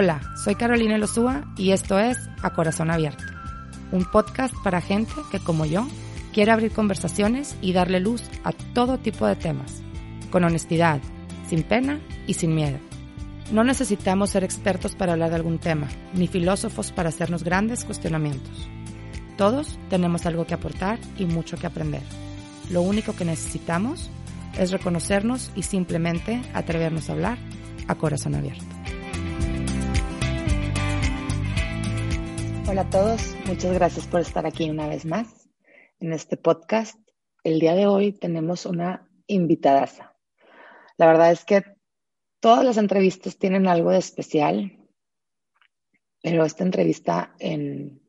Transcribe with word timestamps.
Hola, 0.00 0.20
soy 0.36 0.54
Carolina 0.54 0.96
Lozúa 0.96 1.42
y 1.56 1.72
esto 1.72 1.98
es 1.98 2.30
A 2.42 2.50
Corazón 2.50 2.88
Abierto, 2.88 3.24
un 3.90 4.04
podcast 4.04 4.54
para 4.62 4.80
gente 4.80 5.12
que 5.32 5.40
como 5.40 5.66
yo 5.66 5.88
quiere 6.32 6.52
abrir 6.52 6.70
conversaciones 6.70 7.56
y 7.62 7.72
darle 7.72 7.98
luz 7.98 8.22
a 8.44 8.52
todo 8.52 8.98
tipo 8.98 9.26
de 9.26 9.34
temas, 9.34 9.82
con 10.30 10.44
honestidad, 10.44 11.00
sin 11.48 11.64
pena 11.64 11.98
y 12.28 12.34
sin 12.34 12.54
miedo. 12.54 12.78
No 13.50 13.64
necesitamos 13.64 14.30
ser 14.30 14.44
expertos 14.44 14.94
para 14.94 15.14
hablar 15.14 15.30
de 15.30 15.34
algún 15.34 15.58
tema, 15.58 15.88
ni 16.14 16.28
filósofos 16.28 16.92
para 16.92 17.08
hacernos 17.08 17.42
grandes 17.42 17.84
cuestionamientos. 17.84 18.68
Todos 19.36 19.80
tenemos 19.90 20.26
algo 20.26 20.46
que 20.46 20.54
aportar 20.54 21.00
y 21.18 21.24
mucho 21.24 21.56
que 21.56 21.66
aprender. 21.66 22.02
Lo 22.70 22.82
único 22.82 23.16
que 23.16 23.24
necesitamos 23.24 24.10
es 24.56 24.70
reconocernos 24.70 25.50
y 25.56 25.64
simplemente 25.64 26.40
atrevernos 26.54 27.10
a 27.10 27.14
hablar 27.14 27.38
a 27.88 27.96
corazón 27.96 28.36
abierto. 28.36 28.77
Hola 32.70 32.82
a 32.82 32.90
todos, 32.90 33.34
muchas 33.46 33.72
gracias 33.72 34.06
por 34.06 34.20
estar 34.20 34.44
aquí 34.44 34.68
una 34.68 34.88
vez 34.88 35.06
más 35.06 35.48
en 36.00 36.12
este 36.12 36.36
podcast. 36.36 37.00
El 37.42 37.60
día 37.60 37.74
de 37.74 37.86
hoy 37.86 38.12
tenemos 38.12 38.66
una 38.66 39.08
invitadaza. 39.26 40.14
La 40.98 41.06
verdad 41.06 41.32
es 41.32 41.46
que 41.46 41.62
todas 42.40 42.66
las 42.66 42.76
entrevistas 42.76 43.38
tienen 43.38 43.66
algo 43.68 43.90
de 43.90 43.96
especial, 43.96 44.86
pero 46.22 46.44
esta 46.44 46.62
entrevista 46.62 47.34
en 47.38 48.02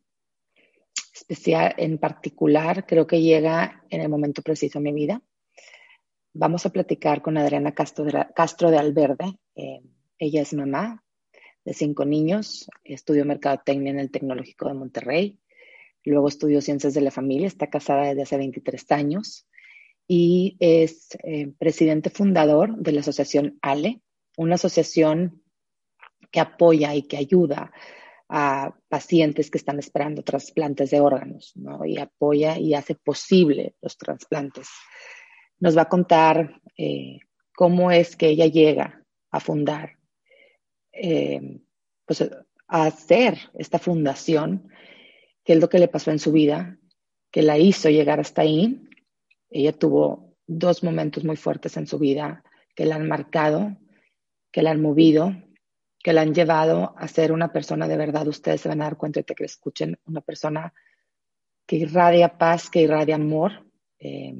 especial, 1.13 1.73
en 1.77 1.97
particular, 1.97 2.85
creo 2.85 3.07
que 3.07 3.21
llega 3.21 3.85
en 3.89 4.01
el 4.01 4.09
momento 4.09 4.41
preciso 4.41 4.79
de 4.79 4.83
mi 4.83 4.93
vida. 4.93 5.21
Vamos 6.33 6.65
a 6.65 6.71
platicar 6.71 7.21
con 7.21 7.37
Adriana 7.37 7.73
Castro 7.73 8.03
de, 8.03 8.27
Castro 8.35 8.71
de 8.71 8.77
Alverde. 8.77 9.39
Eh, 9.55 9.79
ella 10.17 10.41
es 10.41 10.53
mamá 10.53 11.01
de 11.69 11.75
cinco 11.75 12.03
niños, 12.03 12.67
estudió 12.83 13.25
mercadotecnia 13.25 13.91
en 13.91 13.99
el 13.99 14.09
Tecnológico 14.09 14.67
de 14.67 14.73
Monterrey, 14.73 15.39
luego 16.03 16.27
estudió 16.27 16.61
ciencias 16.61 16.95
de 16.95 17.01
la 17.01 17.11
familia, 17.11 17.45
está 17.45 17.67
casada 17.67 18.07
desde 18.07 18.23
hace 18.23 18.37
23 18.37 18.91
años 18.91 19.45
y 20.07 20.57
es 20.59 21.09
eh, 21.23 21.53
presidente 21.59 22.09
fundador 22.09 22.75
de 22.75 22.91
la 22.91 23.01
asociación 23.01 23.59
ALE, 23.61 24.01
una 24.35 24.55
asociación 24.55 25.43
que 26.31 26.39
apoya 26.39 26.95
y 26.95 27.03
que 27.03 27.17
ayuda 27.17 27.71
a 28.29 28.75
pacientes 28.87 29.51
que 29.51 29.59
están 29.59 29.77
esperando 29.77 30.23
trasplantes 30.23 30.89
de 30.89 30.99
órganos, 30.99 31.53
¿no? 31.55 31.85
Y 31.85 31.99
apoya 31.99 32.57
y 32.57 32.73
hace 32.73 32.95
posible 32.95 33.75
los 33.81 33.95
trasplantes. 33.95 34.69
Nos 35.59 35.77
va 35.77 35.83
a 35.83 35.89
contar 35.89 36.61
eh, 36.77 37.19
cómo 37.55 37.91
es 37.91 38.15
que 38.15 38.29
ella 38.29 38.47
llega 38.47 39.03
a 39.31 39.39
fundar, 39.39 39.98
eh, 41.01 41.61
pues 42.05 42.21
a 42.21 42.85
hacer 42.85 43.37
esta 43.57 43.79
fundación, 43.79 44.69
qué 45.43 45.53
es 45.53 45.59
lo 45.59 45.69
que 45.69 45.79
le 45.79 45.87
pasó 45.87 46.11
en 46.11 46.19
su 46.19 46.31
vida, 46.31 46.77
que 47.31 47.41
la 47.41 47.57
hizo 47.57 47.89
llegar 47.89 48.19
hasta 48.19 48.43
ahí. 48.43 48.81
Ella 49.49 49.73
tuvo 49.73 50.35
dos 50.45 50.83
momentos 50.83 51.23
muy 51.23 51.35
fuertes 51.35 51.77
en 51.77 51.87
su 51.87 51.97
vida 51.99 52.43
que 52.75 52.85
la 52.85 52.95
han 52.95 53.07
marcado 53.07 53.77
que 54.51 54.61
la 54.61 54.71
han 54.71 54.81
movido, 54.81 55.35
que 56.03 56.13
la 56.13 56.21
han 56.21 56.33
llevado 56.33 56.95
a 56.97 57.07
ser 57.07 57.31
una 57.31 57.51
persona 57.51 57.87
de 57.87 57.97
verdad. 57.97 58.27
Ustedes 58.27 58.61
se 58.61 58.69
van 58.69 58.81
a 58.81 58.85
dar 58.85 58.97
cuenta 58.97 59.21
de 59.21 59.35
que 59.35 59.43
escuchen 59.43 59.99
una 60.05 60.21
persona 60.21 60.73
que 61.65 61.75
irradia 61.77 62.37
paz, 62.37 62.69
que 62.69 62.81
irradia 62.81 63.15
amor, 63.15 63.67
eh, 63.99 64.33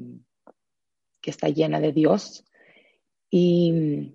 que 1.20 1.30
está 1.30 1.48
llena 1.48 1.80
de 1.80 1.92
Dios. 1.92 2.44
Y, 3.30 4.14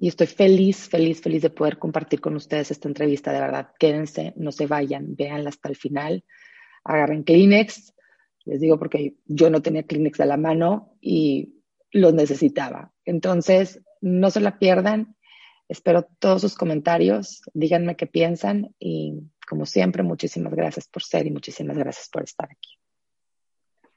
y, 0.00 0.08
estoy 0.08 0.26
feliz, 0.26 0.88
feliz, 0.88 1.20
feliz 1.20 1.42
de 1.42 1.50
poder 1.50 1.78
compartir 1.78 2.20
con 2.20 2.34
ustedes 2.34 2.70
esta 2.70 2.88
entrevista. 2.88 3.32
De 3.32 3.40
verdad, 3.40 3.72
quédense, 3.78 4.32
no 4.36 4.50
se 4.50 4.66
vayan, 4.66 5.14
véanla 5.14 5.50
hasta 5.50 5.68
el 5.68 5.76
final. 5.76 6.24
Agarren 6.84 7.22
Kleenex. 7.22 7.94
Les 8.44 8.60
digo 8.60 8.78
porque 8.78 9.16
yo 9.26 9.50
no 9.50 9.60
tenía 9.62 9.82
Kleenex 9.82 10.20
a 10.20 10.26
la 10.26 10.36
mano 10.36 10.96
y 11.00 11.62
los 11.92 12.14
necesitaba. 12.14 12.92
Entonces, 13.04 13.82
no 14.00 14.30
se 14.30 14.40
la 14.40 14.58
pierdan. 14.58 15.16
Espero 15.68 16.08
todos 16.18 16.40
sus 16.40 16.56
comentarios. 16.56 17.42
Díganme 17.52 17.96
qué 17.96 18.06
piensan 18.06 18.74
y 18.78 19.20
como 19.50 19.66
siempre, 19.66 20.02
muchísimas 20.02 20.54
gracias 20.54 20.88
por 20.88 21.02
ser 21.02 21.26
y 21.26 21.30
muchísimas 21.30 21.76
gracias 21.76 22.08
por 22.08 22.22
estar 22.22 22.48
aquí. 22.50 22.78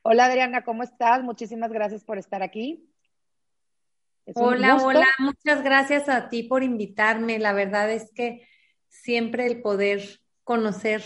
Hola 0.02 0.26
Adriana, 0.26 0.66
¿cómo 0.66 0.84
estás? 0.84 1.24
Muchísimas 1.24 1.72
gracias 1.72 2.04
por 2.04 2.18
estar 2.18 2.44
aquí. 2.44 2.93
Hola, 4.36 4.78
hola, 4.78 5.08
muchas 5.20 5.64
gracias 5.64 6.10
a 6.10 6.30
ti 6.30 6.44
por 6.44 6.64
invitarme. 6.64 7.40
La 7.40 7.54
verdad 7.54 7.92
es 7.92 8.12
que 8.14 8.48
siempre 8.88 9.46
el 9.46 9.62
poder 9.62 10.02
conocer 10.44 11.02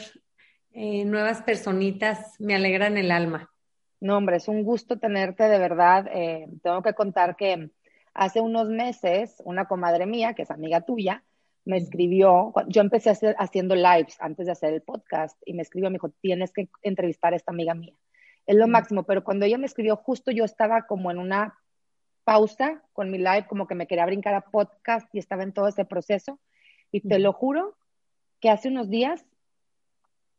eh, 0.72 1.05
nuevas 1.05 1.41
personitas 1.41 2.39
me 2.39 2.56
alegra 2.56 2.88
en 2.88 2.97
el 2.97 3.11
alma. 3.11 3.51
No, 4.00 4.17
hombre, 4.17 4.38
es 4.38 4.47
un 4.47 4.63
gusto 4.63 5.00
tenerte 5.00 5.44
de 5.44 5.57
verdad. 5.57 6.07
Eh, 6.13 6.47
tengo 6.61 6.83
que 6.83 6.94
contar 6.94 7.35
que 7.35 7.72
Hace 8.17 8.41
unos 8.41 8.67
meses, 8.67 9.35
una 9.45 9.67
comadre 9.67 10.07
mía, 10.07 10.33
que 10.33 10.41
es 10.41 10.50
amiga 10.50 10.81
tuya, 10.81 11.23
me 11.66 11.77
escribió, 11.77 12.51
yo 12.67 12.81
empecé 12.81 13.11
haciendo 13.38 13.75
lives 13.75 14.17
antes 14.19 14.47
de 14.47 14.53
hacer 14.53 14.73
el 14.73 14.81
podcast 14.81 15.39
y 15.45 15.53
me 15.53 15.61
escribió, 15.61 15.91
me 15.91 15.97
dijo, 15.97 16.09
tienes 16.19 16.51
que 16.51 16.67
entrevistar 16.81 17.33
a 17.33 17.35
esta 17.35 17.51
amiga 17.51 17.75
mía. 17.75 17.94
Es 18.47 18.56
lo 18.56 18.67
máximo, 18.67 19.03
pero 19.03 19.23
cuando 19.23 19.45
ella 19.45 19.59
me 19.59 19.67
escribió, 19.67 19.97
justo 19.97 20.31
yo 20.31 20.45
estaba 20.45 20.88
como 20.88 21.11
en 21.11 21.19
una 21.19 21.59
pausa 22.27 22.83
con 22.91 23.09
mi 23.09 23.17
live, 23.17 23.47
como 23.47 23.67
que 23.67 23.75
me 23.75 23.88
quería 23.88 24.05
brincar 24.05 24.33
a 24.33 24.41
podcast 24.41 25.07
y 25.15 25.19
estaba 25.19 25.43
en 25.43 25.53
todo 25.53 25.69
ese 25.69 25.85
proceso. 25.85 26.41
Y 26.91 26.99
te 26.99 27.19
lo 27.19 27.31
juro 27.31 27.77
que 28.41 28.49
hace 28.49 28.67
unos 28.67 28.89
días, 28.89 29.25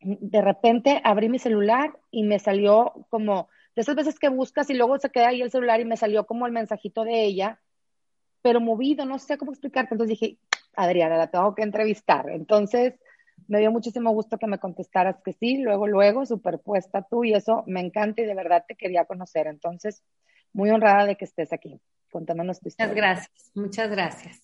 de 0.00 0.42
repente 0.42 1.00
abrí 1.02 1.30
mi 1.30 1.38
celular 1.38 1.98
y 2.10 2.24
me 2.24 2.38
salió 2.38 3.06
como 3.08 3.48
de 3.74 3.80
esas 3.80 3.96
veces 3.96 4.18
que 4.18 4.28
buscas 4.28 4.68
y 4.68 4.74
luego 4.74 4.98
se 4.98 5.08
queda 5.08 5.28
ahí 5.28 5.40
el 5.40 5.50
celular 5.50 5.80
y 5.80 5.86
me 5.86 5.96
salió 5.96 6.26
como 6.26 6.46
el 6.46 6.52
mensajito 6.52 7.04
de 7.04 7.24
ella 7.24 7.58
pero 8.42 8.60
movido, 8.60 9.04
no 9.04 9.18
sé 9.18 9.38
cómo 9.38 9.52
explicarte. 9.52 9.94
Entonces 9.94 10.18
dije, 10.18 10.38
Adriana, 10.76 11.16
la 11.16 11.30
tengo 11.30 11.54
que 11.54 11.62
entrevistar. 11.62 12.28
Entonces 12.30 12.94
me 13.46 13.60
dio 13.60 13.70
muchísimo 13.70 14.10
gusto 14.12 14.38
que 14.38 14.46
me 14.46 14.58
contestaras 14.58 15.16
que 15.24 15.32
sí, 15.32 15.58
luego, 15.58 15.86
luego, 15.86 16.26
superpuesta 16.26 17.06
tú, 17.08 17.24
y 17.24 17.34
eso 17.34 17.62
me 17.66 17.80
encanta 17.80 18.22
y 18.22 18.26
de 18.26 18.34
verdad 18.34 18.64
te 18.66 18.74
quería 18.74 19.04
conocer. 19.04 19.46
Entonces, 19.46 20.02
muy 20.52 20.70
honrada 20.70 21.06
de 21.06 21.16
que 21.16 21.24
estés 21.24 21.52
aquí. 21.52 21.80
Contándonos 22.10 22.60
tu 22.60 22.68
historia. 22.68 22.88
Muchas 22.88 22.96
gracias, 22.96 23.50
muchas 23.54 23.90
gracias. 23.90 24.40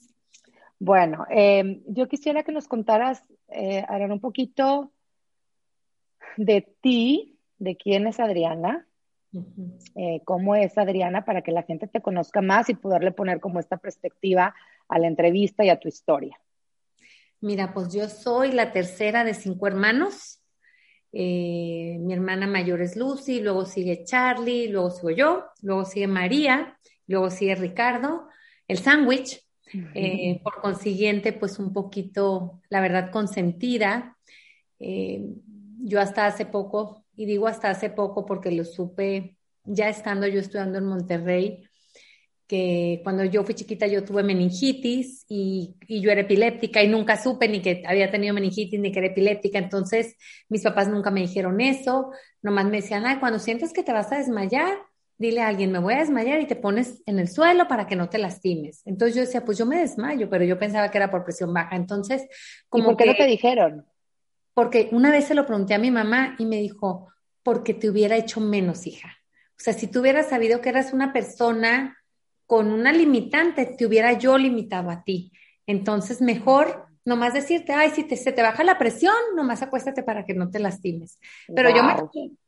Bueno, 0.79 1.27
eh, 1.31 1.83
yo 1.87 2.09
quisiera 2.09 2.43
que 2.43 2.53
nos 2.53 2.69
contaras, 2.69 3.25
eh, 3.49 3.85
un 4.11 4.21
poquito 4.21 4.93
de 6.37 6.61
ti, 6.81 7.39
de 7.59 7.77
quién 7.77 8.07
es 8.07 8.21
Adriana, 8.21 8.87
eh, 9.95 10.21
cómo 10.25 10.55
es 10.55 10.77
Adriana 10.79 11.25
para 11.25 11.43
que 11.43 11.53
la 11.53 11.63
gente 11.63 11.87
te 11.87 12.01
conozca 12.01 12.41
más 12.41 12.69
y 12.69 12.75
poderle 12.75 13.13
poner 13.13 13.41
como 13.41 13.61
esta 13.61 13.79
perspectiva 13.79 14.55
a 14.89 14.99
la 14.99 15.07
entrevista 15.07 15.65
y 15.65 15.71
a 15.71 15.81
tu 15.81 15.89
historia. 15.89 16.39
Mira, 17.41 17.73
pues 17.75 17.93
yo 17.93 18.09
soy 18.09 18.53
la 18.53 18.73
tercera 18.73 19.25
de 19.25 19.35
cinco 19.35 19.67
hermanos. 19.67 20.41
Eh, 21.15 21.97
mi 22.01 22.13
hermana 22.13 22.47
mayor 22.47 22.83
es 22.83 22.97
Lucy, 22.97 23.41
luego 23.41 23.65
sigue 23.65 24.05
Charlie, 24.05 24.69
luego 24.69 24.91
sigo 24.91 25.11
yo, 25.11 25.45
luego 25.63 25.85
sigue 25.85 26.09
María, 26.09 26.77
luego 27.07 27.31
sigue 27.31 27.55
Ricardo, 27.55 28.27
el 28.69 28.79
sándwich. 28.79 29.41
Eh, 29.95 30.41
por 30.45 30.61
consiguiente, 30.61 31.33
pues 31.33 31.59
un 31.59 31.73
poquito, 31.73 32.61
la 32.69 32.81
verdad, 32.81 33.11
consentida. 33.11 34.17
yo 34.79 36.01
hasta 36.01 36.27
hace 36.27 36.47
poco 36.47 37.05
y 37.17 37.27
digo 37.27 37.47
hasta 37.47 37.71
hace 37.71 37.91
poco 37.91 38.25
porque 38.25 38.51
lo 38.51 38.65
supe 38.65 39.37
ya 39.65 39.89
estando 39.89 40.27
yo 40.27 40.41
estudiando 40.41 40.79
en 40.79 40.85
Monterrey, 40.85 41.69
que 42.47 43.01
cuando 43.03 43.25
yo 43.25 43.43
fui 43.45 43.55
chiquita 43.55 43.87
yo 43.87 44.05
tuve 44.05 44.23
meningitis 44.23 45.25
y, 45.29 45.77
y, 45.87 46.01
yo 46.01 46.11
era 46.11 46.21
epiléptica 46.21 46.83
y 46.83 46.89
nunca 46.89 47.17
supe 47.17 47.49
ni 47.49 47.61
que 47.61 47.83
había 47.87 48.11
tenido 48.11 48.35
meningitis 48.35 48.79
ni 48.79 48.93
que 48.93 48.99
era 48.99 49.09
epiléptica, 49.09 49.59
entonces 49.59 50.17
mis 50.49 50.63
papás 50.63 50.89
nunca 50.89 51.11
me 51.11 51.21
dijeron 51.21 51.61
eso, 51.61 52.11
nomás 52.43 52.67
me 52.67 52.83
decían, 52.83 53.07
ay, 53.07 53.19
cuando 53.19 53.39
sientes 53.39 53.73
que 53.73 53.83
te 53.83 53.93
vas 53.93 54.13
a 54.13 54.19
desmayar, 54.19 54.77
dile 55.17 55.41
a 55.41 55.49
alguien, 55.49 55.73
me 55.73 55.79
voy 55.79 55.95
a 55.95 56.01
desmayar 56.01 56.41
y 56.41 56.47
te 56.47 56.57
pones 56.57 57.03
en 57.07 57.19
el 57.19 57.29
suelo 57.29 57.67
para 57.69 57.87
que 57.87 57.97
no 57.97 58.09
te 58.09 58.19
lastimes. 58.19 58.83
Entonces 58.85 59.15
yo 59.15 59.23
decía, 59.23 59.45
pues 59.45 59.57
yo 59.57 59.65
me 59.65 59.79
desmayo, 59.79 60.29
pero 60.29 60.45
yo 60.45 60.59
pensaba 60.59 60.91
que 60.91 60.99
era 60.99 61.11
por 61.11 61.25
presión 61.25 61.55
baja. 61.55 61.77
Entonces, 61.77 62.27
como 62.69 62.85
¿Y 62.85 62.87
por 62.89 62.97
qué 62.97 63.07
no 63.07 63.15
te 63.15 63.27
dijeron? 63.27 63.87
porque 64.55 64.89
una 64.93 65.11
vez 65.11 65.27
se 65.27 65.35
lo 65.35 65.47
pregunté 65.47 65.75
a 65.75 65.79
mi 65.79 65.91
mamá 65.91 66.37
y 66.39 66.47
me 66.47 66.57
dijo, 66.57 67.09
porque 67.43 67.75
te 67.75 67.91
hubiera 67.91 68.17
hecho 68.17 68.41
menos 68.41 68.87
hija. 68.87 69.19
O 69.51 69.59
sea, 69.59 69.73
si 69.75 69.89
tú 69.89 70.01
hubieras 70.01 70.29
sabido 70.29 70.61
que 70.61 70.69
eras 70.69 70.93
una 70.93 71.13
persona 71.13 71.99
con 72.47 72.73
una 72.73 72.93
limitante, 72.93 73.67
te 73.67 73.87
hubiera 73.87 74.13
yo 74.13 74.39
limitado 74.39 74.91
a 74.91 75.05
ti. 75.05 75.33
Entonces, 75.67 76.21
mejor 76.21 76.87
nomás 77.05 77.35
decirte, 77.35 77.73
ay, 77.73 77.91
si 77.91 78.05
te, 78.05 78.17
se 78.17 78.33
te 78.33 78.43
baja 78.43 78.65
la 78.65 78.79
presión, 78.79 79.15
nomás 79.35 79.63
acuéstate 79.63 80.03
para 80.03 80.25
que 80.25 80.35
no 80.35 80.51
te 80.51 80.59
lastimes. 80.59 81.19
Pero 81.55 81.71
yo 81.71 81.83
me... 81.83 81.95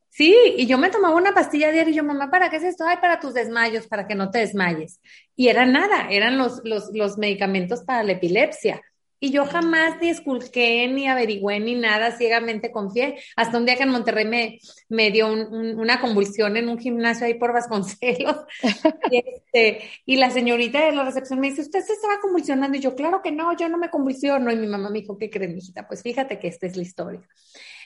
Sí, 0.08 0.34
y 0.56 0.66
yo 0.66 0.78
me 0.78 0.88
tomaba 0.88 1.14
una 1.14 1.34
pastilla 1.34 1.70
diaria 1.70 1.93
y 1.93 1.96
yo, 1.96 2.02
mamá, 2.02 2.31
¿para 2.31 2.48
qué 2.48 2.56
es 2.56 2.62
esto? 2.62 2.87
Ay, 2.87 2.96
para 3.02 3.20
tus 3.20 3.34
desmayos, 3.34 3.87
para 3.87 4.06
que 4.06 4.14
no 4.14 4.31
te 4.31 4.38
desmayes. 4.38 4.98
Y 5.34 5.48
era 5.48 5.66
nada, 5.66 6.08
eran 6.08 6.38
los, 6.38 6.62
los, 6.64 6.88
los 6.94 7.19
medicamentos 7.19 7.82
para 7.84 8.02
la 8.02 8.12
epilepsia. 8.12 8.81
Y 9.18 9.30
yo 9.30 9.46
jamás 9.46 10.00
ni 10.00 10.10
esculqué, 10.10 10.86
ni 10.88 11.08
averigüé, 11.08 11.58
ni 11.60 11.74
nada, 11.74 12.16
ciegamente 12.16 12.70
confié. 12.70 13.18
Hasta 13.36 13.56
un 13.56 13.64
día 13.64 13.76
que 13.76 13.84
en 13.84 13.90
Monterrey 13.90 14.26
me, 14.26 14.58
me 14.88 15.10
dio 15.10 15.32
una 15.32 16.00
convulsión 16.00 16.56
en 16.56 16.68
un 16.68 16.78
gimnasio 16.78 17.26
ahí 17.26 17.34
por 17.34 17.52
Vasconcelos. 17.52 18.36
y, 19.10 19.18
este, 19.18 19.90
y 20.04 20.16
la 20.16 20.30
señorita 20.30 20.84
de 20.84 20.92
la 20.92 21.04
recepción 21.04 21.40
me 21.40 21.48
dice, 21.48 21.62
¿usted 21.62 21.80
se 21.80 21.94
estaba 21.94 22.20
convulsionando? 22.20 22.76
Y 22.76 22.80
yo, 22.80 22.94
claro 22.94 23.22
que 23.22 23.32
no, 23.32 23.56
yo 23.56 23.68
no 23.68 23.78
me 23.78 23.88
convulsiono. 23.88 24.52
Y 24.52 24.56
mi 24.56 24.66
mamá 24.66 24.90
me 24.90 25.00
dijo, 25.00 25.16
¿qué 25.16 25.30
crees, 25.30 25.54
mijita? 25.54 25.88
Pues 25.88 26.02
fíjate 26.02 26.38
que 26.38 26.48
esta 26.48 26.66
es 26.66 26.76
la 26.76 26.82
historia. 26.82 27.22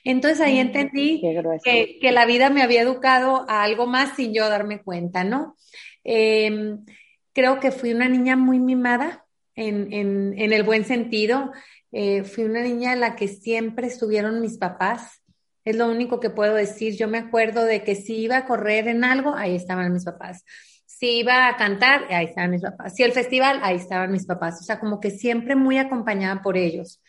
Entonces 0.02 0.40
ahí 0.40 0.58
entendí 0.58 1.20
que, 1.62 1.98
que, 2.00 2.12
la 2.12 2.24
vida 2.24 2.50
me 2.50 2.62
había 2.62 2.82
educado 2.82 3.44
a 3.48 3.62
algo 3.62 3.86
más 3.86 4.16
sin 4.16 4.32
yo 4.32 4.48
darme 4.48 4.82
cuenta, 4.82 5.24
¿no? 5.24 5.56
Em, 6.04 6.84
creo 7.32 7.60
que 7.60 7.70
fui 7.70 7.92
una 7.92 8.08
niña 8.08 8.36
muy 8.36 8.58
mimada 8.58 9.26
en, 9.54 9.92
en, 9.92 10.34
en 10.38 10.52
el 10.52 10.62
buen 10.62 10.84
sentido. 10.84 11.52
Eh, 11.92 12.24
fui 12.24 12.44
una 12.44 12.62
niña 12.62 12.92
en 12.92 13.00
la 13.00 13.16
que 13.16 13.28
siempre 13.28 13.86
estuvieron 13.86 14.40
mis 14.40 14.58
papás. 14.58 15.22
Es 15.64 15.76
lo 15.76 15.88
único 15.90 16.20
que 16.20 16.30
puedo 16.30 16.54
decir. 16.54 16.96
Yo 16.96 17.08
me 17.08 17.18
acuerdo 17.18 17.64
de 17.64 17.82
que 17.82 17.94
si 17.94 18.16
iba 18.16 18.36
a 18.36 18.46
correr 18.46 18.88
en 18.88 19.04
algo, 19.04 19.34
ahí 19.34 19.54
estaban 19.54 19.92
mis 19.92 20.04
papás. 20.04 20.44
Si 20.86 21.20
iba 21.20 21.48
a 21.48 21.56
cantar, 21.56 22.04
ahí 22.10 22.26
estaban 22.26 22.50
mis 22.50 22.62
papás. 22.62 22.94
Si 22.94 23.02
el 23.02 23.12
festival, 23.12 23.60
ahí 23.62 23.76
estaban 23.76 24.12
mis 24.12 24.26
papás. 24.26 24.60
O 24.60 24.64
sea, 24.64 24.78
como 24.78 25.00
que 25.00 25.10
siempre 25.10 25.56
muy 25.56 25.78
acompañada 25.78 26.42
por 26.42 26.56
ellos. 26.56 27.02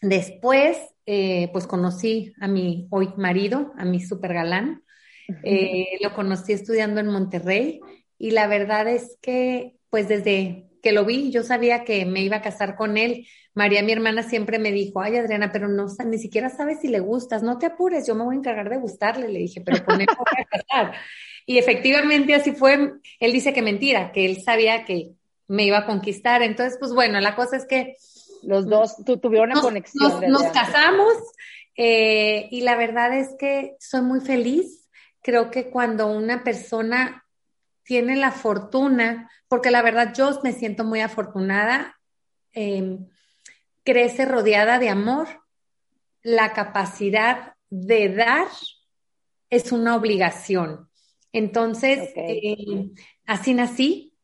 Después, 0.00 0.78
eh, 1.06 1.48
pues 1.52 1.66
conocí 1.66 2.32
a 2.40 2.48
mi 2.48 2.88
hoy 2.90 3.10
marido, 3.16 3.72
a 3.76 3.84
mi 3.84 4.00
super 4.00 4.34
galán. 4.34 4.82
Eh, 5.44 5.98
lo 6.02 6.12
conocí 6.14 6.52
estudiando 6.52 7.00
en 7.00 7.06
Monterrey 7.06 7.80
y 8.18 8.32
la 8.32 8.48
verdad 8.48 8.88
es 8.88 9.16
que, 9.22 9.76
pues 9.88 10.08
desde 10.08 10.66
que 10.82 10.92
lo 10.92 11.04
vi, 11.04 11.30
yo 11.30 11.42
sabía 11.44 11.84
que 11.84 12.04
me 12.04 12.22
iba 12.22 12.38
a 12.38 12.42
casar 12.42 12.74
con 12.74 12.98
él. 12.98 13.26
María, 13.54 13.82
mi 13.82 13.92
hermana, 13.92 14.22
siempre 14.22 14.58
me 14.58 14.72
dijo, 14.72 15.00
ay, 15.00 15.16
Adriana, 15.16 15.52
pero 15.52 15.68
no, 15.68 15.86
ni 16.06 16.18
siquiera 16.18 16.50
sabes 16.50 16.80
si 16.80 16.88
le 16.88 17.00
gustas, 17.00 17.42
no 17.42 17.58
te 17.58 17.66
apures, 17.66 18.06
yo 18.06 18.14
me 18.14 18.24
voy 18.24 18.34
a 18.34 18.38
encargar 18.38 18.68
de 18.68 18.78
gustarle, 18.78 19.28
le 19.28 19.38
dije, 19.38 19.60
pero 19.60 19.84
con 19.84 20.00
él 20.00 20.08
voy 20.18 20.42
a 20.42 20.44
casar. 20.44 20.94
Y 21.46 21.58
efectivamente 21.58 22.34
así 22.34 22.52
fue, 22.52 22.92
él 23.20 23.32
dice 23.32 23.52
que 23.52 23.62
mentira, 23.62 24.12
que 24.12 24.24
él 24.24 24.42
sabía 24.42 24.84
que 24.84 25.12
me 25.48 25.64
iba 25.64 25.78
a 25.78 25.86
conquistar. 25.86 26.42
Entonces, 26.42 26.78
pues 26.78 26.92
bueno, 26.92 27.20
la 27.20 27.34
cosa 27.34 27.56
es 27.56 27.66
que 27.66 27.96
los 28.42 28.66
dos 28.66 28.96
tuvieron 29.04 29.52
una 29.52 29.60
conexión. 29.60 30.20
Nos, 30.28 30.44
casamos 30.44 31.14
eh, 31.76 32.48
y 32.50 32.62
la 32.62 32.76
verdad 32.76 33.16
es 33.16 33.34
que 33.38 33.76
soy 33.78 34.02
muy 34.02 34.20
feliz. 34.20 34.88
Creo 35.20 35.50
que 35.50 35.70
cuando 35.70 36.08
una 36.08 36.42
persona 36.42 37.21
tiene 37.84 38.16
la 38.16 38.32
fortuna, 38.32 39.30
porque 39.48 39.70
la 39.70 39.82
verdad 39.82 40.14
yo 40.14 40.40
me 40.42 40.52
siento 40.52 40.84
muy 40.84 41.00
afortunada, 41.00 41.98
em, 42.52 43.08
crece 43.84 44.24
rodeada 44.24 44.78
de 44.78 44.88
amor, 44.88 45.28
la 46.22 46.52
capacidad 46.52 47.54
de 47.70 48.14
dar 48.14 48.48
es 49.50 49.72
una 49.72 49.96
obligación. 49.96 50.88
Entonces, 51.32 52.10
eh, 52.14 52.90
así 53.26 53.54
nací, 53.54 54.14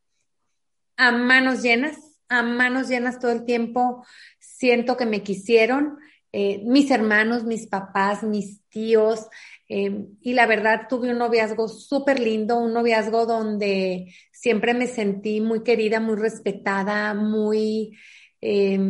a 0.96 1.12
manos 1.12 1.62
llenas, 1.62 1.96
a 2.28 2.42
manos 2.42 2.88
llenas 2.88 3.18
todo 3.18 3.30
el 3.30 3.44
tiempo, 3.44 4.04
siento 4.38 4.96
que 4.96 5.06
me 5.06 5.22
quisieron, 5.22 5.98
eh, 6.32 6.62
mis 6.64 6.90
hermanos, 6.90 7.44
mis 7.44 7.66
papás, 7.66 8.22
mis 8.22 8.62
tíos, 8.68 9.28
eh, 9.68 10.06
y 10.20 10.32
la 10.32 10.46
verdad 10.46 10.86
tuve 10.88 11.10
un 11.10 11.18
noviazgo 11.18 11.68
súper 11.68 12.20
lindo, 12.20 12.58
un 12.58 12.72
noviazgo 12.72 13.26
donde 13.26 14.14
siempre 14.32 14.74
me 14.74 14.86
sentí 14.86 15.40
muy 15.40 15.62
querida, 15.62 16.00
muy 16.00 16.16
respetada, 16.16 17.14
muy, 17.14 17.98
eh, 18.40 18.80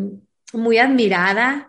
muy 0.53 0.79
admirada, 0.79 1.69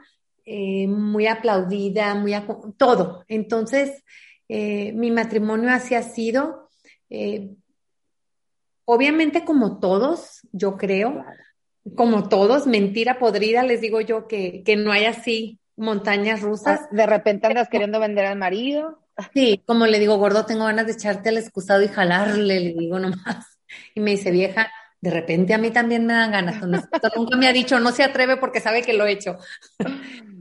muy 0.87 1.27
aplaudida, 1.27 2.15
muy 2.15 2.33
todo. 2.75 3.23
Entonces, 3.27 4.03
mi 4.47 5.11
matrimonio 5.11 5.69
así 5.69 5.93
ha 5.93 6.01
sido. 6.01 6.69
obviamente 8.85 9.45
como 9.45 9.79
todos, 9.79 10.47
yo 10.51 10.75
creo, 10.75 11.23
como 11.95 12.29
todos, 12.29 12.65
mentira 12.65 13.19
podrida, 13.19 13.63
les 13.63 13.81
digo 13.81 14.01
yo 14.01 14.27
que, 14.27 14.63
que 14.63 14.75
no 14.75 14.91
hay 14.91 15.05
así 15.05 15.59
montañas 15.79 16.41
rusas. 16.41 16.81
Ah, 16.83 16.87
de 16.91 17.05
repente 17.05 17.47
andas 17.47 17.69
queriendo 17.69 17.99
vender 17.99 18.25
al 18.25 18.37
marido. 18.37 18.99
Sí, 19.33 19.63
como 19.65 19.85
le 19.85 19.99
digo, 19.99 20.17
gordo, 20.17 20.45
tengo 20.45 20.65
ganas 20.65 20.85
de 20.85 20.93
echarte 20.93 21.29
al 21.29 21.37
excusado 21.37 21.81
y 21.81 21.87
jalarle, 21.87 22.59
le 22.59 22.73
digo 22.73 22.99
nomás. 22.99 23.57
Y 23.93 23.99
me 23.99 24.11
dice, 24.11 24.31
vieja, 24.31 24.71
de 25.01 25.11
repente 25.11 25.53
a 25.53 25.57
mí 25.57 25.71
también 25.71 26.05
me 26.05 26.13
dan 26.13 26.31
ganas. 26.31 26.61
Nunca 27.15 27.37
me 27.37 27.47
ha 27.47 27.53
dicho, 27.53 27.79
no 27.79 27.91
se 27.91 28.03
atreve 28.03 28.37
porque 28.37 28.59
sabe 28.59 28.81
que 28.81 28.93
lo 28.93 29.05
he 29.05 29.11
hecho. 29.11 29.37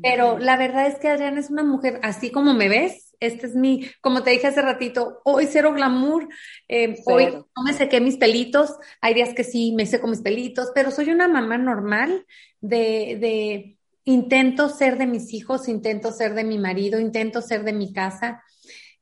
Pero 0.02 0.38
la 0.38 0.56
verdad 0.56 0.86
es 0.86 0.98
que 0.98 1.08
Adriana 1.08 1.40
es 1.40 1.50
una 1.50 1.64
mujer, 1.64 2.00
así 2.02 2.30
como 2.30 2.54
me 2.54 2.68
ves, 2.68 3.14
este 3.20 3.46
es 3.46 3.54
mi, 3.54 3.90
como 4.00 4.22
te 4.22 4.30
dije 4.30 4.46
hace 4.46 4.62
ratito, 4.62 5.20
hoy 5.24 5.48
cero 5.50 5.72
glamour, 5.72 6.28
eh, 6.68 6.96
hoy 7.04 7.26
no 7.26 7.62
me 7.64 7.72
sequé 7.72 8.00
mis 8.00 8.16
pelitos, 8.16 8.76
hay 9.00 9.14
días 9.14 9.34
que 9.34 9.42
sí 9.42 9.72
me 9.76 9.86
seco 9.86 10.06
mis 10.06 10.20
pelitos, 10.20 10.70
pero 10.72 10.92
soy 10.92 11.10
una 11.10 11.26
mamá 11.26 11.58
normal 11.58 12.26
de, 12.60 13.18
de, 13.20 13.77
intento 14.08 14.70
ser 14.70 14.96
de 14.96 15.06
mis 15.06 15.34
hijos, 15.34 15.68
intento 15.68 16.12
ser 16.12 16.32
de 16.32 16.42
mi 16.42 16.56
marido, 16.56 16.98
intento 16.98 17.42
ser 17.42 17.62
de 17.62 17.74
mi 17.74 17.92
casa. 17.92 18.42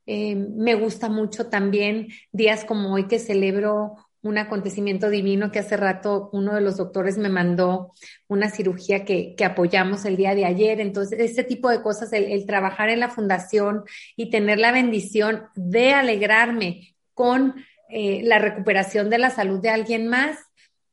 Eh, 0.05 0.35
me 0.35 0.75
gusta 0.75 1.07
mucho 1.07 1.47
también 1.47 2.09
días 2.33 2.65
como 2.65 2.93
hoy 2.93 3.07
que 3.07 3.17
celebro 3.17 3.95
un 4.21 4.37
acontecimiento 4.37 5.09
divino 5.09 5.49
que 5.49 5.59
hace 5.59 5.77
rato 5.77 6.29
uno 6.33 6.53
de 6.55 6.59
los 6.59 6.75
doctores 6.75 7.17
me 7.17 7.29
mandó 7.29 7.93
una 8.27 8.49
cirugía 8.49 9.05
que, 9.05 9.33
que 9.35 9.45
apoyamos 9.45 10.03
el 10.03 10.17
día 10.17 10.35
de 10.35 10.43
ayer. 10.43 10.81
Entonces, 10.81 11.19
ese 11.21 11.45
tipo 11.45 11.69
de 11.69 11.81
cosas, 11.81 12.11
el, 12.11 12.45
trabajar 12.45 12.89
en 12.89 12.99
la 12.99 13.09
fundación 13.09 13.85
y 14.17 14.29
tener 14.29 14.59
la 14.59 14.73
bendición 14.73 15.43
de 15.55 15.93
alegrarme 15.93 16.95
con 17.13 17.55
eh, 17.87 18.23
la 18.23 18.39
recuperación 18.39 19.09
de 19.09 19.19
la 19.19 19.29
salud 19.29 19.61
de 19.61 19.69
alguien 19.69 20.07
más, 20.07 20.37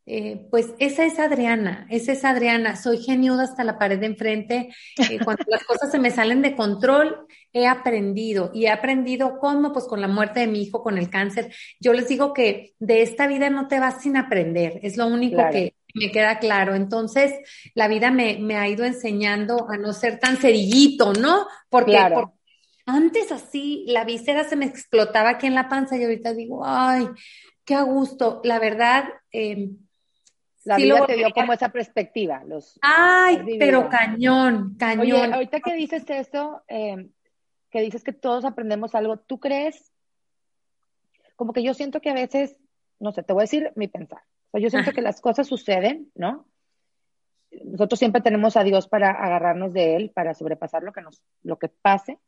eh, 0.06 0.46
pues 0.50 0.74
esa 0.78 1.06
es 1.06 1.18
Adriana, 1.18 1.86
esa 1.88 2.12
es 2.12 2.24
Adriana. 2.24 2.76
Soy 2.76 2.98
geniuda 2.98 3.44
hasta 3.44 3.64
la 3.64 3.78
pared 3.78 3.98
de 3.98 4.06
enfrente. 4.06 4.74
Eh, 4.98 5.18
cuando 5.24 5.44
las 5.46 5.64
cosas 5.66 5.90
se 5.90 5.98
me 5.98 6.10
salen 6.10 6.42
de 6.42 6.54
control, 6.54 7.26
he 7.52 7.66
aprendido 7.66 8.50
y 8.52 8.66
he 8.66 8.70
aprendido 8.70 9.38
cómo, 9.38 9.72
pues 9.72 9.86
con 9.86 10.00
la 10.00 10.08
muerte 10.08 10.40
de 10.40 10.46
mi 10.46 10.62
hijo, 10.62 10.82
con 10.82 10.98
el 10.98 11.08
cáncer. 11.08 11.54
Yo 11.80 11.94
les 11.94 12.08
digo 12.08 12.34
que 12.34 12.74
de 12.78 13.02
esta 13.02 13.26
vida 13.26 13.48
no 13.48 13.66
te 13.66 13.80
vas 13.80 14.02
sin 14.02 14.16
aprender, 14.16 14.78
es 14.82 14.98
lo 14.98 15.06
único 15.06 15.42
que 15.50 15.74
me 15.94 16.10
queda 16.10 16.38
claro. 16.38 16.74
Entonces, 16.74 17.32
la 17.74 17.88
vida 17.88 18.10
me, 18.10 18.38
me, 18.38 18.56
ha 18.56 18.68
ido 18.68 18.84
enseñando 18.84 19.66
a 19.70 19.78
no 19.78 19.92
ser 19.94 20.18
tan 20.18 20.36
cerillito, 20.36 21.14
¿no? 21.14 21.46
Porque, 21.70 21.98
antes 22.86 23.32
así, 23.32 23.86
la 23.88 24.04
víscera 24.04 24.44
se 24.44 24.56
me 24.56 24.66
explotaba 24.66 25.30
aquí 25.30 25.46
en 25.46 25.54
la 25.54 25.70
panza 25.70 25.96
y 25.96 26.02
ahorita 26.02 26.34
digo, 26.34 26.62
ay, 26.66 27.06
qué 27.64 27.74
a 27.74 27.82
gusto. 27.82 28.42
La 28.44 28.58
verdad, 28.58 29.04
eh, 29.32 29.70
la 30.64 30.76
vida 30.76 31.06
te 31.06 31.16
dio 31.16 31.30
como 31.30 31.52
esa 31.52 31.70
perspectiva. 31.70 32.42
Los, 32.44 32.78
Ay, 32.82 33.38
pero 33.58 33.88
cañón, 33.88 34.76
cañón. 34.78 35.32
ahorita 35.34 35.60
que 35.60 35.74
dices 35.74 36.04
esto, 36.08 36.62
eh, 36.68 37.10
que 37.70 37.80
dices 37.80 38.02
que 38.02 38.12
todos 38.12 38.44
aprendemos 38.44 38.94
algo, 38.94 39.18
¿tú 39.18 39.38
crees? 39.38 39.92
Como 41.36 41.52
que 41.52 41.62
yo 41.62 41.74
siento 41.74 42.00
que 42.00 42.10
a 42.10 42.14
veces, 42.14 42.56
no 42.98 43.12
sé, 43.12 43.22
te 43.22 43.32
voy 43.32 43.42
a 43.42 43.44
decir 43.44 43.72
mi 43.76 43.88
pensar. 43.88 44.22
O 44.52 44.58
yo 44.58 44.70
siento 44.70 44.92
que 44.92 45.02
las 45.02 45.20
cosas 45.20 45.48
suceden, 45.48 46.10
¿no? 46.14 46.46
Nosotros 47.64 47.98
siempre 47.98 48.22
tenemos 48.22 48.56
a 48.56 48.64
Dios 48.64 48.88
para 48.88 49.10
agarrarnos 49.10 49.72
de 49.72 49.96
Él, 49.96 50.10
para 50.14 50.34
sobrepasar 50.34 50.82
lo 50.82 50.92
que, 50.92 51.02
nos, 51.02 51.22
lo 51.42 51.58
que 51.58 51.68
pase. 51.68 52.18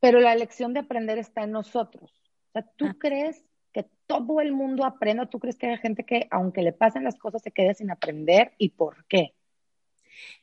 Pero 0.00 0.20
la 0.20 0.34
lección 0.34 0.72
de 0.72 0.80
aprender 0.80 1.18
está 1.18 1.44
en 1.44 1.52
nosotros. 1.52 2.10
O 2.48 2.52
sea, 2.52 2.62
¿tú 2.76 2.86
ah. 2.86 2.96
crees 2.98 3.44
que 3.74 3.86
todo 4.06 4.40
el 4.40 4.52
mundo 4.52 4.84
aprenda? 4.84 5.26
¿Tú 5.26 5.38
crees 5.40 5.58
que 5.58 5.66
hay 5.66 5.76
gente 5.78 6.04
que, 6.04 6.28
aunque 6.30 6.62
le 6.62 6.72
pasen 6.72 7.04
las 7.04 7.16
cosas, 7.16 7.42
se 7.42 7.50
quede 7.50 7.74
sin 7.74 7.90
aprender? 7.90 8.52
¿Y 8.56 8.70
por 8.70 9.04
qué? 9.06 9.34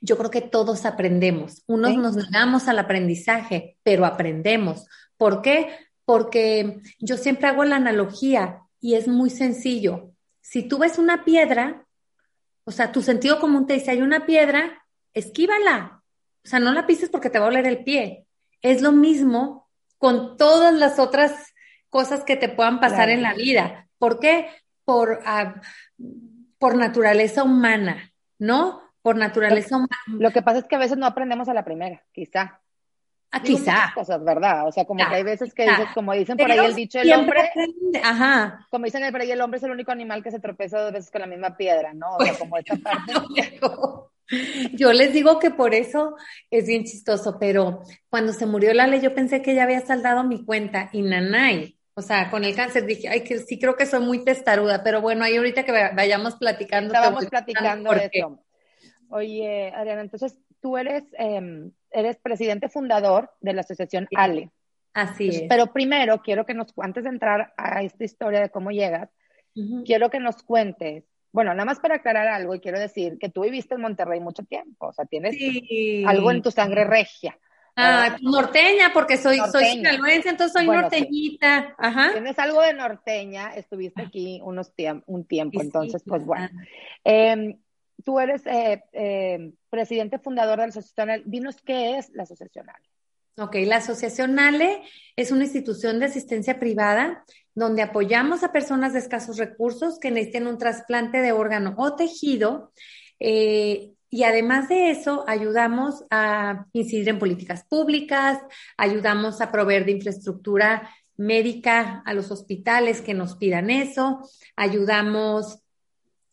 Yo 0.01 0.17
creo 0.17 0.29
que 0.29 0.41
todos 0.41 0.85
aprendemos. 0.85 1.63
Unos 1.65 1.95
nos 1.95 2.15
negamos 2.17 2.67
al 2.67 2.77
aprendizaje, 2.77 3.77
pero 3.83 4.05
aprendemos. 4.05 4.85
¿Por 5.17 5.41
qué? 5.41 5.69
Porque 6.03 6.81
yo 6.99 7.15
siempre 7.17 7.47
hago 7.47 7.63
la 7.63 7.77
analogía 7.77 8.59
y 8.81 8.95
es 8.95 9.07
muy 9.07 9.29
sencillo. 9.29 10.11
Si 10.41 10.67
tú 10.67 10.77
ves 10.77 10.97
una 10.97 11.23
piedra, 11.23 11.87
o 12.65 12.71
sea, 12.71 12.91
tu 12.91 13.01
sentido 13.01 13.39
común 13.39 13.65
te 13.65 13.73
dice, 13.73 13.91
hay 13.91 14.01
una 14.01 14.25
piedra, 14.25 14.83
esquívala. 15.13 16.03
O 16.43 16.47
sea, 16.49 16.59
no 16.59 16.73
la 16.73 16.85
pises 16.85 17.09
porque 17.09 17.29
te 17.29 17.39
va 17.39 17.45
a 17.45 17.49
oler 17.49 17.65
el 17.65 17.83
pie. 17.85 18.25
Es 18.61 18.81
lo 18.81 18.91
mismo 18.91 19.69
con 19.97 20.35
todas 20.35 20.73
las 20.73 20.99
otras 20.99 21.50
cosas 21.91 22.23
que 22.23 22.35
te 22.35 22.49
puedan 22.49 22.79
pasar 22.79 23.09
en 23.09 23.21
la 23.21 23.35
vida. 23.35 23.87
¿Por 23.99 24.19
qué? 24.19 24.49
Por, 24.83 25.19
ah, 25.25 25.61
por 26.57 26.75
naturaleza 26.75 27.43
humana, 27.43 28.11
¿no? 28.39 28.81
Por 29.03 29.17
naturaleza 29.17 29.75
humana. 29.75 29.97
Lo 30.07 30.31
que 30.31 30.41
pasa 30.41 30.59
es 30.59 30.65
que 30.65 30.75
a 30.75 30.79
veces 30.79 30.97
no 30.97 31.05
aprendemos 31.05 31.47
a 31.49 31.53
la 31.53 31.63
primera, 31.63 32.01
quizá. 32.11 32.59
Ah, 33.33 33.41
quizá. 33.41 33.91
cosas, 33.93 34.23
¿verdad? 34.23 34.67
O 34.67 34.71
sea, 34.71 34.85
como 34.85 35.07
que 35.07 35.15
hay 35.15 35.23
veces 35.23 35.53
que 35.53 35.63
dices, 35.63 35.87
como 35.93 36.13
dicen 36.13 36.35
por 36.35 36.51
ahí 36.51 36.59
el 36.59 36.75
dicho, 36.75 36.99
el 36.99 37.13
hombre, 37.13 37.49
ajá. 38.03 38.67
como 38.69 38.85
dicen 38.85 39.09
por 39.11 39.21
ahí, 39.21 39.31
el 39.31 39.39
hombre 39.39 39.57
es 39.57 39.63
el 39.63 39.71
único 39.71 39.91
animal 39.91 40.21
que 40.21 40.31
se 40.31 40.39
tropieza 40.39 40.81
dos 40.81 40.91
veces 40.91 41.11
con 41.11 41.21
la 41.21 41.27
misma 41.27 41.55
piedra, 41.55 41.93
¿no? 41.93 42.17
O 42.17 42.23
sea, 42.23 42.37
como 42.37 42.57
esta 42.57 42.75
parte. 42.83 43.13
Yo 44.73 44.93
les 44.93 45.13
digo 45.13 45.39
que 45.39 45.51
por 45.51 45.73
eso 45.73 46.15
es 46.49 46.67
bien 46.67 46.83
chistoso, 46.83 47.37
pero 47.39 47.83
cuando 48.09 48.33
se 48.33 48.45
murió 48.45 48.73
Lale, 48.73 49.01
yo 49.01 49.13
pensé 49.13 49.41
que 49.41 49.55
ya 49.55 49.63
había 49.63 49.81
saldado 49.81 50.23
mi 50.23 50.45
cuenta 50.45 50.89
y 50.91 51.01
nanay. 51.01 51.77
O 52.01 52.03
sea, 52.03 52.31
con 52.31 52.43
el 52.43 52.55
cáncer 52.55 52.87
dije, 52.87 53.07
ay, 53.09 53.21
que 53.21 53.37
sí 53.37 53.59
creo 53.59 53.75
que 53.75 53.85
soy 53.85 54.03
muy 54.03 54.25
testaruda, 54.25 54.81
pero 54.83 55.01
bueno, 55.01 55.23
ahí 55.23 55.37
ahorita 55.37 55.63
que 55.63 55.71
vayamos 55.71 56.35
platicando. 56.35 56.95
Estábamos 56.95 57.27
platicando 57.27 57.91
de 57.91 58.09
eso. 58.11 58.39
Oye, 59.09 59.71
Adriana, 59.75 60.01
entonces 60.01 60.35
tú 60.61 60.77
eres, 60.77 61.03
em, 61.13 61.71
eres 61.91 62.17
presidente 62.17 62.69
fundador 62.69 63.29
de 63.39 63.53
la 63.53 63.61
asociación 63.61 64.07
ALE. 64.15 64.49
Así 64.93 65.29
es. 65.29 65.43
Pero 65.47 65.67
primero 65.67 66.23
quiero 66.23 66.43
que 66.43 66.55
nos, 66.55 66.73
antes 66.77 67.03
de 67.03 67.11
entrar 67.11 67.53
a 67.55 67.83
esta 67.83 68.03
historia 68.03 68.41
de 68.41 68.49
cómo 68.49 68.71
llegas, 68.71 69.09
quiero 69.85 70.09
que 70.09 70.19
nos 70.19 70.41
cuentes, 70.41 71.03
bueno, 71.31 71.51
nada 71.53 71.65
más 71.65 71.79
para 71.79 71.97
aclarar 71.97 72.27
algo, 72.29 72.55
y 72.55 72.61
quiero 72.61 72.79
decir 72.79 73.19
que 73.19 73.29
tú 73.29 73.41
viviste 73.43 73.75
en 73.75 73.81
Monterrey 73.81 74.19
mucho 74.19 74.41
tiempo, 74.43 74.87
o 74.87 74.93
sea, 74.93 75.05
tienes 75.05 75.37
algo 76.07 76.31
en 76.31 76.41
tu 76.41 76.49
sangre 76.49 76.83
regia. 76.83 77.37
Ah, 77.81 78.17
norteña, 78.21 78.91
porque 78.93 79.17
soy, 79.17 79.39
soy 79.51 79.65
sinaloense, 79.65 80.29
entonces 80.29 80.53
soy 80.53 80.67
norteñita. 80.67 81.75
Ajá. 81.77 82.11
Tienes 82.13 82.37
algo 82.39 82.61
de 82.61 82.73
norteña, 82.73 83.53
estuviste 83.55 84.01
aquí 84.01 84.39
unos 84.43 84.71
un 85.07 85.25
tiempo, 85.25 85.61
entonces, 85.61 86.03
pues 86.05 86.25
bueno. 86.25 86.49
Eh, 87.03 87.57
tú 88.03 88.19
eres 88.19 88.45
eh, 88.45 88.83
eh, 88.93 89.51
presidente 89.69 90.19
fundador 90.19 90.59
de 90.59 90.65
la 90.65 90.69
Asociación 90.69 91.09
Ale. 91.09 91.23
Dinos 91.25 91.57
qué 91.61 91.97
es 91.97 92.09
la 92.11 92.23
Asociación 92.23 92.69
Ale. 92.69 92.89
Ok, 93.37 93.55
la 93.65 93.77
Asociación 93.77 94.37
Ale 94.39 94.81
es 95.15 95.31
una 95.31 95.45
institución 95.45 95.99
de 95.99 96.05
asistencia 96.05 96.59
privada 96.59 97.23
donde 97.53 97.81
apoyamos 97.81 98.43
a 98.43 98.51
personas 98.51 98.93
de 98.93 98.99
escasos 98.99 99.37
recursos 99.37 99.99
que 99.99 100.11
necesiten 100.11 100.47
un 100.47 100.57
trasplante 100.57 101.19
de 101.19 101.31
órgano 101.31 101.75
o 101.77 101.95
tejido. 101.95 102.71
Eh, 103.19 103.91
y 104.13 104.25
además 104.25 104.67
de 104.67 104.91
eso, 104.91 105.23
ayudamos 105.25 106.03
a 106.11 106.65
incidir 106.73 107.07
en 107.07 107.17
políticas 107.17 107.63
públicas, 107.63 108.39
ayudamos 108.75 109.39
a 109.39 109.53
proveer 109.53 109.85
de 109.85 109.93
infraestructura 109.93 110.89
médica 111.15 112.03
a 112.05 112.13
los 112.13 112.29
hospitales 112.29 113.01
que 113.01 113.13
nos 113.13 113.37
pidan 113.37 113.69
eso, 113.69 114.19
ayudamos 114.57 115.59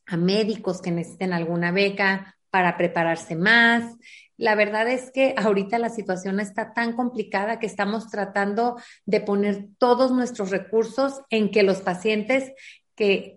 a 0.07 0.17
médicos 0.17 0.83
que 0.83 0.91
necesiten 0.91 1.33
alguna 1.33 1.71
beca 1.71 2.37
para 2.51 2.77
prepararse 2.77 3.37
más. 3.37 3.95
La 4.37 4.57
verdad 4.57 4.89
es 4.89 5.13
que 5.13 5.35
ahorita 5.37 5.79
la 5.79 5.91
situación 5.91 6.41
está 6.41 6.75
tan 6.75 6.97
complicada 6.97 7.61
que 7.61 7.67
estamos 7.67 8.11
tratando 8.11 8.77
de 9.07 9.21
poner 9.21 9.69
todos 9.79 10.11
nuestros 10.11 10.51
recursos 10.51 11.21
en 11.31 11.53
que 11.53 11.63
los 11.63 11.81
pacientes 11.81 12.53
que, 12.97 13.37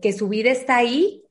que, 0.00 0.12
su 0.14 0.30
vida 0.30 0.50
está 0.50 0.76
ahí, 0.76 1.22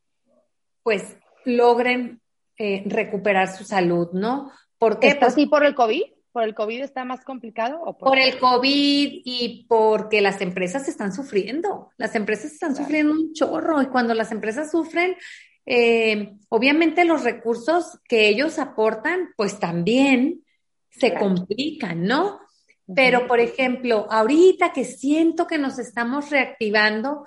pues 0.83 1.17
logren 1.43 2.20
eh, 2.63 2.83
recuperar 2.85 3.47
su 3.47 3.63
salud, 3.63 4.09
¿no? 4.13 4.51
Porque 4.77 5.07
¿Está 5.07 5.21
pues 5.21 5.33
así 5.33 5.47
por 5.47 5.65
el 5.65 5.73
COVID? 5.73 6.03
¿Por 6.31 6.43
el 6.43 6.53
COVID 6.53 6.81
está 6.81 7.03
más 7.05 7.25
complicado? 7.25 7.81
O 7.83 7.97
por... 7.97 8.15
el 8.19 8.37
COVID 8.37 9.21
y 9.25 9.65
porque 9.67 10.21
las 10.21 10.41
empresas 10.41 10.87
están 10.87 11.11
sufriendo. 11.11 11.89
Las 11.97 12.13
empresas 12.13 12.51
están 12.51 12.75
sufriendo 12.75 13.13
un 13.13 13.33
chorro 13.33 13.81
y 13.81 13.87
cuando 13.87 14.13
las 14.13 14.31
empresas 14.31 14.69
sufren, 14.69 15.15
eh, 15.65 16.35
obviamente 16.49 17.03
los 17.03 17.23
recursos 17.23 17.97
que 18.07 18.29
ellos 18.29 18.59
aportan, 18.59 19.29
pues 19.35 19.59
también 19.59 20.43
se 20.91 21.15
complican, 21.15 22.03
¿no? 22.03 22.41
Pero, 22.95 23.25
por 23.25 23.39
ejemplo, 23.39 24.05
ahorita 24.11 24.71
que 24.71 24.85
siento 24.85 25.47
que 25.47 25.57
nos 25.57 25.79
estamos 25.79 26.29
reactivando, 26.29 27.25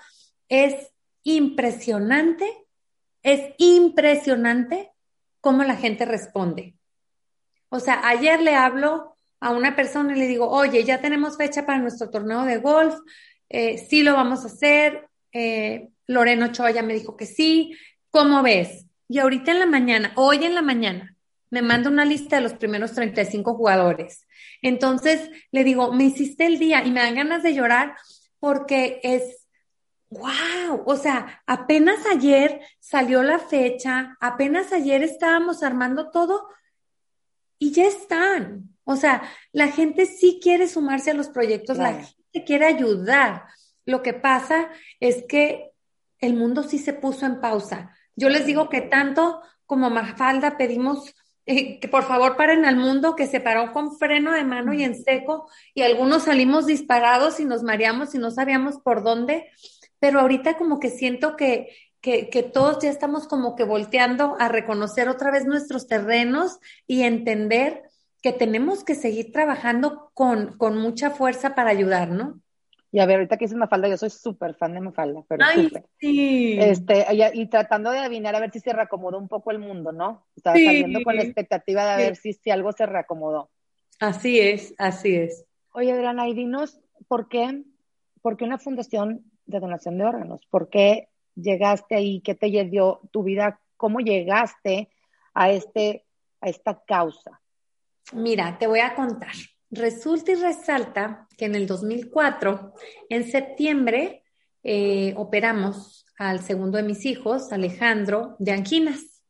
es 0.48 0.92
impresionante, 1.24 2.48
es 3.24 3.52
impresionante 3.58 4.93
cómo 5.44 5.62
la 5.62 5.76
gente 5.76 6.06
responde. 6.06 6.74
O 7.68 7.78
sea, 7.78 8.00
ayer 8.08 8.40
le 8.40 8.54
hablo 8.54 9.14
a 9.40 9.50
una 9.50 9.76
persona 9.76 10.16
y 10.16 10.18
le 10.18 10.26
digo, 10.26 10.48
oye, 10.48 10.84
ya 10.84 11.02
tenemos 11.02 11.36
fecha 11.36 11.66
para 11.66 11.78
nuestro 11.78 12.08
torneo 12.08 12.44
de 12.44 12.56
golf, 12.56 12.94
eh, 13.50 13.76
sí 13.76 14.02
lo 14.02 14.14
vamos 14.14 14.42
a 14.42 14.46
hacer. 14.46 15.06
Eh, 15.32 15.90
Loreno 16.06 16.46
Ochoa 16.46 16.70
ya 16.70 16.82
me 16.82 16.94
dijo 16.94 17.14
que 17.14 17.26
sí. 17.26 17.76
¿Cómo 18.10 18.42
ves? 18.42 18.86
Y 19.06 19.18
ahorita 19.18 19.52
en 19.52 19.58
la 19.58 19.66
mañana, 19.66 20.12
hoy 20.16 20.42
en 20.46 20.54
la 20.54 20.62
mañana, 20.62 21.14
me 21.50 21.60
manda 21.60 21.90
una 21.90 22.06
lista 22.06 22.36
de 22.36 22.42
los 22.42 22.54
primeros 22.54 22.92
35 22.94 23.54
jugadores. 23.54 24.26
Entonces 24.62 25.28
le 25.52 25.62
digo, 25.62 25.92
me 25.92 26.04
hiciste 26.04 26.46
el 26.46 26.58
día 26.58 26.82
y 26.86 26.90
me 26.90 27.00
dan 27.00 27.16
ganas 27.16 27.42
de 27.42 27.52
llorar 27.52 27.96
porque 28.40 28.98
es, 29.02 29.43
wow, 30.14 30.82
o 30.86 30.96
sea, 30.96 31.42
apenas 31.46 32.06
ayer 32.06 32.60
salió 32.80 33.22
la 33.22 33.38
fecha, 33.38 34.16
apenas 34.20 34.72
ayer 34.72 35.02
estábamos 35.02 35.62
armando 35.62 36.10
todo 36.10 36.48
y 37.58 37.72
ya 37.72 37.84
están. 37.86 38.70
O 38.84 38.96
sea, 38.96 39.22
la 39.52 39.68
gente 39.68 40.06
sí 40.06 40.38
quiere 40.42 40.68
sumarse 40.68 41.10
a 41.10 41.14
los 41.14 41.28
proyectos, 41.28 41.78
la 41.78 41.94
gente 41.94 42.44
quiere 42.46 42.66
ayudar. 42.66 43.44
Lo 43.86 44.02
que 44.02 44.12
pasa 44.12 44.70
es 45.00 45.24
que 45.28 45.72
el 46.18 46.34
mundo 46.34 46.62
sí 46.62 46.78
se 46.78 46.92
puso 46.92 47.26
en 47.26 47.40
pausa. 47.40 47.94
Yo 48.16 48.28
les 48.28 48.46
digo 48.46 48.68
que 48.68 48.80
tanto 48.80 49.42
como 49.66 49.90
Mafalda 49.90 50.56
pedimos 50.56 51.14
eh, 51.46 51.78
que 51.78 51.88
por 51.88 52.04
favor 52.04 52.36
paren 52.36 52.64
al 52.64 52.76
mundo, 52.76 53.14
que 53.14 53.26
se 53.26 53.38
paró 53.38 53.70
con 53.72 53.98
freno 53.98 54.32
de 54.32 54.44
mano 54.44 54.72
y 54.72 54.82
en 54.82 54.94
seco, 54.94 55.46
y 55.74 55.82
algunos 55.82 56.22
salimos 56.22 56.64
disparados 56.64 57.38
y 57.38 57.44
nos 57.44 57.62
mareamos 57.62 58.14
y 58.14 58.18
no 58.18 58.30
sabíamos 58.30 58.78
por 58.78 59.02
dónde, 59.02 59.50
pero 60.04 60.20
ahorita 60.20 60.58
como 60.58 60.80
que 60.80 60.90
siento 60.90 61.34
que, 61.34 61.70
que, 62.02 62.50
todos 62.52 62.82
ya 62.82 62.90
estamos 62.90 63.26
como 63.26 63.56
que 63.56 63.64
volteando 63.64 64.36
a 64.38 64.50
reconocer 64.50 65.08
otra 65.08 65.30
vez 65.30 65.46
nuestros 65.46 65.86
terrenos 65.86 66.58
y 66.86 67.04
entender 67.04 67.84
que 68.20 68.34
tenemos 68.34 68.84
que 68.84 68.96
seguir 68.96 69.32
trabajando 69.32 70.10
con, 70.12 70.58
con 70.58 70.76
mucha 70.76 71.10
fuerza 71.10 71.54
para 71.54 71.70
ayudar, 71.70 72.10
¿no? 72.10 72.38
Y 72.92 73.00
a 73.00 73.06
ver, 73.06 73.16
ahorita 73.16 73.38
que 73.38 73.46
dices 73.46 73.56
Mafalda, 73.56 73.88
yo 73.88 73.96
soy 73.96 74.10
súper 74.10 74.54
fan 74.56 74.74
de 74.74 74.82
Mafalda, 74.82 75.24
pero 75.26 75.42
Ay, 75.42 75.72
Sí. 75.98 76.58
Este, 76.60 77.06
y, 77.32 77.46
tratando 77.46 77.90
de 77.90 78.00
adivinar 78.00 78.36
a 78.36 78.40
ver 78.40 78.50
si 78.50 78.60
se 78.60 78.74
reacomodó 78.74 79.16
un 79.16 79.28
poco 79.28 79.52
el 79.52 79.58
mundo, 79.58 79.90
¿no? 79.90 80.26
Estaba 80.36 80.56
saliendo 80.56 81.02
con 81.02 81.16
la 81.16 81.22
expectativa 81.22 81.96
de 81.96 82.04
ver 82.04 82.16
si, 82.16 82.34
si 82.34 82.50
algo 82.50 82.72
se 82.72 82.84
reacomodó. 82.84 83.48
Así 84.00 84.38
es, 84.38 84.74
así 84.76 85.14
es. 85.16 85.46
Oye, 85.72 85.92
Adriana, 85.92 86.28
y 86.28 86.34
dinos, 86.34 86.78
¿por 87.08 87.30
qué, 87.30 87.62
por 88.20 88.36
qué 88.36 88.44
una 88.44 88.58
fundación 88.58 89.30
de 89.46 89.60
donación 89.60 89.98
de 89.98 90.04
órganos? 90.04 90.40
¿Por 90.50 90.68
qué 90.68 91.08
llegaste 91.34 91.94
ahí? 91.94 92.20
¿Qué 92.20 92.34
te 92.34 92.50
llevó 92.50 93.00
tu 93.10 93.22
vida? 93.22 93.60
¿Cómo 93.76 94.00
llegaste 94.00 94.90
a, 95.34 95.50
este, 95.50 96.04
a 96.40 96.48
esta 96.48 96.82
causa? 96.86 97.40
Mira, 98.12 98.58
te 98.58 98.66
voy 98.66 98.80
a 98.80 98.94
contar. 98.94 99.32
Resulta 99.70 100.32
y 100.32 100.36
resalta 100.36 101.26
que 101.36 101.46
en 101.46 101.54
el 101.54 101.66
2004, 101.66 102.74
en 103.08 103.30
septiembre, 103.30 104.22
eh, 104.62 105.14
operamos 105.16 106.06
al 106.16 106.40
segundo 106.40 106.76
de 106.78 106.84
mis 106.84 107.04
hijos, 107.06 107.52
Alejandro, 107.52 108.36
de 108.38 108.52
anginas. 108.52 109.22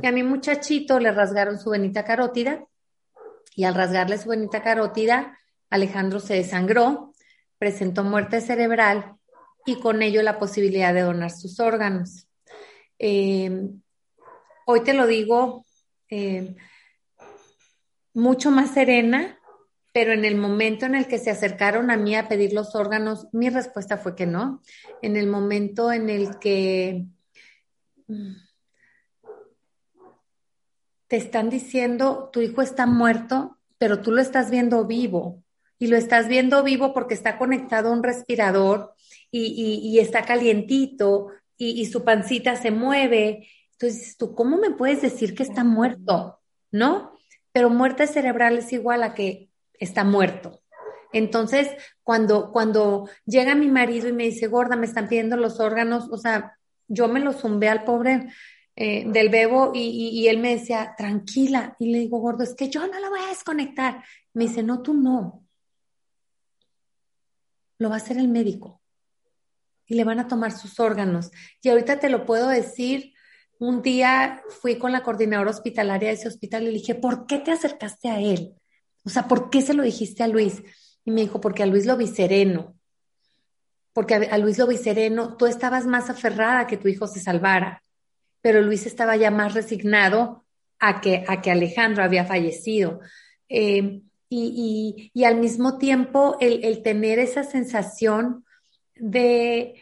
Y 0.00 0.06
a 0.06 0.12
mi 0.12 0.22
muchachito 0.22 0.98
le 0.98 1.12
rasgaron 1.12 1.58
su 1.58 1.70
venita 1.70 2.04
carótida 2.04 2.64
y 3.54 3.64
al 3.64 3.74
rasgarle 3.74 4.18
su 4.18 4.30
venita 4.30 4.62
carótida, 4.62 5.38
Alejandro 5.70 6.20
se 6.20 6.34
desangró, 6.34 7.14
presentó 7.58 8.04
muerte 8.04 8.40
cerebral 8.40 9.16
y 9.64 9.76
con 9.80 10.02
ello 10.02 10.22
la 10.22 10.38
posibilidad 10.38 10.92
de 10.94 11.02
donar 11.02 11.30
sus 11.30 11.60
órganos. 11.60 12.28
Eh, 12.98 13.68
hoy 14.66 14.80
te 14.82 14.94
lo 14.94 15.06
digo 15.06 15.64
eh, 16.08 16.56
mucho 18.14 18.50
más 18.50 18.72
serena, 18.72 19.38
pero 19.92 20.12
en 20.12 20.24
el 20.24 20.36
momento 20.36 20.86
en 20.86 20.94
el 20.94 21.06
que 21.06 21.18
se 21.18 21.30
acercaron 21.30 21.90
a 21.90 21.96
mí 21.96 22.16
a 22.16 22.28
pedir 22.28 22.52
los 22.52 22.74
órganos, 22.74 23.28
mi 23.32 23.50
respuesta 23.50 23.98
fue 23.98 24.14
que 24.14 24.26
no. 24.26 24.62
En 25.02 25.16
el 25.16 25.26
momento 25.26 25.92
en 25.92 26.08
el 26.08 26.38
que 26.38 27.04
mm, 28.08 28.32
te 31.08 31.16
están 31.16 31.50
diciendo, 31.50 32.30
tu 32.32 32.40
hijo 32.40 32.62
está 32.62 32.86
muerto, 32.86 33.58
pero 33.76 34.00
tú 34.00 34.12
lo 34.12 34.22
estás 34.22 34.50
viendo 34.50 34.86
vivo. 34.86 35.42
Y 35.78 35.88
lo 35.88 35.96
estás 35.96 36.28
viendo 36.28 36.62
vivo 36.62 36.94
porque 36.94 37.14
está 37.14 37.36
conectado 37.36 37.88
a 37.88 37.92
un 37.92 38.02
respirador 38.02 38.94
y, 39.32 39.98
está 39.98 40.22
calientito 40.22 41.28
y, 41.56 41.86
su 41.86 42.04
pancita 42.04 42.54
se 42.56 42.70
mueve. 42.70 43.48
Entonces, 43.72 44.16
¿tú 44.16 44.34
cómo 44.34 44.58
me 44.58 44.70
puedes 44.70 45.02
decir 45.02 45.34
que 45.34 45.42
está 45.42 45.64
muerto? 45.64 46.38
¿No? 46.70 47.12
Pero 47.52 47.70
muerte 47.70 48.06
cerebral 48.06 48.58
es 48.58 48.72
igual 48.72 49.02
a 49.02 49.14
que 49.14 49.48
está 49.78 50.04
muerto. 50.04 50.62
Entonces, 51.12 51.68
cuando, 52.02 52.52
cuando 52.52 53.08
llega 53.26 53.54
mi 53.54 53.68
marido 53.68 54.08
y 54.08 54.12
me 54.12 54.24
dice, 54.24 54.46
gorda, 54.46 54.76
me 54.76 54.86
están 54.86 55.08
pidiendo 55.08 55.36
los 55.36 55.60
órganos, 55.60 56.08
o 56.10 56.16
sea, 56.16 56.58
yo 56.88 57.08
me 57.08 57.20
los 57.20 57.36
zumbé 57.36 57.68
al 57.68 57.84
pobre 57.84 58.28
eh, 58.76 59.04
del 59.06 59.28
bebo 59.28 59.72
y, 59.74 60.26
él 60.28 60.38
me 60.38 60.56
decía, 60.56 60.94
tranquila. 60.96 61.76
Y 61.78 61.90
le 61.90 61.98
digo, 62.00 62.18
gordo, 62.18 62.44
es 62.44 62.54
que 62.54 62.68
yo 62.68 62.86
no 62.86 63.00
lo 63.00 63.10
voy 63.10 63.20
a 63.20 63.28
desconectar. 63.28 64.04
Me 64.34 64.44
dice, 64.44 64.62
no, 64.62 64.82
tú 64.82 64.94
no. 64.94 65.44
Lo 67.78 67.88
va 67.88 67.96
a 67.96 67.98
hacer 67.98 68.18
el 68.18 68.28
médico. 68.28 68.81
Y 69.86 69.94
le 69.94 70.04
van 70.04 70.20
a 70.20 70.28
tomar 70.28 70.52
sus 70.52 70.80
órganos. 70.80 71.30
Y 71.62 71.68
ahorita 71.68 71.98
te 71.98 72.10
lo 72.10 72.24
puedo 72.26 72.48
decir. 72.48 73.12
Un 73.58 73.80
día 73.80 74.42
fui 74.60 74.76
con 74.76 74.90
la 74.90 75.04
coordinadora 75.04 75.50
hospitalaria 75.50 76.08
de 76.08 76.14
ese 76.14 76.26
hospital 76.26 76.64
y 76.64 76.66
le 76.66 76.72
dije, 76.72 76.96
¿por 76.96 77.26
qué 77.26 77.38
te 77.38 77.52
acercaste 77.52 78.08
a 78.08 78.20
él? 78.20 78.54
O 79.04 79.10
sea, 79.10 79.28
¿por 79.28 79.50
qué 79.50 79.62
se 79.62 79.72
lo 79.72 79.84
dijiste 79.84 80.24
a 80.24 80.28
Luis? 80.28 80.62
Y 81.04 81.12
me 81.12 81.20
dijo, 81.20 81.40
porque 81.40 81.62
a 81.62 81.66
Luis 81.66 81.86
lo 81.86 81.96
vi 81.96 82.08
sereno. 82.08 82.74
Porque 83.92 84.14
a, 84.14 84.38
Luis 84.38 84.58
lo 84.58 84.66
vi 84.66 84.78
sereno. 84.78 85.36
Tú 85.36 85.46
estabas 85.46 85.86
más 85.86 86.10
aferrada 86.10 86.60
a 86.60 86.66
que 86.66 86.76
tu 86.76 86.88
hijo 86.88 87.06
se 87.06 87.20
salvara 87.20 87.82
pero 88.42 88.60
Luis 88.60 88.84
estaba 88.84 89.16
ya 89.16 89.30
más 89.30 89.54
resignado 89.54 90.44
a 90.78 91.00
que, 91.00 91.24
a 91.26 91.40
que 91.40 91.50
Alejandro 91.50 92.04
había 92.04 92.26
fallecido. 92.26 93.00
Eh, 93.48 94.02
y, 94.28 95.12
al 95.24 95.36
mismo 95.36 95.78
tiempo 95.78 96.36
el, 96.40 96.82
tener 96.82 97.18
esa 97.18 97.44
sensación 97.44 98.44
de 99.02 99.74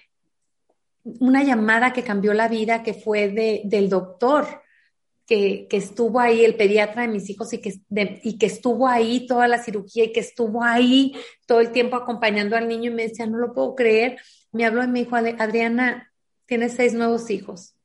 una 1.02 1.42
llamada 1.42 1.92
que 1.92 2.02
cambió 2.02 2.32
la 2.34 2.48
vida, 2.48 2.82
que 2.82 2.94
fue 2.94 3.28
de, 3.28 3.62
del 3.64 3.88
doctor, 3.88 4.46
que, 5.26 5.68
estuvo 5.70 6.18
ahí, 6.18 6.44
el 6.44 6.56
pediatra 6.56 7.02
de 7.02 7.08
mis 7.08 7.30
hijos, 7.30 7.52
y 7.52 7.58
que, 7.58 7.80
y 8.24 8.38
que 8.38 8.46
estuvo 8.46 8.88
ahí 8.88 9.26
toda 9.26 9.46
la 9.46 9.62
cirugía 9.62 10.04
y 10.04 10.12
que 10.12 10.20
estuvo 10.20 10.64
ahí 10.64 11.14
todo 11.46 11.60
el 11.60 11.70
tiempo 11.70 11.96
acompañando 11.96 12.56
al 12.56 12.66
niño 12.66 12.90
y 12.90 12.94
me 12.94 13.08
decía, 13.08 13.26
no 13.26 13.38
lo 13.38 13.52
puedo 13.52 13.76
creer. 13.76 14.18
Me 14.50 14.64
habló 14.64 14.82
y 14.82 14.88
me 14.88 15.00
dijo, 15.00 15.14
Adriana, 15.14 16.12
tienes 16.46 16.72
seis 16.72 16.94
nuevos 16.94 17.30
hijos 17.30 17.76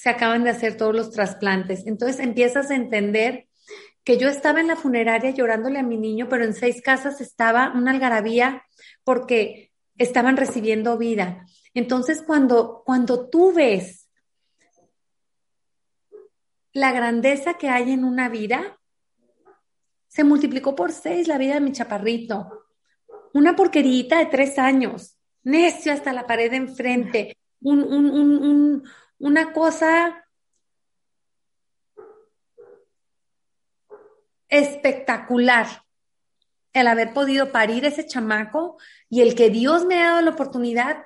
se 0.00 0.08
acaban 0.08 0.44
de 0.44 0.50
hacer 0.50 0.78
todos 0.78 0.94
los 0.94 1.10
trasplantes. 1.10 1.86
Entonces 1.86 2.20
empiezas 2.20 2.70
a 2.70 2.74
entender 2.74 3.48
que 4.02 4.16
yo 4.16 4.28
estaba 4.28 4.60
en 4.60 4.68
la 4.68 4.76
funeraria 4.76 5.30
llorándole 5.30 5.78
a 5.78 5.82
mi 5.82 5.98
niño, 5.98 6.26
pero 6.30 6.44
en 6.44 6.54
seis 6.54 6.80
casas 6.80 7.20
estaba 7.20 7.72
una 7.74 7.90
algarabía 7.90 8.64
porque 9.04 9.69
estaban 9.96 10.36
recibiendo 10.36 10.98
vida. 10.98 11.46
Entonces, 11.74 12.22
cuando, 12.26 12.82
cuando 12.84 13.28
tú 13.28 13.52
ves 13.52 14.08
la 16.72 16.92
grandeza 16.92 17.54
que 17.54 17.68
hay 17.68 17.92
en 17.92 18.04
una 18.04 18.28
vida, 18.28 18.78
se 20.08 20.24
multiplicó 20.24 20.74
por 20.74 20.92
seis 20.92 21.28
la 21.28 21.38
vida 21.38 21.54
de 21.54 21.60
mi 21.60 21.72
chaparrito. 21.72 22.66
Una 23.32 23.54
porquerita 23.54 24.18
de 24.18 24.26
tres 24.26 24.58
años, 24.58 25.16
necio 25.42 25.92
hasta 25.92 26.12
la 26.12 26.26
pared 26.26 26.50
de 26.50 26.56
enfrente, 26.56 27.38
un, 27.60 27.82
un, 27.82 28.10
un, 28.10 28.88
una 29.18 29.52
cosa 29.52 30.26
espectacular 34.48 35.66
el 36.72 36.86
haber 36.86 37.12
podido 37.12 37.50
parir 37.52 37.84
ese 37.84 38.06
chamaco 38.06 38.78
y 39.08 39.22
el 39.22 39.34
que 39.34 39.50
Dios 39.50 39.84
me 39.86 40.00
ha 40.00 40.10
dado 40.10 40.22
la 40.22 40.30
oportunidad 40.30 41.04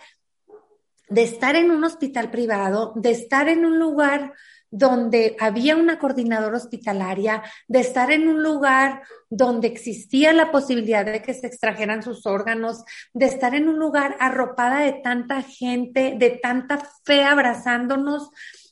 de 1.08 1.22
estar 1.22 1.56
en 1.56 1.70
un 1.70 1.84
hospital 1.84 2.30
privado, 2.30 2.92
de 2.96 3.10
estar 3.10 3.48
en 3.48 3.64
un 3.64 3.78
lugar 3.78 4.32
donde 4.70 5.36
había 5.38 5.76
una 5.76 6.00
coordinadora 6.00 6.56
hospitalaria, 6.56 7.44
de 7.68 7.78
estar 7.78 8.10
en 8.10 8.26
un 8.26 8.42
lugar 8.42 9.02
donde 9.30 9.68
existía 9.68 10.32
la 10.32 10.50
posibilidad 10.50 11.04
de 11.04 11.22
que 11.22 11.32
se 11.32 11.46
extrajeran 11.46 12.02
sus 12.02 12.26
órganos, 12.26 12.84
de 13.12 13.26
estar 13.26 13.54
en 13.54 13.68
un 13.68 13.78
lugar 13.78 14.16
arropada 14.18 14.80
de 14.80 14.94
tanta 14.94 15.42
gente, 15.42 16.16
de 16.18 16.30
tanta 16.30 16.78
fe 17.04 17.22
abrazándonos 17.22 18.30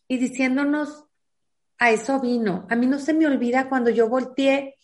y 0.08 0.18
diciéndonos, 0.18 1.04
a 1.78 1.90
eso 1.90 2.20
vino. 2.20 2.66
A 2.70 2.76
mí 2.76 2.86
no 2.86 3.00
se 3.00 3.12
me 3.12 3.26
olvida 3.26 3.68
cuando 3.68 3.90
yo 3.90 4.08
volteé 4.08 4.76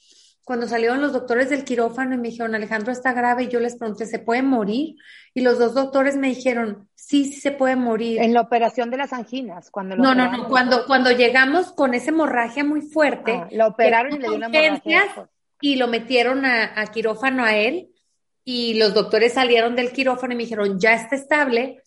cuando 0.48 0.66
salieron 0.66 1.02
los 1.02 1.12
doctores 1.12 1.50
del 1.50 1.62
quirófano 1.62 2.14
y 2.14 2.16
me 2.16 2.30
dijeron, 2.30 2.54
Alejandro 2.54 2.90
está 2.90 3.12
grave, 3.12 3.42
y 3.42 3.48
yo 3.48 3.60
les 3.60 3.76
pregunté, 3.76 4.06
¿se 4.06 4.18
puede 4.18 4.40
morir? 4.40 4.96
Y 5.34 5.42
los 5.42 5.58
dos 5.58 5.74
doctores 5.74 6.16
me 6.16 6.28
dijeron, 6.28 6.88
sí, 6.94 7.26
sí 7.26 7.38
se 7.38 7.50
puede 7.50 7.76
morir. 7.76 8.22
En 8.22 8.32
la 8.32 8.40
operación 8.40 8.88
de 8.88 8.96
las 8.96 9.12
anginas, 9.12 9.70
cuando 9.70 9.94
No, 9.94 10.14
no, 10.14 10.32
no, 10.32 10.48
cuando, 10.48 10.87
cuando 10.87 11.11
llegamos 11.11 11.72
con 11.72 11.92
esa 11.92 12.12
hemorragia 12.12 12.64
muy 12.64 12.80
fuerte. 12.80 13.32
Ah, 13.32 13.48
lo 13.52 13.66
operaron 13.66 14.14
y 14.14 14.18
le 14.20 14.26
dio 14.26 14.37
una 14.37 14.46
hemorragia. 14.46 15.28
Y 15.61 15.76
lo 15.76 15.87
metieron 15.87 16.46
a, 16.46 16.80
a 16.80 16.87
quirófano 16.87 17.44
a 17.44 17.54
él, 17.54 17.90
y 18.42 18.72
los 18.78 18.94
doctores 18.94 19.34
salieron 19.34 19.76
del 19.76 19.92
quirófano 19.92 20.32
y 20.32 20.37
me 20.37 20.44
dijeron, 20.44 20.80
ya 20.80 20.94
está 20.94 21.14
estable, 21.14 21.82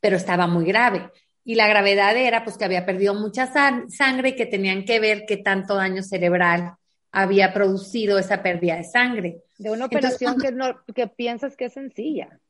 pero 0.00 0.16
estaba 0.16 0.48
muy 0.48 0.64
grave. 0.64 1.08
Y 1.44 1.54
la 1.54 1.68
gravedad 1.68 2.16
era 2.16 2.42
pues 2.42 2.58
que 2.58 2.64
había 2.64 2.84
perdido 2.84 3.14
mucha 3.14 3.46
sangre 3.46 4.30
y 4.30 4.34
que 4.34 4.46
tenían 4.46 4.84
que 4.84 4.98
ver 4.98 5.22
qué 5.24 5.36
tanto 5.36 5.76
daño 5.76 6.02
cerebral 6.02 6.78
había 7.14 7.54
producido 7.54 8.18
esa 8.18 8.42
pérdida 8.42 8.76
de 8.76 8.84
sangre. 8.84 9.44
De 9.56 9.70
una 9.70 9.86
operación 9.86 10.36
que, 10.36 10.50
no, 10.50 10.84
que 10.92 11.06
piensas 11.06 11.56
que 11.56 11.66
es 11.66 11.72
sencilla. 11.72 12.40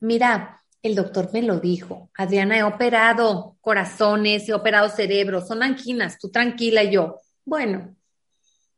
Mira, 0.00 0.62
el 0.82 0.94
doctor 0.94 1.28
me 1.34 1.42
lo 1.42 1.60
dijo. 1.60 2.10
Adriana, 2.16 2.56
he 2.56 2.62
operado 2.62 3.58
corazones, 3.60 4.48
he 4.48 4.54
operado 4.54 4.88
cerebros, 4.88 5.46
son 5.46 5.62
anginas, 5.62 6.18
tú 6.18 6.30
tranquila 6.30 6.82
y 6.82 6.92
yo. 6.92 7.20
Bueno, 7.44 7.94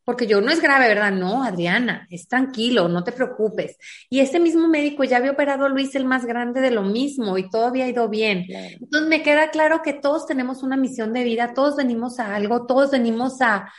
porque 0.05 0.27
yo 0.27 0.41
no 0.41 0.51
es 0.51 0.61
grave, 0.61 0.89
¿verdad? 0.89 1.13
No, 1.13 1.45
Adriana, 1.45 2.09
es 2.11 2.27
tranquilo, 2.27 2.89
no 2.89 3.05
te 3.05 3.13
preocupes. 3.13 3.79
Y 4.11 4.19
ese 4.19 4.41
mismo 4.41 4.67
médico 4.67 5.05
ya 5.05 5.19
había 5.19 5.31
operado 5.31 5.67
a 5.67 5.69
Luis 5.69 5.95
el 5.95 6.05
más 6.05 6.27
grande 6.27 6.61
de 6.61 6.73
lo 6.73 6.83
mismo 6.83 7.39
y 7.39 7.49
todo 7.49 7.67
había 7.67 7.87
ido 7.87 8.09
bien. 8.09 8.47
Entonces 8.49 9.09
me 9.09 9.23
queda 9.23 9.51
claro 9.51 9.83
que 9.83 9.93
todos 9.93 10.27
tenemos 10.27 10.65
una 10.65 10.77
misión 10.77 11.13
de 11.13 11.23
vida, 11.23 11.55
todos 11.55 11.77
venimos 11.77 12.19
a 12.19 12.35
algo, 12.35 12.67
todos 12.67 12.91
venimos 12.91 13.41
a, 13.41 13.73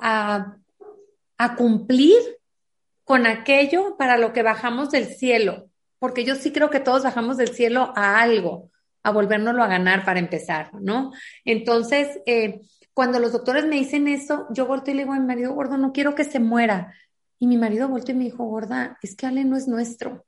a 0.00 0.56
a 1.38 1.54
cumplir 1.54 2.18
con 3.04 3.26
aquello 3.26 3.96
para 3.96 4.18
lo 4.18 4.32
que 4.32 4.42
bajamos 4.42 4.90
del 4.90 5.06
cielo, 5.06 5.70
porque 5.98 6.24
yo 6.24 6.34
sí 6.34 6.52
creo 6.52 6.68
que 6.68 6.80
todos 6.80 7.04
bajamos 7.04 7.38
del 7.38 7.48
cielo 7.48 7.92
a 7.96 8.20
algo, 8.20 8.70
a 9.02 9.10
volvérnoslo 9.10 9.62
a 9.62 9.68
ganar 9.68 10.04
para 10.04 10.18
empezar, 10.18 10.70
¿no? 10.74 11.12
Entonces, 11.44 12.20
eh, 12.26 12.60
cuando 12.92 13.20
los 13.20 13.32
doctores 13.32 13.64
me 13.64 13.76
dicen 13.76 14.08
eso, 14.08 14.46
yo 14.50 14.66
volteo 14.66 14.92
y 14.92 14.96
le 14.96 15.02
digo 15.04 15.14
a 15.14 15.20
mi 15.20 15.26
marido, 15.26 15.54
gordo, 15.54 15.78
no 15.78 15.92
quiero 15.92 16.14
que 16.14 16.24
se 16.24 16.40
muera. 16.40 16.92
Y 17.38 17.46
mi 17.46 17.56
marido 17.56 17.88
volteó 17.88 18.14
y 18.14 18.18
me 18.18 18.24
dijo, 18.24 18.44
gorda, 18.44 18.98
es 19.00 19.14
que 19.14 19.26
Ale 19.26 19.44
no 19.44 19.56
es 19.56 19.68
nuestro. 19.68 20.26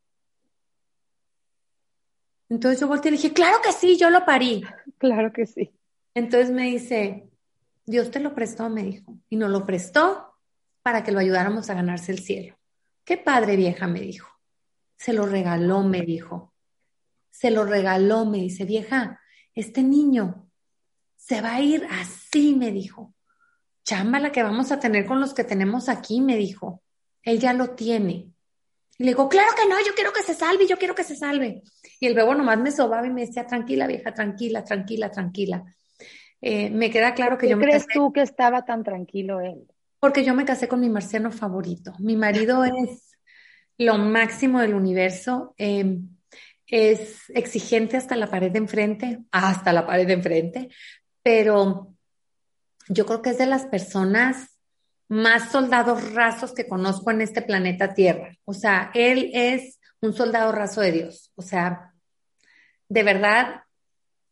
Entonces 2.49 2.81
yo 2.81 2.89
volteé 2.89 3.11
y 3.11 3.13
le 3.13 3.17
dije, 3.19 3.35
claro 3.35 3.59
que 3.63 3.73
sí, 3.73 3.97
yo 3.97 4.09
lo 4.09 4.25
parí. 4.25 4.63
Claro 4.99 5.33
que 5.33 5.47
sí. 5.47 5.73
Entonces 6.15 6.51
me 6.51 6.65
dice, 6.65 7.29
Dios 7.85 8.11
te 8.11 8.21
lo 8.21 8.35
prestó, 8.35 8.71
me 8.71 8.85
dijo, 8.85 9.15
y 9.29 9.37
no 9.37 9.49
lo 9.49 9.67
prestó 9.67 10.30
para 10.83 11.05
que 11.05 11.13
lo 11.13 11.21
ayudáramos 11.21 11.71
a 11.71 11.75
ganarse 11.75 12.13
el 12.13 12.21
cielo. 12.21 12.57
Qué 13.05 13.17
padre 13.17 13.57
vieja, 13.57 13.87
me 13.87 14.01
dijo. 14.01 14.29
Se 14.97 15.13
lo 15.13 15.27
regaló, 15.27 15.83
me 15.83 16.03
dijo. 16.03 16.55
Se 17.31 17.51
lo 17.51 17.65
regaló, 17.65 18.27
me 18.27 18.39
dice, 18.39 18.65
vieja, 18.65 19.21
este 19.55 19.83
niño 19.83 20.51
se 21.17 21.41
va 21.41 21.55
a 21.55 21.61
ir 21.61 21.87
así, 21.91 22.55
me 22.57 22.71
dijo. 22.71 23.15
Chamba 23.85 24.21
la 24.21 24.33
que 24.33 24.43
vamos 24.43 24.73
a 24.73 24.81
tener 24.81 25.07
con 25.07 25.21
los 25.21 25.35
que 25.35 25.45
tenemos 25.45 25.89
aquí, 25.89 26.21
me 26.21 26.37
dijo. 26.37 26.83
Él 27.23 27.39
ya 27.39 27.53
lo 27.53 27.71
tiene. 27.71 28.33
Y 28.99 29.05
le 29.05 29.11
digo, 29.11 29.29
claro 29.29 29.51
que 29.57 29.69
no, 29.69 29.79
yo 29.81 29.95
quiero 29.95 30.13
que 30.13 30.23
se 30.23 30.35
salve, 30.35 30.67
yo 30.67 30.77
quiero 30.77 30.95
que 30.95 31.05
se 31.05 31.17
salve. 31.17 31.63
Y 31.99 32.07
el 32.07 32.15
bebo 32.15 32.35
nomás 32.35 32.59
me 32.59 32.71
sobaba 32.71 33.07
y 33.07 33.11
me 33.11 33.27
decía, 33.27 33.47
tranquila, 33.47 33.87
vieja, 33.87 34.13
tranquila, 34.13 34.65
tranquila, 34.65 35.11
tranquila. 35.11 35.65
Eh, 36.41 36.71
me 36.71 36.91
queda 36.91 37.15
claro 37.15 37.39
que 37.39 37.47
¿Qué 37.47 37.53
yo 37.53 37.59
crees 37.59 37.87
tú 37.87 38.13
que 38.13 38.23
estaba 38.23 38.65
tan 38.65 38.83
tranquilo 38.83 39.41
él? 39.41 39.67
Porque 40.01 40.25
yo 40.25 40.35
me 40.35 40.47
casé 40.47 40.67
con 40.67 40.81
mi 40.81 40.89
marciano 40.89 41.31
favorito. 41.31 41.93
Mi 41.99 42.17
marido 42.17 42.65
es 42.65 43.17
lo 43.79 43.99
máximo 43.99 44.61
del 44.61 44.75
universo. 44.75 45.55
Em, 45.57 46.09
es 46.67 47.31
exigente 47.31 47.97
hasta 47.97 48.17
la 48.17 48.29
pared 48.29 48.51
de 48.51 48.59
enfrente, 48.59 49.25
hasta 49.31 49.73
la 49.73 49.87
pared 49.87 50.07
de 50.07 50.13
enfrente, 50.13 50.69
pero 51.23 51.95
yo 52.89 53.07
creo 53.07 53.23
que 53.23 53.31
es 53.31 53.39
de 53.39 53.47
las 53.47 53.67
personas 53.67 54.57
más 55.09 55.51
soldados 55.51 56.13
rasos 56.15 56.53
que 56.53 56.69
conozco 56.69 57.11
en 57.11 57.21
este 57.21 57.43
planeta 57.43 57.93
Tierra. 57.93 58.37
O 58.45 58.55
sea, 58.55 58.93
él 58.95 59.31
es 59.35 59.81
un 60.01 60.13
soldado 60.13 60.53
raso 60.53 60.81
de 60.81 60.93
Dios. 60.93 61.33
O 61.35 61.43
sea, 61.43 61.93
de 62.89 63.03
verdad 63.03 63.63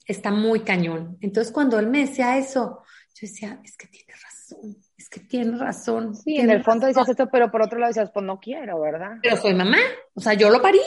está 0.06 0.30
muy 0.30 0.60
cañón. 0.60 1.18
Entonces, 1.20 1.52
cuando 1.52 1.78
él 1.80 1.88
me 1.88 2.06
decía 2.06 2.38
eso, 2.38 2.84
yo 3.14 3.26
decía, 3.26 3.60
es 3.64 3.76
que 3.76 3.88
tiene 3.88 4.12
razón 4.14 4.76
es 5.08 5.20
que 5.20 5.26
tiene 5.26 5.56
razón. 5.56 6.14
Sí, 6.14 6.36
en 6.36 6.50
el 6.50 6.62
fondo 6.62 6.86
dices 6.86 7.08
esto, 7.08 7.28
pero 7.30 7.50
por 7.50 7.62
otro 7.62 7.78
lado 7.78 7.92
dices, 7.92 8.10
pues 8.12 8.24
no 8.24 8.38
quiero, 8.38 8.80
¿verdad? 8.80 9.16
Pero 9.22 9.36
soy 9.36 9.54
mamá, 9.54 9.78
o 10.14 10.20
sea, 10.20 10.34
yo 10.34 10.50
lo 10.50 10.60
parí, 10.60 10.80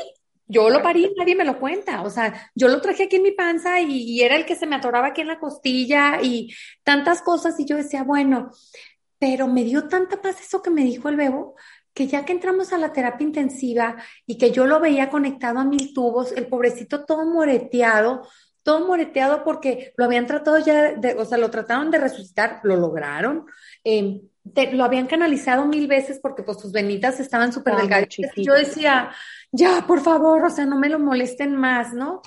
yo 0.47 0.69
lo 0.69 0.81
parí, 0.81 1.11
nadie 1.17 1.35
me 1.35 1.45
lo 1.45 1.59
cuenta, 1.59 2.01
o 2.03 2.09
sea, 2.09 2.51
yo 2.53 2.67
lo 2.67 2.81
traje 2.81 3.03
aquí 3.03 3.15
en 3.15 3.23
mi 3.23 3.31
panza 3.31 3.79
y, 3.79 4.21
era 4.21 4.35
el 4.35 4.45
que 4.45 4.55
se 4.55 4.67
me 4.67 4.75
atoraba 4.75 5.07
aquí 5.07 5.21
en 5.21 5.27
la 5.27 5.39
costilla 5.39 6.21
y 6.21 6.53
tantas 6.83 7.21
cosas 7.21 7.59
y 7.59 7.65
yo 7.65 7.77
decía, 7.77 8.03
bueno, 8.03 8.51
pero 9.17 9.47
me 9.47 9.63
dio 9.63 9.87
tanta 9.87 10.21
paz 10.21 10.41
eso 10.41 10.61
que 10.61 10.69
me 10.69 10.83
dijo 10.83 11.09
el 11.09 11.15
bebo, 11.15 11.55
que 11.93 12.07
ya 12.07 12.23
que 12.23 12.33
entramos 12.33 12.73
a 12.73 12.77
la 12.77 12.93
terapia 12.93 13.25
intensiva 13.25 13.97
y 14.25 14.37
que 14.37 14.51
yo 14.51 14.65
lo 14.65 14.79
veía 14.79 15.09
conectado 15.09 15.59
a 15.59 15.65
mil 15.65 15.93
tubos, 15.93 16.31
el 16.31 16.47
pobrecito 16.47 17.05
todo 17.05 17.25
moreteado, 17.25 18.27
todo 18.63 18.85
moreteado 18.85 19.43
porque 19.43 19.93
lo 19.97 20.05
habían 20.05 20.27
tratado 20.27 20.59
ya, 20.59 20.93
de, 20.93 21.15
o 21.15 21.25
sea, 21.25 21.37
lo 21.37 21.49
trataron 21.49 21.91
de 21.91 21.97
resucitar, 21.97 22.59
lo 22.63 22.75
lograron. 22.75 23.45
Em, 23.83 24.21
lo 24.73 24.83
habían 24.83 25.07
canalizado 25.07 25.65
mil 25.65 25.87
veces 25.87 26.19
porque 26.19 26.43
pues 26.43 26.59
sus 26.59 26.71
venitas 26.71 27.19
estaban 27.19 27.53
súper 27.53 27.75
delgadas. 27.75 28.07
Yo 28.37 28.53
decía, 28.53 29.11
ya, 29.51 29.85
por 29.85 30.01
favor, 30.01 30.43
o 30.43 30.49
sea, 30.49 30.65
no 30.65 30.77
me 30.77 30.89
lo 30.89 30.99
molesten 30.99 31.55
más, 31.55 31.93
¿no? 31.93 32.21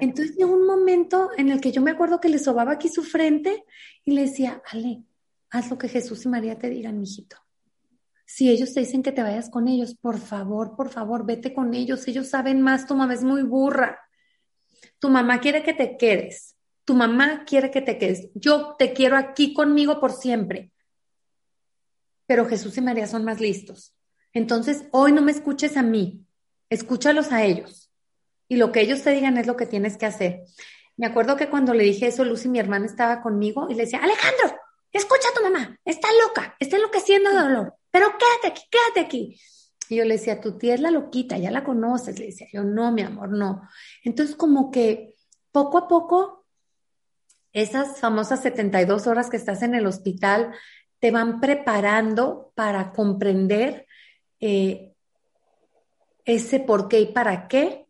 Entonces 0.00 0.36
llegó 0.36 0.54
un 0.54 0.66
momento 0.66 1.30
en 1.36 1.50
el 1.50 1.60
que 1.60 1.70
yo 1.70 1.80
me 1.80 1.92
acuerdo 1.92 2.20
que 2.20 2.28
le 2.28 2.38
sobaba 2.38 2.72
aquí 2.72 2.88
su 2.88 3.04
frente 3.04 3.64
y 4.04 4.12
le 4.12 4.22
decía, 4.22 4.62
Ale, 4.70 5.02
haz 5.50 5.70
lo 5.70 5.78
que 5.78 5.88
Jesús 5.88 6.24
y 6.24 6.28
María 6.28 6.58
te 6.58 6.68
digan, 6.68 6.98
mijito. 6.98 7.36
Si 8.24 8.50
ellos 8.50 8.74
te 8.74 8.80
dicen 8.80 9.04
que 9.04 9.12
te 9.12 9.22
vayas 9.22 9.48
con 9.48 9.68
ellos, 9.68 9.94
por 9.94 10.18
favor, 10.18 10.74
por 10.74 10.88
favor, 10.88 11.24
vete 11.24 11.54
con 11.54 11.74
ellos. 11.74 12.08
Ellos 12.08 12.28
saben 12.28 12.60
más, 12.60 12.86
tu 12.86 12.96
mamá 12.96 13.14
es 13.14 13.22
muy 13.22 13.42
burra. 13.42 14.00
Tu 14.98 15.08
mamá 15.08 15.40
quiere 15.40 15.62
que 15.62 15.74
te 15.74 15.96
quedes. 15.96 16.56
Tu 16.84 16.94
mamá 16.94 17.44
quiere 17.44 17.70
que 17.70 17.82
te 17.82 17.98
quedes. 17.98 18.28
Yo 18.34 18.76
te 18.78 18.92
quiero 18.92 19.16
aquí 19.16 19.52
conmigo 19.52 20.00
por 20.00 20.12
siempre. 20.12 20.70
Pero 22.26 22.46
Jesús 22.46 22.76
y 22.76 22.80
María 22.80 23.06
son 23.06 23.24
más 23.24 23.40
listos. 23.40 23.94
Entonces, 24.32 24.84
hoy 24.92 25.12
no 25.12 25.22
me 25.22 25.32
escuches 25.32 25.76
a 25.76 25.82
mí, 25.82 26.24
escúchalos 26.68 27.32
a 27.32 27.44
ellos. 27.44 27.90
Y 28.48 28.56
lo 28.56 28.70
que 28.70 28.80
ellos 28.80 29.02
te 29.02 29.10
digan 29.10 29.38
es 29.38 29.46
lo 29.46 29.56
que 29.56 29.66
tienes 29.66 29.96
que 29.96 30.06
hacer. 30.06 30.42
Me 30.96 31.06
acuerdo 31.06 31.36
que 31.36 31.48
cuando 31.48 31.74
le 31.74 31.84
dije 31.84 32.06
eso, 32.06 32.24
Lucy, 32.24 32.48
mi 32.48 32.58
hermana, 32.58 32.86
estaba 32.86 33.22
conmigo 33.22 33.66
y 33.70 33.74
le 33.74 33.84
decía, 33.84 33.98
Alejandro, 34.02 34.58
escucha 34.92 35.28
a 35.30 35.34
tu 35.34 35.42
mamá, 35.42 35.78
está 35.84 36.08
loca, 36.26 36.56
está 36.58 36.76
enloqueciendo 36.76 37.30
de 37.30 37.36
dolor, 37.36 37.74
pero 37.90 38.08
quédate 38.18 38.48
aquí, 38.48 38.62
quédate 38.70 39.00
aquí. 39.00 39.40
Y 39.88 39.96
yo 39.96 40.04
le 40.04 40.14
decía, 40.14 40.40
tu 40.40 40.58
tía 40.58 40.74
es 40.74 40.80
la 40.80 40.90
loquita, 40.90 41.38
ya 41.38 41.50
la 41.50 41.64
conoces. 41.64 42.18
Le 42.18 42.26
decía 42.26 42.48
yo, 42.52 42.64
no, 42.64 42.92
mi 42.92 43.02
amor, 43.02 43.30
no. 43.30 43.68
Entonces, 44.04 44.36
como 44.36 44.70
que 44.70 45.14
poco 45.52 45.78
a 45.78 45.88
poco, 45.88 46.44
esas 47.52 48.00
famosas 48.00 48.42
72 48.42 49.06
horas 49.06 49.30
que 49.30 49.36
estás 49.36 49.62
en 49.62 49.74
el 49.74 49.86
hospital 49.86 50.52
te 50.98 51.10
van 51.10 51.40
preparando 51.40 52.52
para 52.54 52.92
comprender 52.92 53.86
eh, 54.40 54.92
ese 56.24 56.60
por 56.60 56.88
qué 56.88 57.00
y 57.00 57.06
para 57.06 57.48
qué 57.48 57.86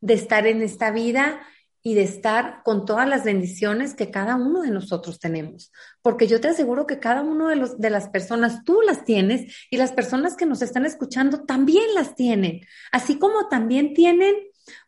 de 0.00 0.14
estar 0.14 0.46
en 0.46 0.62
esta 0.62 0.90
vida 0.90 1.40
y 1.82 1.94
de 1.94 2.02
estar 2.02 2.62
con 2.64 2.84
todas 2.84 3.08
las 3.08 3.24
bendiciones 3.24 3.94
que 3.94 4.10
cada 4.10 4.36
uno 4.36 4.62
de 4.62 4.70
nosotros 4.70 5.18
tenemos. 5.18 5.72
Porque 6.02 6.26
yo 6.26 6.40
te 6.40 6.48
aseguro 6.48 6.86
que 6.86 6.98
cada 6.98 7.22
uno 7.22 7.48
de, 7.48 7.56
los, 7.56 7.78
de 7.78 7.90
las 7.90 8.08
personas 8.08 8.64
tú 8.64 8.80
las 8.82 9.04
tienes 9.04 9.54
y 9.70 9.76
las 9.76 9.92
personas 9.92 10.36
que 10.36 10.46
nos 10.46 10.62
están 10.62 10.86
escuchando 10.86 11.44
también 11.44 11.94
las 11.94 12.14
tienen, 12.14 12.60
así 12.92 13.18
como 13.18 13.48
también 13.48 13.94
tienen 13.94 14.34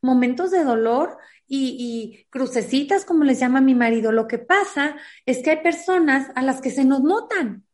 momentos 0.03 0.50
de 0.50 0.64
dolor 0.64 1.16
y, 1.46 1.76
y, 1.79 2.24
crucecitas, 2.31 3.05
como 3.05 3.24
les 3.24 3.40
llama 3.40 3.61
mi 3.61 3.74
marido. 3.74 4.12
Lo 4.12 4.29
que 4.29 4.38
pasa 4.38 4.96
es 5.26 5.38
que 5.38 5.50
hay 5.50 5.62
personas 5.62 6.31
a 6.35 6.42
las 6.42 6.61
que 6.61 6.70
se 6.70 6.85
nos 6.85 7.03
notan, 7.03 7.64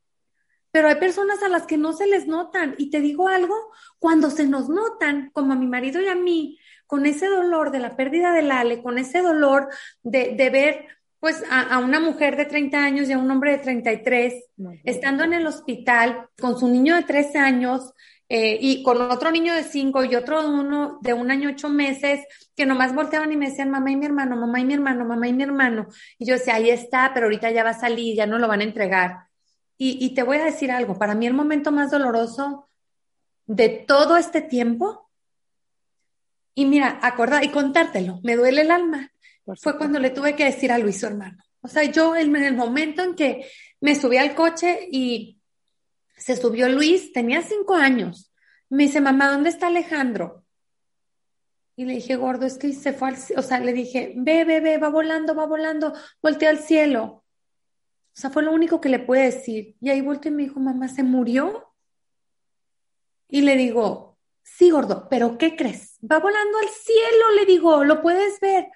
pero 0.70 0.88
hay 0.88 0.96
personas 0.96 1.42
a 1.42 1.48
las 1.48 1.66
que 1.66 1.78
no 1.78 1.92
se 1.92 2.06
les 2.06 2.26
notan. 2.26 2.74
Y 2.78 2.90
te 2.90 3.00
digo 3.00 3.28
algo, 3.28 3.54
cuando 3.98 4.30
se 4.30 4.46
nos 4.46 4.68
notan, 4.68 5.30
como 5.32 5.52
a 5.52 5.56
mi 5.56 5.66
marido 5.66 6.00
y 6.00 6.06
a 6.06 6.14
mí, 6.14 6.58
con 6.86 7.06
ese 7.06 7.26
dolor 7.26 7.70
de 7.70 7.80
la 7.80 7.96
pérdida 7.96 8.32
del 8.32 8.50
Ale, 8.50 8.82
con 8.82 8.98
ese 8.98 9.22
dolor 9.22 9.68
de, 10.02 10.34
de 10.36 10.50
ver 10.50 10.86
pues 11.18 11.42
a, 11.50 11.78
una 11.78 11.98
mujer 11.98 12.36
de 12.36 12.44
30 12.44 12.78
años 12.78 13.08
y 13.08 13.12
a 13.12 13.18
un 13.18 13.30
hombre 13.30 13.52
de 13.52 13.58
33, 13.58 14.44
estando 14.84 15.24
en 15.24 15.32
el 15.32 15.46
hospital 15.46 16.28
con 16.40 16.58
su 16.58 16.68
niño 16.68 16.94
de 16.94 17.02
13 17.02 17.38
años 17.38 17.92
eh, 18.28 18.58
y 18.60 18.82
con 18.82 19.00
otro 19.00 19.30
niño 19.30 19.54
de 19.54 19.64
5 19.64 20.04
y 20.04 20.14
otro 20.14 20.42
de 20.42 20.48
uno 20.48 20.98
de 21.00 21.14
un 21.14 21.30
año 21.30 21.50
ocho 21.50 21.68
meses, 21.68 22.24
que 22.54 22.66
nomás 22.66 22.94
volteaban 22.94 23.32
y 23.32 23.36
me 23.36 23.48
decían, 23.50 23.70
mamá 23.70 23.90
y 23.90 23.96
mi 23.96 24.06
hermano, 24.06 24.36
mamá 24.36 24.60
y 24.60 24.64
mi 24.64 24.74
hermano, 24.74 25.04
mamá 25.04 25.26
y 25.26 25.32
mi 25.32 25.42
hermano. 25.42 25.88
Y 26.18 26.26
yo 26.26 26.34
decía, 26.34 26.56
ahí 26.56 26.70
está, 26.70 27.10
pero 27.14 27.26
ahorita 27.26 27.50
ya 27.50 27.64
va 27.64 27.70
a 27.70 27.80
salir, 27.80 28.14
ya 28.14 28.26
no 28.26 28.38
lo 28.38 28.46
van 28.46 28.60
a 28.60 28.64
entregar. 28.64 29.26
Y, 29.78 29.98
y 30.04 30.14
te 30.14 30.22
voy 30.22 30.38
a 30.38 30.44
decir 30.44 30.70
algo, 30.70 30.98
para 30.98 31.14
mí 31.14 31.26
el 31.26 31.34
momento 31.34 31.72
más 31.72 31.90
doloroso 31.90 32.68
de 33.46 33.68
todo 33.68 34.16
este 34.16 34.42
tiempo 34.42 35.05
y 36.58 36.64
mira, 36.64 36.98
acordar 37.02 37.44
y 37.44 37.50
contártelo, 37.50 38.18
me 38.22 38.34
duele 38.34 38.62
el 38.62 38.70
alma. 38.70 39.12
Fue 39.60 39.76
cuando 39.76 39.98
le 39.98 40.08
tuve 40.08 40.34
que 40.34 40.46
decir 40.46 40.72
a 40.72 40.78
Luis, 40.78 40.98
su 40.98 41.06
hermano. 41.06 41.36
O 41.60 41.68
sea, 41.68 41.84
yo 41.84 42.16
en 42.16 42.34
el 42.34 42.56
momento 42.56 43.02
en 43.02 43.14
que 43.14 43.46
me 43.80 43.94
subí 43.94 44.16
al 44.16 44.34
coche 44.34 44.88
y 44.90 45.38
se 46.16 46.34
subió 46.34 46.68
Luis, 46.70 47.12
tenía 47.12 47.42
cinco 47.42 47.74
años. 47.74 48.32
Me 48.70 48.84
dice, 48.84 49.02
mamá, 49.02 49.30
¿dónde 49.30 49.50
está 49.50 49.66
Alejandro? 49.66 50.44
Y 51.76 51.84
le 51.84 51.92
dije, 51.92 52.16
gordo, 52.16 52.46
es 52.46 52.56
que 52.56 52.72
se 52.72 52.94
fue 52.94 53.08
al 53.08 53.16
O 53.36 53.42
sea, 53.42 53.60
le 53.60 53.74
dije, 53.74 54.14
ve, 54.16 54.44
ve, 54.44 54.60
ve, 54.60 54.78
va 54.78 54.88
volando, 54.88 55.34
va 55.34 55.44
volando, 55.44 55.92
voltea 56.22 56.48
al 56.48 56.60
cielo. 56.60 57.02
O 57.02 58.18
sea, 58.18 58.30
fue 58.30 58.42
lo 58.42 58.52
único 58.52 58.80
que 58.80 58.88
le 58.88 58.98
pude 58.98 59.24
decir. 59.24 59.76
Y 59.78 59.90
ahí 59.90 60.00
volteó 60.00 60.32
y 60.32 60.34
me 60.34 60.44
dijo, 60.44 60.58
mamá, 60.58 60.88
¿se 60.88 61.02
murió? 61.02 61.74
Y 63.28 63.42
le 63.42 63.56
digo, 63.56 64.15
Sí, 64.48 64.70
gordo, 64.70 65.08
pero 65.10 65.36
¿qué 65.38 65.56
crees? 65.56 65.98
Va 66.00 66.20
volando 66.20 66.58
al 66.58 66.68
cielo, 66.68 67.32
le 67.34 67.44
digo, 67.46 67.84
lo 67.84 68.00
puedes 68.00 68.38
ver. 68.38 68.68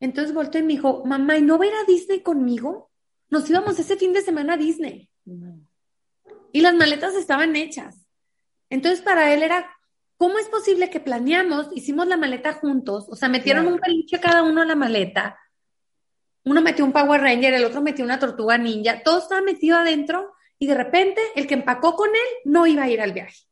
Entonces 0.00 0.34
volteó 0.34 0.60
y 0.60 0.64
me 0.64 0.72
dijo, 0.72 1.04
mamá, 1.04 1.36
¿y 1.36 1.42
no 1.42 1.58
va 1.58 1.64
a 1.66 1.68
ir 1.68 1.74
a 1.74 1.84
Disney 1.84 2.22
conmigo? 2.22 2.90
Nos 3.28 3.48
íbamos 3.48 3.78
ese 3.78 3.96
fin 3.96 4.14
de 4.14 4.22
semana 4.22 4.54
a 4.54 4.56
Disney. 4.56 5.08
Y 6.50 6.60
las 6.62 6.74
maletas 6.74 7.14
estaban 7.14 7.54
hechas. 7.56 8.06
Entonces 8.70 9.02
para 9.02 9.32
él 9.34 9.42
era, 9.42 9.70
¿cómo 10.16 10.38
es 10.38 10.48
posible 10.48 10.88
que 10.88 10.98
planeamos, 10.98 11.68
hicimos 11.74 12.08
la 12.08 12.16
maleta 12.16 12.54
juntos? 12.54 13.06
O 13.10 13.16
sea, 13.16 13.28
metieron 13.28 13.66
un 13.66 13.78
peluche 13.78 14.18
cada 14.18 14.42
uno 14.42 14.62
en 14.62 14.68
la 14.68 14.76
maleta. 14.76 15.38
Uno 16.42 16.62
metió 16.62 16.84
un 16.86 16.92
Power 16.92 17.20
Ranger, 17.20 17.52
el 17.52 17.64
otro 17.66 17.82
metió 17.82 18.04
una 18.04 18.18
tortuga 18.18 18.56
ninja, 18.56 19.02
todo 19.02 19.18
estaba 19.18 19.42
metido 19.42 19.76
adentro 19.76 20.32
y 20.58 20.66
de 20.66 20.74
repente 20.74 21.20
el 21.34 21.46
que 21.46 21.54
empacó 21.54 21.94
con 21.94 22.08
él 22.08 22.40
no 22.46 22.66
iba 22.66 22.84
a 22.84 22.90
ir 22.90 23.02
al 23.02 23.12
viaje. 23.12 23.46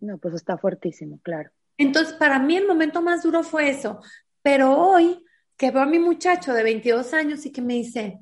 No, 0.00 0.18
pues 0.18 0.34
está 0.34 0.56
fuertísimo, 0.58 1.20
claro. 1.22 1.50
Entonces, 1.76 2.14
para 2.14 2.38
mí 2.38 2.56
el 2.56 2.66
momento 2.66 3.02
más 3.02 3.22
duro 3.22 3.42
fue 3.42 3.70
eso. 3.70 4.00
Pero 4.42 4.76
hoy, 4.76 5.24
que 5.56 5.70
veo 5.70 5.82
a 5.82 5.86
mi 5.86 5.98
muchacho 5.98 6.52
de 6.52 6.62
22 6.62 7.14
años 7.14 7.46
y 7.46 7.52
que 7.52 7.62
me 7.62 7.74
dice, 7.74 8.18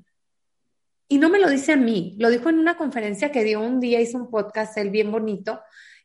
y 1.08 1.18
no 1.18 1.28
me 1.28 1.38
lo 1.38 1.48
dice 1.48 1.72
a 1.72 1.76
mí, 1.76 2.16
lo 2.18 2.30
dijo 2.30 2.48
en 2.48 2.58
una 2.58 2.76
conferencia 2.76 3.30
que 3.30 3.44
dio 3.44 3.60
un 3.60 3.80
día, 3.80 4.00
hizo 4.00 4.18
un 4.18 4.30
podcast, 4.30 4.76
él 4.78 4.90
bien 4.90 5.10
bonito, 5.12 5.60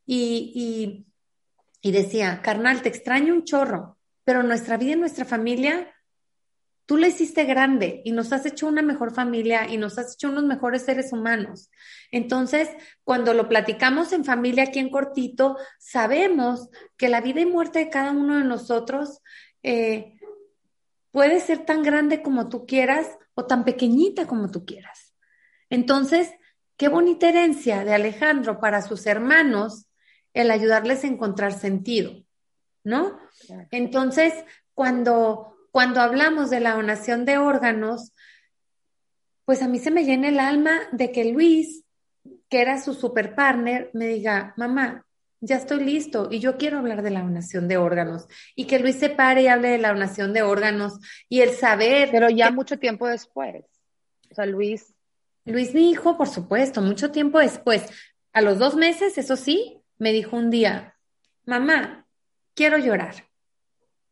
y, 0.05 1.05
y, 1.81 1.87
y 1.87 1.91
decía, 1.91 2.41
carnal, 2.41 2.81
te 2.81 2.89
extraño 2.89 3.33
un 3.33 3.43
chorro, 3.43 3.97
pero 4.23 4.43
nuestra 4.43 4.77
vida 4.77 4.93
y 4.93 4.97
nuestra 4.97 5.25
familia 5.25 5.93
Tú 6.91 6.97
la 6.97 7.07
hiciste 7.07 7.45
grande 7.45 8.01
y 8.03 8.11
nos 8.11 8.33
has 8.33 8.45
hecho 8.45 8.67
una 8.67 8.81
mejor 8.81 9.13
familia 9.13 9.65
y 9.65 9.77
nos 9.77 9.97
has 9.97 10.15
hecho 10.15 10.27
unos 10.27 10.43
mejores 10.43 10.81
seres 10.81 11.13
humanos. 11.13 11.71
Entonces, 12.11 12.67
cuando 13.05 13.33
lo 13.33 13.47
platicamos 13.47 14.11
en 14.11 14.25
familia 14.25 14.65
aquí 14.65 14.79
en 14.79 14.89
cortito, 14.89 15.55
sabemos 15.79 16.67
que 16.97 17.07
la 17.07 17.21
vida 17.21 17.39
y 17.39 17.45
muerte 17.45 17.79
de 17.79 17.89
cada 17.89 18.11
uno 18.11 18.39
de 18.39 18.43
nosotros 18.43 19.21
eh, 19.63 20.19
puede 21.11 21.39
ser 21.39 21.59
tan 21.59 21.81
grande 21.81 22.21
como 22.21 22.49
tú 22.49 22.65
quieras 22.65 23.07
o 23.35 23.45
tan 23.45 23.63
pequeñita 23.63 24.27
como 24.27 24.51
tú 24.51 24.65
quieras. 24.65 25.15
Entonces, 25.69 26.29
qué 26.75 26.89
bonita 26.89 27.29
herencia 27.29 27.85
de 27.85 27.93
Alejandro 27.93 28.59
para 28.59 28.81
sus 28.81 29.05
hermanos 29.07 29.85
el 30.33 30.51
ayudarles 30.51 31.05
a 31.05 31.07
encontrar 31.07 31.53
sentido, 31.53 32.11
¿no? 32.83 33.17
Entonces, 33.71 34.33
cuando 34.73 35.51
cuando 35.71 36.01
hablamos 36.01 36.49
de 36.49 36.59
la 36.59 36.73
donación 36.73 37.25
de 37.25 37.37
órganos, 37.37 38.13
pues 39.45 39.61
a 39.61 39.67
mí 39.67 39.79
se 39.79 39.91
me 39.91 40.05
llena 40.05 40.29
el 40.29 40.39
alma 40.39 40.79
de 40.91 41.11
que 41.11 41.25
Luis, 41.25 41.83
que 42.49 42.61
era 42.61 42.81
su 42.81 42.93
super 42.93 43.35
partner, 43.35 43.89
me 43.93 44.07
diga, 44.07 44.53
mamá, 44.57 45.05
ya 45.39 45.55
estoy 45.55 45.83
listo 45.83 46.27
y 46.29 46.39
yo 46.39 46.57
quiero 46.57 46.77
hablar 46.77 47.01
de 47.01 47.09
la 47.09 47.21
donación 47.21 47.67
de 47.67 47.77
órganos 47.77 48.27
y 48.55 48.65
que 48.65 48.79
Luis 48.79 48.97
se 48.97 49.09
pare 49.09 49.41
y 49.41 49.47
hable 49.47 49.69
de 49.69 49.79
la 49.79 49.91
donación 49.91 50.33
de 50.33 50.43
órganos 50.43 50.99
y 51.27 51.41
el 51.41 51.55
saber. 51.55 52.09
Pero 52.11 52.29
ya 52.29 52.51
mucho 52.51 52.77
tiempo 52.77 53.07
después. 53.07 53.65
O 54.29 54.35
sea, 54.35 54.45
Luis. 54.45 54.93
Luis, 55.45 55.73
mi 55.73 55.89
hijo, 55.89 56.15
por 56.15 56.27
supuesto, 56.27 56.81
mucho 56.81 57.11
tiempo 57.11 57.39
después. 57.39 57.89
A 58.33 58.41
los 58.41 58.59
dos 58.59 58.75
meses, 58.75 59.17
eso 59.17 59.35
sí, 59.35 59.81
me 59.97 60.13
dijo 60.13 60.37
un 60.37 60.51
día, 60.51 60.95
mamá, 61.45 62.05
quiero 62.53 62.77
llorar. 62.77 63.30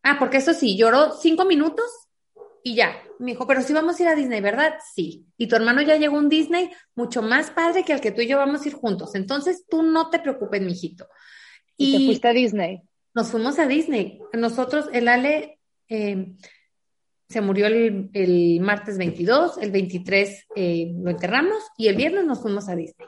Ah, 0.04 0.18
porque 0.20 0.38
eso 0.38 0.54
sí, 0.54 0.78
lloró 0.78 1.14
cinco 1.14 1.46
minutos 1.46 1.86
y 2.64 2.76
ya. 2.76 2.96
Me 3.20 3.32
dijo, 3.32 3.46
pero 3.48 3.62
sí 3.62 3.74
vamos 3.74 4.00
a 4.00 4.04
ir 4.04 4.10
a 4.10 4.16
Disney, 4.16 4.42
¿verdad? 4.42 4.76
Sí. 4.94 5.26
Y 5.38 5.48
tu 5.48 5.56
hermano 5.56 5.82
ya 5.82 5.98
llegó 5.98 6.16
a 6.16 6.20
un 6.20 6.30
Disney 6.30 6.72
mucho 6.96 7.22
más 7.22 7.52
padre 7.52 7.84
que 7.84 7.94
al 7.94 8.02
que 8.02 8.12
tú 8.12 8.22
y 8.22 8.28
yo 8.28 8.38
vamos 8.38 8.64
a 8.64 8.68
ir 8.68 8.76
juntos. 8.76 9.16
Entonces 9.16 9.66
tú 9.70 9.84
no 9.84 10.10
te 10.10 10.20
preocupes, 10.20 10.62
mijito. 10.62 11.08
Y, 11.76 11.96
y 11.96 11.98
te 11.98 12.06
fuiste 12.06 12.28
a 12.28 12.34
Disney. 12.34 12.82
Nos 13.14 13.30
fuimos 13.30 13.60
a 13.60 13.68
Disney. 13.68 14.22
Nosotros, 14.34 14.90
el 14.94 15.08
Ale 15.08 15.60
eh, 15.90 16.34
se 17.28 17.42
murió 17.42 17.68
el, 17.68 18.60
martes 18.62 18.98
22, 18.98 19.60
el 19.60 19.72
23 19.72 20.48
eh, 20.56 20.92
lo 20.96 21.12
enterramos 21.12 21.64
y 21.78 21.88
el 21.88 21.96
viernes 21.96 22.26
nos 22.26 22.42
fuimos 22.42 22.70
a 22.70 22.76
Disney. 22.76 23.08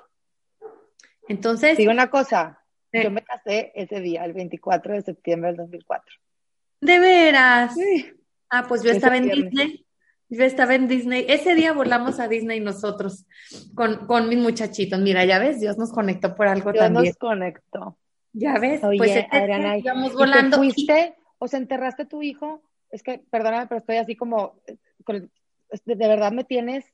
Entonces. 1.28 1.78
Digo 1.78 1.92
una 1.92 2.10
cosa, 2.10 2.64
yo 2.94 3.10
me 3.10 3.24
casé 3.24 3.72
ese 3.76 4.00
día, 4.00 4.26
el 4.26 4.34
24 4.34 4.94
de 4.94 5.02
septiembre 5.02 5.50
del 5.50 5.58
2004. 5.58 6.16
De 6.82 7.00
veras. 7.00 7.74
Sí. 7.76 8.12
Ah, 8.50 8.66
pues 8.68 8.84
yo 8.84 8.92
estaba 8.92 9.18
en 9.18 9.30
Disney. 9.30 9.86
Yo 10.30 10.44
estaba 10.44 10.76
en 10.76 10.88
Disney. 10.88 11.26
Ese 11.28 11.56
día 11.56 11.74
volamos 11.74 12.20
a 12.20 12.28
Disney 12.28 12.60
nosotros 12.60 13.26
con, 13.76 14.08
con 14.08 14.30
mis 14.30 14.40
muchachitos. 14.40 15.00
Mira, 15.00 15.26
ya 15.26 15.40
ves, 15.40 15.60
Dios 15.60 15.78
nos 15.78 15.92
conectó 15.92 16.36
por 16.36 16.48
algo 16.48 16.72
Dios 16.72 16.84
también. 16.86 17.06
nos 17.06 17.18
conectó. 17.18 17.98
Ya 18.34 18.58
ves, 18.60 18.84
Oye, 18.84 18.98
pues 18.98 19.12
ese 19.12 19.28
Adriana, 19.30 19.74
día 19.74 19.78
¿y 19.78 19.80
íbamos 19.82 20.12
te 20.12 20.18
volando. 20.18 20.58
fuiste 20.58 21.16
o 21.38 21.48
se 21.48 21.58
enterraste 21.58 22.06
tu 22.06 22.22
hijo? 22.22 22.62
Es 22.90 23.04
que, 23.04 23.20
perdóname, 23.30 23.68
pero 23.68 23.80
estoy 23.80 23.98
así 23.98 24.16
como, 24.16 24.62
eh, 24.68 24.78
con- 25.04 25.30
de, 25.86 25.96
de 25.96 26.08
verdad 26.08 26.32
me 26.32 26.46
tienes, 26.46 26.86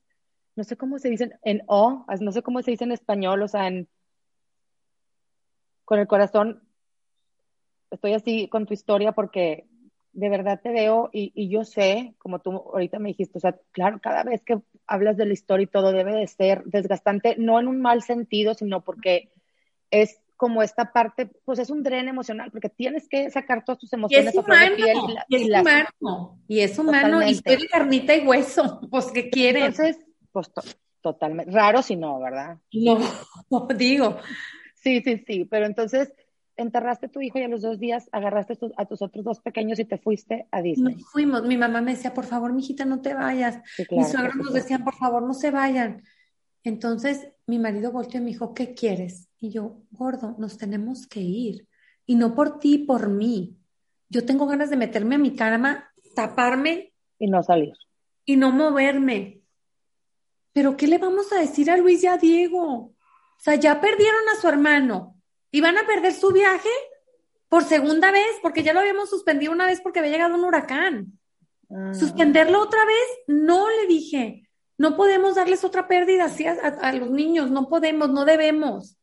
no 0.55 0.63
sé 0.63 0.75
cómo 0.77 0.97
se 0.99 1.09
dicen, 1.09 1.33
en 1.43 1.61
O, 1.67 2.05
no 2.19 2.31
sé 2.31 2.41
cómo 2.41 2.61
se 2.63 2.71
dice 2.71 2.83
en 2.85 2.91
español, 2.91 3.41
o 3.43 3.47
sea, 3.47 3.67
en, 3.67 3.87
con 5.85 5.99
el 5.99 6.07
corazón, 6.07 6.63
estoy 7.91 8.13
así 8.13 8.47
con 8.49 8.65
tu 8.65 8.73
historia 8.73 9.11
porque 9.11 9.65
de 10.17 10.29
verdad 10.29 10.59
te 10.61 10.71
veo 10.71 11.11
y, 11.13 11.31
y 11.35 11.47
yo 11.47 11.63
sé, 11.63 12.15
como 12.17 12.39
tú 12.39 12.51
ahorita 12.51 12.97
me 12.97 13.09
dijiste, 13.09 13.37
o 13.37 13.41
sea, 13.41 13.55
claro, 13.71 13.99
cada 14.01 14.23
vez 14.23 14.41
que 14.43 14.57
hablas 14.87 15.15
de 15.15 15.27
la 15.27 15.33
historia 15.33 15.65
y 15.65 15.67
todo 15.67 15.91
debe 15.91 16.11
de 16.13 16.25
ser 16.25 16.63
desgastante, 16.65 17.35
no 17.37 17.59
en 17.59 17.67
un 17.67 17.79
mal 17.81 18.01
sentido, 18.01 18.55
sino 18.55 18.83
porque 18.83 19.29
es 19.91 20.19
como 20.35 20.63
esta 20.63 20.91
parte, 20.91 21.27
pues 21.45 21.59
es 21.59 21.69
un 21.69 21.83
dren 21.83 22.07
emocional, 22.07 22.49
porque 22.51 22.69
tienes 22.69 23.07
que 23.07 23.29
sacar 23.29 23.63
todas 23.63 23.79
tus 23.79 23.93
Y 23.93 23.95
emociones 23.95 24.33
es 24.33 24.39
a 24.39 24.43
flor 24.43 24.57
de 24.59 24.65
humano, 24.73 25.07
y 25.07 25.13
la- 25.13 25.25
y 25.29 25.35
y 25.37 25.41
es 25.43 25.47
las- 25.49 25.61
humano, 25.61 26.39
y 26.47 26.59
es 26.61 26.79
humano, 26.79 27.21
y 27.21 27.39
de 27.41 27.67
carnita 27.67 28.15
y 28.15 28.25
hueso, 28.25 28.81
pues 28.91 29.11
¿qué 29.11 29.29
quieren? 29.29 29.63
Entonces, 29.65 29.99
pues 30.31 30.51
to- 30.51 30.61
totalmente, 31.01 31.51
raro 31.51 31.83
si 31.83 31.95
no, 31.95 32.19
¿verdad? 32.19 32.57
No, 33.51 33.67
digo, 33.75 34.17
Sí, 34.75 35.01
sí, 35.01 35.23
sí, 35.27 35.45
pero 35.45 35.65
entonces 35.65 36.13
enterraste 36.57 37.05
a 37.05 37.09
tu 37.09 37.21
hijo 37.21 37.37
y 37.39 37.43
a 37.43 37.47
los 37.47 37.61
dos 37.61 37.79
días 37.79 38.09
agarraste 38.11 38.55
tu- 38.55 38.73
a 38.77 38.85
tus 38.85 39.01
otros 39.01 39.23
dos 39.23 39.39
pequeños 39.39 39.79
y 39.79 39.85
te 39.85 39.97
fuiste 39.97 40.47
a 40.51 40.61
Disney. 40.61 40.95
nos 40.95 41.11
fuimos, 41.11 41.43
mi 41.43 41.55
mamá 41.57 41.81
me 41.81 41.91
decía, 41.93 42.13
por 42.13 42.25
favor, 42.25 42.51
mijita, 42.53 42.83
no 42.85 43.01
te 43.01 43.13
vayas. 43.13 43.59
Sí, 43.75 43.85
claro, 43.85 44.01
Mis 44.03 44.11
suegros 44.11 44.35
nos 44.35 44.53
decían, 44.53 44.83
por 44.83 44.95
favor, 44.95 45.23
no 45.23 45.33
se 45.33 45.51
vayan. 45.51 46.03
Entonces 46.63 47.29
mi 47.45 47.59
marido 47.59 47.91
volteó 47.91 48.19
y 48.19 48.23
me 48.23 48.31
dijo, 48.31 48.53
¿qué 48.53 48.73
quieres? 48.73 49.29
Y 49.39 49.51
yo, 49.51 49.77
gordo, 49.91 50.35
nos 50.37 50.57
tenemos 50.57 51.07
que 51.07 51.21
ir. 51.21 51.67
Y 52.05 52.15
no 52.15 52.33
por 52.35 52.59
ti, 52.59 52.79
por 52.79 53.09
mí. 53.09 53.57
Yo 54.09 54.25
tengo 54.25 54.47
ganas 54.47 54.69
de 54.69 54.77
meterme 54.77 55.15
a 55.15 55.19
mi 55.19 55.35
cama, 55.35 55.91
taparme 56.15 56.93
Y 57.19 57.27
no 57.27 57.43
salir. 57.43 57.73
y 58.25 58.35
no 58.35 58.51
moverme. 58.51 59.41
Pero 60.53 60.75
¿qué 60.75 60.87
le 60.87 60.97
vamos 60.97 61.31
a 61.31 61.39
decir 61.39 61.69
a 61.69 61.77
Luis 61.77 62.03
y 62.03 62.07
a 62.07 62.17
Diego? 62.17 62.63
O 62.73 63.39
sea, 63.39 63.55
ya 63.55 63.79
perdieron 63.79 64.27
a 64.35 64.41
su 64.41 64.47
hermano 64.47 65.15
y 65.57 65.61
van 65.61 65.75
a 65.75 65.87
perder 65.87 66.13
su 66.13 66.31
viaje 66.31 66.69
por 67.49 67.63
segunda 67.63 68.11
vez, 68.11 68.29
porque 68.43 68.61
ya 68.61 68.73
lo 68.73 68.79
habíamos 68.79 69.09
suspendido 69.09 69.51
una 69.51 69.65
vez 69.65 69.81
porque 69.81 69.97
había 69.97 70.11
llegado 70.11 70.35
un 70.35 70.43
huracán. 70.43 71.19
Ah, 71.71 71.95
Suspenderlo 71.95 72.61
otra 72.61 72.85
vez, 72.85 73.07
no 73.25 73.67
le 73.67 73.87
dije. 73.87 74.47
No 74.77 74.95
podemos 74.95 75.33
darles 75.33 75.63
otra 75.63 75.87
pérdida 75.87 76.25
así 76.25 76.45
a, 76.45 76.91
los 76.93 77.09
niños, 77.09 77.49
no 77.49 77.69
podemos, 77.69 78.11
no 78.11 78.23
debemos. 78.23 78.99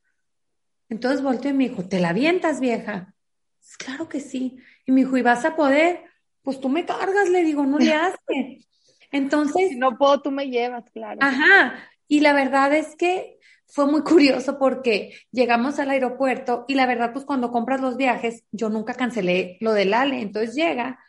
Entonces 0.89 1.25
volteó 1.25 1.51
y 1.51 1.55
me 1.55 1.69
dijo, 1.71 1.89
¿te 1.89 1.99
la 1.99 2.11
avientas, 2.11 2.61
vieja? 2.61 3.13
"Pues 3.59 3.77
Claro 3.77 4.09
que 4.09 4.21
sí. 4.21 4.57
Y 4.87 4.93
me 4.93 5.01
dijo, 5.01 5.17
¿y 5.17 5.23
vas 5.23 5.45
a 5.45 5.57
poder? 5.57 6.05
Pues 6.43 6.61
tú 6.61 6.69
me 6.69 6.87
cargas, 6.87 7.31
le 7.31 7.43
digo, 7.43 7.67
no 7.67 7.81
le 7.81 7.95
hace. 7.95 8.65
Entonces, 9.11 9.71
si 9.71 9.77
no 9.77 9.99
puedo, 9.99 10.23
tú 10.23 10.31
me 10.31 10.49
llevas, 10.49 10.89
claro. 10.93 11.19
Ajá, 11.21 11.75
y 12.07 12.21
la 12.21 12.33
verdad 12.33 12.73
es 12.73 12.95
que 12.95 13.41
fue 13.75 13.87
muy 13.87 14.03
curioso 14.03 14.57
porque 14.57 15.15
llegamos 15.33 15.81
al 15.81 15.91
aeropuerto 15.91 16.65
y 16.69 16.77
la 16.77 16.87
verdad, 16.87 17.13
pues 17.13 17.25
cuando 17.25 17.51
compras 17.51 17.81
los 17.81 17.97
viajes, 17.97 18.45
yo 18.53 18.69
nunca 18.69 18.95
cancelé 18.95 19.59
lo 19.61 19.73
del 19.73 19.95
ALE, 19.95 20.21
entonces 20.21 20.55
llega 20.55 21.01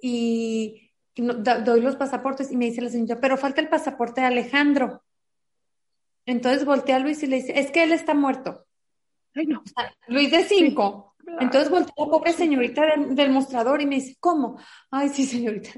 y, 0.00 0.90
doy 1.14 1.82
los 1.82 1.96
pasaportes 1.96 2.50
y 2.50 2.56
me 2.56 2.64
dice 2.64 2.80
la 2.80 2.88
señora, 2.88 3.20
pero 3.20 3.36
falta 3.36 3.60
el 3.60 3.68
pasaporte 3.68 4.22
de 4.22 4.28
Alejandro. 4.28 5.02
Entonces 6.24 6.64
voltea 6.64 6.96
a 6.96 7.00
Luis 7.00 7.22
y 7.22 7.26
le 7.26 7.36
dice, 7.36 7.60
es 7.60 7.70
que 7.70 7.82
él 7.82 7.92
está 7.92 8.14
muerto. 8.14 8.64
Ay, 9.34 9.46
no. 9.46 9.62
Luis 10.06 10.30
de 10.30 10.44
cinco. 10.44 11.14
claro. 11.18 11.42
Entonces 11.42 11.68
voltea 11.68 11.92
la 11.94 12.06
pobre 12.06 12.32
señorita 12.32 12.86
del, 12.86 13.14
del 13.14 13.30
mostrador 13.30 13.82
y 13.82 13.86
me 13.86 13.96
dice, 13.96 14.16
¿cómo? 14.18 14.58
Ay, 14.90 15.10
sí, 15.10 15.26
señorita, 15.26 15.72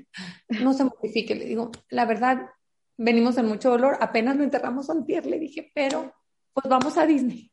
no 0.62 0.74
se 0.74 0.84
mortifique. 0.84 1.34
Le 1.34 1.46
digo, 1.46 1.72
la 1.88 2.04
verdad, 2.04 2.50
venimos 2.96 3.36
en 3.36 3.46
mucho 3.46 3.70
dolor, 3.70 3.96
apenas 4.00 4.36
lo 4.36 4.44
enterramos 4.44 4.90
antier, 4.90 5.26
le 5.26 5.40
dije, 5.40 5.72
pero 5.74 6.12
pues 6.52 6.68
vamos 6.68 6.96
a 6.96 7.06
Disney. 7.06 7.50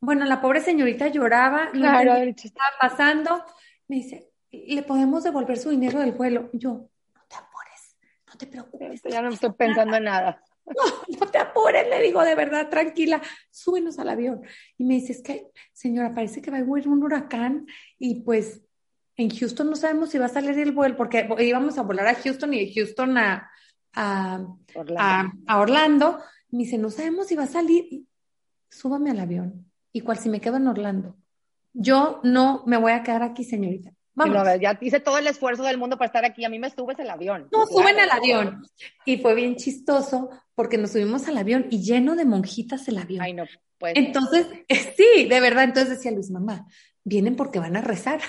Bueno, 0.00 0.24
la 0.24 0.40
pobre 0.40 0.60
señorita 0.60 1.08
lloraba, 1.08 1.66
no 1.66 1.80
Claro, 1.80 2.14
estaba 2.14 2.70
pasando. 2.80 3.44
Me 3.88 3.96
dice, 3.96 4.30
¿le 4.50 4.82
podemos 4.82 5.24
devolver 5.24 5.58
su 5.58 5.70
dinero 5.70 6.00
del 6.00 6.12
vuelo? 6.12 6.48
Yo, 6.54 6.88
no 7.14 7.22
te 7.28 7.36
apures, 7.36 7.96
no 8.26 8.34
te 8.36 8.46
preocupes. 8.46 9.02
ya 9.08 9.20
no 9.20 9.28
estoy 9.28 9.52
pensando 9.52 9.96
en 9.96 10.04
nada. 10.04 10.42
No 11.20 11.26
te 11.26 11.38
apures, 11.38 11.88
le 11.88 12.00
digo, 12.00 12.22
de 12.22 12.36
verdad, 12.36 12.68
tranquila, 12.68 13.20
súbenos 13.50 13.98
al 13.98 14.08
avión. 14.08 14.42
Y 14.78 14.84
me 14.84 14.94
dice, 14.94 15.12
es 15.14 15.22
que, 15.22 15.48
señora, 15.72 16.14
parece 16.14 16.40
que 16.40 16.52
va 16.52 16.58
a 16.58 16.60
haber 16.60 16.86
un 16.86 17.02
huracán 17.02 17.66
y 17.98 18.22
pues 18.22 18.62
en 19.16 19.30
Houston 19.30 19.68
no 19.68 19.74
sabemos 19.74 20.10
si 20.10 20.18
va 20.18 20.26
a 20.26 20.28
salir 20.28 20.56
el 20.60 20.70
vuelo, 20.70 20.96
porque 20.96 21.28
íbamos 21.40 21.76
a 21.76 21.82
volar 21.82 22.06
a 22.06 22.14
Houston 22.14 22.54
y 22.54 22.66
de 22.66 22.72
Houston 22.72 23.18
a, 23.18 23.50
a, 23.94 24.46
Orlando. 24.76 25.02
a, 25.46 25.54
a 25.54 25.60
Orlando. 25.60 26.18
Me 26.50 26.60
dice, 26.60 26.78
no 26.78 26.90
sabemos 26.90 27.26
si 27.26 27.34
va 27.34 27.44
a 27.44 27.48
salir. 27.48 28.04
Súbame 28.70 29.10
al 29.10 29.20
avión. 29.20 29.66
¿Y 29.92 30.00
cuál 30.02 30.18
si 30.18 30.28
me 30.28 30.40
quedo 30.40 30.56
en 30.56 30.66
Orlando? 30.68 31.16
Yo 31.72 32.20
no 32.22 32.62
me 32.66 32.76
voy 32.76 32.92
a 32.92 33.02
quedar 33.02 33.22
aquí, 33.22 33.44
señorita. 33.44 33.92
Vamos. 34.14 34.34
no, 34.34 34.56
ya 34.56 34.76
hice 34.80 35.00
todo 35.00 35.18
el 35.18 35.26
esfuerzo 35.28 35.62
del 35.62 35.78
mundo 35.78 35.96
para 35.96 36.06
estar 36.06 36.24
aquí. 36.24 36.44
A 36.44 36.48
mí 36.48 36.58
me 36.58 36.68
subes 36.70 36.98
el 36.98 37.08
avión. 37.10 37.48
No, 37.52 37.64
Claro. 37.66 37.70
suben 37.70 38.00
al 38.00 38.10
avión. 38.10 38.66
Y 39.06 39.18
fue 39.18 39.34
bien 39.34 39.56
chistoso 39.56 40.30
porque 40.54 40.78
nos 40.78 40.90
subimos 40.92 41.26
al 41.28 41.38
avión 41.38 41.66
y 41.70 41.82
lleno 41.82 42.16
de 42.16 42.24
monjitas 42.24 42.86
el 42.88 42.98
avión. 42.98 43.22
Ay, 43.22 43.32
no, 43.32 43.44
pues. 43.78 43.94
Entonces, 43.96 44.46
sí, 44.96 45.26
de 45.28 45.40
verdad. 45.40 45.64
Entonces 45.64 45.90
decía 45.96 46.10
Luis, 46.10 46.30
mamá, 46.30 46.66
vienen 47.04 47.36
porque 47.36 47.58
van 47.60 47.76
a 47.76 47.80
rezar. 47.80 48.20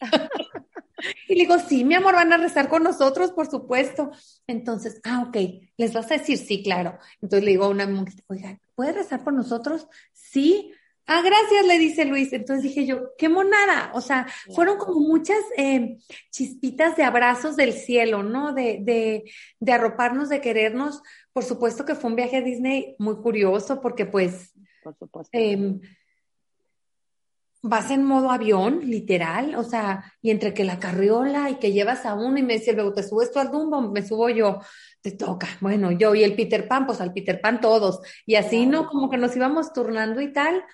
y 1.28 1.34
le 1.34 1.40
digo, 1.40 1.58
sí, 1.58 1.84
mi 1.84 1.94
amor, 1.94 2.14
van 2.14 2.32
a 2.32 2.36
rezar 2.36 2.68
con 2.68 2.82
nosotros, 2.82 3.32
por 3.32 3.48
supuesto. 3.50 4.10
Entonces, 4.46 5.00
ah, 5.04 5.24
ok, 5.28 5.36
¿les 5.76 5.92
vas 5.92 6.10
a 6.10 6.14
decir? 6.18 6.38
Sí, 6.38 6.62
claro. 6.62 6.98
Entonces 7.20 7.44
le 7.44 7.52
digo 7.52 7.64
a 7.64 7.68
una 7.68 7.86
monjita, 7.86 8.22
oiga, 8.28 8.58
¿puede 8.74 8.92
rezar 8.92 9.22
por 9.24 9.32
nosotros? 9.32 9.86
Sí. 10.12 10.72
Ah, 11.06 11.22
gracias, 11.22 11.66
le 11.66 11.76
dice 11.78 12.04
Luis. 12.04 12.32
Entonces 12.32 12.62
dije 12.62 12.86
yo, 12.86 13.10
qué 13.18 13.28
monada. 13.28 13.90
O 13.94 14.00
sea, 14.00 14.28
fueron 14.54 14.78
como 14.78 15.00
muchas 15.00 15.38
eh, 15.56 15.98
chispitas 16.30 16.96
de 16.96 17.02
abrazos 17.02 17.56
del 17.56 17.72
cielo, 17.72 18.22
¿no? 18.22 18.52
De, 18.52 18.78
de, 18.82 19.24
de 19.58 19.72
arroparnos, 19.72 20.28
de 20.28 20.40
querernos. 20.40 21.02
Por 21.32 21.42
supuesto 21.42 21.84
que 21.84 21.96
fue 21.96 22.10
un 22.10 22.16
viaje 22.16 22.36
a 22.36 22.42
Disney 22.42 22.94
muy 22.98 23.16
curioso 23.16 23.80
porque 23.80 24.06
pues 24.06 24.52
Por 24.84 24.96
supuesto. 24.96 25.30
eh, 25.36 25.80
vas 27.62 27.90
en 27.90 28.04
modo 28.04 28.30
avión, 28.30 28.80
literal, 28.84 29.54
o 29.54 29.62
sea, 29.62 30.12
y 30.22 30.30
entre 30.30 30.54
que 30.54 30.64
la 30.64 30.78
carriola 30.78 31.50
y 31.50 31.56
que 31.56 31.72
llevas 31.72 32.06
a 32.06 32.14
uno 32.14 32.38
y 32.38 32.42
me 32.42 32.54
decía, 32.54 32.72
luego 32.72 32.94
te 32.94 33.02
subes 33.02 33.30
tú 33.30 33.38
al 33.38 33.50
Dumbo, 33.50 33.82
me 33.82 34.06
subo 34.06 34.30
yo, 34.30 34.60
te 35.02 35.12
toca, 35.12 35.46
bueno, 35.60 35.92
yo 35.92 36.14
y 36.14 36.24
el 36.24 36.34
Peter 36.34 36.66
Pan, 36.66 36.86
pues 36.86 37.00
al 37.00 37.12
Peter 37.12 37.40
Pan 37.40 37.60
todos, 37.60 38.00
y 38.26 38.36
así, 38.36 38.66
¿no? 38.66 38.86
Como 38.86 39.10
que 39.10 39.16
nos 39.16 39.34
íbamos 39.36 39.72
turnando 39.72 40.20
y 40.20 40.32
tal. 40.32 40.64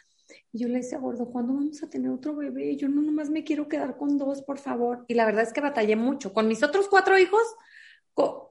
Y 0.52 0.60
yo 0.60 0.68
le 0.68 0.78
decía, 0.78 0.98
gordo, 0.98 1.26
¿cuándo 1.26 1.54
vamos 1.54 1.82
a 1.82 1.88
tener 1.88 2.10
otro 2.10 2.34
bebé? 2.34 2.76
Yo 2.76 2.88
no 2.88 3.02
nomás 3.02 3.30
me 3.30 3.44
quiero 3.44 3.68
quedar 3.68 3.96
con 3.96 4.16
dos, 4.16 4.42
por 4.42 4.58
favor. 4.58 5.04
Y 5.06 5.14
la 5.14 5.26
verdad 5.26 5.42
es 5.42 5.52
que 5.52 5.60
batallé 5.60 5.96
mucho. 5.96 6.32
Con 6.32 6.48
mis 6.48 6.62
otros 6.62 6.88
cuatro 6.88 7.18
hijos, 7.18 7.42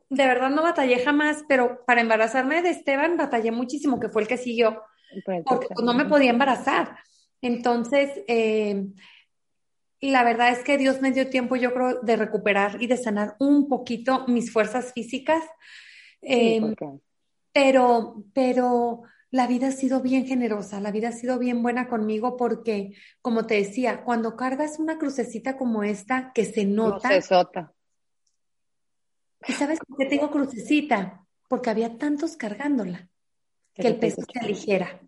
de 0.09 0.27
verdad 0.27 0.51
no 0.51 0.61
batallé 0.61 0.99
jamás, 0.99 1.43
pero 1.47 1.83
para 1.85 2.01
embarazarme 2.01 2.61
de 2.61 2.69
Esteban 2.69 3.17
batallé 3.17 3.51
muchísimo, 3.51 3.99
que 3.99 4.09
fue 4.09 4.21
el 4.21 4.27
que 4.27 4.37
siguió 4.37 4.83
porque 5.23 5.67
pues, 5.73 5.85
no 5.85 5.93
me 5.93 6.05
podía 6.05 6.31
embarazar. 6.31 6.97
Entonces, 7.45 8.09
eh, 8.27 8.87
la 10.01 10.23
verdad 10.23 10.49
es 10.49 10.63
que 10.63 10.79
Dios 10.79 10.99
me 10.99 11.11
dio 11.11 11.29
tiempo, 11.29 11.55
yo 11.55 11.75
creo, 11.75 12.01
de 12.01 12.15
recuperar 12.15 12.81
y 12.81 12.87
de 12.87 12.97
sanar 12.97 13.35
un 13.39 13.67
poquito 13.67 14.25
mis 14.27 14.51
fuerzas 14.51 14.93
físicas. 14.93 15.43
Sí, 16.21 16.57
porque- 16.59 17.01
pero, 17.53 18.23
pero 18.33 19.03
la 19.29 19.45
vida 19.45 19.67
ha 19.67 19.71
sido 19.71 20.01
bien 20.01 20.25
generosa, 20.25 20.81
la 20.81 20.89
vida 20.91 21.09
ha 21.09 21.11
sido 21.11 21.37
bien 21.37 21.61
buena 21.61 21.87
conmigo 21.87 22.35
porque, 22.35 22.93
como 23.21 23.45
te 23.45 23.55
decía, 23.55 24.03
cuando 24.03 24.35
cargas 24.35 24.79
una 24.79 24.97
crucecita 24.97 25.55
como 25.55 25.83
esta 25.83 26.31
que 26.33 26.45
se 26.45 26.65
nota. 26.65 27.09
¿y 29.47 29.53
sabes 29.53 29.77
por 29.87 29.97
qué 29.99 30.05
tengo 30.07 30.31
crucecita? 30.31 31.23
Porque 31.47 31.69
había 31.69 31.99
tantos 31.99 32.35
cargándola 32.37 33.07
Que 33.75 33.89
el 33.89 33.97
peso 33.99 34.23
se 34.33 34.39
aligera. 34.39 34.99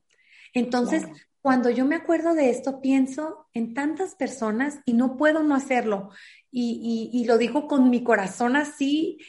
Entonces, 0.53 1.01
Claro. 1.03 1.17
Cuando 1.41 1.69
yo 1.69 1.85
me 1.85 1.95
acuerdo 1.95 2.33
de 2.33 2.49
esto, 2.49 2.81
pienso 2.81 3.47
en 3.53 3.73
tantas 3.73 4.15
personas 4.15 4.79
y 4.85 4.93
no 4.93 5.15
puedo 5.17 5.43
no 5.43 5.55
hacerlo. 5.55 6.09
Y, 6.51 7.09
y- 7.13 7.21
y 7.21 7.25
lo 7.25 7.37
digo 7.37 7.67
con 7.67 7.89
mi 7.89 8.03
corazón 8.03 8.55
así, 8.55 9.19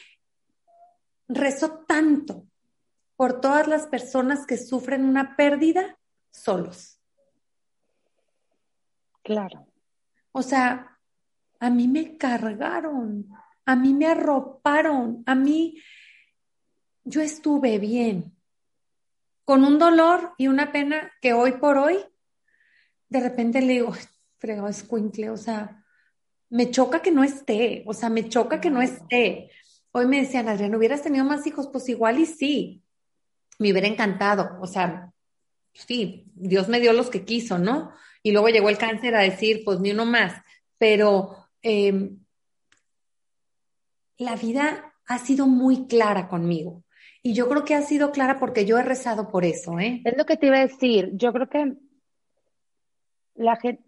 rezo 1.27 1.85
tanto 1.87 2.45
por 3.15 3.39
todas 3.41 3.67
las 3.67 3.87
personas 3.87 4.45
que 4.45 4.57
sufren 4.57 5.05
una 5.05 5.35
pérdida 5.35 5.97
solos. 6.31 6.99
Claro. 9.23 9.67
O 10.31 10.41
sea, 10.41 10.97
a 11.59 11.69
mí 11.69 11.87
me 11.87 12.17
cargaron. 12.17 13.29
a 13.65 13.75
mí 13.75 13.93
me 13.93 14.07
arroparon, 14.07 15.21
a 15.27 15.35
mí 15.35 15.77
yo 17.03 17.21
estuve 17.21 17.77
bien, 17.77 18.35
con 19.49 19.65
un 19.65 19.79
dolor 19.79 20.35
y 20.37 20.47
una 20.47 20.71
pena 20.71 21.11
que 21.23 21.33
hoy 21.33 21.53
por 21.53 21.79
hoy, 21.79 21.97
de 23.07 23.19
repente 23.19 23.61
le 23.61 23.73
digo, 23.73 23.91
frego, 24.37 24.67
escuincle, 24.67 25.31
o 25.31 25.37
sea, 25.37 25.83
me 26.51 26.69
choca 26.69 27.01
que 27.01 27.09
no 27.09 27.23
esté, 27.23 27.81
o 27.87 27.95
sea, 27.95 28.11
me 28.11 28.29
choca 28.29 28.61
que 28.61 28.69
no 28.69 28.79
esté. 28.79 29.49
Hoy 29.91 30.05
me 30.05 30.21
decían, 30.21 30.49
Adrián, 30.49 30.75
¿hubieras 30.75 31.01
tenido 31.01 31.25
más 31.25 31.47
hijos? 31.47 31.67
Pues 31.73 31.89
igual 31.89 32.19
y 32.19 32.27
sí, 32.27 32.83
me 33.57 33.71
hubiera 33.71 33.87
encantado, 33.87 34.59
o 34.61 34.67
sea, 34.67 35.11
sí, 35.73 36.27
Dios 36.35 36.69
me 36.69 36.79
dio 36.79 36.93
los 36.93 37.09
que 37.09 37.25
quiso, 37.25 37.57
¿no? 37.57 37.91
Y 38.21 38.33
luego 38.33 38.49
llegó 38.49 38.69
el 38.69 38.77
cáncer 38.77 39.15
a 39.15 39.21
decir, 39.21 39.63
pues 39.65 39.79
ni 39.79 39.89
uno 39.89 40.05
más, 40.05 40.43
pero 40.77 41.47
eh, 41.63 42.11
la 44.19 44.35
vida 44.35 44.93
ha 45.07 45.17
sido 45.17 45.47
muy 45.47 45.87
clara 45.87 46.27
conmigo. 46.27 46.83
Y 47.29 47.33
yo 47.35 47.47
creo 47.47 47.63
que 47.63 47.75
ha 47.75 47.83
sido 47.83 48.11
clara 48.11 48.39
porque 48.39 48.65
yo 48.65 48.79
he 48.79 48.81
rezado 48.81 49.29
por 49.29 49.45
eso, 49.45 49.77
¿eh? 49.77 50.01
Es 50.03 50.17
lo 50.17 50.25
que 50.25 50.35
te 50.35 50.47
iba 50.47 50.57
a 50.57 50.65
decir. 50.65 51.11
Yo 51.13 51.31
creo 51.31 51.47
que 51.47 51.73
la 53.35 53.55
gente, 53.55 53.83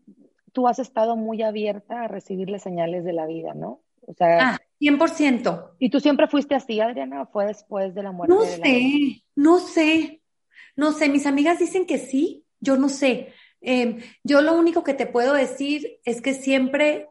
tú 0.52 0.68
has 0.68 0.78
estado 0.78 1.16
muy 1.16 1.42
abierta 1.42 2.04
a 2.04 2.08
recibir 2.08 2.52
las 2.52 2.62
señales 2.62 3.04
de 3.04 3.14
la 3.14 3.26
vida, 3.26 3.56
¿no? 3.56 3.82
O 4.02 4.14
sea, 4.14 4.52
ah, 4.52 4.60
100%. 4.80 5.72
¿Y 5.80 5.90
tú 5.90 6.00
siempre 6.00 6.28
fuiste 6.28 6.54
así, 6.54 6.80
Adriana, 6.82 7.24
o 7.24 7.26
fue 7.26 7.48
después 7.48 7.96
de 7.96 8.04
la 8.04 8.12
muerte? 8.12 8.36
No 8.36 8.42
sé, 8.44 9.24
no 9.34 9.58
sé, 9.58 10.22
no 10.76 10.92
sé. 10.92 11.10
Mis 11.10 11.26
amigas 11.26 11.58
dicen 11.58 11.88
que 11.88 11.98
sí, 11.98 12.46
yo 12.60 12.78
no 12.78 12.90
sé. 12.90 13.34
Em, 13.60 14.02
yo 14.24 14.44
lo 14.44 14.54
único 14.54 14.84
que 14.84 14.94
te 14.94 15.08
puedo 15.08 15.34
decir 15.34 16.00
es 16.06 16.22
que 16.22 16.36
siempre 16.36 17.08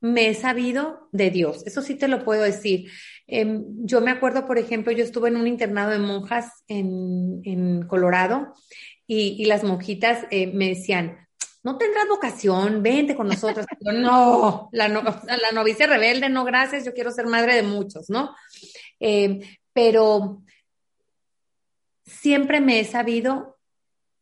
me 0.00 0.28
he 0.28 0.34
sabido 0.34 1.08
de 1.12 1.30
Dios, 1.30 1.66
eso 1.66 1.80
sí 1.82 1.96
te 1.96 2.08
lo 2.08 2.24
puedo 2.24 2.42
decir. 2.42 2.90
Em, 3.26 3.64
yo 3.86 4.00
me 4.00 4.10
acuerdo, 4.10 4.46
por 4.46 4.58
ejemplo, 4.58 4.92
yo 4.92 5.02
estuve 5.02 5.28
en 5.28 5.36
un 5.36 5.46
internado 5.46 5.90
de 5.90 5.98
monjas 5.98 6.62
en, 6.68 7.86
Colorado 7.88 8.54
y, 9.06 9.44
las 9.46 9.64
monjitas 9.64 10.26
eh, 10.30 10.46
me 10.48 10.68
decían, 10.68 11.26
no 11.62 11.78
tendrás 11.78 12.06
vocación, 12.08 12.82
vente 12.82 13.14
con 13.14 13.28
nosotros. 13.28 13.66
no, 13.80 14.68
la, 14.72 14.88
la, 14.88 15.52
novicia 15.52 15.86
rebelde, 15.86 16.28
no, 16.28 16.44
gracias, 16.44 16.84
yo 16.84 16.92
quiero 16.92 17.10
ser 17.10 17.26
madre 17.26 17.54
de 17.54 17.62
muchos, 17.62 18.10
¿no? 18.10 18.34
Em, 19.00 19.40
pero 19.72 20.42
siempre 22.04 22.60
me 22.60 22.80
he 22.80 22.84
sabido 22.84 23.58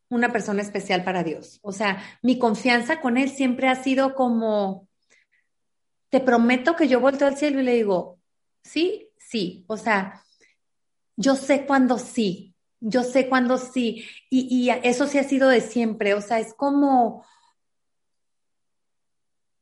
una 0.09 0.31
persona 0.31 0.61
especial 0.61 1.03
para 1.03 1.23
Dios. 1.23 1.59
O 1.63 1.71
sea, 1.71 2.01
mi 2.21 2.37
confianza 2.37 3.01
con 3.01 3.17
Él 3.17 3.29
siempre 3.29 3.67
ha 3.67 3.75
sido 3.75 4.15
como, 4.15 4.87
te 6.09 6.19
prometo 6.19 6.75
que 6.75 6.87
yo 6.87 6.99
volteo 6.99 7.27
al 7.27 7.37
cielo 7.37 7.59
y 7.59 7.63
le 7.63 7.73
digo, 7.73 8.19
sí, 8.63 9.09
sí, 9.17 9.65
o 9.67 9.77
sea, 9.77 10.23
yo 11.15 11.35
sé 11.35 11.65
cuándo 11.65 11.99
sí, 11.99 12.55
yo 12.79 13.03
sé 13.03 13.29
cuándo 13.29 13.57
sí, 13.57 14.05
y, 14.29 14.69
eso 14.83 15.07
sí 15.07 15.17
ha 15.17 15.23
sido 15.23 15.49
de 15.49 15.61
siempre, 15.61 16.13
o 16.13 16.21
sea, 16.21 16.39
es 16.39 16.53
como, 16.53 17.25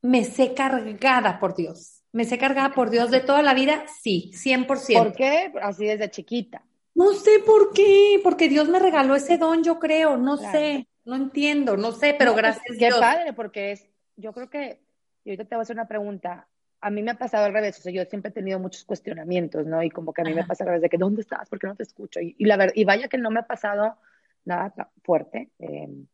me 0.01 0.23
sé 0.23 0.53
cargada 0.53 1.39
por 1.39 1.55
Dios, 1.55 2.03
me 2.11 2.25
sé 2.25 2.37
cargada 2.37 2.73
por 2.73 2.89
Dios 2.89 3.11
de 3.11 3.19
toda 3.21 3.41
la 3.41 3.53
vida, 3.53 3.85
sí, 4.01 4.31
100%. 4.33 4.97
¿Por 4.97 5.13
qué? 5.13 5.51
Así 5.61 5.85
desde 5.85 6.09
chiquita. 6.09 6.63
No 6.93 7.13
sé 7.13 7.39
por 7.45 7.73
qué, 7.73 8.19
porque 8.23 8.49
Dios 8.49 8.67
me 8.67 8.79
regaló 8.79 9.15
ese 9.15 9.37
don, 9.37 9.63
yo 9.63 9.79
creo, 9.79 10.17
no 10.17 10.37
sé, 10.37 10.87
no 11.05 11.15
entiendo, 11.15 11.77
no 11.77 11.93
sé, 11.93 12.15
pero 12.17 12.33
pues, 12.33 12.43
gracias. 12.43 12.77
Qué 12.77 12.89
padre, 12.89 13.33
porque 13.33 13.71
es, 13.71 13.89
yo 14.17 14.33
creo 14.33 14.49
que 14.49 14.81
y 15.23 15.29
ahorita 15.29 15.45
te 15.45 15.55
voy 15.55 15.61
a 15.61 15.63
hacer 15.63 15.75
una 15.75 15.87
pregunta. 15.87 16.47
A 16.81 16.89
mí 16.89 17.03
me 17.03 17.11
ha 17.11 17.17
pasado 17.17 17.45
al 17.45 17.53
revés, 17.53 17.79
o 17.79 17.81
sea, 17.81 17.93
yo 17.93 18.03
siempre 18.05 18.29
he 18.29 18.33
tenido 18.33 18.59
muchos 18.59 18.83
cuestionamientos, 18.85 19.65
¿no? 19.67 19.83
Y 19.83 19.89
como 19.89 20.13
que 20.13 20.21
a 20.21 20.25
mí 20.25 20.33
me 20.33 20.45
pasa 20.45 20.63
al 20.63 20.69
revés 20.69 20.81
de 20.81 20.89
que, 20.89 20.97
¿dónde 20.97 21.21
estás? 21.21 21.47
¿Por 21.47 21.59
qué 21.59 21.67
no 21.67 21.75
te 21.75 21.83
escucho? 21.83 22.19
Y, 22.19 22.35
la 22.45 22.57
verdad, 22.57 22.73
y 22.75 22.85
vaya 22.85 23.07
que 23.07 23.17
no 23.17 23.29
me 23.29 23.39
ha 23.39 23.47
pasado 23.47 23.97
nada 24.45 24.73
fuerte. 25.03 25.51
Em, 25.59 26.07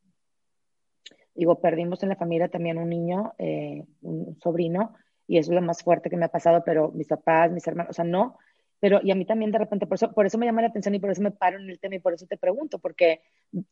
digo, 1.33 1.61
perdimos 1.61 2.03
en 2.03 2.09
la 2.09 2.15
familia 2.15 2.49
también 2.49 2.77
un 2.77 2.89
niño, 2.89 3.33
eh, 3.37 3.85
un 4.01 4.37
sobrino, 4.41 4.95
y 5.27 5.37
eso 5.37 5.51
es 5.51 5.55
lo 5.55 5.61
más 5.61 5.83
fuerte 5.83 6.09
que 6.09 6.17
me 6.17 6.25
ha 6.25 6.29
pasado, 6.29 6.63
pero 6.65 6.91
mis 6.91 7.07
papás, 7.07 7.51
mis 7.51 7.65
hermanos, 7.67 7.91
o 7.91 7.93
sea, 7.93 8.05
no, 8.05 8.37
pero 8.79 8.99
y 9.03 9.11
a 9.11 9.15
mí 9.15 9.25
también 9.25 9.51
de 9.51 9.57
repente, 9.57 9.87
por 9.87 9.95
eso, 9.95 10.11
por 10.13 10.25
eso 10.25 10.37
me 10.37 10.45
llama 10.45 10.61
la 10.61 10.67
atención 10.67 10.93
y 10.95 10.99
por 10.99 11.09
eso 11.09 11.21
me 11.21 11.31
paro 11.31 11.59
en 11.59 11.69
el 11.69 11.79
tema 11.79 11.95
y 11.95 11.99
por 11.99 12.13
eso 12.13 12.25
te 12.27 12.37
pregunto, 12.37 12.79
porque 12.79 13.21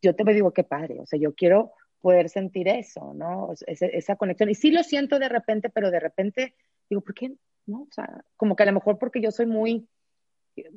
yo 0.01 0.15
te 0.15 0.23
digo, 0.33 0.51
qué 0.51 0.63
padre, 0.63 0.99
o 0.99 1.05
sea, 1.05 1.19
yo 1.19 1.33
quiero 1.33 1.73
poder 2.05 2.29
sentir 2.29 2.67
eso, 2.67 3.15
¿no? 3.15 3.55
esa 3.65 4.15
conexión. 4.15 4.47
Y 4.51 4.53
sí 4.53 4.69
lo 4.69 4.83
siento 4.83 5.17
de 5.17 5.27
repente, 5.27 5.71
pero 5.71 5.89
de 5.89 5.99
repente 5.99 6.53
digo, 6.87 7.01
¿por 7.01 7.15
qué? 7.15 7.31
No, 7.65 7.81
o 7.81 7.87
sea, 7.89 8.23
como 8.37 8.55
que 8.55 8.61
a 8.61 8.67
lo 8.67 8.73
mejor 8.73 8.99
porque 8.99 9.19
yo 9.19 9.31
soy 9.31 9.47
muy, 9.47 9.87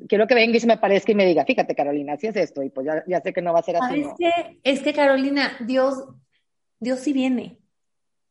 quiero 0.08 0.26
que 0.26 0.34
venga 0.34 0.56
y 0.56 0.60
se 0.60 0.66
me 0.66 0.78
parezca 0.78 1.12
y 1.12 1.14
me 1.14 1.26
diga, 1.26 1.44
fíjate 1.44 1.74
Carolina, 1.74 2.14
así 2.14 2.28
es 2.28 2.36
esto, 2.36 2.62
y 2.62 2.70
pues 2.70 2.86
ya, 3.06 3.20
sé 3.20 3.34
que 3.34 3.42
no 3.42 3.52
va 3.52 3.58
a 3.58 3.62
ser 3.62 3.76
así. 3.76 4.00
Es, 4.00 4.08
que, 4.16 4.60
es 4.64 4.80
que 4.80 4.94
Carolina, 4.94 5.52
Dios, 5.60 6.02
Dios 6.80 7.00
sí 7.00 7.12
viene. 7.12 7.58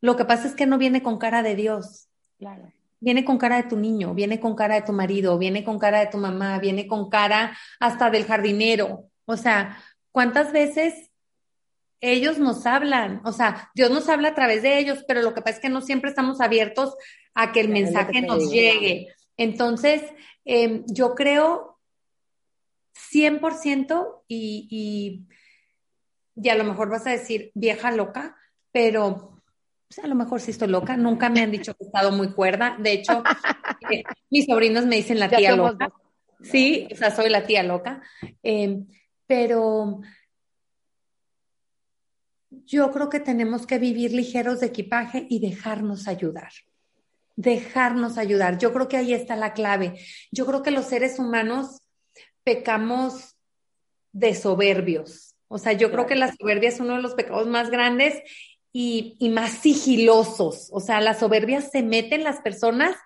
Lo 0.02 0.16
que 0.16 0.26
pasa 0.26 0.48
es 0.48 0.56
que 0.56 0.66
no 0.66 0.80
viene 0.80 1.04
con 1.04 1.20
cara 1.20 1.44
de 1.44 1.56
Dios. 1.56 2.10
Claro. 2.40 2.74
Viene 3.00 3.24
con 3.24 3.38
cara 3.38 3.58
de 3.58 3.70
tu 3.70 3.78
niño, 3.78 4.16
viene 4.16 4.40
con 4.40 4.56
cara 4.56 4.74
de 4.74 4.82
tu 4.82 4.92
marido, 4.92 5.38
viene 5.38 5.64
con 5.64 5.78
cara 5.78 6.00
de 6.00 6.08
tu 6.08 6.18
mamá, 6.18 6.58
viene 6.58 6.88
con 6.88 7.12
cara 7.12 7.56
hasta 7.80 8.10
del 8.10 8.26
jardinero. 8.26 9.12
O 9.26 9.38
sea, 9.38 9.78
¿cuántas 10.12 10.52
veces 10.52 11.07
ellos 12.02 12.38
nos 12.38 12.66
hablan, 12.66 13.22
o 13.26 13.32
sea, 13.32 13.72
Dios 13.74 13.90
nos 13.90 14.08
habla 14.10 14.30
a 14.30 14.36
través 14.36 14.62
de 14.62 14.78
ellos, 14.78 15.04
pero 15.08 15.22
lo 15.22 15.34
que 15.34 15.42
pasa 15.42 15.58
es 15.58 15.62
que 15.62 15.70
no 15.70 15.82
siempre 15.82 16.10
estamos 16.10 16.42
abiertos 16.42 16.96
a 17.34 17.52
que 17.52 17.60
el 17.60 17.70
mensaje 17.70 18.22
nos 18.22 18.52
llegue. 18.52 19.08
Entonces, 19.36 20.04
em, 20.46 20.84
yo 20.88 21.16
creo 21.16 21.80
100% 23.12 24.24
y, 24.28 25.26
y, 26.36 26.50
a 26.50 26.56
lo 26.56 26.64
mejor 26.64 26.90
vas 26.90 27.06
a 27.08 27.12
decir 27.12 27.52
vieja 27.54 27.92
loca, 27.92 28.36
pero 28.72 29.42
pues, 29.88 30.00
a 30.04 30.08
lo 30.08 30.16
mejor 30.16 30.42
sí 30.42 30.52
estoy 30.52 30.68
loca. 30.68 30.98
Nunca 30.98 31.30
me 31.30 31.42
han 31.42 31.52
dicho 31.52 31.74
que 31.74 31.84
he 31.84 31.88
estado 31.88 32.12
muy 32.12 32.32
cuerda. 32.34 32.76
De 32.80 32.92
hecho, 32.92 33.24
eh, 33.92 34.04
mis 34.30 34.46
sobrinos 34.46 34.86
me 34.86 34.98
dicen 34.98 35.20
la 35.20 35.30
tía 35.30 35.56
loca. 35.56 35.92
Sí, 36.42 36.88
o 36.92 36.96
sea, 36.96 37.12
soy 37.12 37.30
la 37.30 37.46
tía 37.46 37.64
loca. 37.64 38.02
Em, 38.44 38.88
pero 39.26 40.02
yo 42.68 42.92
creo 42.92 43.10
que 43.10 43.22
tenemos 43.22 43.66
que 43.66 43.80
vivir 43.80 44.12
ligeros 44.12 44.60
de 44.60 44.68
equipaje 44.68 45.26
y 45.30 45.40
dejarnos 45.40 46.08
ayudar. 46.08 46.52
Dejarnos 47.38 48.18
ayudar. 48.18 48.58
Yo 48.58 48.74
creo 48.74 48.90
que 48.90 48.98
ahí 48.98 49.14
está 49.14 49.38
la 49.38 49.54
clave. 49.54 49.98
Yo 50.32 50.46
creo 50.46 50.64
que 50.64 50.72
los 50.72 50.86
seres 50.86 51.18
humanos 51.18 51.82
pecamos 52.44 53.38
de 54.12 54.36
soberbios. 54.36 55.36
O 55.48 55.58
sea, 55.58 55.74
yo 55.74 55.92
creo 55.92 56.08
que 56.08 56.16
la 56.16 56.36
soberbia 56.36 56.68
es 56.68 56.82
uno 56.82 56.98
de 56.98 57.02
los 57.02 57.14
pecados 57.14 57.48
más 57.48 57.70
grandes 57.70 58.22
y, 58.74 59.18
más 59.30 59.52
sigilosos. 59.52 60.68
O 60.72 60.82
sea, 60.82 61.00
la 61.00 61.14
soberbia 61.14 61.62
se 61.62 61.84
mete 61.84 62.16
en 62.16 62.26
las 62.26 62.42
personas 62.42 62.98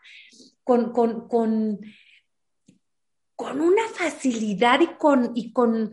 con, 0.64 0.92
con, 0.92 1.28
con, 1.28 1.82
con 3.36 3.62
una 3.62 3.88
facilidad 3.94 4.82
y 4.82 4.88
con, 4.88 5.34
y 5.36 5.52
con 5.52 5.92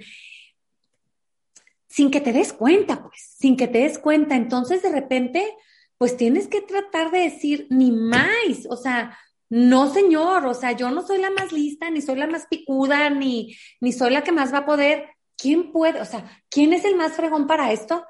sin 1.99 2.13
que 2.13 2.21
te 2.21 2.33
des 2.33 2.53
cuenta, 2.53 3.03
pues, 3.03 3.35
sin 3.41 3.57
que 3.57 3.67
te 3.67 3.79
des 3.79 3.99
cuenta. 3.99 4.37
Entonces, 4.37 4.83
de 4.83 4.93
repente, 4.93 5.53
pues 5.97 6.17
tienes 6.17 6.47
que 6.47 6.61
tratar 6.61 7.11
de 7.11 7.19
decir 7.19 7.67
ni 7.71 7.91
más, 7.91 8.69
o 8.71 8.77
sea, 8.77 9.19
no, 9.49 9.93
señor, 9.93 10.47
o 10.47 10.55
sea, 10.55 10.71
yo 10.71 10.93
no 10.93 11.05
soy 11.05 11.19
la 11.19 11.33
más 11.33 11.51
lista, 11.51 11.91
ni 11.91 12.01
soy 12.01 12.17
la 12.17 12.29
más 12.29 12.47
picuda, 12.47 13.11
ni, 13.11 13.57
ni 13.81 13.93
soy 13.93 14.13
la 14.13 14.23
que 14.23 14.31
más 14.31 14.55
va 14.55 14.59
a 14.59 14.65
poder. 14.65 15.09
¿Quién 15.37 15.73
puede? 15.73 16.01
O 16.01 16.05
sea, 16.05 16.41
¿quién 16.49 16.73
es 16.73 16.85
el 16.85 16.95
más 16.95 17.15
fregón 17.15 17.49
para 17.49 17.73
esto? 17.73 18.07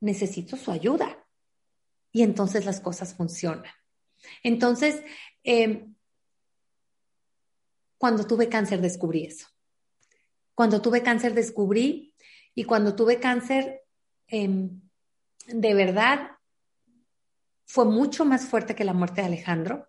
Necesito 0.00 0.58
su 0.58 0.70
ayuda. 0.70 1.26
Y 2.12 2.20
entonces 2.22 2.66
las 2.66 2.80
cosas 2.80 3.14
funcionan. 3.14 3.72
Entonces, 4.42 5.02
em, 5.42 5.94
cuando 7.96 8.26
tuve 8.26 8.50
cáncer 8.50 8.82
descubrí 8.82 9.24
eso. 9.24 9.46
Cuando 10.54 10.82
tuve 10.82 11.02
cáncer 11.02 11.32
descubrí 11.32 12.05
y 12.56 12.64
cuando 12.64 12.96
tuve 12.96 13.20
cáncer, 13.20 13.82
em, 14.26 14.80
de 15.46 15.74
verdad, 15.74 16.30
fue 17.66 17.84
mucho 17.84 18.24
más 18.24 18.46
fuerte 18.46 18.74
que 18.74 18.82
la 18.82 18.94
muerte 18.94 19.20
de 19.20 19.26
Alejandro, 19.26 19.86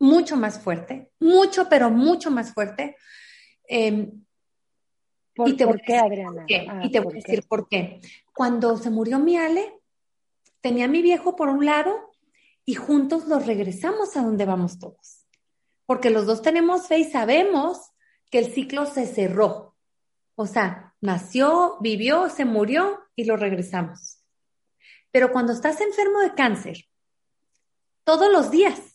mucho 0.00 0.36
más 0.36 0.58
fuerte, 0.58 1.12
mucho, 1.20 1.68
pero 1.68 1.90
mucho 1.90 2.32
más 2.32 2.52
fuerte. 2.52 2.96
Em, 3.68 4.24
y 5.36 5.52
te 5.54 5.64
¿por 5.64 5.80
qué, 5.80 5.96
Adriana? 5.96 6.44
Ah, 6.68 6.80
y 6.82 6.90
te 6.90 6.98
voy 6.98 7.12
a 7.12 7.16
decir 7.16 7.46
por 7.46 7.68
qué. 7.68 8.00
Cuando 8.34 8.76
se 8.76 8.90
murió 8.90 9.20
mi 9.20 9.36
Ale, 9.36 9.80
tenía 10.60 10.86
a 10.86 10.88
mi 10.88 11.02
viejo 11.02 11.36
por 11.36 11.48
un 11.48 11.64
lado 11.64 12.10
y 12.64 12.74
juntos 12.74 13.28
los 13.28 13.46
regresamos 13.46 14.16
a 14.16 14.22
donde 14.22 14.44
vamos 14.44 14.80
todos. 14.80 15.24
Porque 15.86 16.10
los 16.10 16.26
dos 16.26 16.42
tenemos 16.42 16.88
fe 16.88 16.98
y 16.98 17.04
sabemos 17.04 17.92
que 18.28 18.40
el 18.40 18.52
ciclo 18.52 18.86
se 18.86 19.06
cerró. 19.06 19.76
O 20.34 20.46
sea, 20.46 20.91
nació, 21.02 21.76
vivió, 21.80 22.30
se 22.30 22.46
murió 22.46 23.00
y 23.14 23.24
lo 23.24 23.36
regresamos. 23.36 24.22
Pero 25.10 25.30
cuando 25.30 25.52
estás 25.52 25.82
enfermo 25.82 26.20
de 26.20 26.32
cáncer, 26.32 26.86
todos 28.04 28.32
los 28.32 28.50
días 28.50 28.92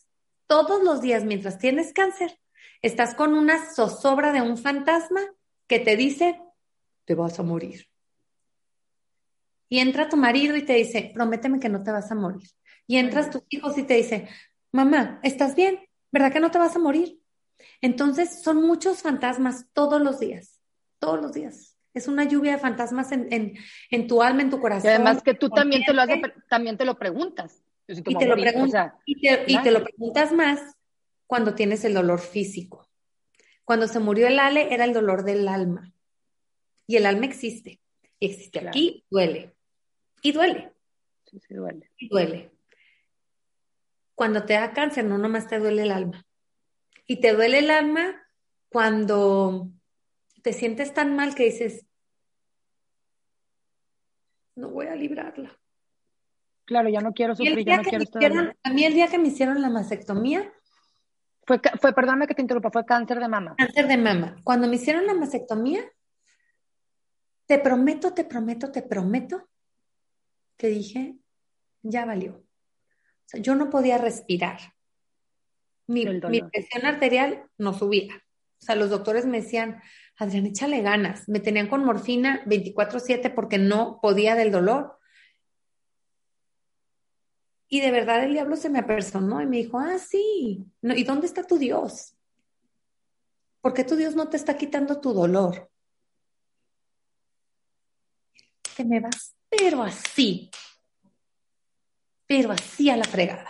todos 0.47 0.81
los 0.81 1.01
días 1.01 1.25
mientras 1.25 1.59
tienes 1.59 1.93
cáncer, 1.93 2.39
estás 2.81 3.13
con 3.13 3.33
una 3.33 3.63
zozobra 3.73 4.31
de 4.31 4.41
un 4.41 4.57
fantasma 4.57 5.21
que 5.67 5.79
te 5.79 5.95
dice, 5.95 6.41
te 7.05 7.15
vas 7.15 7.37
a 7.39 7.43
morir. 7.43 7.87
Y 9.69 9.79
entra 9.79 10.07
tu 10.07 10.15
marido 10.15 10.55
y 10.55 10.63
te 10.63 10.73
dice, 10.73 11.11
prométeme 11.13 11.59
que 11.59 11.69
no 11.69 11.83
te 11.83 11.91
vas 11.91 12.09
a 12.09 12.15
morir. 12.15 12.49
Y 12.87 12.97
entras 12.97 13.29
tus 13.29 13.43
hijos 13.49 13.77
y 13.77 13.83
te 13.83 13.95
dice, 13.95 14.29
mamá, 14.71 15.19
¿estás 15.23 15.55
bien? 15.55 15.85
¿Verdad 16.09 16.31
que 16.31 16.39
no 16.39 16.51
te 16.51 16.57
vas 16.57 16.75
a 16.77 16.79
morir? 16.79 17.19
Entonces 17.81 18.41
son 18.41 18.65
muchos 18.65 19.01
fantasmas 19.01 19.65
todos 19.73 20.01
los 20.01 20.19
días, 20.19 20.61
todos 20.99 21.21
los 21.21 21.33
días. 21.33 21.66
Es 21.97 22.07
una 22.07 22.23
lluvia 22.23 22.53
de 22.53 22.57
fantasmas 22.59 23.11
en, 23.11 23.57
en, 23.89 24.07
tu 24.07 24.21
alma, 24.21 24.43
en 24.43 24.49
tu 24.49 24.59
corazón. 24.59 24.85
Y 24.85 24.93
además 24.93 25.23
que 25.23 25.33
tú 25.33 25.49
también 25.49 25.83
te, 25.83 25.93
lo 25.93 26.03
también 26.47 26.77
te 26.77 26.85
lo 26.85 26.97
preguntas. 26.97 27.63
y, 27.87 27.95
te 28.15 28.25
lo 28.27 28.35
y, 29.05 29.61
te, 29.61 29.71
lo 29.71 29.83
preguntas 29.83 30.31
más 30.31 30.75
cuando 31.25 31.55
tienes 31.55 31.83
el 31.85 31.93
dolor 31.93 32.19
físico. 32.19 32.87
Cuando 33.65 33.87
se 33.87 33.99
murió 33.99 34.27
el 34.27 34.39
Ale 34.39 34.73
era 34.73 34.85
el 34.85 34.93
dolor 34.93 35.23
del 35.23 35.47
alma. 35.47 35.91
Y 36.85 36.97
el 36.97 37.05
alma 37.05 37.25
existe. 37.25 37.81
Y 38.19 38.27
existe 38.27 38.59
aquí, 38.59 39.03
duele. 39.09 39.55
Y 40.21 40.31
duele. 40.31 40.71
Sí, 41.25 41.39
sí, 41.39 41.53
duele. 41.53 41.91
Y 41.97 42.09
duele. 42.09 42.51
Cuando 44.15 44.45
te 44.45 44.53
da 44.53 44.71
cáncer, 44.71 45.03
no 45.05 45.17
nomás 45.17 45.47
te 45.47 45.59
duele 45.59 45.81
el 45.81 45.91
alma. 45.91 46.25
Y 47.07 47.21
te 47.21 47.33
duele 47.33 47.59
el 47.59 47.71
alma 47.71 48.23
cuando 48.69 49.71
te 50.43 50.53
sientes 50.53 50.93
tan 50.93 51.15
mal 51.15 51.35
que 51.35 51.45
dices, 51.45 51.86
no 54.57 54.69
voy 54.69 54.87
a 54.87 54.95
librarla. 54.95 55.57
Claro, 56.65 56.89
ya 56.89 56.99
no 56.99 57.13
quiero 57.13 57.33
sufrir, 57.35 57.65
ya 57.65 57.77
no 57.77 57.83
quiero 57.83 58.03
estar. 58.03 58.55
A 58.63 58.69
mí 58.71 58.83
el 58.83 58.93
día 58.93 59.07
que 59.07 59.17
me 59.17 59.29
hicieron 59.29 59.61
la 59.61 59.69
mastectomía. 59.69 60.51
Fue, 61.45 61.61
fue, 61.79 61.93
perdóname 61.93 62.27
que 62.27 62.33
te 62.33 62.41
interrumpa, 62.41 62.71
fue 62.71 62.85
cáncer 62.85 63.19
de 63.21 63.27
mama. 63.29 63.55
Cáncer 63.57 63.87
de 63.87 63.97
mama. 63.97 64.35
Cuando 64.43 64.67
me 64.67 64.75
hicieron 64.75 65.07
la 65.07 65.13
mastectomía, 65.13 65.79
te 67.45 67.57
prometo, 67.59 68.13
te 68.13 68.25
prometo, 68.25 68.69
te 68.69 68.81
prometo 68.81 69.47
que 70.57 70.67
dije, 70.67 71.15
ya 71.83 72.05
valió. 72.05 72.33
O 72.33 73.29
sea, 73.29 73.41
yo 73.41 73.55
no 73.55 73.69
podía 73.69 73.97
respirar. 73.97 74.59
Mi, 75.85 76.05
mi, 76.05 76.41
presión 76.41 76.85
arterial 76.85 77.45
no 77.57 77.73
subía. 77.73 78.15
O 78.59 78.65
sea, 78.65 78.75
los 78.75 78.89
doctores 78.89 79.25
me 79.25 79.41
decían, 79.41 79.81
Adrián, 80.17 80.47
échale 80.47 80.81
ganas. 80.81 81.29
Me 81.29 81.39
tenían 81.39 81.67
con 81.67 81.85
morfina 81.85 82.43
24/7 82.45 83.29
porque 83.29 83.57
no 83.57 83.99
podía 84.01 84.35
del 84.35 84.51
dolor. 84.51 84.97
Y 87.69 87.81
de 87.81 87.91
verdad 87.91 88.23
el 88.23 88.33
diablo 88.33 88.55
se 88.55 88.69
me 88.69 88.79
apersonó 88.79 89.41
y 89.41 89.45
me 89.45 89.57
dijo, 89.57 89.77
ah, 89.77 89.99
sí, 89.99 90.65
¿y 90.81 91.03
dónde 91.03 91.27
está 91.27 91.43
tu 91.43 91.57
Dios? 91.57 92.15
¿Por 93.61 93.73
qué 93.73 93.83
tu 93.83 93.95
Dios 93.95 94.15
no 94.15 94.29
te 94.29 94.37
está 94.37 94.57
quitando 94.57 95.01
tu 95.01 95.13
dolor? 95.13 95.69
Que 98.75 98.85
me 98.85 99.01
vas, 99.01 99.35
pero 99.49 99.83
así, 99.83 100.49
pero 102.25 102.51
así 102.51 102.89
a 102.89 102.95
la 102.95 103.03
fregada. 103.03 103.49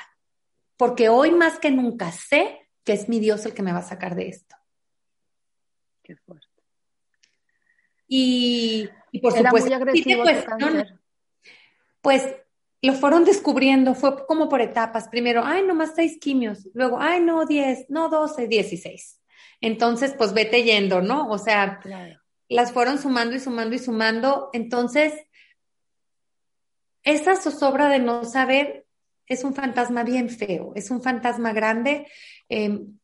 Porque 0.78 1.10
hoy 1.10 1.32
más 1.32 1.60
que 1.60 1.70
nunca 1.70 2.12
sé 2.12 2.70
que 2.84 2.94
es 2.94 3.08
mi 3.08 3.20
Dios 3.20 3.46
el 3.46 3.54
que 3.54 3.64
me 3.64 3.74
va 3.74 3.80
a 3.80 3.84
sacar 3.84 4.16
de 4.16 4.30
esto. 4.30 4.56
Qué 6.02 6.16
fuerte. 6.16 6.47
Y, 8.08 8.90
por 9.22 9.34
supuesto, 9.34 9.70
pues, 9.80 10.46
pues 12.02 12.36
lo 12.82 12.94
fueron 12.94 13.26
descubriendo, 13.26 13.96
fue 13.96 14.26
como 14.26 14.50
por 14.50 14.62
etapas. 14.62 15.10
Primero, 15.10 15.42
ay, 15.44 15.64
nomás 15.64 15.94
seis 15.96 16.18
quimios. 16.20 16.68
Luego, 16.74 17.00
ay, 17.00 17.20
no, 17.20 17.46
diez, 17.46 17.90
no, 17.90 18.10
doce, 18.10 18.48
dieciséis. 18.48 19.20
Entonces, 19.62 20.14
pues 20.18 20.34
vete 20.34 20.64
yendo, 20.64 21.02
¿no? 21.02 21.30
O 21.30 21.38
sea, 21.38 21.80
las 22.48 22.72
fueron 22.72 23.00
sumando 23.00 23.36
y 23.36 23.40
sumando 23.40 23.76
y 23.76 23.80
sumando. 23.80 24.50
Entonces, 24.54 25.14
esa 27.04 27.36
zozobra 27.36 27.90
de 27.90 28.00
no 28.00 28.24
saber 28.24 28.86
es 29.26 29.44
un 29.44 29.54
fantasma 29.54 30.04
bien 30.04 30.30
feo, 30.30 30.74
es 30.76 30.92
un 30.92 31.02
fantasma 31.02 31.54
grande. 31.54 32.08
Em, 32.50 32.98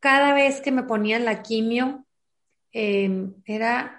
cada 0.00 0.32
vez 0.34 0.60
que 0.60 0.72
me 0.72 0.84
ponían 0.84 1.24
la 1.24 1.42
quimio, 1.42 2.06
em, 2.72 3.34
era, 3.44 3.97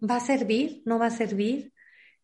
¿va 0.00 0.16
a 0.16 0.20
servir? 0.20 0.82
¿No 0.84 0.98
va 0.98 1.06
a 1.06 1.10
servir? 1.10 1.72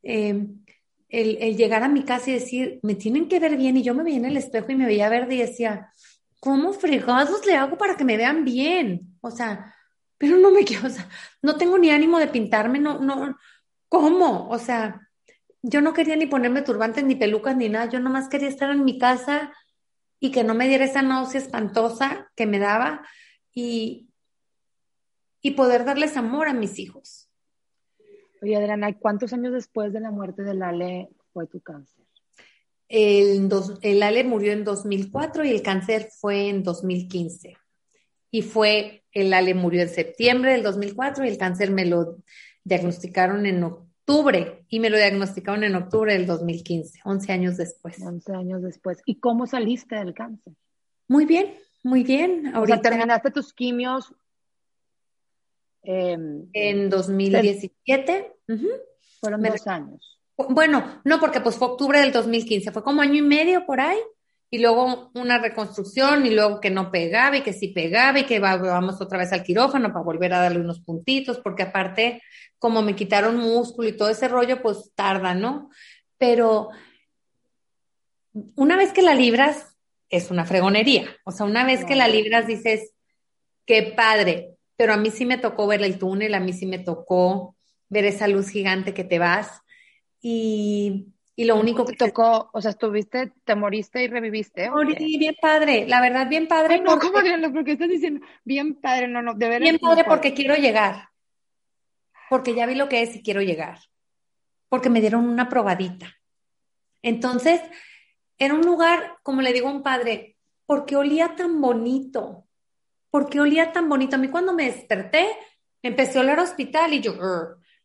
Em, 0.03 0.65
el, 1.11 1.57
llegar 1.57 1.83
a 1.83 1.89
mi 1.89 2.05
casa 2.05 2.31
y 2.31 2.35
decir, 2.35 2.81
me 2.83 2.95
tienen 2.95 3.29
que 3.29 3.41
ver 3.41 3.57
bien, 3.57 3.77
y 3.77 3.83
yo 3.83 3.95
me 3.95 4.03
veía 4.03 4.19
en 4.19 4.25
el 4.27 4.37
espejo 4.37 4.71
y 4.73 4.77
me 4.77 4.87
veía 4.87 5.09
verde 5.09 5.35
y 5.35 5.39
decía, 5.39 5.93
¿cómo 6.41 6.73
fregados 6.73 7.45
le 7.47 7.57
hago 7.57 7.77
para 7.77 7.97
que 7.97 8.05
me 8.05 8.17
vean 8.17 8.45
bien? 8.45 9.17
O 9.21 9.31
sea, 9.31 9.75
pero 10.19 10.37
no 10.37 10.51
me 10.51 10.65
quiero, 10.65 10.87
o 10.87 10.91
sea, 10.91 11.09
no 11.43 11.57
tengo 11.57 11.79
ni 11.79 11.91
ánimo 11.91 12.19
de 12.19 12.29
pintarme, 12.29 12.79
no, 12.79 13.01
no, 13.01 13.37
¿cómo? 13.89 14.49
O 14.49 14.59
sea, 14.59 15.09
yo 15.63 15.81
no 15.81 15.93
quería 15.93 16.17
ni 16.17 16.27
ponerme 16.27 16.63
turbantes 16.63 17.05
ni 17.05 17.17
pelucas 17.17 17.57
ni 17.57 17.69
nada, 17.69 17.91
yo 17.91 18.01
nomás 18.01 18.29
quería 18.29 18.49
estar 18.49 18.71
en 18.71 18.85
mi 18.85 18.99
casa 18.99 19.53
y 20.21 20.31
que 20.31 20.45
no 20.45 20.55
me 20.55 20.69
diera 20.69 20.85
esa 20.85 21.03
náusea 21.03 21.41
espantosa 21.41 22.31
que 22.37 22.47
me 22.47 22.59
daba 22.59 23.07
y, 23.53 24.11
y 25.43 25.53
poder 25.53 25.85
darles 25.85 26.17
amor 26.17 26.49
a 26.49 26.55
mis 26.55 26.79
hijos. 26.79 27.20
Oye, 28.43 28.57
Adriana, 28.57 28.97
¿cuántos 28.99 29.33
años 29.33 29.53
después 29.53 29.93
de 29.93 30.01
la 30.01 30.11
muerte 30.11 30.43
del 30.43 30.63
Ale 30.63 31.11
fue 31.33 31.47
tu 31.47 31.61
cáncer? 31.61 32.05
El, 32.89 33.49
el 33.83 34.03
Ale 34.03 34.25
murió 34.25 34.53
en 34.53 34.65
2004 34.65 35.45
y 35.45 35.51
el 35.51 35.63
cáncer 35.63 36.09
fue 36.19 36.49
en 36.49 36.63
2015. 36.63 37.57
Y 38.33 38.43
fue, 38.43 39.05
el 39.13 39.33
Ale 39.35 39.55
murió 39.55 39.83
en 39.83 39.89
septiembre 39.89 40.53
del 40.53 40.63
2004 40.63 41.25
y 41.25 41.29
el 41.29 41.39
cáncer 41.39 41.71
me 41.71 41.85
lo 41.85 42.19
diagnosticaron 42.65 43.47
en 43.47 43.63
octubre 43.63 44.65
y 44.69 44.81
me 44.81 44.91
lo 44.91 44.97
diagnosticaron 44.97 45.65
en 45.65 45.77
octubre 45.77 46.13
del 46.13 46.27
2015, 46.27 47.01
11 47.05 47.33
años 47.33 47.57
después. 47.57 48.01
11 48.01 48.33
años 48.35 48.63
después. 48.63 48.99
¿Y 49.05 49.17
cómo 49.17 49.47
saliste 49.47 49.97
del 49.97 50.15
cáncer? 50.15 50.55
Muy 51.07 51.27
bien, 51.27 51.55
muy 51.83 52.05
bien. 52.05 52.55
Ahorita 52.55 52.81
terminaste 52.81 53.31
tus 53.31 53.53
quimios 53.53 54.15
Em, 55.83 56.49
en 56.53 56.91
2017. 56.91 58.33
Fueron 59.21 59.43
dos 59.43 59.67
años. 59.67 60.19
Bueno, 60.49 61.01
no, 61.05 61.21
porque 61.21 61.41
pues 61.41 61.57
fue 61.57 61.69
octubre 61.69 62.01
del 62.01 62.13
2015, 62.13 62.73
fue 62.73 62.83
como 62.83 63.03
año 63.03 63.17
y 63.17 63.23
medio 63.23 63.67
por 63.67 63.81
ahí, 63.81 63.99
y 64.51 64.59
luego 64.59 65.11
una 65.15 65.39
reconstrucción, 65.39 66.25
y 66.25 66.31
luego 66.31 66.61
que 66.61 66.71
no 66.71 66.91
pegaba, 66.91 67.37
y 67.37 67.43
que 67.43 67.53
sí 67.53 67.69
pegaba, 67.69 68.21
y 68.21 68.25
que 68.25 68.41
vamos 68.41 69.01
otra 69.01 69.19
vez 69.19 69.33
al 69.33 69.43
quirófano 69.43 69.93
para 69.93 70.05
volver 70.05 70.33
a 70.33 70.41
darle 70.41 70.61
unos 70.61 70.81
puntitos, 70.81 71.39
porque 71.39 71.65
aparte, 71.65 72.23
como 72.59 72.83
me 72.83 72.97
quitaron 72.97 73.37
músculo 73.37 73.89
y 73.89 73.97
todo 73.97 74.09
ese 74.09 74.29
rollo, 74.29 74.63
pues 74.63 74.93
tarda, 74.95 75.35
¿no? 75.35 75.71
Pero 76.17 76.71
una 78.55 78.77
vez 78.77 78.93
que 78.93 79.03
la 79.03 79.15
libras, 79.15 79.77
es 80.09 80.31
una 80.31 80.45
fregonería. 80.45 81.17
O 81.25 81.31
sea, 81.31 81.47
una 81.47 81.65
vez 81.65 81.85
que 81.85 81.95
la 81.95 82.09
libras, 82.09 82.47
dices, 82.47 82.93
qué 83.65 83.95
padre, 83.97 84.57
pero 84.81 84.95
a 84.95 84.97
mí 84.97 85.11
sí 85.11 85.27
me 85.27 85.37
tocó 85.37 85.67
ver 85.67 85.83
el 85.83 85.99
túnel, 85.99 86.33
a 86.33 86.41
mí 86.41 86.55
sí 86.55 86.65
me 86.65 86.79
tocó 86.79 87.55
ver 87.91 88.07
esa 88.07 88.27
luz 88.29 88.49
gigante 88.49 88.95
que 88.95 89.05
te 89.05 89.19
vas 89.19 89.61
y, 90.23 91.09
lo 91.37 91.57
único 91.57 91.85
que 91.85 91.97
tocó, 91.97 92.49
o 92.55 92.63
sea, 92.63 92.71
estuviste, 92.71 93.31
te 93.45 93.55
moriste 93.55 94.03
y 94.03 94.09
reviviste. 94.09 94.71
Morí 94.71 95.19
bien 95.19 95.37
padre, 95.39 95.87
la 95.87 96.01
verdad, 96.01 96.27
bien 96.31 96.49
padre. 96.49 96.81
no, 96.81 96.99
¿cómo 96.99 97.13
porque 97.53 97.73
estás 97.73 97.91
diciendo 97.91 98.25
bien 98.43 98.75
padre? 98.81 99.07
No, 99.07 99.21
no, 99.21 99.35
de 99.35 99.49
verdad. 99.49 99.65
Bien 99.65 99.79
padre 99.79 100.05
porque 100.05 100.33
quiero 100.33 100.55
llegar, 100.55 101.11
porque 102.31 102.55
ya 102.55 102.65
vi 102.65 102.75
lo 102.75 102.89
que 102.89 103.03
es 103.03 103.15
y 103.15 103.23
quiero 103.23 103.43
llegar, 103.43 103.81
porque 104.71 104.89
me 104.89 105.03
dieron 105.03 105.29
una 105.29 105.51
probadita. 105.51 106.17
Entonces, 107.03 107.61
era 108.39 108.55
un 108.55 108.63
lugar, 108.63 109.19
como 109.23 109.43
le 109.43 109.53
digo 109.53 109.69
a 109.69 109.73
un 109.73 109.83
padre, 109.83 110.39
porque 110.65 110.97
olía 110.97 111.37
tan 111.37 111.61
bonito, 111.61 112.47
porque 113.11 113.41
olía 113.41 113.73
tan 113.73 113.89
bonito. 113.89 114.17
A 114.17 114.19
mí 114.19 114.29
cuando 114.29 114.53
me 114.53 114.67
desperté, 114.67 115.29
empecé 115.83 116.19
a 116.19 116.23
oler 116.23 116.39
hospital 116.39 116.95
y 116.95 117.01
yo, 117.01 117.15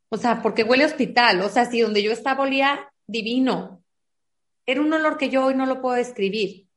o 0.10 0.18
sea, 0.18 0.42
porque 0.42 0.64
huele 0.64 0.84
a 0.84 0.88
hospital, 0.88 1.42
o 1.42 1.50
sea, 1.50 1.66
si 1.66 1.82
donde 1.82 2.04
yo 2.04 2.12
estaba 2.12 2.44
olía 2.44 2.92
divino. 3.08 3.84
Era 4.66 4.82
un 4.82 4.92
olor 4.94 5.18
que 5.18 5.30
yo 5.30 5.46
hoy 5.46 5.56
no 5.56 5.66
lo 5.66 5.82
puedo 5.82 5.96
describir, 5.96 6.68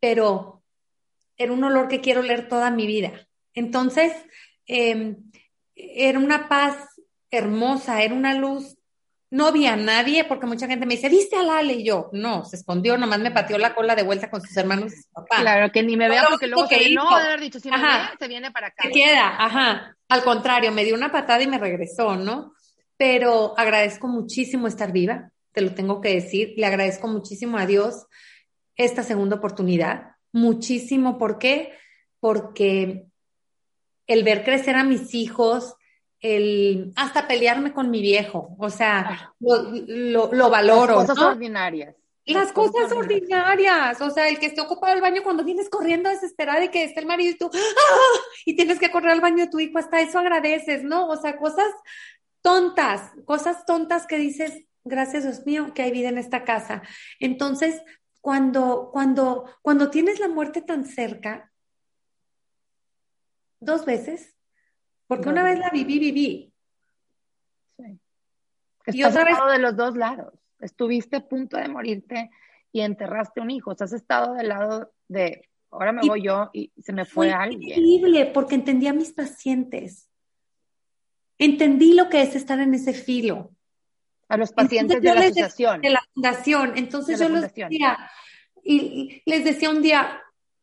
pero 0.00 0.62
era 1.36 1.52
un 1.52 1.62
olor 1.64 1.88
que 1.88 2.00
quiero 2.00 2.20
oler 2.20 2.48
toda 2.48 2.70
mi 2.70 2.86
vida. 2.86 3.28
Entonces, 3.54 4.12
em, 4.66 5.16
era 5.74 6.18
una 6.18 6.48
paz 6.48 6.76
hermosa, 7.30 8.02
era 8.02 8.14
una 8.14 8.34
luz 8.34 8.75
no 9.30 9.50
vi 9.52 9.66
a 9.66 9.76
nadie 9.76 10.24
porque 10.24 10.46
mucha 10.46 10.66
gente 10.66 10.86
me 10.86 10.94
dice, 10.94 11.08
¿viste 11.08 11.36
a 11.36 11.42
Lale? 11.42 11.74
Y 11.74 11.84
yo, 11.84 12.10
no, 12.12 12.44
se 12.44 12.56
escondió, 12.56 12.96
nomás 12.96 13.18
me 13.18 13.32
pateó 13.32 13.58
la 13.58 13.74
cola 13.74 13.94
de 13.96 14.04
vuelta 14.04 14.30
con 14.30 14.40
sus 14.40 14.56
hermanos 14.56 14.92
y 14.92 15.02
su 15.02 15.10
papá. 15.10 15.40
Claro, 15.40 15.72
que 15.72 15.82
ni 15.82 15.96
me 15.96 16.08
vea 16.08 16.26
porque 16.28 16.46
luego 16.46 16.68
se 16.68 16.94
no, 16.94 17.08
haber 17.10 17.40
dicho, 17.40 17.58
si 17.58 17.70
me 17.70 17.76
ve, 17.76 17.84
se 18.18 18.28
viene 18.28 18.50
para 18.52 18.68
acá. 18.68 18.84
Se 18.84 18.90
queda, 18.90 19.44
ajá. 19.44 19.96
Al 20.08 20.22
contrario, 20.22 20.70
me 20.70 20.84
dio 20.84 20.94
una 20.94 21.10
patada 21.10 21.42
y 21.42 21.48
me 21.48 21.58
regresó, 21.58 22.16
¿no? 22.16 22.52
Pero 22.96 23.54
agradezco 23.58 24.06
muchísimo 24.06 24.68
estar 24.68 24.92
viva, 24.92 25.30
te 25.52 25.60
lo 25.60 25.74
tengo 25.74 26.00
que 26.00 26.14
decir, 26.14 26.54
le 26.56 26.66
agradezco 26.66 27.08
muchísimo 27.08 27.58
a 27.58 27.66
Dios 27.66 28.06
esta 28.76 29.02
segunda 29.02 29.36
oportunidad, 29.36 30.12
muchísimo. 30.32 31.18
¿Por 31.18 31.38
qué? 31.38 31.72
Porque 32.20 33.06
el 34.06 34.22
ver 34.22 34.44
crecer 34.44 34.76
a 34.76 34.84
mis 34.84 35.14
hijos, 35.14 35.74
el 36.20 36.92
hasta 36.96 37.28
pelearme 37.28 37.72
con 37.72 37.90
mi 37.90 38.00
viejo, 38.00 38.56
o 38.58 38.70
sea, 38.70 39.34
lo, 39.40 40.32
lo, 40.32 40.50
valoro. 40.50 40.98
Las 40.98 41.08
cosas 41.08 41.24
ordinarias. 41.24 41.94
Las, 42.24 42.50
cosas, 42.52 42.90
ordinarias. 42.90 44.00
o 44.00 44.10
sea, 44.10 44.28
el 44.28 44.40
que 44.40 44.46
esté 44.46 44.60
ocupado 44.60 44.92
el 44.92 45.00
baño 45.00 45.22
cuando 45.22 45.44
vienes 45.44 45.68
corriendo 45.68 46.10
desesperada 46.10 46.64
y 46.64 46.70
que 46.70 46.82
esté 46.82 46.98
el 47.00 47.06
marido 47.06 47.30
y 47.30 47.38
tú, 47.38 47.50
¡ah! 47.54 48.20
y 48.44 48.56
tienes 48.56 48.80
que 48.80 48.90
correr 48.90 49.12
al 49.12 49.20
baño 49.20 49.44
de 49.44 49.50
tu 49.50 49.60
hijo, 49.60 49.78
hasta 49.78 50.00
eso 50.00 50.18
agradeces, 50.18 50.82
¿no? 50.82 51.06
O 51.06 51.16
sea, 51.16 51.36
cosas 51.36 51.68
tontas, 52.40 53.12
cosas 53.24 53.64
tontas 53.64 54.06
que 54.06 54.16
dices, 54.16 54.64
gracias 54.82 55.22
Dios 55.22 55.46
mío, 55.46 55.72
que 55.72 55.82
hay 55.82 55.92
vida 55.92 56.08
en 56.08 56.18
esta 56.18 56.44
casa. 56.44 56.82
Entonces, 57.20 57.80
cuando, 58.20 58.90
cuando, 58.92 59.44
cuando 59.62 59.90
tienes 59.90 60.18
la 60.18 60.28
muerte 60.28 60.62
tan 60.62 60.84
cerca, 60.84 61.52
dos 63.60 63.84
veces, 63.84 64.35
porque 65.06 65.28
una 65.28 65.42
vez 65.42 65.58
la 65.58 65.70
viví, 65.70 65.98
viví. 65.98 66.52
Sí. 67.76 68.00
y 68.86 69.04
otra 69.04 69.24
vez 69.24 69.36
de 69.52 69.58
los 69.58 69.76
dos 69.76 69.96
lados. 69.96 70.34
Estuviste 70.60 71.16
a 71.16 71.28
punto 71.28 71.56
de 71.56 71.68
morirte 71.68 72.30
y 72.72 72.80
enterraste 72.80 73.40
un 73.40 73.50
hijo. 73.50 73.72
O 73.72 73.74
sea, 73.74 73.84
has 73.84 73.92
estado 73.92 74.34
del 74.34 74.48
lado 74.48 74.92
de 75.08 75.48
ahora 75.70 75.92
me 75.92 76.06
voy 76.06 76.22
yo 76.22 76.50
y 76.52 76.72
se 76.82 76.92
me 76.92 77.04
fue, 77.04 77.28
fue 77.28 77.34
alguien. 77.34 77.78
Increíble, 77.78 78.26
porque 78.32 78.54
entendí 78.54 78.86
a 78.86 78.92
mis 78.92 79.12
pacientes. 79.12 80.10
Entendí 81.38 81.92
lo 81.92 82.08
que 82.08 82.22
es 82.22 82.34
estar 82.34 82.58
en 82.60 82.74
ese 82.74 82.94
filo. 82.94 83.50
A 84.28 84.36
los 84.36 84.52
pacientes 84.52 85.00
de 85.00 85.14
la 85.14 85.20
asociación. 85.20 85.80
De 85.82 85.90
la 85.90 86.02
fundación. 86.12 86.72
Entonces 86.76 87.20
yo 87.20 87.28
les 87.28 87.42
decía, 87.42 88.10
y 88.64 89.22
les 89.24 89.44
decía 89.44 89.70
un 89.70 89.82
día, 89.82 90.20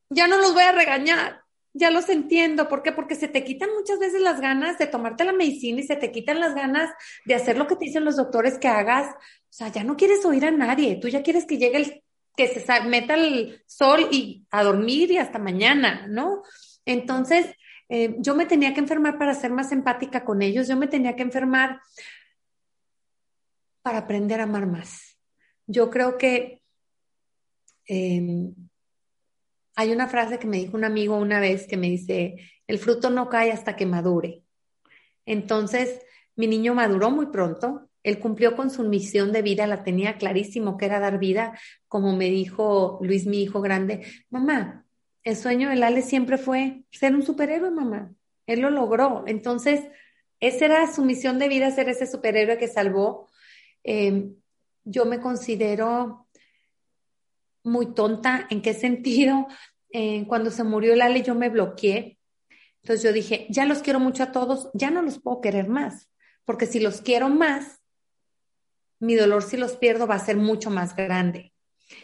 ya 0.09 0.27
no 0.27 0.37
los 0.37 0.53
voy 0.53 0.63
a 0.63 0.71
regañar, 0.73 1.42
ya 1.73 1.89
los 1.89 2.07
entiendo. 2.09 2.69
¿Por 2.69 2.83
qué? 2.83 2.91
Porque 2.91 3.15
se 3.15 3.27
te 3.27 3.43
quitan 3.43 3.69
muchas 3.75 3.99
veces 3.99 4.21
las 4.21 4.39
ganas 4.39 4.77
de 4.77 4.87
tomarte 4.87 5.25
la 5.25 5.33
medicina 5.33 5.81
y 5.81 5.83
se 5.83 5.95
te 5.95 6.11
quitan 6.11 6.39
las 6.39 6.55
ganas 6.55 6.91
de 7.25 7.35
hacer 7.35 7.57
lo 7.57 7.67
que 7.67 7.75
te 7.75 7.85
dicen 7.85 8.05
los 8.05 8.15
doctores 8.15 8.57
que 8.59 8.67
hagas. 8.67 9.13
O 9.13 9.53
sea, 9.55 9.67
ya 9.69 9.83
no 9.83 9.97
quieres 9.97 10.23
oír 10.25 10.45
a 10.45 10.51
nadie. 10.51 10.97
Tú 10.97 11.07
ya 11.07 11.23
quieres 11.23 11.45
que 11.45 11.57
llegue 11.57 11.77
el, 11.77 12.03
que 12.35 12.47
se 12.47 12.81
meta 12.81 13.15
el 13.15 13.61
sol 13.65 14.07
y 14.11 14.45
a 14.51 14.63
dormir 14.63 15.11
y 15.11 15.17
hasta 15.17 15.39
mañana, 15.39 16.07
¿no? 16.07 16.43
Entonces, 16.85 17.47
eh, 17.89 18.15
yo 18.19 18.35
me 18.35 18.45
tenía 18.45 18.73
que 18.73 18.79
enfermar 18.79 19.17
para 19.17 19.33
ser 19.33 19.51
más 19.51 19.71
empática 19.71 20.23
con 20.23 20.41
ellos. 20.41 20.67
Yo 20.67 20.77
me 20.77 20.87
tenía 20.87 21.15
que 21.15 21.23
enfermar 21.23 21.81
para 23.81 23.99
aprender 23.99 24.39
a 24.39 24.43
amar 24.43 24.65
más. 24.65 25.17
Yo 25.67 25.89
creo 25.89 26.17
que 26.17 26.61
em, 27.85 28.53
hay 29.75 29.91
una 29.91 30.07
frase 30.07 30.39
que 30.39 30.47
me 30.47 30.57
dijo 30.57 30.77
un 30.77 30.83
amigo 30.83 31.17
una 31.17 31.39
vez 31.39 31.67
que 31.67 31.77
me 31.77 31.89
dice, 31.89 32.35
el 32.67 32.79
fruto 32.79 33.09
no 33.09 33.29
cae 33.29 33.51
hasta 33.51 33.75
que 33.75 33.85
madure. 33.85 34.43
Entonces, 35.25 36.01
mi 36.35 36.47
niño 36.47 36.73
maduró 36.73 37.11
muy 37.11 37.27
pronto, 37.27 37.89
él 38.03 38.19
cumplió 38.19 38.55
con 38.55 38.69
su 38.69 38.83
misión 38.83 39.31
de 39.31 39.41
vida, 39.41 39.65
la 39.65 39.83
tenía 39.83 40.17
clarísimo 40.17 40.77
que 40.77 40.85
era 40.85 40.99
dar 40.99 41.19
vida, 41.19 41.57
como 41.87 42.15
me 42.15 42.29
dijo 42.29 42.99
Luis, 43.01 43.25
mi 43.25 43.41
hijo 43.41 43.61
grande, 43.61 44.05
mamá, 44.29 44.83
el 45.23 45.37
sueño 45.37 45.69
del 45.69 45.83
Ale 45.83 46.01
siempre 46.01 46.37
fue 46.37 46.83
ser 46.91 47.15
un 47.15 47.23
superhéroe, 47.23 47.71
mamá. 47.71 48.13
Él 48.45 48.59
lo 48.59 48.69
logró. 48.69 49.23
Entonces, 49.25 49.81
esa 50.39 50.65
era 50.65 50.93
su 50.93 51.03
misión 51.05 51.39
de 51.39 51.47
vida, 51.47 51.71
ser 51.71 51.87
ese 51.87 52.05
superhéroe 52.05 52.57
que 52.57 52.67
salvó. 52.67 53.29
Em, 53.83 54.35
yo 54.83 55.05
me 55.05 55.21
considero 55.21 56.22
muy 57.63 57.93
tonta. 57.93 58.47
¿En 58.49 58.61
qué 58.61 58.73
sentido? 58.73 59.47
Eh, 59.91 60.25
cuando 60.27 60.51
se 60.51 60.63
murió 60.63 60.95
Lale 60.95 61.21
yo 61.21 61.35
me 61.35 61.49
bloqueé. 61.49 62.17
Entonces 62.81 63.03
yo 63.03 63.13
dije, 63.13 63.47
ya 63.49 63.65
los 63.65 63.79
quiero 63.79 63.99
mucho 63.99 64.23
a 64.23 64.31
todos, 64.31 64.69
ya 64.73 64.91
no 64.91 65.01
los 65.01 65.19
puedo 65.19 65.39
querer 65.39 65.69
más, 65.69 66.09
porque 66.43 66.65
si 66.65 66.81
los 66.81 66.99
quiero 67.01 67.29
más, 67.29 67.81
mi 68.99 69.15
dolor 69.15 69.43
si 69.43 69.55
los 69.55 69.77
pierdo 69.77 70.05
va 70.05 70.15
a 70.15 70.25
ser 70.25 70.35
mucho 70.35 70.69
más 70.69 70.93
grande. 70.95 71.53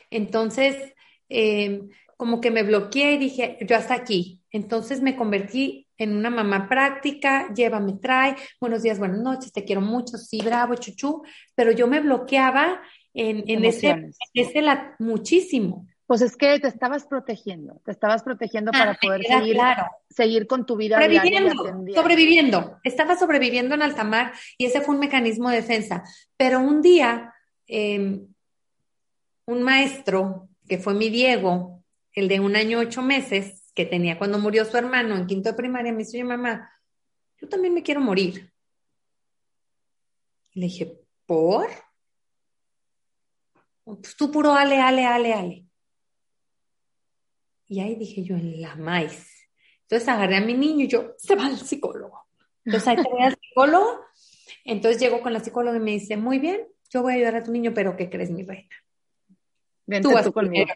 Entonces, 0.10 0.93
em, 1.28 1.89
como 2.16 2.39
que 2.39 2.51
me 2.51 2.64
bloqueé 2.64 3.14
y 3.14 3.18
dije, 3.18 3.57
yo 3.62 3.76
hasta 3.76 3.93
aquí. 3.93 4.41
Entonces 4.51 5.01
me 5.01 5.16
convertí 5.16 5.88
en 5.97 6.16
una 6.16 6.30
mamá 6.30 6.70
práctica, 6.70 7.53
llévame, 7.53 7.93
trae, 8.01 8.36
buenos 8.60 8.84
días, 8.84 8.99
buenas 8.99 9.20
noches, 9.20 9.51
te 9.51 9.66
quiero 9.66 9.82
mucho, 9.82 10.18
sí, 10.18 10.41
bravo, 10.43 10.76
chuchu, 10.76 11.24
pero 11.55 11.72
yo 11.72 11.88
me 11.88 11.99
bloqueaba 11.99 12.82
en, 13.14 13.66
ese, 13.66 14.12
ese 14.34 14.64
muchísimo. 14.99 15.88
Pues 16.10 16.22
es 16.22 16.36
que 16.36 16.60
te 16.60 16.68
estabas 16.68 17.05
protegiendo, 17.05 17.82
te 17.86 17.91
estabas 17.91 18.24
protegiendo 18.24 18.72
para 18.72 18.93
ah, 18.93 18.97
poder 18.99 19.24
seguir, 19.24 19.57
seguir 20.10 20.47
con 20.47 20.66
tu 20.66 20.76
vida. 20.76 20.95
Sobreviviendo, 20.95 21.53
sobreviviendo. 21.93 22.80
Estaba 22.84 23.16
sobreviviendo 23.16 23.76
en 23.76 23.84
alta 23.84 24.03
mar 24.03 24.34
y 24.57 24.66
ese 24.66 24.82
fue 24.82 24.95
un 24.95 25.01
mecanismo 25.01 25.51
de 25.51 25.57
defensa. 25.57 26.03
Pero 26.36 26.62
un 26.62 26.82
día, 26.82 27.32
em, 27.68 28.28
un 29.45 29.62
maestro, 29.62 30.49
que 30.68 30.80
fue 30.80 30.95
mi 30.95 31.12
Diego, 31.12 31.84
el 32.14 32.28
de 32.28 32.39
un 32.39 32.55
año 32.55 32.80
ocho 32.80 33.03
meses, 33.03 33.72
que 33.76 33.86
tenía 33.86 34.18
cuando 34.18 34.39
murió 34.39 34.66
su 34.66 34.78
hermano 34.78 35.16
en 35.16 35.28
quinto 35.28 35.51
de 35.51 35.57
primaria, 35.57 35.91
me 35.91 35.99
dice, 35.99 36.24
mamá, 36.24 36.72
yo 37.39 37.47
también 37.47 37.74
me 37.74 37.84
quiero 37.84 38.01
morir. 38.01 38.51
le 40.53 40.66
dije, 40.66 40.99
¿por? 41.28 41.70
Pues 43.97 44.15
tú 44.15 44.31
puro 44.31 44.53
ale, 44.53 44.79
ale, 44.79 45.05
ale, 45.05 45.33
ale. 45.33 45.65
Y 47.67 47.79
ahí 47.79 47.95
dije 47.95 48.23
yo, 48.23 48.35
en 48.35 48.61
la 48.61 48.75
maíz. 48.75 49.47
Entonces 49.83 50.07
agarré 50.07 50.37
a 50.37 50.41
mi 50.41 50.53
niño 50.53 50.85
y 50.85 50.87
yo, 50.87 51.13
se 51.17 51.35
va 51.35 51.47
al 51.47 51.57
psicólogo. 51.57 52.27
Entonces 52.65 52.87
ahí 52.87 52.95
te 52.97 53.09
voy 53.09 53.21
al 53.23 53.37
psicólogo. 53.39 54.05
Entonces 54.65 55.01
llego 55.01 55.21
con 55.21 55.33
la 55.33 55.39
psicóloga 55.39 55.77
y 55.77 55.81
me 55.81 55.91
dice, 55.91 56.17
muy 56.17 56.39
bien, 56.39 56.67
yo 56.89 57.01
voy 57.01 57.13
a 57.13 57.15
ayudar 57.15 57.35
a 57.37 57.43
tu 57.43 57.51
niño, 57.51 57.71
pero 57.73 57.95
¿qué 57.95 58.09
crees, 58.09 58.29
mi 58.29 58.43
reina? 58.43 58.75
tú 60.01 60.11
vas 60.11 60.29
primero. 60.31 60.73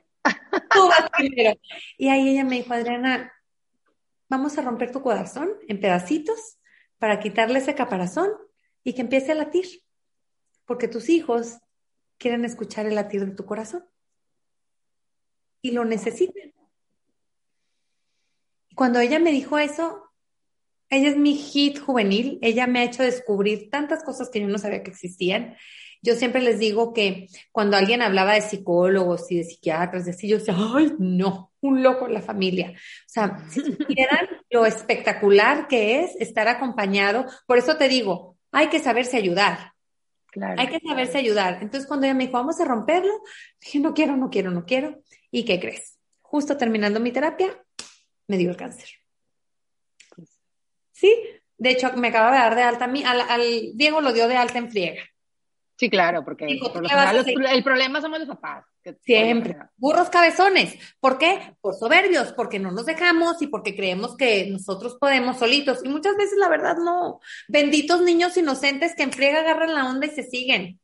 tú 0.72 0.88
vas 0.88 1.10
primero. 1.12 1.60
Y 1.98 2.10
ahí 2.10 2.30
ella 2.30 2.44
me 2.44 2.58
dijo, 2.58 2.74
Adriana, 2.74 3.32
vamos 4.30 4.58
a 4.58 4.62
romper 4.62 4.92
tu 4.92 5.02
corazón 5.02 5.52
en 5.68 5.80
pedacitos 5.80 6.58
para 6.98 7.20
quitarle 7.20 7.60
ese 7.60 7.76
caparazón 7.76 8.30
y 8.84 8.94
que 8.94 9.02
empiece 9.02 9.32
a 9.32 9.36
latir. 9.36 9.66
Porque 10.66 10.88
tus 10.88 11.10
hijos 11.10 11.58
quieren 12.24 12.46
escuchar 12.46 12.86
el 12.86 12.96
latido 12.96 13.26
de 13.26 13.34
tu 13.34 13.46
corazón. 13.46 13.84
Y 15.62 15.72
lo 15.72 15.84
necesitan. 15.84 16.54
Cuando 18.76 19.02
ella 19.02 19.20
me 19.20 19.34
dijo 19.34 19.58
eso, 19.60 20.10
ella 20.90 21.10
es 21.10 21.18
mi 21.18 21.36
hit 21.36 21.80
juvenil, 21.80 22.40
ella 22.42 22.66
me 22.66 22.80
ha 22.80 22.84
hecho 22.86 23.04
descubrir 23.04 23.70
tantas 23.70 24.06
cosas 24.06 24.30
que 24.30 24.40
yo 24.40 24.48
no 24.48 24.58
sabía 24.58 24.84
que 24.84 24.92
existían. 24.92 25.58
Yo 26.02 26.16
siempre 26.16 26.42
les 26.42 26.60
digo 26.60 26.94
que 26.94 27.28
cuando 27.52 27.76
alguien 27.76 28.02
hablaba 28.02 28.36
de 28.36 28.42
psicólogos 28.42 29.30
y 29.30 29.40
de 29.40 29.44
psiquiatras, 29.44 30.06
de 30.06 30.12
así, 30.12 30.30
yo 30.30 30.38
decía, 30.38 30.56
ay, 30.58 30.94
no, 31.00 31.52
un 31.60 31.84
loco 31.84 32.08
en 32.08 32.14
la 32.14 32.22
familia. 32.22 32.72
O 32.72 33.10
sea, 33.10 33.46
si 33.50 33.60
supieran 33.62 34.28
lo 34.50 34.66
espectacular 34.66 35.68
que 35.68 36.04
es 36.04 36.16
estar 36.22 36.48
acompañado, 36.48 37.26
por 37.48 37.58
eso 37.58 37.76
te 37.76 37.90
digo, 37.90 38.38
hay 38.54 38.70
que 38.70 38.80
saberse 38.80 39.18
ayudar. 39.18 39.73
Hay 40.58 40.68
que 40.68 40.80
saberse 40.80 41.18
ayudar. 41.18 41.60
Entonces, 41.62 41.88
cuando 41.88 42.06
ella 42.06 42.14
me 42.14 42.26
dijo, 42.26 42.38
vamos 42.38 42.60
a 42.60 42.66
romperlo, 42.66 43.22
dije, 43.60 43.80
no 43.80 43.94
quiero, 43.94 44.18
no 44.18 44.30
quiero, 44.30 44.52
no 44.52 44.66
quiero. 44.66 45.02
¿Y 45.32 45.46
qué 45.46 45.60
crees? 45.60 45.98
Justo 46.22 46.58
terminando 46.58 47.00
mi 47.00 47.12
terapia, 47.12 47.56
me 48.28 48.38
dio 48.38 48.50
el 48.50 48.58
cáncer. 48.58 48.90
Sí, 50.92 51.16
de 51.58 51.70
hecho, 51.72 51.94
me 51.94 52.10
acaba 52.10 52.32
de 52.32 52.38
dar 52.38 52.56
de 52.56 52.64
alta 52.64 52.86
a 52.86 52.88
mí, 52.88 53.04
al, 53.04 53.22
al 53.22 53.72
Diego 53.76 54.02
lo 54.02 54.14
dio 54.14 54.28
de 54.28 54.38
alta 54.38 54.58
en 54.58 54.72
friega. 54.72 55.04
Sí, 55.84 55.90
claro, 55.90 56.24
porque 56.24 56.46
el 56.46 57.62
problema 57.62 58.00
somos 58.00 58.20
los 58.20 58.30
papás. 58.30 58.64
Siempre. 59.02 59.58
Burros 59.76 60.10
cabezones. 60.10 60.78
¿Por 61.02 61.18
qué? 61.18 61.58
Por 61.60 61.76
soberbios, 61.76 62.32
porque 62.32 62.58
no 62.58 62.72
nos 62.72 62.86
dejamos 62.86 63.42
y 63.42 63.48
porque 63.48 63.76
creemos 63.76 64.16
que 64.16 64.50
nosotros 64.50 64.96
podemos 64.98 65.40
solitos. 65.40 65.84
Y 65.84 65.90
muchas 65.90 66.16
veces 66.16 66.38
la 66.38 66.48
verdad 66.48 66.78
no. 66.78 67.20
Benditos 67.50 68.02
niños 68.02 68.38
inocentes 68.38 68.96
que 68.96 69.04
en 69.04 69.12
friega 69.12 69.42
agarran 69.42 69.74
la 69.74 69.90
onda 69.90 70.08
y 70.08 70.12
se 70.12 70.24
siguen. 70.24 70.80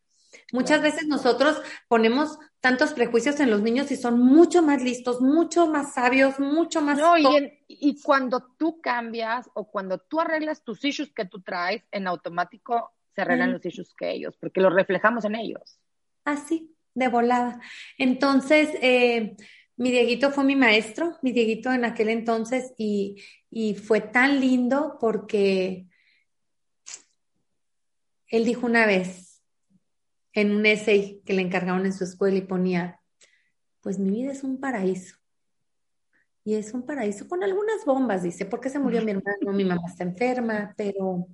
Muchas 0.52 0.82
veces 0.82 1.08
nosotros 1.08 1.62
ponemos 1.88 2.38
tantos 2.60 2.91
prejuicios 2.91 3.39
en 3.39 3.52
los 3.52 3.62
niños 3.62 3.91
y 3.91 3.95
son 3.95 4.20
mucho 4.20 4.62
más 4.62 4.84
listos, 4.84 5.22
mucho 5.22 5.66
más 5.68 5.93
sabios, 5.93 6.41
mucho 6.41 6.82
más... 6.82 6.97
No, 6.97 7.18
y, 7.18 7.58
y 7.70 8.02
cuando 8.02 8.45
tú 8.58 8.82
cambias 8.82 9.50
o 9.54 9.72
cuando 9.72 9.97
tú 9.97 10.20
arreglas 10.20 10.62
tus 10.62 10.84
issues 10.84 11.14
que 11.14 11.24
tú 11.24 11.41
traes, 11.41 11.84
en 11.89 12.06
automático 12.06 12.91
se 13.14 13.22
arreglan 13.22 13.53
los 13.53 13.66
issues 13.66 13.93
que 13.95 14.12
ellos, 14.12 14.38
porque 14.39 14.62
los 14.62 14.74
reflejamos 14.74 15.26
en 15.26 15.36
ellos. 15.36 15.80
Así, 16.24 16.76
de 16.93 17.07
volada. 17.07 17.60
Entonces, 17.97 18.70
eh, 18.82 19.36
mi 19.78 19.91
Dieguito 19.91 20.32
fue 20.32 20.43
mi 20.43 20.55
maestro, 20.55 21.18
mi 21.22 21.32
Dieguito 21.32 21.72
en 21.72 21.86
aquel 21.86 22.10
entonces, 22.10 22.74
y, 22.78 23.24
y 23.49 23.76
fue 23.76 24.01
tan 24.01 24.39
lindo 24.39 24.97
porque 24.99 25.88
él 28.28 28.45
dijo 28.45 28.66
una 28.66 28.86
vez 28.86 29.41
en 30.34 30.51
un 30.51 30.66
essay 30.66 31.22
que 31.26 31.34
le 31.34 31.41
encargaron 31.41 31.86
en 31.86 31.93
su 31.93 32.03
escuela 32.03 32.38
y 32.38 32.41
ponía, 32.41 33.01
pues 33.82 33.99
mi 33.99 34.12
vida 34.12 34.32
es 34.32 34.43
un 34.43 34.60
paraíso. 34.60 35.16
Y 36.43 36.55
es 36.55 36.74
un 36.74 36.86
paraíso 36.86 37.28
con 37.28 37.43
algunas 37.43 37.86
bombas, 37.86 38.24
dice, 38.24 38.45
¿por 38.45 38.60
qué 38.60 38.70
se 38.70 38.80
murió 38.80 39.03
mi 39.03 39.12
hermano? 39.12 39.53
Mi 39.53 39.66
mamá 39.66 39.84
está 39.88 40.03
enferma, 40.03 40.74
pero 40.78 41.28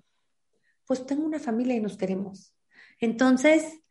pues 0.85 1.05
tengo 1.05 1.25
una 1.25 1.39
familia 1.39 1.75
y 1.75 1.79
nos 1.79 1.97
queremos. 1.97 2.53
Entonces, 2.99 3.81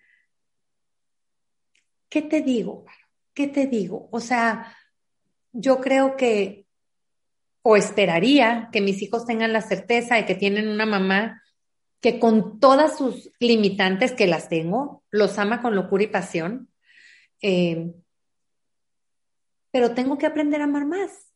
¿qué 2.09 2.23
te 2.23 2.43
digo? 2.43 2.85
¿Qué 3.33 3.49
te 3.49 3.67
digo? 3.67 4.09
O 4.13 4.21
sea, 4.21 4.77
yo 5.53 5.81
creo 5.81 6.17
que, 6.17 6.67
o 7.63 7.77
esperaría 7.77 8.69
que 8.73 8.81
mis 8.81 9.03
hijos 9.03 9.27
tengan 9.27 9.53
la 9.53 9.63
certeza 9.63 10.17
de 10.17 10.27
que 10.27 10.35
tienen 10.35 10.69
una 10.69 10.87
mamá 10.87 11.43
que 12.01 12.19
con 12.21 12.61
todas 12.61 12.99
sus 12.99 13.31
limitantes 13.41 14.13
que 14.13 14.27
las 14.27 14.49
tengo, 14.49 15.03
los 15.11 15.39
ama 15.39 15.63
con 15.63 15.75
locura 15.75 16.05
y 16.05 16.09
pasión, 16.09 16.69
eh, 17.41 17.95
pero 19.71 19.95
tengo 19.95 20.19
que 20.19 20.27
aprender 20.27 20.61
a 20.61 20.65
amar 20.65 20.85
más. 20.85 21.33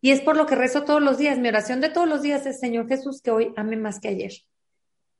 Y 0.00 0.10
es 0.10 0.20
por 0.20 0.36
lo 0.36 0.46
que 0.46 0.54
rezo 0.54 0.84
todos 0.84 1.02
los 1.02 1.18
días. 1.18 1.38
Mi 1.38 1.48
oración 1.48 1.80
de 1.80 1.90
todos 1.90 2.08
los 2.08 2.22
días 2.22 2.46
es, 2.46 2.58
Señor 2.58 2.88
Jesús, 2.88 3.20
que 3.22 3.30
hoy 3.30 3.52
ame 3.56 3.76
más 3.76 4.00
que 4.00 4.08
ayer. 4.08 4.32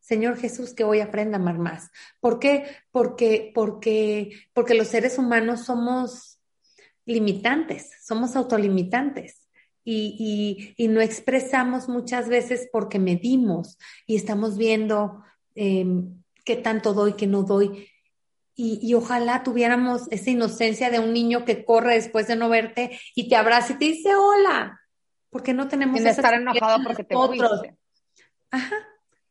Señor 0.07 0.37
Jesús, 0.37 0.73
que 0.73 0.85
hoy 0.85 1.01
aprenda 1.01 1.37
a 1.37 1.41
amar 1.41 1.59
más. 1.59 1.91
¿Por 2.21 2.39
qué? 2.39 2.65
Porque, 2.93 3.51
porque, 3.53 4.31
porque 4.53 4.75
los 4.75 4.87
seres 4.87 5.19
humanos 5.19 5.65
somos 5.65 6.39
limitantes, 7.07 7.91
somos 8.05 8.37
autolimitantes. 8.37 9.49
Y, 9.83 10.75
y, 10.77 10.89
no 10.89 11.01
expresamos 11.01 11.89
muchas 11.89 12.29
veces 12.29 12.69
porque 12.73 12.99
medimos 12.99 13.79
y 14.05 14.17
estamos 14.17 14.57
viendo 14.59 15.23
em, 15.55 16.23
qué 16.45 16.57
tanto 16.57 16.93
doy, 16.93 17.15
qué 17.15 17.27
no 17.27 17.43
doy. 17.43 17.89
Y, 18.55 18.79
y, 18.83 18.95
ojalá 18.95 19.43
tuviéramos 19.43 20.03
esa 20.13 20.31
inocencia 20.31 20.91
de 20.91 21.01
un 21.01 21.13
niño 21.13 21.45
que 21.45 21.65
corre 21.65 21.95
después 21.95 22.29
de 22.29 22.37
no 22.37 22.49
verte 22.49 22.99
y 23.17 23.29
te 23.29 23.35
abraza 23.35 23.73
y 23.73 23.79
te 23.79 23.85
dice 23.87 24.15
hola, 24.15 24.81
porque 25.31 25.53
no 25.53 25.67
tenemos 25.67 25.99
Sin 25.99 26.09
estar 26.09 26.35
enojado 26.35 26.83
porque 26.85 27.05
te 27.05 27.15
otros. 27.15 27.63
Ajá, 28.51 28.77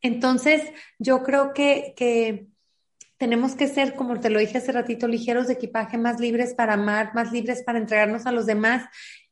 entonces, 0.05 0.61
yo 0.99 1.23
creo 1.23 1.53
que, 1.53 2.47
tenemos 3.17 3.55
que 3.55 3.67
ser, 3.67 3.95
como 3.95 4.19
te 4.19 4.29
lo 4.29 4.39
dije 4.39 4.59
hace 4.59 4.71
ratito, 4.71 5.07
ligeros 5.07 5.47
de 5.47 5.53
equipaje, 5.53 5.97
más 5.97 6.19
libres 6.19 6.53
para 6.53 6.73
amar, 6.73 7.15
más 7.15 7.31
libres 7.31 7.63
para 7.63 7.79
entregarnos 7.79 8.25
a 8.25 8.31
los 8.31 8.45
demás. 8.45 8.87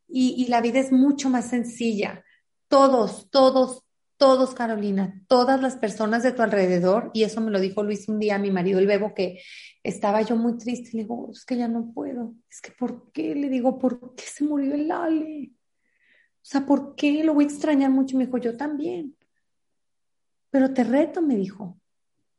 Y, 0.07 0.47
la 0.47 0.61
vida 0.61 0.79
es 0.79 0.91
mucho 0.91 1.29
más 1.29 1.49
sencilla. 1.49 2.23
Todos, 2.67 3.29
todos, 3.29 3.83
todos, 4.17 4.55
Carolina, 4.55 5.21
todas 5.27 5.61
las 5.61 5.75
personas 5.75 6.23
de 6.23 6.31
tu 6.31 6.41
alrededor, 6.41 7.11
y 7.13 7.23
eso 7.23 7.39
me 7.41 7.51
lo 7.51 7.59
dijo 7.59 7.83
Luis 7.83 8.07
un 8.09 8.19
día, 8.19 8.39
mi 8.39 8.49
marido, 8.49 8.79
el 8.79 8.87
bebo, 8.87 9.13
que 9.13 9.41
estaba 9.83 10.21
yo 10.21 10.35
muy 10.37 10.57
triste, 10.57 10.91
le 10.93 11.03
digo, 11.03 11.29
es 11.31 11.45
que 11.45 11.57
ya 11.57 11.67
no 11.67 11.91
puedo, 11.93 12.33
es 12.49 12.61
que 12.61 12.71
¿por 12.71 13.11
qué? 13.11 13.35
Le 13.35 13.49
digo, 13.49 13.77
¿por 13.77 14.15
qué 14.15 14.23
se 14.23 14.43
murió 14.43 14.73
el 14.73 14.89
Ale? 14.89 15.51
O 15.51 16.45
sea, 16.45 16.65
¿por 16.65 16.95
qué? 16.95 17.23
Lo 17.23 17.33
voy 17.33 17.45
a 17.45 17.47
extrañar 17.47 17.89
mucho. 17.89 18.17
Me 18.17 18.25
dijo, 18.25 18.37
yo 18.37 18.57
también. 18.57 19.15
Pero 20.53 20.71
te 20.71 20.83
reto, 20.83 21.19
me 21.23 21.35
dijo, 21.35 21.81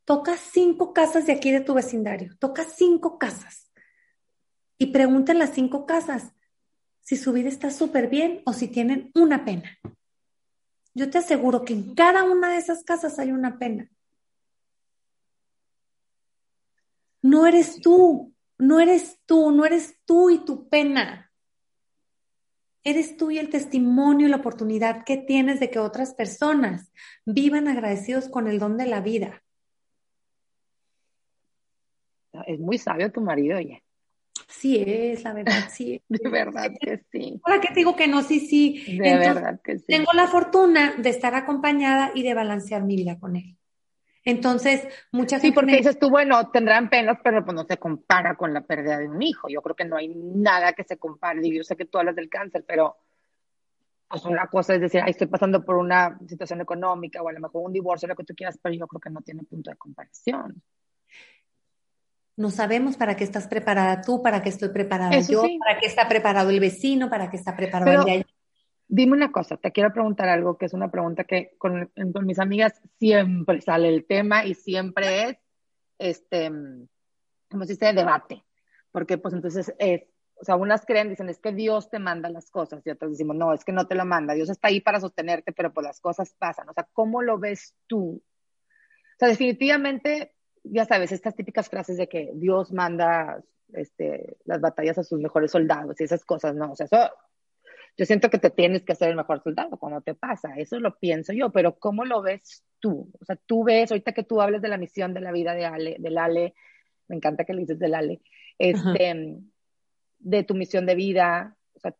toca 0.05 0.37
cinco 0.37 0.93
casas 0.93 1.25
de 1.25 1.33
aquí 1.33 1.51
de 1.51 1.59
tu 1.59 1.73
vecindario, 1.73 2.37
toca 2.39 2.63
cinco 2.63 3.19
casas. 3.19 3.69
Y 4.77 4.85
pregunta 4.93 5.33
en 5.33 5.39
las 5.39 5.49
cinco 5.49 5.85
casas 5.85 6.31
si 7.01 7.17
su 7.17 7.33
vida 7.33 7.49
está 7.49 7.71
súper 7.71 8.07
bien 8.07 8.41
o 8.45 8.53
si 8.53 8.69
tienen 8.69 9.11
una 9.15 9.43
pena. 9.43 9.77
Yo 10.93 11.09
te 11.09 11.17
aseguro 11.17 11.65
que 11.65 11.73
en 11.73 11.93
cada 11.93 12.23
una 12.23 12.51
de 12.51 12.57
esas 12.57 12.85
casas 12.85 13.19
hay 13.19 13.33
una 13.33 13.59
pena. 13.59 13.91
No 17.21 17.45
eres 17.47 17.81
tú, 17.81 18.33
no 18.57 18.79
eres 18.79 19.19
tú, 19.25 19.51
no 19.51 19.65
eres 19.65 19.99
tú 20.05 20.29
y 20.29 20.37
tu 20.45 20.69
pena. 20.69 21.24
Eres 22.87 23.17
tú 23.17 23.31
y 23.31 23.39
el 23.39 23.49
testimonio 23.49 24.27
y 24.27 24.29
la 24.29 24.37
oportunidad 24.37 25.03
que 25.05 25.17
tienes 25.17 25.59
de 25.59 25.71
que 25.71 25.79
otras 25.79 26.13
personas 26.13 26.93
vivan 27.25 27.67
agradecidos 27.67 28.29
con 28.29 28.47
el 28.47 28.59
don 28.59 28.77
de 28.77 28.85
la 28.85 29.01
vida. 29.01 29.43
Es 32.45 32.59
muy 32.59 32.77
sabio 32.77 33.11
tu 33.11 33.21
marido, 33.21 33.57
oye. 33.57 33.83
Sí 34.47 34.83
es, 34.85 35.23
la 35.23 35.33
verdad, 35.33 35.67
sí. 35.71 35.99
de 36.09 36.29
verdad 36.29 36.71
que 36.79 37.03
sí. 37.11 37.41
Ahora 37.43 37.59
que 37.59 37.69
te 37.69 37.79
digo 37.79 37.95
que 37.95 38.07
no, 38.07 38.21
sí, 38.21 38.39
sí. 38.39 38.85
De 38.85 39.17
verdad 39.17 39.59
que 39.63 39.79
sí. 39.79 39.85
Tengo 39.87 40.11
la 40.13 40.27
fortuna 40.27 40.93
de 40.95 41.09
estar 41.09 41.33
acompañada 41.33 42.11
y 42.13 42.21
de 42.21 42.35
balancear 42.35 42.83
mi 42.83 42.95
vida 42.95 43.17
con 43.19 43.35
él. 43.35 43.57
Entonces, 44.25 44.87
muchas 45.11 45.39
Sí, 45.39 45.51
porque 45.51 45.77
dices 45.77 45.99
tú, 45.99 46.09
bueno, 46.09 46.49
tendrán 46.49 46.89
penas, 46.89 47.19
pero 47.23 47.45
pues 47.45 47.53
no 47.53 47.63
se 47.63 47.77
compara 47.77 48.35
con 48.35 48.53
la 48.53 48.61
pérdida 48.61 48.97
de 48.97 49.07
un 49.07 49.21
hijo. 49.21 49.47
Yo 49.47 49.61
creo 49.61 49.75
que 49.75 49.85
no 49.85 49.95
hay 49.95 50.07
nada 50.07 50.73
que 50.73 50.83
se 50.83 50.97
compare. 50.97 51.47
Yo 51.47 51.63
sé 51.63 51.77
que 51.77 51.85
tú 51.85 51.99
hablas 51.99 52.15
del 52.15 52.27
cáncer, 52.27 52.65
pero 52.67 52.97
pues 54.07 54.25
una 54.25 54.47
cosa 54.47 54.73
es 54.73 54.81
decir, 54.81 55.01
ay, 55.03 55.11
estoy 55.11 55.27
pasando 55.27 55.63
por 55.63 55.75
una 55.75 56.17
situación 56.27 56.61
económica 56.61 57.21
o 57.21 57.29
a 57.29 57.33
lo 57.33 57.39
mejor 57.39 57.63
un 57.65 57.73
divorcio, 57.73 58.07
lo 58.07 58.15
que 58.15 58.23
tú 58.23 58.33
quieras, 58.35 58.57
pero 58.61 58.73
yo 58.73 58.87
creo 58.87 58.99
que 58.99 59.09
no 59.11 59.21
tiene 59.21 59.43
punto 59.43 59.69
de 59.69 59.77
comparación. 59.77 60.61
No 62.37 62.49
sabemos 62.49 62.97
para 62.97 63.15
qué 63.15 63.23
estás 63.23 63.47
preparada 63.47 64.01
tú, 64.01 64.21
para 64.21 64.41
qué 64.41 64.49
estoy 64.49 64.69
preparada 64.69 65.19
yo, 65.21 65.43
para 65.59 65.79
qué 65.79 65.85
está 65.85 66.07
preparado 66.07 66.49
el 66.49 66.59
vecino, 66.59 67.09
para 67.09 67.29
qué 67.29 67.37
está 67.37 67.55
preparado 67.55 67.91
el 67.91 68.05
de 68.05 68.11
allá. 68.11 68.25
Dime 68.87 69.13
una 69.13 69.31
cosa, 69.31 69.57
te 69.57 69.71
quiero 69.71 69.91
preguntar 69.91 70.29
algo 70.29 70.57
que 70.57 70.67
es 70.67 70.73
una 70.73 70.91
pregunta 70.91 71.23
que 71.23 71.55
con, 71.57 71.91
mis 72.21 72.39
amigas 72.39 72.79
siempre 72.99 73.61
sale 73.61 73.89
el 73.89 74.05
tema 74.05 74.45
y 74.45 74.53
siempre 74.53 75.23
es, 75.23 75.37
este, 75.97 76.51
como 77.49 77.65
se 77.65 77.93
debate. 77.93 78.43
Porque 78.91 79.17
pues 79.17 79.33
entonces 79.33 79.73
es, 79.79 80.03
o 80.35 80.43
sea, 80.43 80.55
unas 80.55 80.85
creen, 80.85 81.09
dicen, 81.09 81.29
es 81.29 81.39
que 81.39 81.51
Dios 81.51 81.89
te 81.89 81.99
manda 81.99 82.29
las 82.29 82.51
cosas 82.51 82.85
y 82.85 82.89
otras 82.91 83.11
decimos, 83.11 83.35
no, 83.35 83.53
es 83.53 83.65
que 83.65 83.71
no 83.71 83.87
te 83.87 83.95
lo 83.95 84.05
manda, 84.05 84.33
Dios 84.33 84.49
está 84.49 84.67
ahí 84.67 84.81
para 84.81 84.99
sostenerte, 84.99 85.51
pero 85.51 85.73
pues 85.73 85.85
las 85.85 85.99
cosas 85.99 86.35
pasan. 86.37 86.69
O 86.69 86.73
sea, 86.73 86.87
¿cómo 86.93 87.21
lo 87.21 87.39
ves 87.39 87.73
tú? 87.87 88.21
O 88.21 89.17
sea, 89.17 89.29
definitivamente, 89.29 90.35
ya 90.63 90.85
sabes, 90.85 91.11
estas 91.11 91.35
típicas 91.35 91.69
frases 91.69 91.97
de 91.97 92.07
que 92.07 92.31
Dios 92.35 92.71
manda 92.71 93.41
este, 93.73 94.37
las 94.45 94.61
batallas 94.61 94.97
a 94.97 95.03
sus 95.03 95.19
mejores 95.19 95.51
soldados 95.51 95.99
y 95.99 96.03
esas 96.03 96.23
cosas, 96.23 96.53
no, 96.53 96.71
o 96.71 96.75
sea, 96.75 96.85
eso 96.85 97.11
yo 97.97 98.05
siento 98.05 98.29
que 98.29 98.39
te 98.39 98.49
tienes 98.49 98.83
que 98.83 98.93
hacer 98.93 99.09
el 99.09 99.15
mejor 99.15 99.41
soldado 99.41 99.77
cuando 99.77 100.01
te 100.01 100.13
pasa, 100.15 100.55
eso 100.57 100.79
lo 100.79 100.97
pienso 100.97 101.31
yo, 101.33 101.51
pero 101.51 101.77
¿cómo 101.79 102.03
lo 102.05 102.21
ves 102.21 102.63
tú? 102.79 103.09
O 103.19 103.25
sea, 103.25 103.37
tú 103.37 103.63
ves, 103.63 103.91
ahorita 103.91 104.11
que 104.11 104.23
tú 104.23 104.41
hables 104.41 104.61
de 104.61 104.67
la 104.67 104.77
misión 104.77 105.13
de 105.13 105.21
la 105.21 105.31
vida 105.31 105.53
de 105.53 105.65
Ale, 105.65 105.95
del 105.99 106.17
Ale, 106.17 106.53
me 107.07 107.15
encanta 107.15 107.45
que 107.45 107.53
le 107.53 107.61
dices 107.61 107.79
del 107.79 107.95
Ale, 107.95 108.21
este, 108.57 109.37
de 110.19 110.43
tu 110.43 110.55
misión 110.55 110.85
de 110.85 110.95
vida, 110.95 111.55
o 111.73 111.79
sea, 111.79 111.95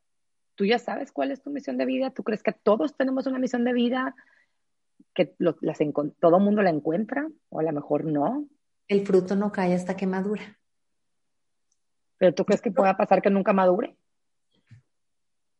tú 0.56 0.66
ya 0.66 0.80
sabes 0.80 1.12
cuál 1.12 1.32
es 1.32 1.42
tu 1.42 1.50
misión 1.50 1.78
de 1.78 1.86
vida, 1.86 2.12
tú 2.12 2.24
crees 2.24 2.44
que 2.44 2.52
todos 2.52 2.98
tenemos 2.98 3.26
una 3.28 3.40
misión 3.40 3.64
de 3.64 3.74
vida, 3.74 4.16
que 5.14 5.34
lo, 5.38 5.58
las 5.62 5.80
todo 6.20 6.40
mundo 6.40 6.62
la 6.62 6.72
encuentra, 6.72 7.28
o 7.50 7.60
a 7.60 7.64
lo 7.64 7.72
mejor 7.72 8.04
no. 8.04 8.46
El 8.88 9.06
fruto 9.06 9.36
no 9.36 9.52
cae 9.52 9.74
hasta 9.74 9.96
que 9.96 10.08
madura. 10.08 10.60
¿Pero 12.18 12.34
tú 12.34 12.46
crees 12.46 12.62
que 12.62 12.72
pueda 12.72 12.98
pasar 12.98 13.22
que 13.22 13.30
nunca 13.30 13.54
madure? 13.54 13.96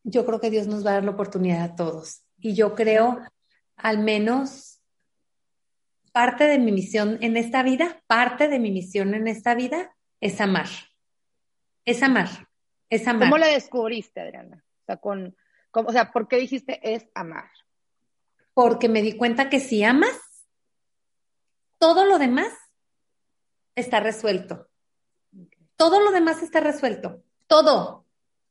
Yo 0.06 0.24
creo 0.24 0.40
que 0.40 0.50
Dios 0.50 0.68
nos 0.68 0.86
va 0.86 0.90
a 0.90 0.94
dar 0.94 1.04
la 1.04 1.10
oportunidad 1.10 1.62
a 1.62 1.74
todos. 1.74 2.22
Y 2.38 2.54
yo 2.54 2.76
creo, 2.76 3.20
al 3.74 3.98
menos, 3.98 4.80
parte 6.12 6.44
de 6.44 6.60
mi 6.60 6.70
misión 6.70 7.18
en 7.20 7.36
esta 7.36 7.64
vida, 7.64 8.02
parte 8.06 8.46
de 8.46 8.60
mi 8.60 8.70
misión 8.70 9.14
en 9.14 9.26
esta 9.26 9.56
vida 9.56 9.96
es 10.20 10.40
amar. 10.40 10.68
Es 11.84 12.04
amar. 12.04 12.28
Es 12.88 13.08
amar. 13.08 13.28
¿Cómo 13.28 13.38
la 13.38 13.48
descubriste, 13.48 14.20
Adriana? 14.20 14.64
O 14.82 14.84
sea, 14.86 14.96
con, 14.98 15.36
o 15.72 15.92
sea, 15.92 16.12
¿por 16.12 16.28
qué 16.28 16.36
dijiste 16.36 16.78
es 16.94 17.08
amar? 17.14 17.50
Porque 18.54 18.88
me 18.88 19.02
di 19.02 19.16
cuenta 19.16 19.50
que 19.50 19.58
si 19.58 19.82
amas, 19.82 20.16
todo 21.78 22.04
lo 22.04 22.20
demás 22.20 22.52
está 23.74 23.98
resuelto. 23.98 24.68
Todo 25.74 25.98
lo 25.98 26.12
demás 26.12 26.44
está 26.44 26.60
resuelto. 26.60 27.24
Todo. 27.48 28.05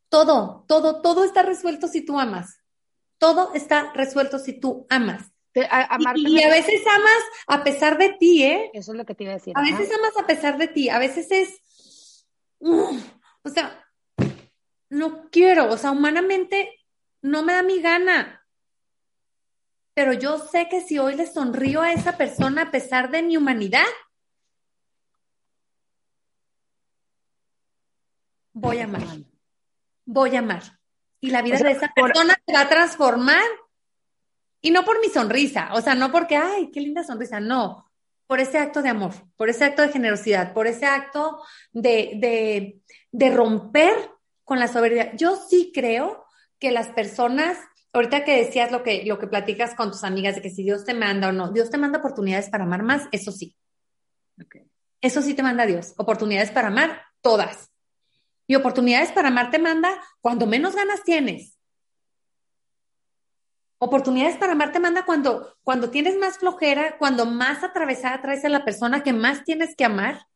Todo, 0.10 0.66
todo, 0.68 1.01
todo 1.01 1.24
está 1.24 1.41
resuelto 1.41 1.88
si 1.88 2.01
tú 2.01 2.20
amas. 2.20 2.60
Todo 3.18 3.53
está 3.53 3.91
resuelto 3.93 4.39
si 4.39 4.53
tú 4.53 4.86
amas. 4.89 5.32
y, 5.53 6.43
a 6.43 6.49
veces 6.49 6.82
amas 6.88 7.24
a 7.47 7.64
pesar 7.64 7.97
de 7.97 8.10
ti, 8.20 8.43
¿eh? 8.43 8.72
Eso 8.74 8.91
es 8.91 8.97
lo 8.97 9.06
que 9.06 9.16
te 9.16 9.24
iba 9.24 9.34
a 9.34 9.38
decir. 9.38 9.53
A 9.56 9.62
veces 9.62 9.89
amas 9.93 10.18
a 10.18 10.28
pesar 10.28 10.58
de 10.58 10.68
ti, 10.68 10.89
a 10.89 10.99
veces 10.99 11.32
es, 11.32 12.28
o 12.60 13.49
sea, 13.49 13.84
no 14.89 15.30
quiero, 15.30 15.72
o 15.72 15.78
sea, 15.78 15.91
humanamente 15.91 16.70
no 17.22 17.43
me 17.43 17.53
da 17.53 17.64
mi 17.64 17.82
gana. 17.82 18.45
Pero 19.93 20.12
yo 20.12 20.38
sé 20.39 20.68
que 20.70 20.82
si 20.82 20.99
hoy 20.99 21.16
le 21.16 21.26
sonrío 21.26 21.82
a 21.82 21.93
esa 21.93 22.18
persona 22.18 22.64
a 22.64 22.72
pesar 22.72 23.12
de 23.12 23.24
mi 23.24 23.38
humanidad, 23.38 23.86
voy 28.53 28.80
a 28.80 28.84
amar 28.84 29.03
voy 30.06 30.36
a 30.36 30.39
amar. 30.39 30.64
Y 31.20 31.32
la 31.32 31.41
vida 31.41 31.58
de 31.58 31.72
esa 31.72 31.91
persona 31.93 32.36
se 32.45 32.53
va 32.53 32.62
a 32.62 32.70
transformar. 32.70 33.43
Y 34.62 34.72
no 34.72 34.84
por 34.84 34.99
mi 34.99 35.10
sonrisa, 35.10 35.70
o 35.74 35.82
sea, 35.82 35.93
no 35.93 36.12
porque, 36.12 36.38
ay, 36.38 36.72
qué 36.72 36.82
linda 36.82 37.03
sonrisa, 37.03 37.39
no, 37.39 37.91
por 38.26 38.39
ese 38.39 38.58
acto 38.58 38.82
de 38.82 38.89
amor, 38.89 39.14
por 39.36 39.49
ese 39.49 39.64
acto 39.64 39.84
de 39.84 39.89
generosidad, 39.89 40.53
por 40.53 40.66
ese 40.66 40.88
acto 40.88 41.39
de, 41.72 42.14
de, 42.16 42.80
de 43.12 43.36
romper 43.36 43.93
con 44.43 44.60
la 44.60 44.68
soberbia. 44.68 45.16
Yo 45.16 45.36
sí 45.36 45.72
creo 45.74 46.26
que 46.58 46.72
las 46.72 46.88
personas, 46.88 47.60
ahorita 47.93 48.24
que 48.24 48.43
decías 48.43 48.72
lo 48.72 48.82
que, 48.82 49.06
lo 49.06 49.20
que 49.20 49.28
platicas 49.28 49.76
con 49.76 49.91
tus 49.91 50.03
amigas 50.03 50.36
de 50.36 50.41
que 50.41 50.49
si 50.49 50.64
Dios 50.64 50.84
te 50.84 50.95
manda 50.95 51.30
o 51.30 51.32
no, 51.32 51.51
Dios 51.51 51.70
te 51.70 51.78
manda 51.78 51.99
oportunidades 51.99 52.49
para 52.49 52.64
amar 52.64 52.82
más, 52.82 53.08
eso 53.12 53.32
sí. 53.32 53.56
Eso 55.01 55.22
sí 55.22 55.36
te 55.36 55.43
manda 55.43 55.68
Dios, 55.68 55.93
oportunidades 55.97 56.49
para 56.49 56.70
amar, 56.70 57.03
todas. 57.22 57.70
Y 58.47 58.55
oportunidades 58.55 59.11
para 59.11 59.29
amar 59.29 59.51
te 59.51 59.59
manda 59.59 59.89
cuando 60.21 60.45
menos 60.45 60.75
ganas 60.75 61.03
tienes. 61.03 61.57
Oportunidades 63.77 64.37
para 64.37 64.53
amar 64.53 64.71
te 64.71 64.79
manda 64.79 65.05
cuando, 65.05 65.57
cuando 65.63 65.89
tienes 65.89 66.17
más 66.17 66.37
flojera, 66.37 66.97
cuando 66.97 67.25
más 67.25 67.63
atravesada 67.63 68.21
traes 68.21 68.45
a 68.45 68.49
la 68.49 68.63
persona 68.63 69.03
que 69.03 69.13
más 69.13 69.43
tienes 69.43 69.75
que 69.75 69.85
amar. 69.85 70.27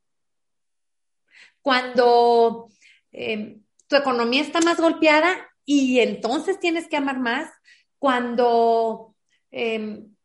Cuando 1.61 2.69
eh, 3.11 3.59
tu 3.87 3.95
economía 3.95 4.41
está 4.41 4.59
más 4.61 4.79
golpeada 4.79 5.29
y 5.65 5.99
entonces 5.99 6.59
tienes 6.59 6.87
que 6.87 6.97
amar 6.97 7.19
más. 7.19 7.49
Cuando 7.97 9.15
em, 9.51 10.15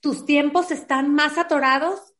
tus 0.00 0.24
tiempos 0.24 0.70
están 0.70 1.14
más 1.14 1.38
atorados, 1.38 2.14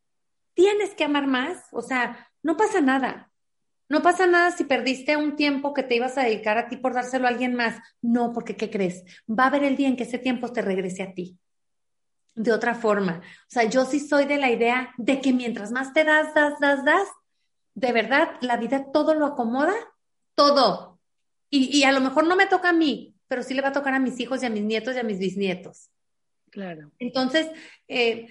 tienes 0.55 0.95
que 0.95 1.05
amar 1.05 1.27
más. 1.27 1.65
O 1.73 1.83
sea, 1.83 2.31
no 2.43 2.57
pasa 2.57 2.81
nada. 2.81 3.30
No 3.91 4.03
pasa 4.03 4.29
nada 4.29 4.53
si 4.53 4.63
perdiste 4.63 5.17
un 5.17 5.35
tiempo 5.35 5.75
que 5.75 5.83
te 5.83 5.97
ibas 5.97 6.17
a 6.17 6.23
dedicar 6.23 6.57
a 6.57 6.69
ti 6.69 6.77
por 6.77 6.95
dárselo 6.95 7.27
a 7.27 7.31
alguien 7.31 7.57
más. 7.57 7.77
No, 8.01 8.33
porque 8.33 8.57
¿qué 8.57 8.71
crees? 8.71 9.05
Va 9.29 9.45
a 9.45 9.47
haber 9.49 9.65
el 9.65 9.77
día 9.77 9.89
en 9.89 9.97
que 9.97 10.05
ese 10.05 10.19
tiempo 10.19 10.53
te 10.53 10.63
regrese 10.63 11.03
a 11.03 11.13
ti. 11.13 11.37
De 12.37 12.53
otra 12.53 12.77
forma. 12.77 13.21
O 13.21 13.51
sea, 13.51 13.65
yo 13.65 13.85
sí 13.85 13.99
soy 13.99 14.27
de 14.27 14.39
la 14.39 14.49
idea 14.49 14.95
de 14.97 15.21
que 15.21 15.33
mientras 15.33 15.73
más 15.73 15.93
te 15.93 16.05
das, 16.05 16.33
das, 16.35 16.55
das, 16.61 16.85
das, 16.85 17.09
de 17.75 17.91
verdad, 17.91 18.29
la 18.43 18.57
vida 18.59 18.93
todo 18.93 19.15
lo 19.15 19.27
acomoda, 19.27 19.75
todo. 20.37 21.01
Y, 21.51 21.77
y 21.77 21.83
a 21.83 21.91
lo 21.91 22.01
mejor 22.01 22.29
no 22.29 22.37
me 22.37 22.47
toca 22.47 22.69
a 22.69 22.73
mí, 22.73 23.17
pero 23.27 23.43
sí 23.43 23.55
le 23.55 23.63
va 23.63 23.69
a 23.69 23.73
tocar 23.73 23.95
a 23.95 23.99
mis 23.99 24.21
hijos 24.21 24.41
y 24.41 24.47
a 24.47 24.51
mis 24.51 24.63
nietos 24.63 24.95
y 24.95 25.01
a 25.01 25.03
mis 25.03 25.19
bisnietos. 25.19 25.91
Claro. 26.51 26.93
Entonces, 27.01 27.49
eh, 27.89 28.29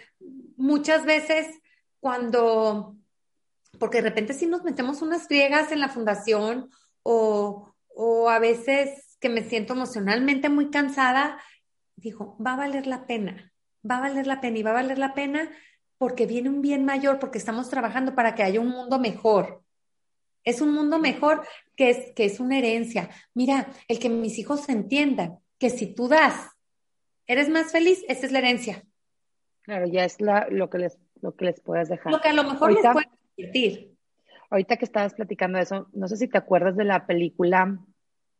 muchas 0.55 1.03
veces 1.05 1.47
cuando 1.99 2.95
porque 3.77 4.01
de 4.01 4.09
repente 4.09 4.33
si 4.33 4.45
nos 4.45 4.63
metemos 4.63 5.01
unas 5.01 5.27
friegas 5.27 5.71
en 5.71 5.79
la 5.79 5.89
fundación 5.89 6.69
o, 7.03 7.73
o 7.89 8.29
a 8.29 8.39
veces 8.39 9.17
que 9.19 9.29
me 9.29 9.43
siento 9.43 9.73
emocionalmente 9.73 10.49
muy 10.49 10.69
cansada, 10.69 11.39
digo, 11.95 12.37
va 12.45 12.53
a 12.53 12.57
valer 12.57 12.87
la 12.87 13.05
pena, 13.05 13.51
va 13.89 13.97
a 13.97 14.01
valer 14.01 14.27
la 14.27 14.41
pena 14.41 14.57
y 14.57 14.63
va 14.63 14.71
a 14.71 14.81
valer 14.81 14.97
la 14.97 15.13
pena 15.13 15.51
porque 15.97 16.25
viene 16.25 16.49
un 16.49 16.61
bien 16.61 16.85
mayor, 16.85 17.19
porque 17.19 17.37
estamos 17.37 17.69
trabajando 17.69 18.15
para 18.15 18.33
que 18.33 18.43
haya 18.43 18.61
un 18.61 18.69
mundo 18.69 18.99
mejor. 18.99 19.63
Es 20.45 20.61
un 20.61 20.73
mundo 20.73 20.97
mejor 20.97 21.45
que 21.75 21.89
es, 21.89 22.13
que 22.15 22.23
es 22.23 22.39
una 22.39 22.57
herencia. 22.57 23.09
Mira, 23.33 23.67
el 23.89 23.99
que 23.99 24.09
mis 24.09 24.39
hijos 24.39 24.69
entiendan 24.69 25.39
que 25.59 25.69
si 25.69 25.93
tú 25.93 26.07
das, 26.07 26.51
eres 27.27 27.49
más 27.49 27.73
feliz, 27.73 28.03
esa 28.07 28.25
es 28.25 28.31
la 28.31 28.39
herencia. 28.39 28.83
Claro, 29.61 29.87
ya 29.87 30.05
es 30.05 30.21
la, 30.21 30.47
lo, 30.49 30.69
que 30.69 30.77
les, 30.77 30.97
lo 31.21 31.35
que 31.35 31.45
les 31.45 31.59
puedes 31.59 31.89
dejar. 31.89 32.13
Lo 32.13 32.21
que 32.21 32.29
a 32.29 32.33
lo 32.33 32.45
mejor 32.45 32.71
les 32.71 32.81
Ahorita 34.49 34.77
que 34.77 34.85
estabas 34.85 35.13
platicando 35.13 35.57
de 35.57 35.63
eso, 35.63 35.87
no 35.93 36.07
sé 36.07 36.17
si 36.17 36.27
te 36.27 36.37
acuerdas 36.37 36.75
de 36.75 36.85
la 36.85 37.05
película, 37.05 37.77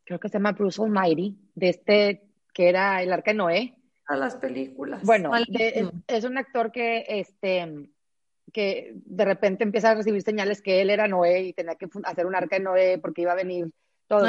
creo 0.03 0.19
que 0.19 0.29
se 0.29 0.33
llama 0.33 0.53
Bruce 0.53 0.81
Almighty, 0.81 1.37
de 1.55 1.69
este 1.69 2.29
que 2.53 2.67
era 2.67 3.01
el 3.01 3.13
arca 3.13 3.31
de 3.31 3.37
Noé. 3.37 3.75
A 4.07 4.15
las 4.15 4.35
películas. 4.35 5.03
Bueno, 5.03 5.31
es, 6.07 6.23
un 6.23 6.37
actor 6.37 6.71
que, 6.71 7.05
este, 7.07 7.89
que 8.51 8.93
de 8.95 9.25
repente 9.25 9.63
empieza 9.63 9.91
a 9.91 9.95
recibir 9.95 10.23
señales 10.23 10.61
que 10.61 10.81
él 10.81 10.89
era 10.89 11.07
Noé 11.07 11.43
y 11.43 11.53
tenía 11.53 11.75
que 11.75 11.87
hacer 12.03 12.25
un 12.25 12.35
arca 12.35 12.57
de 12.57 12.63
Noé 12.63 12.97
porque 12.97 13.21
iba 13.21 13.33
a 13.33 13.35
venir 13.35 13.71
todo. 14.07 14.25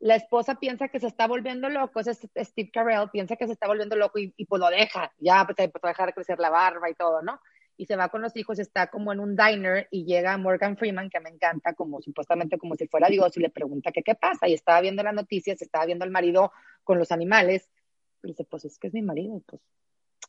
la, 0.00 0.16
esposa 0.16 0.54
piensa 0.54 0.88
que 0.88 1.00
se 1.00 1.06
está 1.06 1.26
volviendo 1.26 1.68
loco, 1.68 2.00
es 2.00 2.18
Steve 2.34 2.70
Carell, 2.72 3.10
piensa 3.10 3.36
que 3.36 3.46
se 3.46 3.52
está 3.52 3.66
volviendo 3.66 3.94
loco 3.94 4.18
y, 4.18 4.32
pues 4.46 4.60
lo 4.60 4.70
deja, 4.70 5.12
ya 5.18 5.44
pues, 5.44 5.58
empezó 5.58 5.86
a 5.86 5.90
dejar 5.90 6.14
crecer 6.14 6.38
la 6.38 6.48
barba 6.48 6.88
y 6.88 6.94
todo, 6.94 7.20
¿no? 7.20 7.40
Y 7.78 7.86
se 7.86 7.96
va 7.96 8.08
con 8.08 8.20
los 8.20 8.36
hijos, 8.36 8.58
está 8.58 8.88
como 8.88 9.12
en 9.12 9.20
un 9.20 9.36
diner 9.36 9.86
y 9.92 10.04
llega 10.04 10.36
Morgan 10.36 10.76
Freeman, 10.76 11.08
que 11.08 11.20
me 11.20 11.30
encanta, 11.30 11.74
como 11.74 12.02
supuestamente 12.02 12.58
como 12.58 12.74
si 12.74 12.88
fuera 12.88 13.08
Dios, 13.08 13.36
y 13.36 13.40
le 13.40 13.50
pregunta 13.50 13.92
que 13.92 14.02
qué 14.02 14.16
pasa, 14.16 14.48
y 14.48 14.54
estaba 14.54 14.80
viendo 14.80 15.04
las 15.04 15.14
noticias, 15.14 15.62
estaba 15.62 15.86
viendo 15.86 16.04
al 16.04 16.10
marido 16.10 16.52
con 16.82 16.98
los 16.98 17.12
animales, 17.12 17.70
y 18.24 18.28
dice, 18.28 18.42
pues 18.42 18.64
es 18.64 18.78
que 18.78 18.88
es 18.88 18.94
mi 18.94 19.02
marido, 19.02 19.36
y 19.36 19.40
pues 19.40 19.62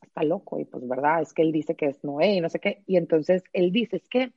está 0.04 0.22
loco, 0.22 0.60
y 0.60 0.66
pues 0.66 0.88
verdad, 0.88 1.24
es 1.24 1.34
que 1.34 1.41
él 1.41 1.52
dice 1.52 1.76
que 1.76 1.88
es 1.88 2.04
Noé, 2.04 2.36
y 2.36 2.41
no 2.41 2.50
sé 2.50 2.60
qué, 2.60 2.84
y 2.86 2.97
entonces 2.97 3.43
él 3.52 3.72
dice, 3.72 3.97
es 3.97 4.08
que 4.08 4.32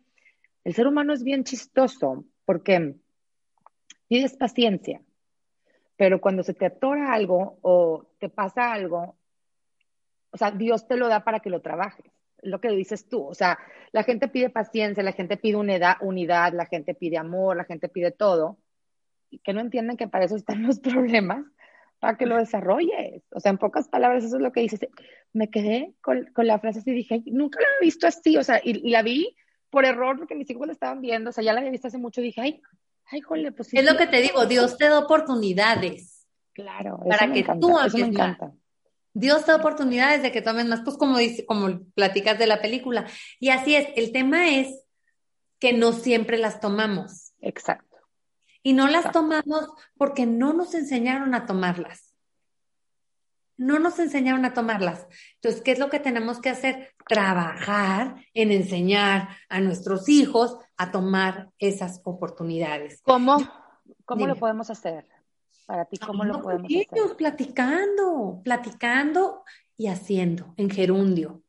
el 0.64 0.74
ser 0.74 0.86
humano 0.86 1.12
es 1.12 1.22
bien 1.22 1.44
chistoso, 1.44 2.24
porque 2.46 2.94
tienes 4.08 4.36
paciencia, 4.36 5.02
pero 5.96 6.18
cuando 6.18 6.42
se 6.42 6.54
te 6.54 6.64
atora 6.64 7.12
algo 7.12 7.58
o 7.60 8.06
te 8.18 8.30
pasa 8.30 8.72
algo, 8.72 9.18
o 10.30 10.38
sea, 10.38 10.50
Dios 10.50 10.88
te 10.88 10.96
lo 10.96 11.08
da 11.08 11.24
para 11.24 11.40
que 11.40 11.50
lo 11.50 11.60
trabajes 11.60 12.11
lo 12.42 12.60
que 12.60 12.68
dices 12.70 13.08
tú, 13.08 13.24
o 13.24 13.34
sea, 13.34 13.58
la 13.92 14.02
gente 14.02 14.28
pide 14.28 14.50
paciencia, 14.50 15.02
la 15.02 15.12
gente 15.12 15.36
pide 15.36 15.56
unidad, 15.56 15.96
unidad, 16.00 16.52
la 16.52 16.66
gente 16.66 16.94
pide 16.94 17.16
amor, 17.16 17.56
la 17.56 17.64
gente 17.64 17.88
pide 17.88 18.10
todo, 18.10 18.58
y 19.30 19.38
que 19.38 19.52
no 19.52 19.60
entienden 19.60 19.96
que 19.96 20.08
para 20.08 20.24
eso 20.24 20.36
están 20.36 20.62
los 20.62 20.80
problemas, 20.80 21.44
para 22.02 22.18
que 22.18 22.26
lo 22.26 22.36
desarrolles. 22.36 23.22
O 23.30 23.38
sea, 23.38 23.50
en 23.50 23.58
pocas 23.58 23.88
palabras, 23.88 24.24
eso 24.24 24.36
es 24.36 24.42
lo 24.42 24.50
que 24.50 24.60
dices. 24.60 24.80
Me 25.32 25.50
quedé 25.50 25.94
con, 26.00 26.28
la 26.36 26.58
frase 26.58 26.80
así 26.80 26.90
y 26.90 26.94
dije, 26.94 27.22
nunca 27.26 27.60
la 27.60 27.66
he 27.80 27.84
visto 27.84 28.08
así, 28.08 28.36
o 28.36 28.42
sea, 28.42 28.60
y, 28.62 28.90
la 28.90 29.02
vi 29.02 29.36
por 29.70 29.84
error 29.84 30.18
porque 30.18 30.34
mis 30.34 30.50
hijos 30.50 30.66
la 30.66 30.72
estaban 30.72 31.00
viendo, 31.00 31.30
o 31.30 31.32
sea, 31.32 31.44
ya 31.44 31.52
la 31.52 31.60
había 31.60 31.70
visto 31.70 31.86
hace 31.86 31.98
mucho 31.98 32.20
y 32.20 32.24
dije, 32.24 32.40
ay, 32.40 32.62
ay, 33.06 33.20
jole, 33.20 33.52
pues 33.52 33.68
sí. 33.68 33.78
Es 33.78 33.84
lo 33.84 33.96
que 33.96 34.08
te 34.08 34.20
digo, 34.20 34.46
Dios 34.46 34.76
te 34.76 34.88
da 34.88 34.98
oportunidades. 34.98 36.26
Claro, 36.52 36.98
para 37.08 37.32
que 37.32 37.44
tú 37.60 37.78
eso 37.78 37.96
me 37.98 38.06
encanta. 38.06 38.52
Dios 39.14 39.46
da 39.46 39.56
oportunidades 39.56 40.22
de 40.22 40.32
que 40.32 40.42
tomen 40.42 40.68
más, 40.68 40.80
pues 40.82 40.96
como 40.96 41.18
dice, 41.18 41.44
como 41.44 41.84
platicas 41.94 42.38
de 42.38 42.46
la 42.46 42.60
película. 42.60 43.06
Y 43.38 43.50
así 43.50 43.74
es, 43.74 43.88
el 43.96 44.12
tema 44.12 44.48
es 44.48 44.84
que 45.58 45.72
no 45.72 45.92
siempre 45.92 46.38
las 46.38 46.60
tomamos. 46.60 47.32
Exacto. 47.40 47.98
Y 48.62 48.72
no 48.72 48.88
las 48.88 49.12
tomamos 49.12 49.68
porque 49.96 50.24
no 50.24 50.52
nos 50.52 50.74
enseñaron 50.74 51.34
a 51.34 51.46
tomarlas. 51.46 52.14
No 53.56 53.78
nos 53.78 53.98
enseñaron 53.98 54.44
a 54.44 54.54
tomarlas. 54.54 55.06
Entonces, 55.34 55.60
¿qué 55.62 55.72
es 55.72 55.78
lo 55.78 55.90
que 55.90 56.00
tenemos 56.00 56.40
que 56.40 56.48
hacer? 56.48 56.94
Trabajar 57.06 58.16
en 58.34 58.50
enseñar 58.50 59.28
a 59.48 59.60
nuestros 59.60 60.08
hijos 60.08 60.56
a 60.76 60.90
tomar 60.90 61.50
esas 61.58 62.00
oportunidades. 62.04 63.00
¿Cómo, 63.02 63.36
cómo 64.04 64.26
lo 64.26 64.36
podemos 64.36 64.70
hacer? 64.70 65.06
Para 65.66 65.84
ti, 65.84 65.98
¿cómo 65.98 66.24
lo 66.24 66.42
podemos 66.42 66.70
hacer? 66.70 67.16
Platicando, 67.16 68.40
platicando 68.44 69.44
y 69.76 69.88
haciendo 69.88 70.54
en 70.56 70.70
gerundio. 70.70 71.42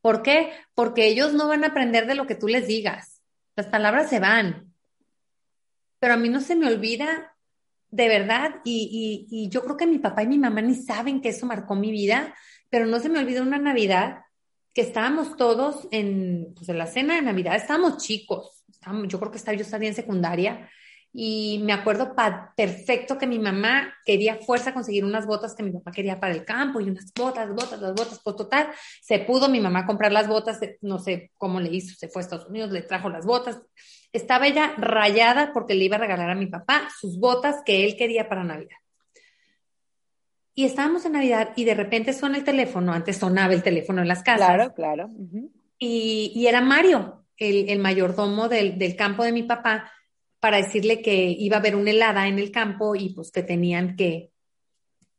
¿Por 0.00 0.22
qué? 0.22 0.52
Porque 0.74 1.06
ellos 1.06 1.32
no 1.34 1.48
van 1.48 1.64
a 1.64 1.68
aprender 1.68 2.06
de 2.06 2.14
lo 2.14 2.26
que 2.26 2.34
tú 2.34 2.48
les 2.48 2.66
digas. 2.66 3.22
Las 3.56 3.66
palabras 3.66 4.08
se 4.08 4.20
van. 4.20 4.72
Pero 5.98 6.14
a 6.14 6.16
mí 6.16 6.28
no 6.28 6.40
se 6.40 6.56
me 6.56 6.66
olvida, 6.66 7.36
de 7.90 8.08
verdad, 8.08 8.60
y, 8.64 9.26
y, 9.30 9.48
yo 9.50 9.62
creo 9.62 9.76
que 9.76 9.86
mi 9.86 9.98
papá 9.98 10.22
y 10.22 10.28
mi 10.28 10.38
mamá 10.38 10.62
ni 10.62 10.74
saben 10.74 11.20
que 11.20 11.28
eso 11.30 11.44
marcó 11.44 11.74
mi 11.74 11.90
vida, 11.90 12.34
pero 12.70 12.86
no 12.86 13.00
se 13.00 13.10
me 13.10 13.18
olvida 13.18 13.42
una 13.42 13.58
Navidad 13.58 14.22
que 14.72 14.82
estábamos 14.82 15.36
todos 15.36 15.88
en, 15.90 16.54
pues 16.54 16.68
en 16.68 16.78
la 16.78 16.86
cena 16.86 17.16
de 17.16 17.22
Navidad, 17.22 17.56
estábamos 17.56 17.98
chicos, 17.98 18.64
yo 19.08 19.18
creo 19.18 19.30
que 19.30 19.38
estaba, 19.38 19.56
yo 19.56 19.62
estaría 19.62 19.88
en 19.88 19.94
secundaria, 19.94 20.70
y 21.12 21.60
me 21.64 21.72
acuerdo 21.72 22.14
perfecto 22.56 23.18
que 23.18 23.26
mi 23.26 23.40
mamá 23.40 23.92
quería 24.04 24.36
fuerza 24.36 24.72
conseguir 24.72 25.04
unas 25.04 25.26
botas 25.26 25.54
que 25.54 25.64
mi 25.64 25.72
papá 25.72 25.90
quería 25.90 26.20
para 26.20 26.32
el 26.32 26.44
campo 26.44 26.80
y 26.80 26.88
unas 26.88 27.12
botas, 27.12 27.48
botas, 27.50 27.80
las 27.80 27.94
botas, 27.94 28.20
pues 28.22 28.36
total, 28.36 28.68
se 29.02 29.18
pudo 29.18 29.48
mi 29.48 29.60
mamá 29.60 29.86
comprar 29.86 30.12
las 30.12 30.28
botas, 30.28 30.60
no 30.82 31.00
sé 31.00 31.32
cómo 31.36 31.58
le 31.58 31.70
hizo, 31.70 31.96
se 31.96 32.08
fue 32.08 32.22
a 32.22 32.24
Estados 32.24 32.46
Unidos, 32.46 32.70
le 32.70 32.82
trajo 32.82 33.08
las 33.08 33.26
botas, 33.26 33.60
estaba 34.12 34.46
ella 34.46 34.72
rayada 34.76 35.52
porque 35.52 35.74
le 35.74 35.84
iba 35.84 35.96
a 35.96 36.00
regalar 36.00 36.30
a 36.30 36.36
mi 36.36 36.46
papá 36.46 36.88
sus 37.00 37.18
botas 37.18 37.56
que 37.64 37.84
él 37.84 37.96
quería 37.96 38.28
para 38.28 38.44
Navidad. 38.44 38.76
Y 40.54 40.64
estábamos 40.64 41.04
en 41.06 41.12
Navidad 41.12 41.52
y 41.56 41.64
de 41.64 41.74
repente 41.74 42.12
suena 42.12 42.36
el 42.36 42.44
teléfono, 42.44 42.92
antes 42.92 43.16
sonaba 43.16 43.52
el 43.52 43.62
teléfono 43.62 44.02
en 44.02 44.08
las 44.08 44.22
casas. 44.22 44.46
Claro, 44.46 44.74
claro. 44.74 45.08
y, 45.78 46.32
y, 46.34 46.46
era 46.46 46.60
Mario, 46.60 47.24
el, 47.36 47.68
el 47.68 47.78
mayordomo 47.78 48.48
del, 48.48 48.78
del 48.78 48.94
campo 48.94 49.24
de 49.24 49.32
mi 49.32 49.44
papá, 49.44 49.90
para 50.40 50.56
decirle 50.56 51.02
que 51.02 51.36
iba 51.38 51.56
a 51.56 51.60
haber 51.60 51.76
una 51.76 51.90
helada 51.90 52.26
en 52.26 52.38
el 52.38 52.50
campo 52.50 52.96
y 52.96 53.10
pues 53.14 53.30
que 53.30 53.42
tenían 53.42 53.94
que 53.94 54.30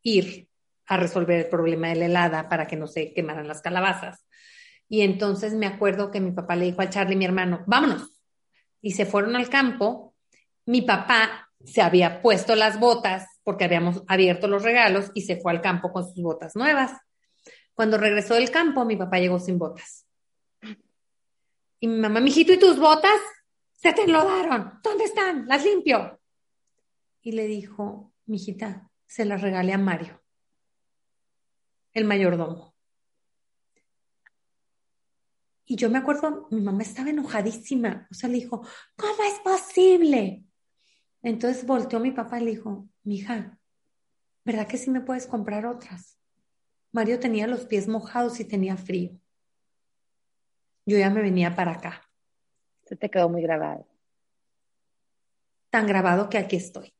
ir 0.01 0.47
a 0.88 0.97
resolver 0.97 1.39
el 1.39 1.47
problema 1.47 1.89
de 1.89 1.95
la 1.95 2.05
helada 2.05 2.49
para 2.49 2.67
que 2.67 2.76
no 2.76 2.88
se 2.88 3.13
quemaran 3.13 3.47
las 3.47 3.61
calabazas. 3.61 4.26
Y 4.89 5.01
entonces 5.01 5.53
me 5.53 5.67
acuerdo 5.67 6.11
que 6.11 6.19
mi 6.19 6.32
papá 6.32 6.55
le 6.55 6.65
dijo 6.65 6.82
a 6.82 6.89
Charlie, 6.89 7.15
mi 7.15 7.24
hermano, 7.24 7.63
vámonos. 7.65 8.22
Y 8.82 8.91
se 8.91 9.05
fueron 9.05 9.36
al 9.36 9.47
campo. 9.47 10.15
Mi 10.65 10.82
papá 10.82 11.49
se 11.63 11.82
había 11.82 12.22
puesto 12.22 12.55
las 12.55 12.80
botas 12.80 13.26
porque 13.43 13.63
habíamos 13.63 14.03
abierto 14.07 14.47
los 14.47 14.63
regalos 14.63 15.11
y 15.13 15.22
se 15.22 15.38
fue 15.38 15.51
al 15.51 15.61
campo 15.61 15.93
con 15.93 16.03
sus 16.03 16.22
botas 16.22 16.55
nuevas. 16.55 16.91
Cuando 17.74 17.97
regresó 17.97 18.34
del 18.34 18.51
campo, 18.51 18.84
mi 18.84 18.97
papá 18.97 19.19
llegó 19.19 19.39
sin 19.39 19.57
botas. 19.57 20.05
Y 21.80 21.88
mi 21.88 21.97
mamá, 21.97 22.19
mijito, 22.19 22.53
¿y 22.53 22.59
tus 22.59 22.78
botas? 22.78 23.19
Se 23.82 23.94
te 23.94 24.04
enlodaron. 24.04 24.80
¿Dónde 24.84 25.06
están? 25.06 25.48
Las 25.48 25.66
limpio. 25.66 26.20
y 27.24 27.32
le 27.34 27.46
dijo, 27.48 28.12
mijita, 28.26 28.90
se 29.06 29.26
las 29.26 29.42
regalé 29.42 29.74
a 29.74 29.78
Mario, 29.78 30.24
el 31.94 32.06
mayordomo. 32.06 32.76
Y 35.66 35.76
yo 35.76 35.90
me 35.90 36.00
acuerdo, 36.00 36.48
mi 36.50 36.62
mamá 36.62 36.82
estaba 36.82 37.12
enojadísima, 37.12 38.08
o 38.10 38.14
sea, 38.14 38.28
le 38.28 38.38
dijo, 38.38 38.66
¿cómo 38.96 39.24
es 39.24 39.40
posible? 39.40 40.44
Entonces 41.22 41.66
volteó 41.66 42.00
mi 42.00 42.12
papá 42.12 42.40
y 42.40 42.46
le 42.46 42.52
dijo, 42.52 42.90
mija, 43.04 43.60
¿verdad 44.44 44.68
que 44.68 44.78
sí 44.78 44.90
me 44.90 45.02
puedes 45.02 45.28
comprar 45.28 45.68
otras? 45.68 46.18
Mario 46.92 47.20
tenía 47.20 47.46
los 47.46 47.66
pies 47.66 47.88
mojados 47.88 48.40
y 48.40 48.46
tenía 48.46 48.78
frío. 48.78 49.12
Yo 50.86 50.98
ya 50.98 51.12
me 51.12 51.22
venía 51.22 51.56
para 51.56 51.74
acá. 51.74 52.11
Se 52.92 52.98
te 52.98 53.10
quedó 53.10 53.30
muy 53.30 53.42
grabado. 53.42 53.88
Tan 55.70 55.88
grabado 55.88 56.30
que 56.30 56.38
aquí 56.38 56.58
estoy. 56.58 56.94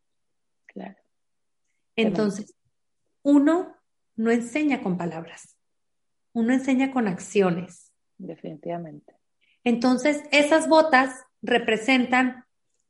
Claro. 0.66 0.96
Entonces, 1.98 2.56
uno 3.24 3.76
no 4.16 4.32
enseña 4.32 4.82
con 4.82 4.98
palabras, 4.98 5.58
uno 6.32 6.54
enseña 6.54 6.94
con 6.94 7.10
acciones. 7.10 7.92
Definitivamente. 8.18 9.18
Entonces, 9.66 10.24
esas 10.32 10.70
botas 10.70 11.26
representan 11.42 12.46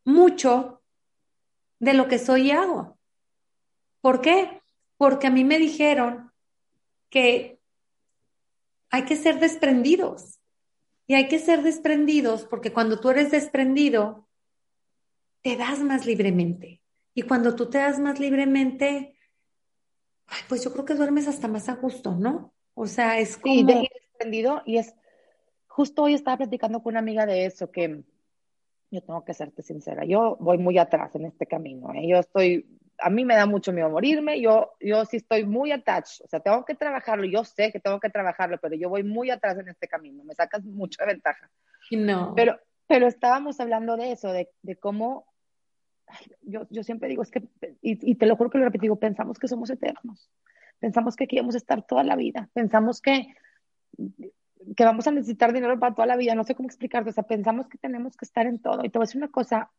mucho 0.06 0.84
de 1.80 1.95
lo 1.95 2.08
que 2.08 2.20
soy 2.20 2.49
y 2.49 2.52
hago. 2.52 2.99
¿Por 4.02 4.22
qué? 4.22 4.62
Porque 4.97 5.26
a 5.26 5.32
mí 5.32 5.43
me 5.43 5.58
dijeron 5.58 6.32
que 7.10 7.60
hay 8.91 9.06
que 9.06 9.16
ser 9.16 9.39
desprendidos. 9.39 10.41
Y 11.12 11.14
hay 11.14 11.28
que 11.28 11.39
ser 11.39 11.62
desprendidos 11.62 12.45
porque 12.45 12.72
cuando 12.72 13.01
tú 13.01 13.09
eres 13.09 13.32
desprendido, 13.32 14.30
te 15.41 15.57
das 15.57 15.80
más 15.80 16.05
libremente. 16.05 16.82
Y 17.14 17.24
cuando 17.24 17.53
tú 17.53 17.70
te 17.70 17.80
das 17.80 17.99
más 17.99 18.18
libremente, 18.18 19.18
pues 20.47 20.64
yo 20.64 20.72
creo 20.72 20.86
que 20.86 20.95
duermes 20.95 21.28
hasta 21.28 21.49
más 21.49 21.68
a 21.68 21.76
gusto, 21.76 22.16
¿no? 22.16 22.53
O 22.76 22.88
sea, 22.88 23.20
es 23.20 23.36
como... 23.36 23.53
Sí, 23.53 23.64
de 23.66 23.89
desprendido 23.93 24.62
y 24.66 24.78
es... 24.78 24.95
Justo 25.68 26.03
hoy 26.03 26.14
estaba 26.14 26.38
platicando 26.38 26.82
con 26.82 26.93
una 26.93 27.01
amiga 27.01 27.26
de 27.26 27.45
eso, 27.45 27.70
que 27.70 28.05
yo 28.89 29.03
tengo 29.03 29.26
que 29.26 29.34
serte 29.34 29.64
sincera, 29.64 30.05
yo 30.05 30.38
voy 30.39 30.59
muy 30.59 30.78
atrás 30.78 31.14
en 31.16 31.26
este 31.26 31.45
camino, 31.45 31.93
¿eh? 31.93 32.07
yo 32.07 32.20
estoy 32.20 32.80
a 33.02 33.10
mí 33.10 33.26
me 33.26 33.36
da 33.36 33.45
mucho 33.45 33.74
miedo 33.74 33.89
morirme, 33.89 34.39
yo, 34.39 34.74
yo 34.80 35.04
sí 35.06 35.18
estoy 35.18 35.45
muy 35.45 35.72
attached, 35.72 36.24
o 36.24 36.28
sea, 36.28 36.39
tengo 36.39 36.64
que 36.66 36.76
trabajarlo, 36.76 37.26
yo 37.26 37.43
sé 37.43 37.72
que 37.72 37.80
tengo 37.80 37.99
que 37.99 38.10
trabajarlo, 38.10 38.60
pero 38.60 38.76
yo 38.76 38.89
voy 38.89 39.04
muy 39.04 39.30
atrás 39.32 39.58
en 39.58 39.68
este 39.68 39.88
camino, 39.88 40.24
me 40.24 40.36
sacas 40.36 40.64
mucha 40.64 41.06
ventaja. 41.06 41.49
No. 41.91 42.34
Pero, 42.36 42.60
pero 42.88 43.08
estábamos 43.08 43.60
hablando 43.60 43.97
de 43.97 44.12
eso, 44.12 44.32
de, 44.32 44.49
de 44.62 44.76
cómo, 44.76 45.26
yo, 46.41 46.68
yo, 46.70 46.84
siempre 46.84 47.10
digo, 47.10 47.24
es 47.24 47.32
que, 47.32 47.43
y, 47.82 48.12
y, 48.12 48.16
te 48.16 48.26
lo 48.26 48.36
juro 48.36 48.49
que 48.49 48.60
lo 48.60 48.66
repito, 48.66 48.84
digo, 48.84 48.99
pensamos 48.99 49.39
que 49.39 49.47
somos 49.47 49.70
eternos, 49.70 50.30
pensamos 50.80 51.16
que 51.16 51.24
aquí 51.24 51.38
vamos 51.38 51.56
a 51.56 51.60
estar 51.60 51.82
toda 51.86 52.04
la 52.04 52.16
vida, 52.16 52.49
pensamos 52.54 53.02
que, 53.02 53.34
que 54.76 54.86
vamos 54.86 55.08
a 55.08 55.12
necesitar 55.12 55.54
dinero 55.54 55.80
para 55.80 55.95
toda 55.95 56.06
la 56.06 56.16
vida, 56.16 56.36
no 56.36 56.43
sé 56.43 56.54
cómo 56.54 56.68
explicarte, 56.68 57.10
o 57.10 57.14
sea, 57.14 57.24
pensamos 57.24 57.68
que 57.68 57.78
tenemos 57.78 58.16
que 58.16 58.26
estar 58.26 58.45
en 58.45 58.60
todo. 58.60 58.86
Y 58.86 58.89
te 58.89 58.99
voy 58.99 59.06
a 59.06 59.08
decir 59.08 59.18
una 59.18 59.32
cosa, 59.32 59.72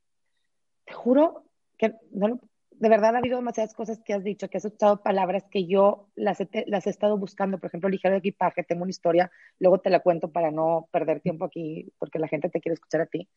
te 0.85 0.93
juro 0.93 1.45
que 1.79 1.95
no 2.11 2.29
lo, 2.29 2.41
de 2.83 2.89
verdad 2.89 3.15
ha 3.15 3.19
habido 3.19 3.37
demasiadas 3.37 3.75
cosas 3.75 4.01
que 4.03 4.13
has 4.13 4.25
dicho, 4.25 4.51
que 4.51 4.59
has 4.59 4.65
usado 4.65 5.05
palabras 5.05 5.45
que 5.49 5.67
yo 5.67 6.09
las 6.17 6.41
he, 6.41 6.49
las 6.67 6.85
he 6.89 6.91
estado 6.91 7.17
buscando, 7.17 7.59
por 7.59 7.69
ejemplo, 7.69 7.89
ligero 7.89 8.17
equipaje, 8.17 8.65
tengo 8.65 8.83
una 8.83 8.91
historia, 8.91 9.31
luego 9.61 9.79
te 9.79 9.89
la 9.89 10.01
cuento 10.01 10.33
para 10.33 10.51
no 10.51 10.89
perder 10.91 11.21
tiempo 11.21 11.45
aquí, 11.45 11.93
porque 12.01 12.19
la 12.19 12.27
gente 12.27 12.49
te 12.49 12.61
quiere 12.61 12.75
escuchar 12.75 13.03
a 13.03 13.07
ti, 13.07 13.29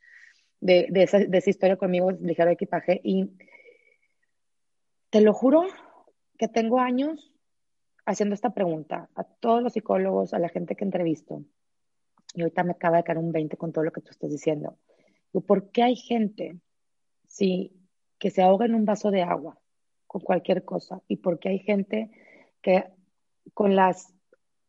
de, 0.62 0.88
de, 0.89 1.04
esa, 1.04 1.20
de 1.20 1.38
esa 1.38 1.52
historia 1.52 1.78
conmigo, 1.78 2.10
ligero 2.10 2.50
equipaje, 2.50 3.00
y 3.04 3.38
te 5.12 5.22
lo 5.22 5.32
juro 5.32 5.68
que 6.39 6.48
tengo 6.48 6.80
años 6.80 7.32
haciendo 8.08 8.34
esta 8.34 8.52
pregunta 8.52 9.10
a 9.14 9.26
todos 9.26 9.62
los 9.62 9.74
psicólogos, 9.74 10.34
a 10.34 10.39
la 10.39 10.50
gente 10.50 10.76
que 10.76 10.86
entrevisto, 10.86 11.43
y 12.34 12.41
ahorita 12.41 12.64
me 12.64 12.72
acaba 12.72 12.98
de 12.98 13.04
caer 13.04 13.20
un 13.20 13.32
20 13.32 13.58
con 13.58 13.72
todo 13.72 13.84
lo 13.84 13.91
que 13.91 14.02
tú 14.02 14.10
estás 14.10 14.32
diciendo. 14.32 14.80
¿Por 15.46 15.70
qué 15.70 15.84
hay 15.84 15.96
gente, 15.96 16.58
si 17.28 17.85
que 18.26 18.32
se 18.32 18.42
ahoga 18.42 18.66
en 18.66 18.74
un 18.74 18.86
vaso 18.86 19.12
de 19.12 19.22
agua 19.22 19.56
con 20.08 20.20
cualquier 20.20 20.66
cosa 20.66 21.00
y 21.08 21.18
porque 21.18 21.50
hay 21.50 21.60
gente 21.60 22.10
que 22.60 22.86
con 23.54 23.76
las 23.76 24.16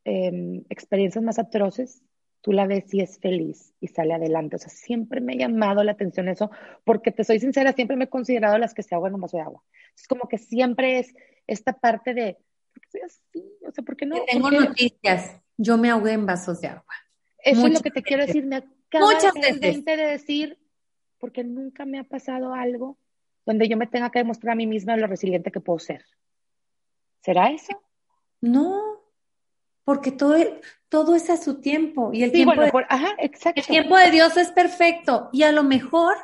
eh, 0.04 0.62
experiencias 0.68 1.24
más 1.24 1.38
atroces 1.38 2.02
tú 2.42 2.52
la 2.52 2.66
ves 2.66 2.92
y 2.92 3.00
es 3.00 3.18
feliz 3.18 3.72
y 3.80 3.88
sale 3.88 4.12
adelante. 4.12 4.56
O 4.56 4.58
sea, 4.58 4.68
siempre 4.68 5.22
me 5.22 5.32
ha 5.32 5.36
llamado 5.36 5.82
la 5.84 5.92
atención 5.92 6.28
eso, 6.28 6.50
porque 6.84 7.12
te 7.12 7.24
soy 7.24 7.40
sincera, 7.40 7.72
siempre 7.72 7.96
me 7.96 8.04
he 8.04 8.10
considerado 8.10 8.58
las 8.58 8.74
que 8.74 8.82
se 8.82 8.94
ahogan 8.94 9.12
en 9.12 9.14
un 9.14 9.20
vaso 9.22 9.38
de 9.38 9.44
agua. 9.44 9.64
Es 9.96 10.06
como 10.06 10.28
que 10.28 10.36
siempre 10.36 10.98
es 10.98 11.14
esta 11.46 11.72
parte 11.72 12.12
de, 12.12 12.36
¿por 12.74 12.82
qué 12.82 12.90
soy 12.90 13.00
así? 13.06 13.52
O 13.66 13.72
sea, 13.72 13.82
¿por 13.82 13.96
qué 13.96 14.04
no? 14.04 14.16
Tengo 14.30 14.50
noticias, 14.50 15.40
yo 15.56 15.78
me 15.78 15.88
ahogué 15.88 16.12
en 16.12 16.26
vasos 16.26 16.60
de 16.60 16.68
agua. 16.68 16.94
Eso 17.38 17.62
Muchas 17.62 17.72
es 17.72 17.78
lo 17.78 17.82
que 17.84 17.90
te 17.90 18.02
quiero 18.02 18.26
decir, 18.26 18.44
me 18.44 18.56
acaba 18.56 19.06
Muchas 19.06 19.32
de, 19.32 19.82
de 19.82 19.96
decir, 19.96 20.58
porque 21.16 21.42
nunca 21.42 21.86
me 21.86 21.98
ha 21.98 22.04
pasado 22.04 22.52
algo 22.52 22.98
donde 23.46 23.68
yo 23.68 23.76
me 23.76 23.86
tenga 23.86 24.10
que 24.10 24.18
demostrar 24.18 24.52
a 24.52 24.56
mí 24.56 24.66
misma 24.66 24.96
lo 24.96 25.06
resiliente 25.06 25.52
que 25.52 25.60
puedo 25.60 25.78
ser. 25.78 26.04
¿Será 27.22 27.50
eso? 27.50 27.80
No, 28.40 28.82
porque 29.84 30.10
todo, 30.10 30.36
todo 30.88 31.14
es 31.14 31.30
a 31.30 31.36
su 31.36 31.60
tiempo 31.60 32.10
y 32.12 32.24
el 32.24 32.32
tiempo 32.32 32.60
de, 32.60 32.72
ajá, 32.88 33.14
exacto. 33.18 33.60
el 33.60 33.66
tiempo 33.66 33.96
de 33.96 34.10
Dios 34.10 34.36
es 34.36 34.50
perfecto 34.50 35.30
y 35.32 35.44
a 35.44 35.52
lo 35.52 35.62
mejor 35.62 36.16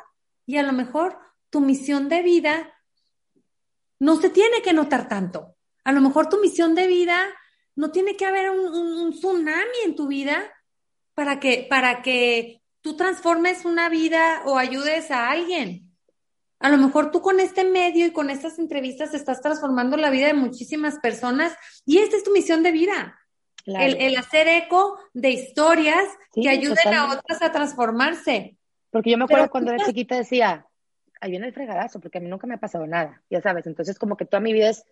y 0.45 0.57
a 0.57 0.63
lo 0.63 0.73
mejor 0.73 1.17
tu 1.49 1.61
misión 1.61 2.09
de 2.09 2.21
vida 2.21 2.73
no 3.99 4.17
se 4.17 4.29
tiene 4.29 4.61
que 4.61 4.73
notar 4.73 5.07
tanto. 5.07 5.55
A 5.85 5.93
lo 5.93 6.01
mejor 6.01 6.27
tu 6.27 6.39
misión 6.39 6.75
de 6.75 6.87
vida 6.87 7.17
no 7.75 7.91
tiene 7.91 8.17
que 8.17 8.25
haber 8.25 8.49
un, 8.49 8.59
un 8.59 9.13
tsunami 9.13 9.77
en 9.85 9.95
tu 9.95 10.07
vida 10.07 10.51
para 11.13 11.39
que 11.39 11.65
para 11.69 12.01
que 12.01 12.61
tú 12.81 12.97
transformes 12.97 13.63
una 13.63 13.87
vida 13.87 14.43
o 14.45 14.57
ayudes 14.57 15.09
a 15.09 15.29
alguien. 15.29 15.82
A 16.63 16.69
lo 16.69 16.77
mejor 16.77 17.11
tú 17.11 17.21
con 17.21 17.41
este 17.41 17.65
medio 17.65 18.05
y 18.05 18.11
con 18.11 18.29
estas 18.29 18.57
entrevistas 18.57 19.13
estás 19.13 19.41
transformando 19.41 19.97
la 19.97 20.09
vida 20.09 20.27
de 20.27 20.33
muchísimas 20.33 20.97
personas 20.99 21.53
y 21.85 21.97
esta 21.97 22.15
es 22.15 22.23
tu 22.23 22.31
misión 22.31 22.63
de 22.63 22.71
vida. 22.71 23.19
El, 23.65 24.15
hacer 24.15 24.47
eco 24.47 24.97
de 25.13 25.31
historias 25.31 26.05
que 26.33 26.47
ayuden 26.47 26.93
a 26.93 27.11
otras 27.11 27.41
a 27.41 27.51
transformarse. 27.51 28.55
Porque 28.91 29.11
yo 29.11 29.17
me 29.17 29.25
acuerdo 29.25 29.49
cuando 29.49 29.73
era 29.73 29.85
chiquita 29.85 30.15
decía, 30.15 30.65
ahí 31.19 31.31
viene 31.31 31.47
el 31.47 31.53
fregadazo, 31.53 31.99
porque 31.99 32.19
a 32.19 32.21
mí 32.21 32.29
nunca 32.29 32.47
me 32.47 32.53
ha 32.53 32.59
pasado 32.59 32.87
nada, 32.87 33.21
ya 33.29 33.41
sabes. 33.41 33.67
Entonces, 33.67 33.99
como 33.99 34.15
que 34.15 34.23
toda 34.23 34.39
mi 34.39 34.53
vida 34.53 34.69
es, 34.69 34.85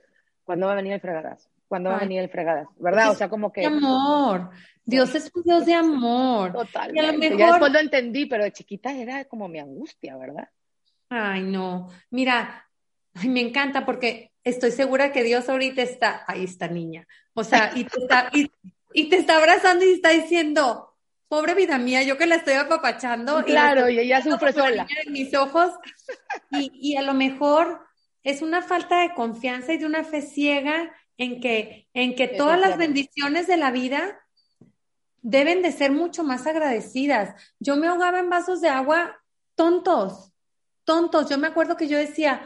¿cuándo 0.44 0.66
va 0.66 0.74
a 0.74 0.76
venir 0.76 0.92
el 0.92 1.00
fregadazo? 1.00 1.50
¿Cuándo 1.70 1.90
va 1.90 1.96
a 1.96 2.00
venir 2.00 2.20
el 2.20 2.30
fregadazo? 2.30 2.74
¿Verdad? 2.80 3.12
O 3.12 3.16
sea, 3.16 3.30
como 3.30 3.54
que... 3.54 3.66
Amor. 3.66 4.50
Dios 4.84 5.16
es 5.16 5.32
un 5.34 5.44
Dios 5.44 5.66
de 5.66 5.74
amor. 5.74 6.52
Totalmente. 6.52 6.96
Y 6.96 7.00
a 7.00 7.12
lo 7.14 7.18
mejor... 7.18 7.38
Ya 7.38 7.46
después 7.48 7.72
lo 7.72 7.80
entendí, 7.80 8.26
pero 8.26 8.44
de 8.44 8.52
chiquita 8.52 8.94
era 8.94 9.24
como 9.24 9.48
mi 9.48 9.60
angustia, 9.60 10.18
¿verdad? 10.18 10.50
Ay, 11.14 11.44
no. 11.44 11.90
Mira, 12.10 12.70
me 13.28 13.42
encanta 13.42 13.86
porque 13.86 14.32
estoy 14.46 14.72
segura 14.72 15.12
que 15.12 15.24
Dios 15.24 15.50
ahorita 15.50 15.82
está, 15.82 16.24
ahí 16.26 16.46
está 16.46 16.70
niña. 16.70 17.06
O 17.34 17.44
sea, 17.44 17.74
y 17.76 17.84
te 17.84 18.00
está, 18.00 18.32
y, 18.94 19.10
te 19.10 19.18
está 19.18 19.36
abrazando 19.36 19.84
y 19.84 19.92
está 19.92 20.12
diciendo, 20.12 20.96
pobre 21.28 21.54
vida 21.54 21.78
mía, 21.78 22.02
yo 22.04 22.18
que 22.18 22.28
la 22.28 22.36
estoy 22.36 22.54
apapachando. 22.54 23.44
Claro, 23.44 23.90
y, 23.90 24.00
ella 24.00 24.24
sufre 24.24 24.54
sola. 24.54 24.88
En 25.06 25.12
mis 25.12 25.36
ojos. 25.36 25.74
Y, 26.50 26.72
y 26.76 26.96
a 26.96 27.02
lo 27.02 27.14
mejor 27.14 27.82
es 28.24 28.42
una 28.42 28.62
falta 28.62 29.02
de 29.02 29.14
confianza 29.14 29.74
y 29.74 29.80
de 29.80 29.86
una 29.86 30.06
fe 30.06 30.22
ciega 30.22 30.96
en 31.18 31.42
que, 31.42 31.90
en 31.94 32.16
que 32.16 32.30
todas 32.30 32.58
las 32.58 32.78
bendiciones 32.78 33.48
de 33.48 33.58
la 33.58 33.72
vida 33.72 34.18
deben 35.22 35.62
de 35.62 35.74
ser 35.74 35.92
mucho 35.92 36.24
más 36.24 36.48
agradecidas. 36.48 37.36
Yo 37.60 37.76
me 37.76 37.88
ahogaba 37.88 38.20
en 38.20 38.30
vasos 38.30 38.62
de 38.62 38.70
agua 38.70 39.22
tontos 39.56 40.31
tontos. 40.92 41.30
Yo 41.30 41.38
me 41.38 41.48
acuerdo 41.48 41.78
que 41.78 41.88
yo 41.88 41.98
decía, 41.98 42.42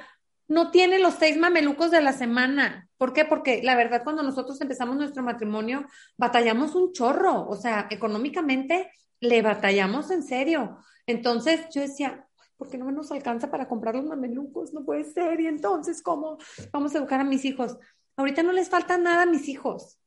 no 0.47 0.69
tiene 0.69 0.99
los 0.99 1.15
seis 1.15 1.35
mamelucos 1.35 1.89
de 1.89 1.99
la 1.99 2.13
semana. 2.13 2.87
¿Por 2.97 3.11
qué? 3.11 3.25
Porque 3.25 3.63
la 3.63 3.75
verdad, 3.75 4.03
cuando 4.03 4.21
nosotros 4.21 4.61
empezamos 4.61 4.95
nuestro 4.97 5.23
matrimonio, 5.23 5.87
batallamos 6.15 6.75
un 6.75 6.91
chorro. 6.93 7.47
O 7.49 7.55
sea, 7.55 7.87
económicamente 7.89 8.91
le 9.19 9.41
batallamos 9.41 10.11
en 10.11 10.21
serio. 10.21 10.77
Entonces 11.07 11.61
yo 11.73 11.81
decía, 11.81 12.27
¿por 12.55 12.69
qué 12.69 12.77
no 12.77 12.91
nos 12.91 13.11
alcanza 13.11 13.49
para 13.49 13.67
comprar 13.67 13.95
los 13.95 14.05
mamelucos? 14.05 14.73
No 14.73 14.85
puede 14.85 15.05
ser. 15.05 15.39
Y 15.39 15.47
entonces, 15.47 16.03
¿cómo 16.03 16.37
vamos 16.71 16.93
a 16.93 16.99
educar 16.99 17.19
a 17.19 17.23
mis 17.23 17.45
hijos? 17.45 17.79
Ahorita 18.15 18.43
no 18.43 18.51
les 18.51 18.69
falta 18.69 18.95
nada 18.99 19.23
a 19.23 19.25
mis 19.25 19.49
hijos. 19.49 19.97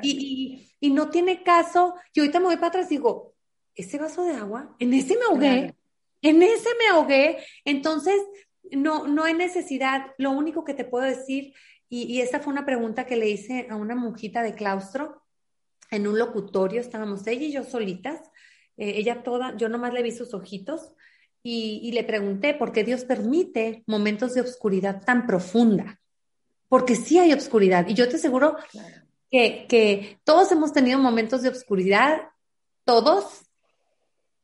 Y, 0.00 0.70
y, 0.78 0.90
no 0.90 1.08
tiene 1.08 1.42
caso. 1.42 1.94
Y 2.12 2.20
ahorita 2.20 2.38
me 2.38 2.46
voy 2.46 2.56
para 2.56 2.68
atrás 2.68 2.86
y 2.86 2.96
digo, 2.96 3.34
ese 3.74 3.98
vaso 3.98 4.22
de 4.22 4.34
agua, 4.34 4.76
en 4.78 4.94
ese 4.94 5.16
me 5.16 5.24
ahogué. 5.24 5.74
En 6.22 6.42
ese 6.42 6.68
me 6.78 6.88
ahogué, 6.88 7.38
entonces 7.64 8.20
no, 8.72 9.06
no 9.06 9.24
hay 9.24 9.34
necesidad. 9.34 10.06
Lo 10.18 10.30
único 10.30 10.64
que 10.64 10.74
te 10.74 10.84
puedo 10.84 11.04
decir, 11.04 11.54
y, 11.88 12.02
y 12.04 12.20
esta 12.20 12.40
fue 12.40 12.52
una 12.52 12.66
pregunta 12.66 13.06
que 13.06 13.16
le 13.16 13.28
hice 13.28 13.66
a 13.70 13.76
una 13.76 13.94
monjita 13.94 14.42
de 14.42 14.54
claustro 14.54 15.22
en 15.90 16.06
un 16.06 16.18
locutorio, 16.18 16.80
estábamos 16.80 17.26
ella 17.26 17.42
y 17.42 17.52
yo 17.52 17.64
solitas, 17.64 18.20
eh, 18.76 18.94
ella 18.96 19.22
toda, 19.22 19.56
yo 19.56 19.68
nomás 19.68 19.92
le 19.92 20.02
vi 20.02 20.12
sus 20.12 20.32
ojitos 20.34 20.94
y, 21.42 21.90
le 21.92 22.04
pregunté 22.04 22.54
por 22.54 22.70
qué 22.72 22.84
Dios 22.84 23.04
permite 23.04 23.82
momentos 23.86 24.34
de 24.34 24.42
oscuridad 24.42 25.02
tan 25.04 25.26
profunda. 25.26 25.98
Porque 26.68 26.94
sí 26.94 27.18
hay 27.18 27.32
oscuridad. 27.32 27.88
Y 27.88 27.94
yo 27.94 28.08
te 28.08 28.16
aseguro 28.16 28.56
que, 29.30 29.66
que 29.68 30.18
todos 30.24 30.52
hemos 30.52 30.72
tenido 30.72 30.98
momentos 30.98 31.42
de 31.42 31.48
oscuridad, 31.48 32.20
todos, 32.84 33.49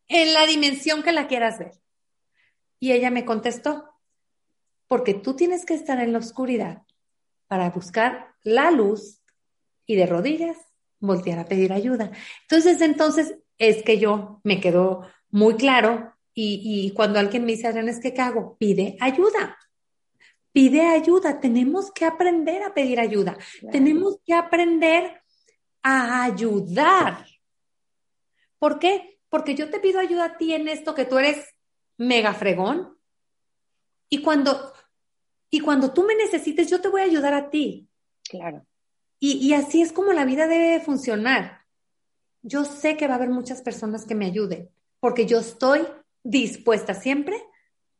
en 0.09 0.35
la 0.35 0.47
dimensión 0.47 1.03
que 1.03 1.13
la 1.13 1.27
quieras 1.27 1.59
ver. 1.59 1.73
Y 2.79 2.93
ella 2.93 3.11
me 3.11 3.25
contestó, 3.25 3.91
porque 4.87 5.15
tú 5.15 5.35
tienes 5.35 5.65
que 5.65 5.75
estar 5.75 6.01
en 6.01 6.13
la 6.13 6.19
oscuridad 6.19 6.83
para 7.47 7.71
buscar 7.71 8.35
la 8.43 8.71
luz 8.71 9.23
y 9.87 9.97
de 9.97 10.07
rodillas 10.07 10.57
voltear 10.99 11.39
a 11.39 11.47
pedir 11.47 11.73
ayuda. 11.73 12.11
Entonces, 12.43 12.81
entonces 12.81 13.37
es 13.59 13.83
que 13.83 13.99
yo 13.99 14.41
me 14.45 14.61
quedó 14.61 15.09
muy 15.31 15.55
claro 15.57 16.13
y, 16.39 16.93
cuando 16.95 17.19
alguien 17.19 17.47
me 17.47 17.53
dice, 17.53 17.69
es 17.69 18.01
que 18.01 18.13
¿qué 18.13 18.21
hago? 18.21 18.59
Pide 18.59 18.99
ayuda. 19.01 19.57
Pide 20.53 20.83
ayuda. 20.83 21.41
Tenemos 21.41 21.91
que 21.91 22.05
aprender 22.05 22.63
a 22.63 22.75
pedir 22.75 23.01
ayuda. 23.01 23.39
Tenemos 23.73 24.19
que 24.25 24.35
aprender 24.35 25.23
a 25.83 26.25
ayudar. 26.25 27.25
¿Por 28.59 28.79
qué? 28.79 29.16
Porque 29.29 29.55
yo 29.55 29.71
te 29.71 29.81
pido 29.81 30.01
ayuda 30.01 30.25
a 30.25 30.37
ti 30.37 30.55
en 30.55 30.69
esto 30.69 30.95
que 30.95 31.05
tú 31.05 31.19
eres 31.19 31.55
mega 31.97 32.35
fregón. 32.35 32.97
Y 34.09 34.23
cuando, 34.23 34.73
y 35.51 35.61
cuando 35.61 35.93
tú 35.93 36.05
me 36.05 36.15
necesites, 36.15 36.71
yo 36.71 36.81
te 36.81 36.89
voy 36.89 37.01
a 37.01 37.05
ayudar 37.05 37.35
a 37.35 37.51
ti. 37.51 37.89
Claro. 38.29 38.67
Y, 39.19 39.33
y 39.47 39.55
así 39.55 39.83
es 39.83 39.93
como 39.93 40.13
la 40.13 40.25
vida 40.25 40.47
debe 40.47 40.81
funcionar. 40.81 41.63
Yo 42.43 42.65
sé 42.65 42.97
que 42.97 43.09
va 43.09 43.15
a 43.15 43.17
haber 43.17 43.31
muchas 43.31 43.63
personas 43.63 44.05
que 44.05 44.15
me 44.15 44.27
ayuden, 44.27 44.71
porque 45.01 45.27
yo 45.27 45.41
estoy 45.41 45.87
dispuesta 46.23 46.95
siempre 46.95 47.43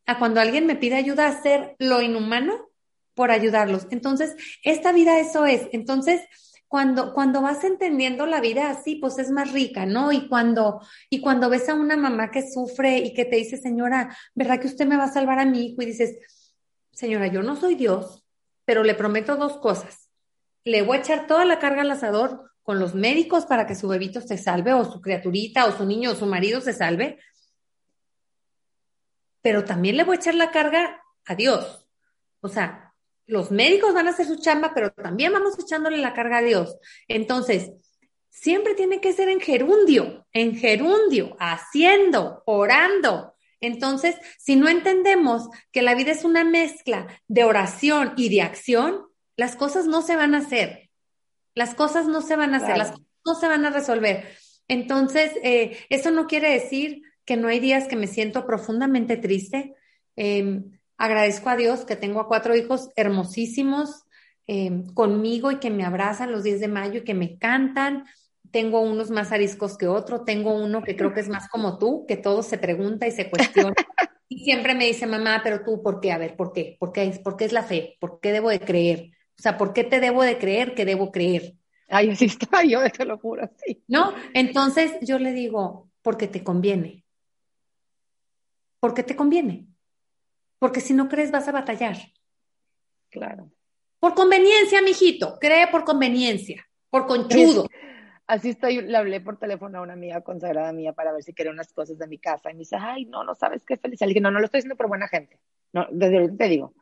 a 0.05 0.19
cuando 0.19 0.39
alguien 0.39 0.65
me 0.65 0.75
pide 0.75 0.95
ayuda 0.95 1.25
a 1.25 1.31
hacer 1.31 1.75
lo 1.79 2.01
inhumano 2.01 2.69
por 3.13 3.31
ayudarlos. 3.31 3.87
Entonces, 3.89 4.35
esta 4.63 4.93
vida 4.93 5.19
eso 5.19 5.45
es. 5.45 5.67
Entonces, 5.73 6.21
cuando, 6.67 7.13
cuando 7.13 7.41
vas 7.41 7.63
entendiendo 7.63 8.25
la 8.25 8.41
vida 8.41 8.69
así, 8.69 8.95
pues 8.95 9.17
es 9.19 9.31
más 9.31 9.53
rica, 9.53 9.85
¿no? 9.85 10.11
Y 10.11 10.27
cuando, 10.27 10.81
y 11.09 11.21
cuando 11.21 11.49
ves 11.49 11.69
a 11.69 11.75
una 11.75 11.95
mamá 11.95 12.29
que 12.29 12.49
sufre 12.49 12.97
y 12.97 13.13
que 13.13 13.25
te 13.25 13.37
dice, 13.37 13.57
señora, 13.57 14.15
¿verdad 14.35 14.59
que 14.59 14.67
usted 14.67 14.85
me 14.85 14.97
va 14.97 15.05
a 15.05 15.13
salvar 15.13 15.39
a 15.39 15.45
mi 15.45 15.67
hijo? 15.67 15.81
Y 15.81 15.85
dices, 15.85 16.17
señora, 16.91 17.27
yo 17.27 17.41
no 17.41 17.55
soy 17.55 17.75
Dios, 17.75 18.25
pero 18.65 18.83
le 18.83 18.95
prometo 18.95 19.37
dos 19.37 19.57
cosas. 19.57 20.09
Le 20.65 20.81
voy 20.81 20.97
a 20.97 20.99
echar 20.99 21.27
toda 21.27 21.45
la 21.45 21.59
carga 21.59 21.83
al 21.83 21.91
asador 21.91 22.51
con 22.63 22.79
los 22.79 22.93
médicos 22.93 23.45
para 23.45 23.65
que 23.65 23.75
su 23.75 23.87
bebito 23.87 24.19
se 24.19 24.37
salve, 24.37 24.73
o 24.73 24.83
su 24.83 24.99
criaturita, 24.99 25.67
o 25.67 25.71
su 25.71 25.85
niño, 25.85 26.11
o 26.11 26.15
su 26.15 26.25
marido 26.25 26.59
se 26.59 26.73
salve. 26.73 27.17
Pero 29.41 29.63
también 29.63 29.95
le 29.95 30.03
voy 30.03 30.17
a 30.17 30.19
echar 30.19 30.35
la 30.35 30.51
carga 30.51 31.01
a 31.25 31.35
Dios. 31.35 31.87
O 32.41 32.49
sea, 32.49 32.86
los 33.27 33.51
médicos 33.51 33.93
van 33.93 34.07
a 34.07 34.11
hacer 34.11 34.25
su 34.25 34.37
chamba, 34.37 34.71
pero 34.73 34.91
también 34.91 35.33
vamos 35.33 35.59
echándole 35.59 35.97
la 35.97 36.13
carga 36.13 36.37
a 36.37 36.41
Dios. 36.41 36.77
Entonces, 37.07 37.71
siempre 38.29 38.73
tiene 38.73 39.01
que 39.01 39.13
ser 39.13 39.29
en 39.29 39.41
gerundio, 39.41 40.25
en 40.31 40.55
gerundio, 40.55 41.35
haciendo, 41.39 42.43
orando. 42.45 43.35
Entonces, 43.59 44.15
si 44.37 44.55
no 44.55 44.69
entendemos 44.69 45.49
que 45.71 45.81
la 45.81 45.95
vida 45.95 46.11
es 46.11 46.23
una 46.23 46.43
mezcla 46.43 47.07
de 47.27 47.43
oración 47.43 48.13
y 48.15 48.29
de 48.29 48.41
acción, 48.41 49.07
las 49.35 49.55
cosas 49.55 49.85
no 49.85 50.01
se 50.01 50.15
van 50.15 50.33
a 50.33 50.39
hacer. 50.39 50.89
Las 51.53 51.73
cosas 51.75 52.07
no 52.07 52.21
se 52.21 52.35
van 52.35 52.53
a 52.53 52.57
hacer, 52.57 52.77
las 52.77 52.91
cosas 52.91 53.07
no 53.25 53.35
se 53.35 53.47
van 53.47 53.65
a 53.65 53.71
resolver. 53.71 54.25
Entonces, 54.67 55.31
eh, 55.43 55.77
eso 55.89 56.11
no 56.11 56.27
quiere 56.27 56.51
decir 56.51 57.01
que 57.25 57.35
no 57.35 57.47
hay 57.47 57.59
días 57.59 57.87
que 57.87 57.95
me 57.95 58.07
siento 58.07 58.45
profundamente 58.45 59.17
triste. 59.17 59.73
Em, 60.15 60.76
Agradezco 60.97 61.49
a 61.49 61.55
Dios 61.55 61.85
que 61.85 61.95
tengo 61.95 62.19
a 62.19 62.27
cuatro 62.27 62.55
hijos 62.55 62.89
hermosísimos 62.95 64.05
eh, 64.47 64.83
conmigo 64.95 65.51
y 65.51 65.59
que 65.59 65.69
me 65.69 65.85
abrazan 65.85 66.31
los 66.31 66.43
10 66.43 66.59
de 66.59 66.67
mayo 66.67 66.99
y 66.99 67.03
que 67.03 67.13
me 67.13 67.37
cantan. 67.37 68.05
Tengo 68.49 68.81
unos 68.81 69.11
más 69.11 69.31
ariscos 69.31 69.77
que 69.77 69.87
otro. 69.87 70.23
Tengo 70.23 70.55
uno 70.55 70.81
que 70.81 70.95
creo 70.95 71.13
que 71.13 71.19
es 71.19 71.29
más 71.29 71.49
como 71.49 71.77
tú, 71.77 72.05
que 72.07 72.17
todo 72.17 72.41
se 72.41 72.57
pregunta 72.57 73.05
y 73.05 73.11
se 73.11 73.29
cuestiona. 73.29 73.73
Y 74.29 74.43
siempre 74.43 74.73
me 74.73 74.85
dice, 74.85 75.05
mamá, 75.05 75.41
pero 75.43 75.63
tú, 75.63 75.81
¿por 75.81 76.01
qué? 76.01 76.11
A 76.11 76.17
ver, 76.17 76.35
¿por 76.35 76.51
qué? 76.51 76.75
¿Por 76.79 76.91
qué, 76.91 77.17
¿Por 77.23 77.37
qué 77.37 77.45
es 77.45 77.53
la 77.53 77.63
fe? 77.63 77.95
¿Por 77.99 78.19
qué 78.19 78.31
debo 78.31 78.49
de 78.49 78.59
creer? 78.59 79.11
O 79.37 79.41
sea, 79.41 79.57
¿por 79.57 79.71
qué 79.71 79.83
te 79.83 79.99
debo 79.99 80.23
de 80.23 80.37
creer 80.37 80.73
que 80.73 80.83
debo 80.83 81.11
creer? 81.11 81.53
Ay, 81.87 82.09
así 82.09 82.25
está, 82.25 82.63
yo 82.63 82.81
te 82.91 83.05
lo 83.05 83.17
juro, 83.19 83.49
sí. 83.65 83.83
¿No? 83.87 84.13
Entonces 84.33 84.93
yo 85.01 85.19
le 85.19 85.31
digo, 85.31 85.89
porque 86.01 86.27
te 86.27 86.43
conviene. 86.43 87.05
Porque 88.79 89.03
te 89.03 89.15
conviene 89.15 89.67
porque 90.59 90.81
si 90.81 90.93
no 90.93 91.07
crees 91.07 91.31
vas 91.31 91.47
a 91.47 91.51
batallar. 91.51 91.97
Claro. 93.09 93.51
Por 93.99 94.13
conveniencia, 94.13 94.81
mijito, 94.81 95.37
cree 95.39 95.67
por 95.67 95.83
conveniencia, 95.83 96.67
por 96.89 97.07
conchudo. 97.07 97.67
Así 98.27 98.49
estoy, 98.49 98.81
le 98.81 98.97
hablé 98.97 99.21
por 99.21 99.39
teléfono 99.39 99.79
a 99.79 99.81
una 99.81 99.93
amiga 99.93 100.21
consagrada 100.21 100.73
mía 100.73 100.91
para 100.91 101.13
ver 101.13 101.23
si 101.23 101.33
quería 101.33 101.51
unas 101.51 101.71
cosas 101.71 101.97
de 101.97 102.07
mi 102.07 102.19
casa 102.19 102.51
y 102.51 102.53
me 102.53 102.59
dice, 102.59 102.75
ay, 102.77 103.05
no, 103.05 103.23
no 103.23 103.33
sabes 103.35 103.63
qué 103.65 103.77
feliz. 103.77 104.01
Le 104.01 104.07
dije, 104.07 104.19
no, 104.19 104.31
no 104.31 104.39
lo 104.39 104.45
estoy 104.45 104.59
diciendo 104.59 104.75
por 104.75 104.89
buena 104.89 105.07
gente. 105.07 105.39
No, 105.71 105.87
desde 105.91 106.17
ahorita 106.17 106.37
te 106.37 106.49
digo, 106.49 106.73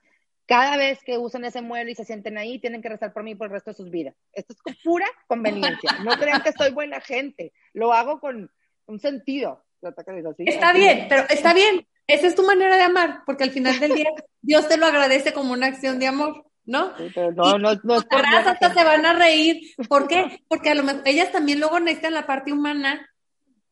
cada 0.47 0.78
vez 0.78 1.03
que 1.03 1.17
usan 1.17 1.45
ese 1.45 1.61
mueble 1.61 1.91
y 1.91 1.95
se 1.95 2.05
sienten 2.05 2.38
ahí, 2.38 2.59
tienen 2.59 2.82
que 2.82 2.89
rezar 2.89 3.13
por 3.13 3.23
mí 3.23 3.36
por 3.36 3.47
el 3.47 3.53
resto 3.53 3.71
de 3.71 3.78
sus 3.78 3.89
vidas. 3.89 4.15
Esto 4.34 4.53
es 4.65 4.78
pura 4.84 5.05
conveniencia. 5.28 5.99
No 6.03 6.11
crean 6.17 6.41
que 6.41 6.51
soy 6.51 6.71
buena 6.71 6.99
gente. 6.99 7.53
Lo 7.73 7.93
hago 7.93 8.19
con 8.19 8.51
un 8.88 8.99
sentido. 8.99 9.63
Está 10.51 10.73
bien, 10.73 11.05
pero 11.09 11.23
está 11.30 11.53
bien. 11.53 11.88
Esa 12.07 12.27
es 12.27 12.35
tu 12.35 12.43
manera 12.43 12.75
de 12.75 12.83
amar, 12.83 13.23
porque 13.25 13.43
al 13.43 13.51
final 13.51 13.79
del 13.79 13.93
día 13.95 14.09
Dios 14.41 14.67
te 14.67 14.77
lo 14.77 14.85
agradece 14.85 15.33
como 15.33 15.53
una 15.53 15.67
acción 15.67 15.99
de 15.99 16.07
amor, 16.07 16.45
¿no? 16.65 16.93
no, 17.35 17.57
no, 17.57 17.75
no 17.83 17.95
hasta 17.95 18.73
se 18.73 18.83
van 18.83 19.05
a 19.05 19.13
reír. 19.13 19.73
¿Por 19.87 20.07
qué? 20.07 20.41
Porque 20.47 20.69
a 20.69 20.75
lo 20.75 20.83
mejor 20.83 21.01
ellas 21.05 21.31
también 21.31 21.59
luego 21.59 21.79
necesitan 21.79 22.13
la 22.13 22.27
parte 22.27 22.51
humana. 22.51 23.09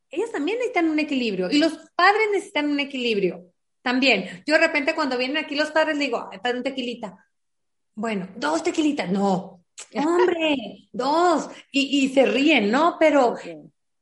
Ellas 0.10 0.32
también 0.32 0.58
necesitan 0.58 0.90
un 0.90 1.00
equilibrio 1.00 1.50
y 1.50 1.58
los 1.58 1.74
padres 1.96 2.28
necesitan 2.32 2.70
un 2.70 2.80
equilibrio 2.80 3.52
también. 3.82 4.44
Yo 4.46 4.56
de 4.56 4.62
repente 4.62 4.96
cuando 4.96 5.18
vienen 5.18 5.38
aquí 5.38 5.56
los 5.56 5.72
padres 5.72 5.98
digo, 5.98 6.30
para 6.42 6.58
un 6.58 6.64
tequilita. 6.64 7.26
Bueno, 7.96 8.28
dos 8.36 8.64
tequilitas. 8.64 9.10
No, 9.10 9.64
hombre, 9.96 10.88
dos. 10.92 11.50
Y, 11.72 12.06
y 12.06 12.10
se 12.10 12.26
ríen, 12.26 12.72
¿no? 12.72 12.98
Pero 13.00 13.36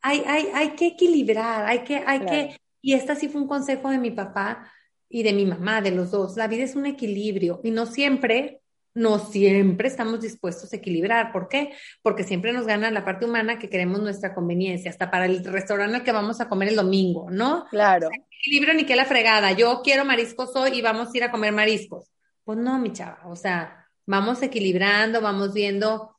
hay, 0.02 0.24
hay, 0.26 0.48
hay 0.54 0.70
que 0.72 0.88
equilibrar, 0.88 1.66
hay 1.66 1.84
que, 1.84 2.04
hay 2.06 2.20
que 2.20 2.62
y 2.82 2.94
este 2.94 3.16
sí 3.16 3.30
fue 3.30 3.42
un 3.42 3.48
consejo 3.48 3.90
de 3.90 3.98
mi 3.98 4.12
papá 4.12 4.72
y 5.10 5.24
de 5.24 5.34
mi 5.34 5.46
mamá, 5.46 5.82
de 5.82 5.92
los 5.92 6.12
dos. 6.12 6.38
La 6.38 6.48
vida 6.48 6.64
es 6.64 6.76
un 6.76 6.86
equilibrio 6.86 7.60
y 7.64 7.72
no 7.72 7.86
siempre, 7.86 8.62
no 8.94 9.20
siempre 9.20 9.88
estamos 9.88 10.22
dispuestos 10.22 10.74
a 10.74 10.78
equilibrar. 10.78 11.32
¿Por 11.32 11.48
qué? 11.48 11.74
Porque 12.02 12.24
siempre 12.24 12.54
nos 12.54 12.66
gana 12.66 12.90
la 12.92 13.06
parte 13.06 13.26
humana 13.26 13.60
que 13.60 13.70
queremos 13.70 14.02
nuestra 14.02 14.34
conveniencia, 14.34 14.90
hasta 14.90 15.12
para 15.12 15.26
el 15.26 15.44
restaurante 15.44 15.98
al 15.98 16.04
que 16.04 16.12
vamos 16.12 16.42
a 16.42 16.50
comer 16.50 16.70
el 16.70 16.76
domingo, 16.76 17.30
¿no? 17.30 17.66
Claro. 17.70 18.10
equilibrio 18.40 18.74
ni 18.74 18.86
que 18.86 18.96
la 18.96 19.06
fregada. 19.06 19.52
Yo 19.52 19.82
quiero 19.84 20.06
mariscos 20.06 20.56
hoy 20.56 20.72
y 20.78 20.82
vamos 20.82 21.10
a 21.14 21.18
ir 21.18 21.24
a 21.24 21.32
comer 21.32 21.54
mariscos. 21.54 22.10
Pues 22.44 22.58
no, 22.58 22.80
mi 22.80 22.92
chava. 22.92 23.22
O 23.26 23.36
sea, 23.36 23.86
vamos 24.06 24.42
equilibrando, 24.42 25.22
vamos 25.22 25.54
viendo 25.54 26.16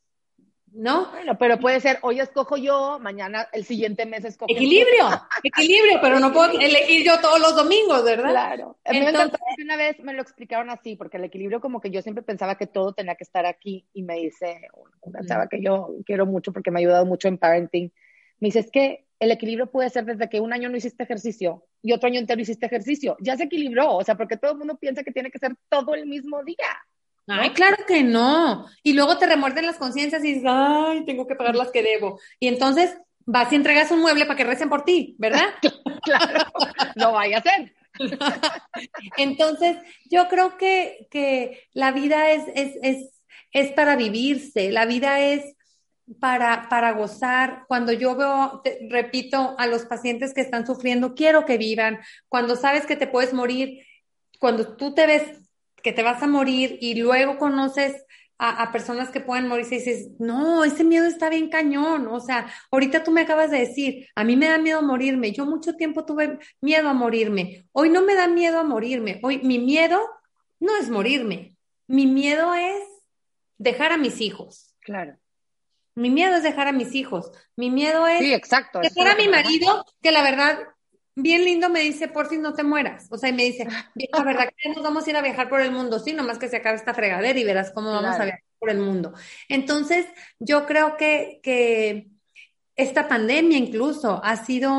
¿no? 0.74 1.10
Bueno, 1.10 1.36
pero 1.38 1.58
puede 1.58 1.80
ser, 1.80 1.98
hoy 2.02 2.20
escojo 2.20 2.56
yo, 2.56 2.98
mañana 3.00 3.48
el 3.52 3.64
siguiente 3.64 4.06
mes 4.06 4.24
escojo. 4.24 4.50
Equilibrio, 4.50 5.06
equilibrio, 5.42 5.98
pero 6.00 6.18
no 6.18 6.32
puedo 6.32 6.58
elegir 6.58 7.04
yo 7.04 7.20
todos 7.20 7.40
los 7.40 7.54
domingos, 7.54 8.04
¿verdad? 8.04 8.30
Claro. 8.30 8.78
A 8.84 8.92
mí 8.92 9.00
me 9.00 9.10
encantó 9.10 9.38
que 9.56 9.62
una 9.62 9.76
vez 9.76 10.00
me 10.00 10.12
lo 10.12 10.22
explicaron 10.22 10.70
así, 10.70 10.96
porque 10.96 11.16
el 11.16 11.24
equilibrio 11.24 11.60
como 11.60 11.80
que 11.80 11.90
yo 11.90 12.02
siempre 12.02 12.22
pensaba 12.22 12.56
que 12.56 12.66
todo 12.66 12.92
tenía 12.92 13.14
que 13.14 13.24
estar 13.24 13.46
aquí 13.46 13.86
y 13.92 14.02
me 14.02 14.16
dice 14.16 14.68
una 15.00 15.24
chava 15.26 15.48
que 15.48 15.62
yo 15.62 15.94
quiero 16.06 16.26
mucho 16.26 16.52
porque 16.52 16.70
me 16.70 16.78
ha 16.78 16.82
ayudado 16.82 17.06
mucho 17.06 17.28
en 17.28 17.38
parenting, 17.38 17.92
me 18.40 18.48
dice, 18.48 18.60
es 18.60 18.70
que 18.70 19.06
el 19.20 19.30
equilibrio 19.30 19.70
puede 19.70 19.88
ser 19.88 20.04
desde 20.04 20.28
que 20.28 20.40
un 20.40 20.52
año 20.52 20.68
no 20.68 20.76
hiciste 20.76 21.04
ejercicio 21.04 21.64
y 21.80 21.92
otro 21.92 22.08
año 22.08 22.18
entero 22.18 22.40
hiciste 22.40 22.66
ejercicio. 22.66 23.16
Ya 23.20 23.36
se 23.36 23.44
equilibró, 23.44 23.94
o 23.96 24.02
sea, 24.02 24.16
porque 24.16 24.36
todo 24.36 24.50
el 24.50 24.58
mundo 24.58 24.76
piensa 24.78 25.04
que 25.04 25.12
tiene 25.12 25.30
que 25.30 25.38
ser 25.38 25.54
todo 25.68 25.94
el 25.94 26.06
mismo 26.06 26.42
día. 26.42 26.56
Ay, 27.28 27.50
claro 27.50 27.76
que 27.86 28.02
no. 28.02 28.66
Y 28.82 28.94
luego 28.94 29.18
te 29.18 29.26
remuerden 29.26 29.66
las 29.66 29.76
conciencias 29.76 30.24
y 30.24 30.34
dices, 30.34 30.44
ay, 30.46 31.04
tengo 31.04 31.26
que 31.26 31.36
pagar 31.36 31.54
las 31.54 31.70
que 31.70 31.82
debo. 31.82 32.20
Y 32.40 32.48
entonces 32.48 32.96
vas 33.24 33.52
y 33.52 33.56
entregas 33.56 33.90
un 33.90 34.00
mueble 34.00 34.26
para 34.26 34.36
que 34.36 34.44
recen 34.44 34.68
por 34.68 34.84
ti, 34.84 35.14
¿verdad? 35.18 35.46
claro, 36.02 36.44
no 36.96 37.12
vaya 37.12 37.38
a 37.38 37.42
ser. 37.42 37.74
entonces, 39.16 39.76
yo 40.10 40.28
creo 40.28 40.56
que, 40.56 41.06
que 41.10 41.68
la 41.72 41.92
vida 41.92 42.30
es, 42.30 42.44
es, 42.54 42.76
es, 42.82 43.22
es 43.52 43.72
para 43.72 43.96
vivirse, 43.96 44.72
la 44.72 44.86
vida 44.86 45.20
es 45.20 45.54
para, 46.20 46.68
para 46.68 46.92
gozar. 46.92 47.64
Cuando 47.68 47.92
yo 47.92 48.16
veo, 48.16 48.62
repito, 48.88 49.54
a 49.58 49.66
los 49.66 49.84
pacientes 49.84 50.34
que 50.34 50.40
están 50.40 50.66
sufriendo, 50.66 51.14
quiero 51.14 51.44
que 51.44 51.58
vivan. 51.58 52.00
Cuando 52.28 52.56
sabes 52.56 52.86
que 52.86 52.96
te 52.96 53.06
puedes 53.06 53.32
morir, 53.32 53.84
cuando 54.38 54.76
tú 54.76 54.94
te 54.94 55.06
ves 55.06 55.41
que 55.82 55.92
te 55.92 56.02
vas 56.02 56.22
a 56.22 56.26
morir 56.26 56.78
y 56.80 56.94
luego 56.94 57.38
conoces 57.38 58.04
a, 58.38 58.72
personas 58.72 59.10
que 59.10 59.20
puedan 59.20 59.46
morir 59.46 59.66
y 59.70 59.76
dices, 59.76 60.08
no, 60.18 60.64
ese 60.64 60.82
miedo 60.82 61.06
está 61.06 61.28
bien 61.28 61.48
cañón. 61.48 62.08
O 62.08 62.18
sea, 62.18 62.52
ahorita 62.72 63.04
tú 63.04 63.12
me 63.12 63.20
acabas 63.20 63.52
de 63.52 63.60
decir, 63.60 64.08
a 64.16 64.24
mí 64.24 64.36
me 64.36 64.48
da 64.48 64.58
miedo 64.58 64.82
morirme. 64.82 65.30
Yo 65.30 65.46
mucho 65.46 65.76
tiempo 65.76 66.04
tuve 66.04 66.40
miedo 66.60 66.88
a 66.88 66.92
morirme. 66.92 67.66
Hoy 67.70 67.88
no 67.88 68.02
me 68.02 68.16
da 68.16 68.26
miedo 68.26 68.58
a 68.58 68.64
morirme. 68.64 69.20
Hoy 69.22 69.38
mi 69.44 69.60
miedo 69.60 70.00
no 70.58 70.76
es 70.76 70.90
morirme. 70.90 71.56
Mi 71.86 72.06
miedo 72.06 72.52
es 72.54 72.82
dejar 73.58 73.92
a 73.92 73.96
mis 73.96 74.20
hijos. 74.20 74.74
Claro. 74.80 75.16
Mi 75.94 76.10
miedo 76.10 76.34
es 76.34 76.42
dejar 76.42 76.68
a 76.68 76.72
mis 76.72 76.94
hijos. 76.94 77.30
Mi 77.54 77.70
miedo 77.70 78.06
es 78.06 78.20
sí, 78.20 78.32
exacto, 78.32 78.80
dejar 78.80 79.08
a 79.08 79.14
mi 79.14 79.28
marido, 79.28 79.84
que 80.00 80.10
la 80.10 80.22
verdad, 80.22 80.58
bien 81.14 81.44
lindo 81.44 81.68
me 81.68 81.80
dice, 81.80 82.08
por 82.08 82.28
fin 82.28 82.42
no 82.42 82.54
te 82.54 82.62
mueras. 82.62 83.06
O 83.10 83.18
sea, 83.18 83.28
y 83.28 83.32
me 83.32 83.44
dice, 83.44 83.66
la 84.12 84.24
verdad 84.24 84.50
que 84.56 84.68
nos 84.70 84.82
vamos 84.82 85.06
a 85.06 85.10
ir 85.10 85.16
a 85.16 85.22
viajar 85.22 85.48
por 85.48 85.60
el 85.60 85.72
mundo. 85.72 85.98
Sí, 85.98 86.12
nomás 86.12 86.38
que 86.38 86.48
se 86.48 86.56
acabe 86.56 86.76
esta 86.76 86.94
fregadera 86.94 87.38
y 87.38 87.44
verás 87.44 87.72
cómo 87.72 87.92
vamos 87.92 88.16
a 88.16 88.24
viajar 88.24 88.42
por 88.58 88.70
el 88.70 88.78
mundo. 88.78 89.12
Entonces, 89.48 90.06
yo 90.38 90.66
creo 90.66 90.96
que, 90.96 91.40
que 91.42 92.08
esta 92.76 93.08
pandemia 93.08 93.58
incluso 93.58 94.20
ha 94.24 94.36
sido 94.36 94.72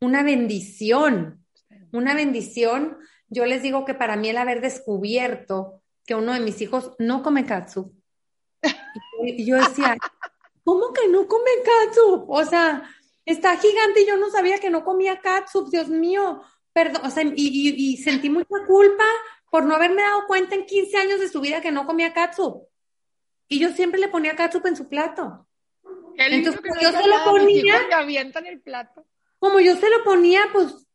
una 0.00 0.22
bendición, 0.22 1.44
una 1.92 2.14
bendición. 2.14 2.98
Yo 3.28 3.46
les 3.46 3.62
digo 3.62 3.84
que 3.84 3.94
para 3.94 4.16
mí 4.16 4.28
el 4.28 4.38
haber 4.38 4.60
descubierto 4.60 5.82
que 6.06 6.14
uno 6.14 6.32
de 6.32 6.40
mis 6.40 6.60
hijos 6.60 6.92
no 6.98 7.22
come 7.22 7.44
katsu. 7.44 7.94
Y 9.22 9.44
yo 9.44 9.56
decía, 9.56 9.96
¿cómo 10.64 10.92
que 10.92 11.08
no 11.08 11.26
come 11.26 11.50
katsu? 11.64 12.24
O 12.28 12.44
sea, 12.44 12.82
está 13.28 13.56
gigante 13.56 14.02
y 14.02 14.06
yo 14.06 14.16
no 14.16 14.30
sabía 14.30 14.58
que 14.58 14.70
no 14.70 14.84
comía 14.84 15.20
katsu, 15.20 15.68
Dios 15.70 15.88
mío. 15.88 16.42
Perdón, 16.72 17.02
o 17.04 17.10
sea, 17.10 17.24
y, 17.24 17.32
y, 17.36 17.96
sentí 17.98 18.30
mucha 18.30 18.64
culpa 18.66 19.04
por 19.50 19.64
no 19.64 19.74
haberme 19.74 20.02
dado 20.02 20.26
cuenta 20.26 20.54
en 20.54 20.64
15 20.64 20.96
años 20.96 21.20
de 21.20 21.28
su 21.28 21.40
vida 21.40 21.60
que 21.60 21.72
no 21.72 21.86
comía 21.86 22.12
katsu. 22.12 22.66
Y 23.48 23.58
yo 23.58 23.70
siempre 23.70 24.00
le 24.00 24.08
ponía 24.08 24.36
katsu 24.36 24.60
en 24.64 24.76
su 24.76 24.88
plato. 24.88 25.46
Entonces, 26.16 26.60
yo 26.80 26.90
se 26.90 27.06
lo 27.06 27.24
ponía. 27.24 27.74
avientan 27.94 28.46
el 28.46 28.60
plato. 28.60 29.06
Como 29.38 29.60
yo 29.60 29.76
se 29.76 29.88
lo 29.88 30.02
ponía, 30.04 30.48
pues 30.52 30.86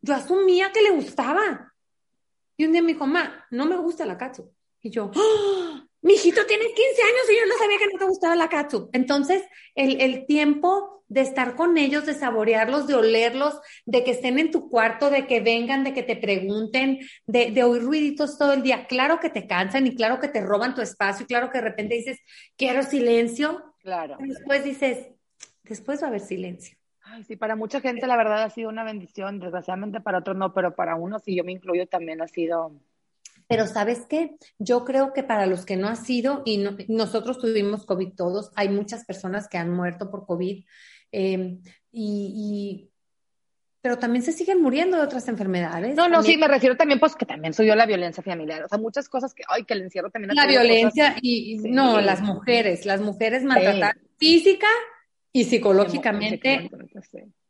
yo 0.00 0.14
asumía 0.14 0.72
que 0.72 0.82
le 0.82 0.90
gustaba. 0.90 1.74
Y 2.56 2.64
un 2.66 2.72
día 2.72 2.82
me 2.82 2.92
dijo, 2.92 3.06
ma, 3.06 3.46
no 3.50 3.66
me 3.66 3.76
gusta 3.76 4.06
la 4.06 4.16
katsu. 4.16 4.52
Y 4.80 4.90
yo, 4.90 5.10
¡Oh! 5.14 5.80
mi 6.02 6.14
hijito 6.14 6.46
tiene 6.46 6.64
15 6.64 7.02
años 7.02 7.30
y 7.30 7.36
yo 7.36 7.46
no 7.46 7.58
sabía 7.58 7.78
que 7.78 7.86
no 7.92 7.98
te 7.98 8.04
gustaba 8.06 8.36
la 8.36 8.48
katsu. 8.48 8.90
Entonces, 8.92 9.42
el, 9.74 10.00
el, 10.00 10.26
tiempo 10.26 10.99
de 11.10 11.22
estar 11.22 11.56
con 11.56 11.76
ellos, 11.76 12.06
de 12.06 12.14
saborearlos, 12.14 12.86
de 12.86 12.94
olerlos, 12.94 13.60
de 13.84 14.04
que 14.04 14.12
estén 14.12 14.38
en 14.38 14.52
tu 14.52 14.70
cuarto, 14.70 15.10
de 15.10 15.26
que 15.26 15.40
vengan, 15.40 15.82
de 15.82 15.92
que 15.92 16.04
te 16.04 16.16
pregunten, 16.16 17.00
de, 17.26 17.50
de 17.50 17.64
oír 17.64 17.82
ruiditos 17.82 18.38
todo 18.38 18.52
el 18.52 18.62
día. 18.62 18.86
Claro 18.86 19.18
que 19.18 19.28
te 19.28 19.48
cansan 19.48 19.88
y 19.88 19.96
claro 19.96 20.20
que 20.20 20.28
te 20.28 20.40
roban 20.40 20.74
tu 20.74 20.80
espacio 20.80 21.24
y 21.24 21.26
claro 21.26 21.50
que 21.50 21.58
de 21.58 21.64
repente 21.64 21.96
dices, 21.96 22.20
quiero 22.56 22.84
silencio. 22.84 23.74
Claro. 23.80 24.18
Y 24.20 24.28
después 24.28 24.62
dices, 24.62 25.08
después 25.64 26.00
va 26.00 26.06
a 26.06 26.10
haber 26.10 26.20
silencio. 26.20 26.78
Ay, 27.02 27.24
sí, 27.24 27.34
para 27.34 27.56
mucha 27.56 27.80
gente 27.80 28.06
la 28.06 28.16
verdad 28.16 28.44
ha 28.44 28.50
sido 28.50 28.68
una 28.68 28.84
bendición, 28.84 29.40
desgraciadamente 29.40 30.00
para 30.00 30.18
otros 30.18 30.36
no, 30.36 30.54
pero 30.54 30.76
para 30.76 30.94
uno, 30.94 31.18
si 31.18 31.34
yo 31.34 31.42
me 31.42 31.50
incluyo, 31.50 31.88
también 31.88 32.22
ha 32.22 32.28
sido 32.28 32.72
pero 33.50 33.66
sabes 33.66 34.06
qué, 34.08 34.36
yo 34.60 34.84
creo 34.84 35.12
que 35.12 35.24
para 35.24 35.44
los 35.46 35.66
que 35.66 35.76
no 35.76 35.88
ha 35.88 35.96
sido, 35.96 36.42
y 36.44 36.64
nosotros 36.86 37.40
tuvimos 37.40 37.84
COVID 37.84 38.12
todos, 38.14 38.52
hay 38.54 38.68
muchas 38.68 39.04
personas 39.04 39.48
que 39.48 39.58
han 39.58 39.74
muerto 39.74 40.08
por 40.08 40.24
COVID, 40.24 40.64
em, 41.12 41.60
y, 41.92 42.90
pero 43.80 43.98
también 43.98 44.22
se 44.22 44.32
siguen 44.32 44.60
muriendo 44.60 44.96
de 44.96 45.02
otras 45.02 45.26
enfermedades. 45.28 45.96
No, 45.96 46.08
no, 46.08 46.22
sí, 46.22 46.36
me 46.36 46.48
refiero 46.48 46.76
también, 46.76 47.00
pues 47.00 47.16
que 47.16 47.26
también 47.26 47.54
subió 47.54 47.74
la 47.74 47.86
violencia 47.86 48.22
familiar, 48.22 48.64
o 48.64 48.68
sea, 48.68 48.78
muchas 48.78 49.08
cosas 49.08 49.34
que, 49.34 49.42
ay, 49.48 49.64
que 49.64 49.74
el 49.74 49.82
encierro 49.82 50.10
también. 50.10 50.34
La 50.34 50.46
violencia 50.46 51.16
y, 51.20 51.58
no, 51.58 52.00
las 52.00 52.20
mujeres, 52.20 52.86
las 52.86 53.00
mujeres 53.00 53.42
maltratadas 53.42 53.96
física 54.20 54.68
y 55.32 55.44
psicológicamente 55.44 56.70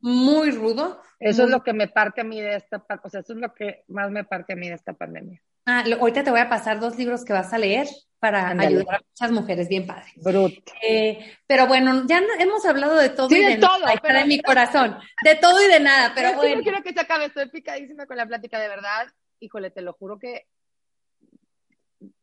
muy 0.00 0.50
rudo. 0.52 1.02
Eso 1.18 1.44
es 1.44 1.50
lo 1.50 1.62
que 1.62 1.72
me 1.72 1.88
parte 1.88 2.22
a 2.22 2.24
mí 2.24 2.40
de 2.40 2.56
esta, 2.56 2.84
o 3.02 3.10
sea, 3.10 3.20
eso 3.20 3.32
es 3.32 3.38
lo 3.38 3.52
que 3.52 3.84
más 3.88 4.10
me 4.10 4.24
parte 4.24 4.52
a 4.52 4.56
mí 4.56 4.68
de 4.68 4.74
esta 4.74 4.92
pandemia. 4.92 5.42
Ah, 5.66 5.84
ahorita 5.98 6.24
te 6.24 6.30
voy 6.30 6.40
a 6.40 6.48
pasar 6.48 6.80
dos 6.80 6.96
libros 6.96 7.24
que 7.24 7.32
vas 7.32 7.52
a 7.52 7.58
leer 7.58 7.86
para 8.18 8.50
ayudar 8.50 8.96
a 8.96 9.00
muchas 9.08 9.32
mujeres, 9.32 9.68
bien 9.68 9.86
padre. 9.86 10.12
Bruto. 10.16 10.72
Eh, 10.86 11.36
pero 11.46 11.66
bueno, 11.66 12.04
ya 12.06 12.22
hemos 12.38 12.64
hablado 12.66 12.96
de 12.96 13.08
todo 13.08 13.34
y 13.34 13.38
de, 13.38 13.56
todo, 13.56 13.78
nada, 13.78 14.26
mi 14.26 14.40
corazón, 14.42 14.98
de 15.24 15.36
todo 15.36 15.62
y 15.64 15.68
de 15.68 15.80
nada, 15.80 16.12
pero, 16.14 16.34
bueno. 16.34 16.56
No 16.56 16.62
quiero 16.62 16.82
que 16.82 16.92
se 16.92 17.00
acabe, 17.00 17.26
estoy 17.26 17.48
picadísima 17.48 18.06
con 18.06 18.18
la 18.18 18.26
plática 18.26 18.58
de 18.60 18.68
verdad. 18.68 19.08
Híjole, 19.40 19.70
te 19.70 19.80
lo 19.80 19.94
juro 19.94 20.18
que 20.18 20.46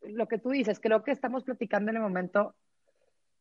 lo 0.02 0.28
que 0.28 0.38
tú 0.38 0.52
dices, 0.52 0.80
creo 0.80 1.04
que 1.04 1.12
estamos 1.12 1.44
platicando 1.44 1.92
en 1.92 1.98
el 1.98 2.04
momento 2.04 2.56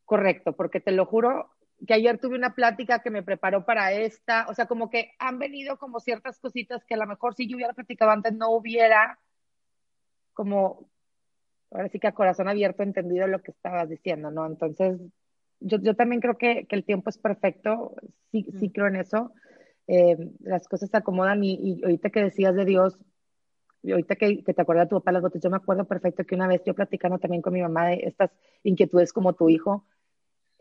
correcto, 0.05 0.55
porque 0.55 0.79
te 0.79 0.91
lo 0.91 1.05
juro 1.05 1.51
que 1.85 1.93
ayer 1.93 2.17
tuve 2.17 2.35
una 2.35 2.55
plática 2.55 2.99
que 2.99 3.11
me 3.11 3.23
preparó 3.23 3.65
para 3.65 3.91
esta, 3.91 4.47
o 4.49 4.53
sea, 4.53 4.65
como 4.65 4.89
que 4.89 5.13
han 5.19 5.37
venido 5.37 5.77
como 5.77 5.99
ciertas 5.99 6.39
cositas 6.39 6.83
que 6.85 6.95
a 6.95 6.97
lo 6.97 7.05
mejor 7.05 7.35
si 7.35 7.47
yo 7.47 7.55
hubiera 7.55 7.73
platicado 7.73 8.11
antes 8.11 8.33
no 8.33 8.49
hubiera 8.49 9.19
como, 10.37 10.87
ahora 11.71 11.89
sí 11.89 11.99
que 11.99 12.07
a 12.07 12.13
corazón 12.13 12.47
abierto 12.47 12.83
entendido 12.83 13.25
lo 13.25 13.41
que 13.41 13.49
estabas 13.49 13.89
diciendo, 13.89 14.29
¿no? 14.29 14.45
Entonces, 14.45 15.01
yo, 15.59 15.79
yo 15.79 15.95
también 15.95 16.21
creo 16.21 16.37
que, 16.37 16.67
que, 16.67 16.75
el 16.75 16.85
tiempo 16.85 17.09
es 17.09 17.17
perfecto, 17.17 17.95
sí, 18.31 18.45
sí 18.59 18.69
creo 18.69 18.85
en 18.85 18.97
eso, 18.97 19.33
eh, 19.87 20.15
las 20.41 20.67
cosas 20.67 20.91
se 20.91 20.97
acomodan 20.97 21.43
y, 21.43 21.55
y, 21.55 21.83
ahorita 21.83 22.11
que 22.11 22.23
decías 22.23 22.53
de 22.53 22.65
Dios, 22.65 22.99
y 23.81 23.93
ahorita 23.93 24.15
que, 24.15 24.43
que, 24.43 24.53
te 24.53 24.61
acuerdas 24.61 24.85
de 24.85 24.89
tu 24.91 24.97
papá 24.97 25.11
las 25.11 25.23
botas, 25.23 25.41
yo 25.41 25.49
me 25.49 25.57
acuerdo 25.57 25.85
perfecto 25.85 26.23
que 26.23 26.35
una 26.35 26.47
vez 26.47 26.61
yo 26.63 26.75
platicando 26.75 27.17
también 27.17 27.41
con 27.41 27.53
mi 27.53 27.63
mamá 27.63 27.87
de 27.87 28.01
estas 28.03 28.29
inquietudes 28.61 29.11
como 29.11 29.33
tu 29.33 29.49
hijo, 29.49 29.85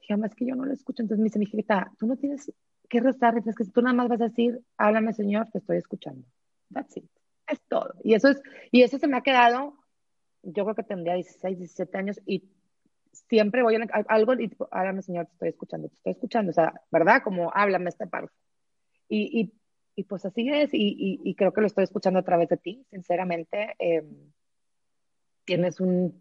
dije, 0.01 0.15
es 0.25 0.35
que 0.35 0.47
yo 0.47 0.57
no 0.57 0.65
lo 0.65 0.73
escucho, 0.73 1.03
entonces 1.03 1.21
me 1.21 1.25
dice 1.25 1.39
mi 1.39 1.45
hijita, 1.45 1.93
tú 1.99 2.07
no 2.07 2.17
tienes 2.17 2.51
que 2.89 3.01
rezar, 3.01 3.37
es 3.37 3.55
que 3.55 3.65
tú 3.67 3.83
nada 3.83 3.95
más 3.95 4.09
vas 4.09 4.23
a 4.23 4.29
decir, 4.29 4.63
háblame 4.79 5.13
Señor, 5.13 5.51
te 5.51 5.59
estoy 5.59 5.77
escuchando. 5.77 6.27
That's 6.73 6.97
it 6.97 7.26
es 7.49 7.61
todo. 7.69 7.95
Y 8.03 8.15
eso 8.15 8.29
es, 8.29 8.43
y 8.71 8.83
eso 8.83 8.99
se 8.99 9.09
me 9.09 9.17
ha 9.17 9.23
quedado, 9.23 9.75
yo 10.43 10.65
creo 10.65 10.75
que 10.75 10.83
tendría 10.83 11.15
16, 11.15 11.59
17 11.59 11.99
años 11.99 12.21
y 12.27 12.45
siempre 13.29 13.63
voy 13.63 13.77
a, 13.77 13.87
algo 14.09 14.35
y 14.35 14.51
háblame 14.71 15.03
señor, 15.03 15.27
te 15.27 15.33
estoy 15.33 15.49
escuchando, 15.49 15.89
te 15.89 15.95
estoy 15.95 16.13
escuchando, 16.13 16.51
o 16.51 16.55
sea, 16.55 16.81
¿verdad? 16.91 17.23
Como 17.23 17.51
háblame 17.55 17.89
esta 17.89 18.07
parte. 18.07 18.33
Y, 19.09 19.41
y, 19.41 19.53
y 19.97 20.05
pues 20.05 20.25
así 20.25 20.49
es, 20.49 20.75
y, 20.75 21.21
y, 21.25 21.35
creo 21.35 21.53
que 21.53 21.61
lo 21.61 21.67
estoy 21.67 21.85
escuchando 21.85 22.19
a 22.19 22.25
través 22.25 22.49
de 22.49 22.57
ti, 22.57 22.85
sinceramente. 22.91 23.75
Eh, 23.79 24.05
tienes 25.45 25.81
un, 25.81 26.21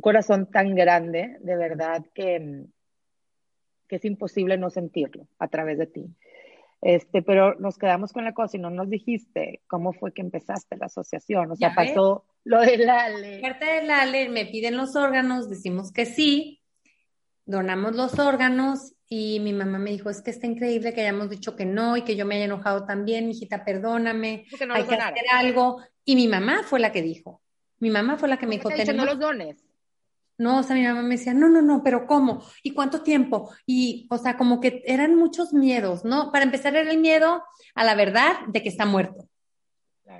corazón 0.00 0.50
tan 0.50 0.74
grande, 0.74 1.36
de 1.40 1.56
verdad, 1.56 2.04
que, 2.14 2.66
que 3.88 3.96
es 3.96 4.04
imposible 4.04 4.58
no 4.58 4.68
sentirlo 4.68 5.28
a 5.38 5.48
través 5.48 5.78
de 5.78 5.86
ti. 5.86 6.14
Este, 6.84 7.22
pero 7.22 7.54
nos 7.54 7.78
quedamos 7.78 8.12
con 8.12 8.24
la 8.24 8.34
cosa 8.34 8.58
y 8.58 8.60
no 8.60 8.68
nos 8.68 8.90
dijiste 8.90 9.62
cómo 9.66 9.94
fue 9.94 10.12
que 10.12 10.20
empezaste 10.20 10.76
la 10.76 10.86
asociación. 10.86 11.50
O 11.50 11.56
sea, 11.56 11.74
pasó 11.74 12.26
lo 12.44 12.60
del 12.60 12.90
ALE. 12.90 13.40
Parte 13.40 13.64
del 13.64 13.90
ALE, 13.90 14.28
me 14.28 14.44
piden 14.44 14.76
los 14.76 14.94
órganos, 14.94 15.48
decimos 15.48 15.92
que 15.92 16.04
sí, 16.04 16.60
donamos 17.46 17.96
los 17.96 18.18
órganos 18.18 18.92
y 19.08 19.40
mi 19.40 19.54
mamá 19.54 19.78
me 19.78 19.92
dijo, 19.92 20.10
es 20.10 20.20
que 20.20 20.30
está 20.30 20.46
increíble 20.46 20.92
que 20.92 21.00
hayamos 21.00 21.30
dicho 21.30 21.56
que 21.56 21.64
no 21.64 21.96
y 21.96 22.02
que 22.02 22.16
yo 22.16 22.26
me 22.26 22.34
haya 22.34 22.44
enojado 22.44 22.84
también, 22.84 23.30
hijita, 23.30 23.64
perdóname, 23.64 24.44
hay 24.70 24.84
que 24.84 24.94
hacer 24.94 25.24
algo. 25.32 25.80
Y 26.04 26.16
mi 26.16 26.28
mamá 26.28 26.64
fue 26.64 26.80
la 26.80 26.92
que 26.92 27.00
dijo. 27.00 27.40
Mi 27.78 27.88
mamá 27.88 28.18
fue 28.18 28.28
la 28.28 28.36
que 28.36 28.46
me 28.46 28.56
dijo, 28.56 28.68
que 28.68 28.92
no 28.92 29.06
los 29.06 29.18
dones. 29.18 29.63
No, 30.36 30.58
o 30.58 30.62
sea, 30.62 30.74
mi 30.74 30.82
mamá 30.82 31.02
me 31.02 31.16
decía, 31.16 31.32
no, 31.32 31.48
no, 31.48 31.62
no, 31.62 31.82
pero 31.84 32.06
¿cómo? 32.06 32.44
¿Y 32.62 32.72
cuánto 32.72 33.02
tiempo? 33.02 33.54
Y, 33.66 34.06
o 34.10 34.18
sea, 34.18 34.36
como 34.36 34.60
que 34.60 34.82
eran 34.86 35.14
muchos 35.14 35.52
miedos, 35.52 36.04
¿no? 36.04 36.32
Para 36.32 36.44
empezar 36.44 36.74
era 36.74 36.90
el 36.90 36.98
miedo 36.98 37.44
a 37.74 37.84
la 37.84 37.94
verdad 37.94 38.32
de 38.48 38.62
que 38.62 38.68
está 38.68 38.84
muerto. 38.84 39.28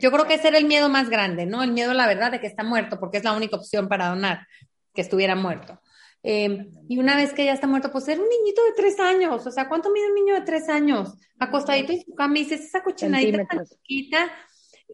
Yo 0.01 0.11
creo 0.11 0.27
que 0.27 0.35
ese 0.35 0.49
era 0.49 0.59
el 0.59 0.65
miedo 0.65 0.89
más 0.89 1.11
grande, 1.11 1.47
¿no? 1.47 1.63
El 1.63 1.73
miedo 1.73 1.91
a 1.91 1.95
la 1.95 2.07
verdad 2.07 2.31
de 2.31 2.41
que 2.41 2.47
está 2.47 2.65
muerto, 2.65 2.99
porque 2.99 3.19
es 3.19 3.25
la 3.25 3.33
única 3.33 3.57
opción 3.57 3.89
para 3.89 4.09
donar, 4.09 4.47
que 4.95 5.03
estuviera 5.03 5.37
muerto. 5.37 5.81
Em, 6.23 6.71
y 6.89 6.99
una 6.99 7.17
vez 7.17 7.35
que 7.35 7.45
ya 7.45 7.53
está 7.53 7.67
muerto, 7.67 7.93
pues 7.93 8.09
era 8.09 8.21
un 8.21 8.29
niñito 8.29 8.65
de 8.65 8.73
tres 8.75 8.99
años. 8.99 9.47
O 9.47 9.51
sea, 9.51 9.69
¿cuánto 9.69 9.93
mide 9.93 10.09
un 10.09 10.15
niño 10.15 10.35
de 10.35 10.41
tres 10.41 10.71
años? 10.71 11.15
Acostadito 11.39 11.93
en 11.93 12.03
su 12.03 12.15
cama 12.15 12.39
y 12.39 12.45
dices, 12.45 12.63
esa 12.63 12.83
cochinadita 12.83 13.45
tan 13.45 13.67
chiquita, 13.67 14.33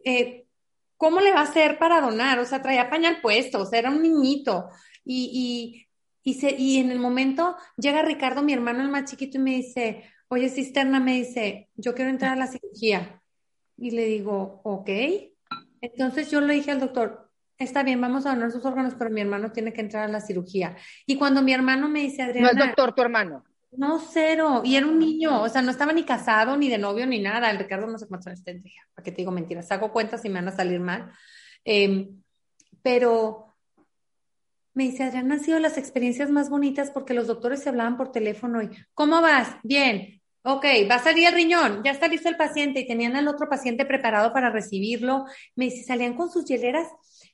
eh, 0.03 0.45
¿cómo 0.97 1.21
le 1.21 1.31
va 1.31 1.39
a 1.39 1.43
hacer 1.43 1.79
para 1.79 2.01
donar? 2.01 2.39
O 2.39 2.45
sea, 2.45 2.61
traía 2.61 2.89
pañal 2.89 3.21
puesto, 3.21 3.61
o 3.61 3.65
sea, 3.65 3.79
era 3.79 3.89
un 3.89 4.01
niñito. 4.01 4.67
Y, 5.03 5.87
y, 6.23 6.31
y, 6.31 6.33
se, 6.35 6.51
y 6.51 6.77
en 6.77 6.91
el 6.91 6.99
momento 6.99 7.55
llega 7.77 8.01
Ricardo, 8.01 8.43
mi 8.43 8.53
hermano 8.53 8.81
el 8.81 8.89
más 8.89 9.09
chiquito, 9.09 9.37
y 9.37 9.41
me 9.41 9.51
dice, 9.51 10.03
oye, 10.27 10.49
cisterna, 10.49 10.99
me 10.99 11.13
dice, 11.13 11.69
yo 11.75 11.93
quiero 11.93 12.09
entrar 12.09 12.33
a 12.33 12.35
la 12.37 12.47
cirugía. 12.47 13.21
Y 13.77 13.91
le 13.91 14.05
digo, 14.05 14.61
ok. 14.63 14.89
Entonces 15.81 16.29
yo 16.29 16.39
le 16.41 16.53
dije 16.53 16.71
al 16.71 16.79
doctor, 16.79 17.31
está 17.57 17.83
bien, 17.83 17.99
vamos 17.99 18.25
a 18.25 18.33
donar 18.33 18.51
sus 18.51 18.63
órganos, 18.65 18.93
pero 18.97 19.09
mi 19.09 19.21
hermano 19.21 19.51
tiene 19.51 19.73
que 19.73 19.81
entrar 19.81 20.03
a 20.03 20.11
la 20.11 20.21
cirugía. 20.21 20.77
Y 21.05 21.17
cuando 21.17 21.41
mi 21.41 21.53
hermano 21.53 21.89
me 21.89 22.01
dice, 22.01 22.21
Adriana. 22.21 22.53
No 22.53 22.59
es 22.59 22.67
doctor 22.67 22.93
tu 22.93 23.01
hermano. 23.01 23.43
No, 23.71 23.99
cero. 23.99 24.61
Y 24.65 24.75
era 24.75 24.85
un 24.85 24.99
niño, 24.99 25.41
o 25.41 25.49
sea, 25.49 25.61
no 25.61 25.71
estaba 25.71 25.93
ni 25.93 26.03
casado, 26.03 26.57
ni 26.57 26.67
de 26.67 26.77
novio, 26.77 27.05
ni 27.07 27.19
nada. 27.19 27.49
El 27.49 27.57
Ricardo 27.57 27.87
no 27.87 27.97
sé 27.97 28.07
cuántos 28.07 28.27
años 28.27 28.43
tendría. 28.43 28.87
¿Para 28.93 29.03
qué 29.03 29.11
te 29.11 29.17
digo 29.17 29.31
mentiras? 29.31 29.71
Hago 29.71 29.91
cuentas 29.91 30.23
y 30.25 30.29
me 30.29 30.35
van 30.35 30.49
a 30.49 30.55
salir 30.55 30.79
mal. 30.79 31.11
Em, 31.63 32.21
pero 32.81 33.50
Me 34.73 34.83
dice, 34.83 35.03
Adriana, 35.03 35.35
han 35.35 35.43
sido 35.43 35.59
las 35.59 35.77
experiencias 35.77 36.29
más 36.29 36.49
bonitas 36.49 36.91
porque 36.91 37.13
los 37.13 37.27
doctores 37.27 37.61
se 37.61 37.69
hablaban 37.69 37.97
por 37.97 38.11
teléfono 38.11 38.61
y, 38.61 38.69
¿cómo 38.93 39.21
vas? 39.21 39.55
Bien. 39.63 40.21
Ok, 40.43 40.65
va 40.89 40.95
a 40.95 41.03
salir 41.03 41.27
el 41.27 41.35
riñón, 41.35 41.83
ya 41.83 41.91
está 41.91 42.07
listo 42.07 42.27
el 42.27 42.35
paciente 42.35 42.79
y 42.79 42.87
tenían 42.87 43.15
al 43.15 43.27
otro 43.27 43.47
paciente 43.47 43.85
preparado 43.85 44.33
para 44.33 44.49
recibirlo. 44.49 45.25
Me 45.55 45.65
dice, 45.65 45.83
salían 45.83 46.15
con 46.15 46.31
sus 46.31 46.45
hieleras 46.45 46.87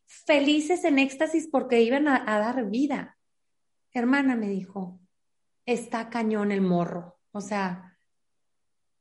felices 0.06 0.84
en 0.84 1.00
éxtasis 1.00 1.48
porque 1.50 1.82
iban 1.82 2.10
a, 2.10 2.24
a 2.28 2.40
dar 2.40 2.66
vida. 2.66 3.18
Hermana, 3.94 4.36
me 4.36 4.50
dijo, 4.50 5.00
está 5.66 6.10
cañón 6.10 6.52
el 6.52 6.62
morro. 6.62 7.18
O 7.32 7.40
sea, 7.40 7.98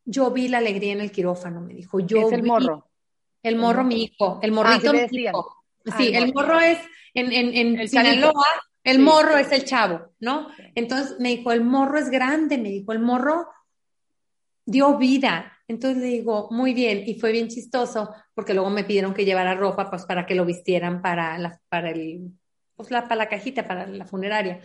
yo 0.05 0.31
vi 0.31 0.49
la 0.49 0.59
alegría 0.59 0.93
en 0.93 1.01
el 1.01 1.11
quirófano, 1.11 1.61
me 1.61 1.75
dijo. 1.75 1.99
Yo 2.01 2.29
es 2.29 2.33
el 2.33 2.45
morro. 2.45 2.89
El 3.43 3.57
morro, 3.57 3.85
mi 3.85 4.05
hijo, 4.05 4.41
el 4.43 4.53
morrito, 4.53 4.91
Ah, 4.91 5.07
mi 5.11 5.19
hijo. 5.21 5.56
Sí, 5.97 6.13
el 6.15 6.33
morro 6.35 6.61
es 6.61 6.79
en, 7.15 7.33
en, 7.33 7.55
en 7.55 7.81
El 7.81 7.89
Sinaloa, 7.89 8.45
el 8.85 8.97
Sí. 8.97 9.03
morro 9.03 9.37
es 9.37 9.51
el 9.53 9.65
chavo, 9.65 10.13
¿no? 10.21 10.49
Entonces 10.75 11.17
me 11.19 11.31
dijo, 11.37 11.53
el 11.53 11.65
morro 11.65 11.99
es 11.99 12.11
grande, 12.11 12.59
me 12.59 12.71
dijo, 12.71 12.93
el 12.93 12.99
morro 13.01 13.49
dio 14.65 14.97
vida. 14.99 15.53
Entonces 15.69 16.03
le 16.03 16.09
digo, 16.09 16.49
muy 16.51 16.75
bien, 16.75 17.03
y 17.07 17.19
fue 17.19 17.33
bien 17.33 17.49
chistoso, 17.49 18.13
porque 18.35 18.55
luego 18.55 18.71
me 18.71 18.85
pidieron 18.85 19.15
que 19.15 19.25
llevara 19.25 19.55
ropa, 19.55 19.91
pues 19.91 20.05
para 20.05 20.25
que 20.27 20.35
lo 20.37 20.45
vistieran 20.45 21.03
para 21.03 21.37
la, 21.39 21.61
para 21.69 21.91
el, 21.91 22.31
pues 22.77 22.91
la, 22.91 23.03
para 23.03 23.17
la 23.17 23.29
cajita, 23.29 23.67
para 23.67 23.87
la 23.87 24.07
funeraria. 24.07 24.61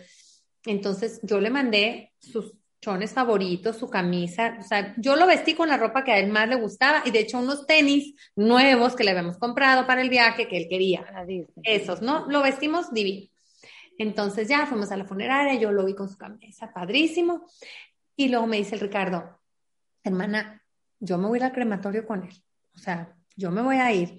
Entonces 0.64 1.20
yo 1.24 1.40
le 1.40 1.50
mandé 1.50 2.12
sus 2.20 2.54
chones 2.82 3.12
favoritos, 3.12 3.76
su 3.76 3.88
camisa, 3.88 4.58
o 4.58 4.62
sea, 4.62 4.92
yo 4.98 5.14
lo 5.14 5.26
vestí 5.26 5.54
con 5.54 5.68
la 5.68 5.76
ropa 5.76 6.02
que 6.02 6.10
a 6.10 6.18
él 6.18 6.32
más 6.32 6.48
le 6.48 6.56
gustaba, 6.56 7.02
y 7.04 7.12
de 7.12 7.20
hecho 7.20 7.38
unos 7.38 7.64
tenis 7.64 8.14
nuevos 8.34 8.96
que 8.96 9.04
le 9.04 9.12
habíamos 9.12 9.38
comprado 9.38 9.86
para 9.86 10.02
el 10.02 10.10
viaje 10.10 10.48
que 10.48 10.56
él 10.56 10.66
quería. 10.68 11.06
A 11.14 11.24
Disney. 11.24 11.46
Esos, 11.62 12.02
¿no? 12.02 12.26
Lo 12.28 12.42
vestimos 12.42 12.92
divino. 12.92 13.28
Entonces 13.98 14.48
ya 14.48 14.66
fuimos 14.66 14.90
a 14.90 14.96
la 14.96 15.04
funeraria, 15.04 15.54
yo 15.54 15.70
lo 15.70 15.84
vi 15.84 15.94
con 15.94 16.08
su 16.08 16.18
camisa, 16.18 16.72
padrísimo. 16.72 17.46
Y 18.16 18.28
luego 18.28 18.48
me 18.48 18.56
dice 18.56 18.74
el 18.74 18.80
Ricardo, 18.80 19.38
hermana, 20.02 20.62
yo 20.98 21.18
me 21.18 21.28
voy 21.28 21.36
a 21.36 21.38
ir 21.38 21.44
al 21.44 21.52
crematorio 21.52 22.04
con 22.04 22.24
él. 22.24 22.34
O 22.74 22.78
sea, 22.78 23.16
yo 23.36 23.52
me 23.52 23.62
voy 23.62 23.76
a 23.76 23.92
ir. 23.92 24.18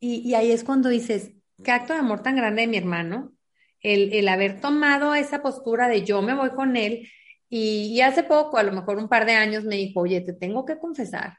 Y, 0.00 0.26
y 0.26 0.34
ahí 0.34 0.50
es 0.50 0.64
cuando 0.64 0.88
dices, 0.88 1.32
qué 1.62 1.72
acto 1.72 1.92
de 1.92 1.98
amor 1.98 2.22
tan 2.22 2.36
grande 2.36 2.62
de 2.62 2.68
mi 2.68 2.78
hermano, 2.78 3.34
el, 3.80 4.14
el 4.14 4.28
haber 4.28 4.62
tomado 4.62 5.14
esa 5.14 5.42
postura 5.42 5.88
de 5.88 6.04
yo 6.04 6.22
me 6.22 6.34
voy 6.34 6.50
con 6.50 6.76
él. 6.76 7.06
Y, 7.50 7.86
y 7.94 8.00
hace 8.02 8.22
poco, 8.22 8.58
a 8.58 8.62
lo 8.62 8.72
mejor 8.72 8.98
un 8.98 9.08
par 9.08 9.24
de 9.26 9.32
años, 9.32 9.64
me 9.64 9.76
dijo, 9.76 10.00
oye, 10.00 10.20
te 10.20 10.32
tengo 10.32 10.64
que 10.64 10.78
confesar, 10.78 11.38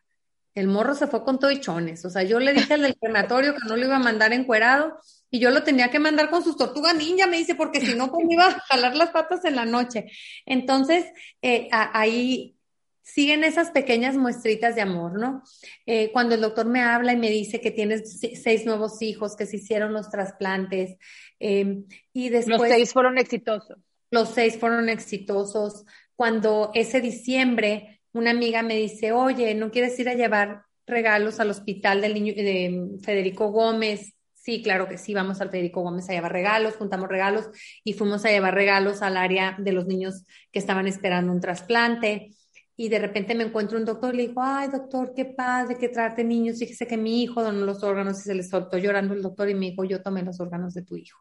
el 0.56 0.68
morro 0.68 0.96
se 0.96 1.08
fue 1.08 1.24
con 1.24 1.40
toichones. 1.40 2.04
O 2.06 2.10
sea, 2.10 2.24
yo 2.24 2.40
le 2.40 2.54
dije 2.54 2.74
al 2.74 2.82
del 2.82 2.98
crematorio 2.98 3.54
que 3.54 3.68
no 3.70 3.76
lo 3.78 3.86
iba 3.86 3.96
a 3.98 4.00
mandar 4.00 4.34
encuerado 4.34 4.98
y 5.30 5.40
yo 5.40 5.52
lo 5.52 5.64
tenía 5.64 5.90
que 5.92 6.00
mandar 6.00 6.30
con 6.32 6.44
sus 6.44 6.58
tortugas 6.58 6.96
ninja, 6.96 7.28
me 7.28 7.38
dice, 7.38 7.54
porque 7.56 7.80
si 7.80 7.94
no, 7.94 8.12
pues 8.12 8.26
me 8.26 8.34
iba 8.34 8.48
a 8.48 8.60
jalar 8.62 8.96
las 8.96 9.12
patas 9.12 9.46
en 9.46 9.56
la 9.56 9.66
noche. 9.66 10.08
Entonces, 10.46 11.06
eh, 11.44 11.70
a- 11.72 11.98
ahí 11.98 12.56
siguen 13.04 13.44
esas 13.44 13.72
pequeñas 13.72 14.18
muestritas 14.18 14.76
de 14.76 14.82
amor, 14.82 15.20
¿no? 15.20 15.44
Eh, 15.86 16.12
cuando 16.12 16.36
el 16.36 16.42
doctor 16.42 16.66
me 16.66 16.82
habla 16.82 17.14
y 17.14 17.18
me 17.18 17.30
dice 17.30 17.62
que 17.62 17.72
tienes 17.72 18.20
se- 18.20 18.36
seis 18.36 18.66
nuevos 18.66 19.02
hijos, 19.02 19.36
que 19.36 19.46
se 19.46 19.58
hicieron 19.58 19.94
los 19.94 20.10
trasplantes, 20.10 20.98
eh, 21.40 21.84
y 22.14 22.30
Los 22.30 22.46
después 22.46 22.72
seis 22.72 22.92
fueron 22.94 23.18
exitosos. 23.18 23.78
Los 24.12 24.30
seis 24.30 24.58
fueron 24.58 24.90
exitosos. 24.90 25.86
Cuando 26.16 26.72
ese 26.74 27.02
diciembre 27.02 28.00
una 28.14 28.32
amiga 28.32 28.64
me 28.64 28.76
dice, 28.76 29.12
oye, 29.12 29.54
¿no 29.56 29.72
quieres 29.72 29.98
ir 30.00 30.10
a 30.10 30.16
llevar 30.16 30.64
regalos 30.88 31.40
al 31.40 31.52
hospital 31.52 32.02
del 32.02 32.14
niño 32.14 32.34
de 32.34 32.98
Federico 33.04 33.52
Gómez? 33.52 34.14
Sí, 34.34 34.64
claro 34.64 34.88
que 34.88 34.98
sí, 34.98 35.14
vamos 35.14 35.42
al 35.42 35.52
Federico 35.52 35.82
Gómez 35.82 36.10
a 36.10 36.14
llevar 36.14 36.32
regalos, 36.32 36.76
juntamos 36.76 37.08
regalos 37.08 37.50
y 37.84 37.94
fuimos 37.94 38.26
a 38.26 38.30
llevar 38.30 38.56
regalos 38.56 39.02
al 39.02 39.18
área 39.18 39.56
de 39.60 39.74
los 39.74 39.86
niños 39.86 40.24
que 40.52 40.60
estaban 40.60 40.88
esperando 40.88 41.32
un 41.32 41.40
trasplante. 41.40 42.32
Y 42.76 42.88
de 42.88 42.98
repente 42.98 43.36
me 43.36 43.44
encuentro 43.44 43.78
un 43.78 43.84
doctor 43.84 44.14
y 44.14 44.18
le 44.18 44.28
digo, 44.30 44.42
ay, 44.42 44.70
doctor, 44.70 45.14
qué 45.14 45.26
padre 45.26 45.78
que 45.78 45.90
trate 45.90 46.24
niños. 46.24 46.60
Fíjese 46.60 46.88
que 46.88 46.96
mi 46.96 47.22
hijo 47.22 47.44
donó 47.44 47.66
los 47.66 47.84
órganos 47.84 48.20
y 48.20 48.22
se 48.22 48.34
le 48.34 48.42
soltó 48.42 48.78
llorando 48.78 49.14
el 49.14 49.22
doctor 49.22 49.50
y 49.50 49.54
me 49.54 49.72
dijo, 49.72 49.84
yo 49.84 50.02
tomé 50.02 50.24
los 50.24 50.40
órganos 50.40 50.74
de 50.74 50.84
tu 50.84 50.96
hijo. 50.96 51.20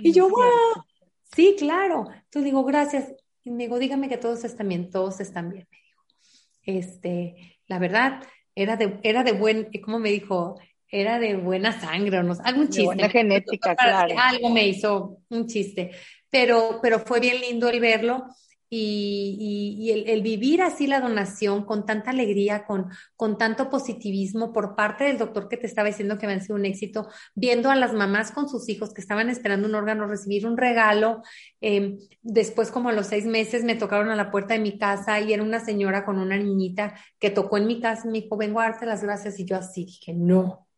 Y 0.00 0.12
yo, 0.12 0.28
cierto. 0.28 0.86
Sí, 1.34 1.54
claro. 1.58 2.06
Entonces 2.12 2.44
digo, 2.44 2.64
gracias. 2.64 3.12
Y 3.44 3.50
me 3.50 3.64
digo, 3.64 3.78
dígame 3.78 4.08
que 4.08 4.18
todos 4.18 4.44
están 4.44 4.68
bien, 4.68 4.90
todos 4.90 5.20
están 5.20 5.50
bien, 5.50 5.66
me 5.70 5.78
dijo. 5.78 6.02
Este, 6.62 7.58
la 7.66 7.78
verdad, 7.78 8.22
era 8.54 8.76
de, 8.76 8.98
era 9.02 9.22
de 9.22 9.32
buen, 9.32 9.68
¿cómo 9.82 9.98
me 9.98 10.10
dijo? 10.10 10.58
Era 10.88 11.18
de 11.18 11.36
buena 11.36 11.78
sangre, 11.80 12.18
o 12.18 12.22
no 12.22 12.34
sé, 12.34 12.42
algún 12.44 12.64
De 12.66 12.70
chiste. 12.70 12.84
buena 12.84 13.08
genética, 13.08 13.76
claro. 13.76 14.14
Algo 14.18 14.50
me 14.50 14.66
hizo 14.66 15.18
un 15.28 15.46
chiste, 15.46 15.92
pero, 16.28 16.80
pero 16.82 16.98
fue 17.00 17.20
bien 17.20 17.40
lindo 17.40 17.68
el 17.68 17.80
verlo 17.80 18.24
y, 18.70 19.76
y- 19.80 19.90
el 20.10 20.22
vivir 20.22 20.62
así 20.62 20.86
la 20.86 21.00
donación 21.00 21.64
con 21.64 21.84
tanta 21.86 22.10
alegría, 22.10 22.64
con, 22.66 22.86
con 23.16 23.36
tanto 23.38 23.68
positivismo 23.70 24.52
por 24.52 24.76
parte 24.76 25.04
del 25.04 25.18
doctor 25.18 25.48
que 25.48 25.56
te 25.56 25.66
estaba 25.66 25.88
diciendo 25.88 26.18
que 26.18 26.26
había 26.26 26.40
sido 26.40 26.54
un 26.56 26.64
éxito, 26.66 27.08
viendo 27.34 27.70
a 27.70 27.76
las 27.76 27.92
mamás 27.92 28.30
con 28.32 28.48
sus 28.48 28.68
hijos 28.68 28.94
que 28.94 29.00
estaban 29.00 29.28
esperando 29.30 29.68
un 29.68 29.74
órgano, 29.74 30.06
recibir 30.06 30.46
un 30.46 30.56
regalo. 30.56 31.22
Eh, 31.60 31.98
después, 32.22 32.70
como 32.70 32.88
a 32.88 32.92
los 32.92 33.06
seis 33.08 33.26
meses, 33.26 33.64
me 33.64 33.74
tocaron 33.76 34.10
a 34.10 34.16
la 34.16 34.30
puerta 34.30 34.54
de 34.54 34.60
mi 34.60 34.78
casa 34.78 35.20
y 35.20 35.32
era 35.32 35.42
una 35.42 35.60
señora 35.60 36.04
con 36.04 36.18
una 36.18 36.36
niñita 36.36 36.94
que 37.18 37.30
tocó 37.30 37.58
en 37.58 37.66
mi 37.66 37.80
casa 37.80 38.06
y 38.08 38.10
me 38.12 38.20
dijo, 38.22 38.36
vengo 38.36 38.60
a 38.60 38.64
darte 38.64 38.86
las 38.86 39.02
gracias. 39.02 39.38
Y 39.40 39.44
yo 39.46 39.56
así 39.56 39.84
dije, 39.84 40.12
no. 40.14 40.69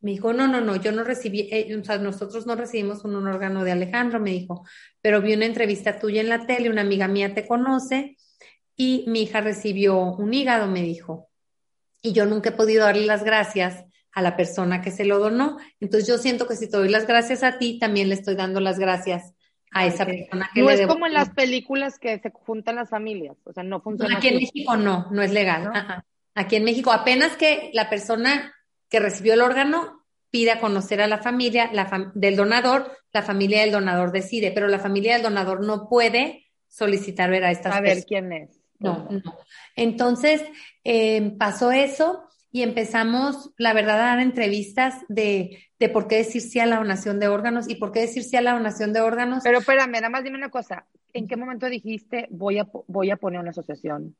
Me 0.00 0.12
dijo, 0.12 0.32
no, 0.32 0.46
no, 0.46 0.60
no, 0.60 0.76
yo 0.76 0.92
no 0.92 1.02
recibí, 1.02 1.48
eh, 1.50 1.74
o 1.76 1.84
sea, 1.84 1.98
nosotros 1.98 2.46
no 2.46 2.54
recibimos 2.54 3.04
un, 3.04 3.16
un 3.16 3.26
órgano 3.26 3.64
de 3.64 3.72
Alejandro, 3.72 4.20
me 4.20 4.30
dijo, 4.30 4.64
pero 5.00 5.20
vi 5.20 5.34
una 5.34 5.46
entrevista 5.46 5.98
tuya 5.98 6.20
en 6.20 6.28
la 6.28 6.46
tele, 6.46 6.70
una 6.70 6.82
amiga 6.82 7.08
mía 7.08 7.34
te 7.34 7.46
conoce 7.46 8.16
y 8.76 9.04
mi 9.08 9.22
hija 9.22 9.40
recibió 9.40 9.98
un 9.98 10.32
hígado, 10.32 10.68
me 10.68 10.82
dijo. 10.82 11.28
Y 12.00 12.12
yo 12.12 12.26
nunca 12.26 12.50
he 12.50 12.52
podido 12.52 12.84
darle 12.84 13.06
las 13.06 13.24
gracias 13.24 13.84
a 14.12 14.22
la 14.22 14.36
persona 14.36 14.80
que 14.82 14.92
se 14.92 15.04
lo 15.04 15.18
donó. 15.18 15.58
Entonces 15.80 16.08
yo 16.08 16.16
siento 16.18 16.46
que 16.46 16.54
si 16.54 16.70
te 16.70 16.76
doy 16.76 16.88
las 16.88 17.06
gracias 17.06 17.42
a 17.42 17.58
ti, 17.58 17.78
también 17.80 18.08
le 18.08 18.14
estoy 18.14 18.36
dando 18.36 18.60
las 18.60 18.78
gracias 18.78 19.34
a 19.72 19.84
esa 19.84 20.06
persona 20.06 20.48
que 20.54 20.60
No 20.60 20.68
le 20.68 20.74
es 20.74 20.78
debo. 20.80 20.92
como 20.94 21.06
en 21.06 21.12
las 21.12 21.30
películas 21.30 21.98
que 21.98 22.18
se 22.20 22.30
juntan 22.30 22.76
las 22.76 22.88
familias, 22.88 23.36
o 23.44 23.52
sea, 23.52 23.64
no 23.64 23.80
funciona 23.80 24.16
Aquí 24.16 24.28
en. 24.28 24.36
México 24.36 24.76
no, 24.76 25.08
no 25.10 25.22
es 25.22 25.32
legal. 25.32 25.64
¿No? 25.64 25.70
Ajá. 25.74 26.04
Aquí 26.36 26.54
en 26.56 26.64
México, 26.64 26.92
apenas 26.92 27.36
que 27.36 27.70
la 27.74 27.90
persona 27.90 28.54
que 28.88 29.00
recibió 29.00 29.34
el 29.34 29.40
órgano 29.42 30.04
pide 30.30 30.50
a 30.50 30.60
conocer 30.60 31.00
a 31.00 31.06
la 31.06 31.18
familia 31.18 31.70
la 31.72 31.88
fam- 31.88 32.12
del 32.14 32.36
donador, 32.36 32.92
la 33.12 33.22
familia 33.22 33.60
del 33.62 33.72
donador 33.72 34.12
decide, 34.12 34.52
pero 34.52 34.68
la 34.68 34.78
familia 34.78 35.14
del 35.14 35.22
donador 35.22 35.64
no 35.64 35.88
puede 35.88 36.46
solicitar 36.68 37.30
ver 37.30 37.44
a 37.44 37.50
estas 37.50 37.74
A 37.74 37.80
ver 37.80 37.94
personas. 38.04 38.06
quién 38.06 38.32
es. 38.32 38.60
No, 38.78 39.08
no. 39.10 39.34
Entonces, 39.74 40.42
eh, 40.84 41.34
pasó 41.38 41.72
eso 41.72 42.24
y 42.52 42.62
empezamos, 42.62 43.50
la 43.56 43.72
verdad, 43.72 43.96
a 44.00 44.04
dar 44.08 44.20
entrevistas 44.20 45.04
de, 45.08 45.64
de 45.78 45.88
por 45.88 46.06
qué 46.08 46.16
decir 46.18 46.42
sí 46.42 46.60
a 46.60 46.66
la 46.66 46.76
donación 46.76 47.18
de 47.20 47.28
órganos 47.28 47.68
y 47.68 47.74
por 47.76 47.90
qué 47.92 48.00
decir 48.00 48.22
sí 48.22 48.36
a 48.36 48.40
la 48.42 48.52
donación 48.52 48.92
de 48.92 49.00
órganos. 49.00 49.42
Pero 49.44 49.58
espérame, 49.58 49.92
nada 49.92 50.08
más 50.10 50.24
dime 50.24 50.36
una 50.38 50.50
cosa. 50.50 50.86
¿En 51.12 51.26
qué 51.26 51.36
momento 51.36 51.66
dijiste 51.66 52.28
voy 52.30 52.58
a, 52.58 52.68
voy 52.86 53.10
a 53.10 53.16
poner 53.16 53.40
una 53.40 53.50
asociación? 53.50 54.14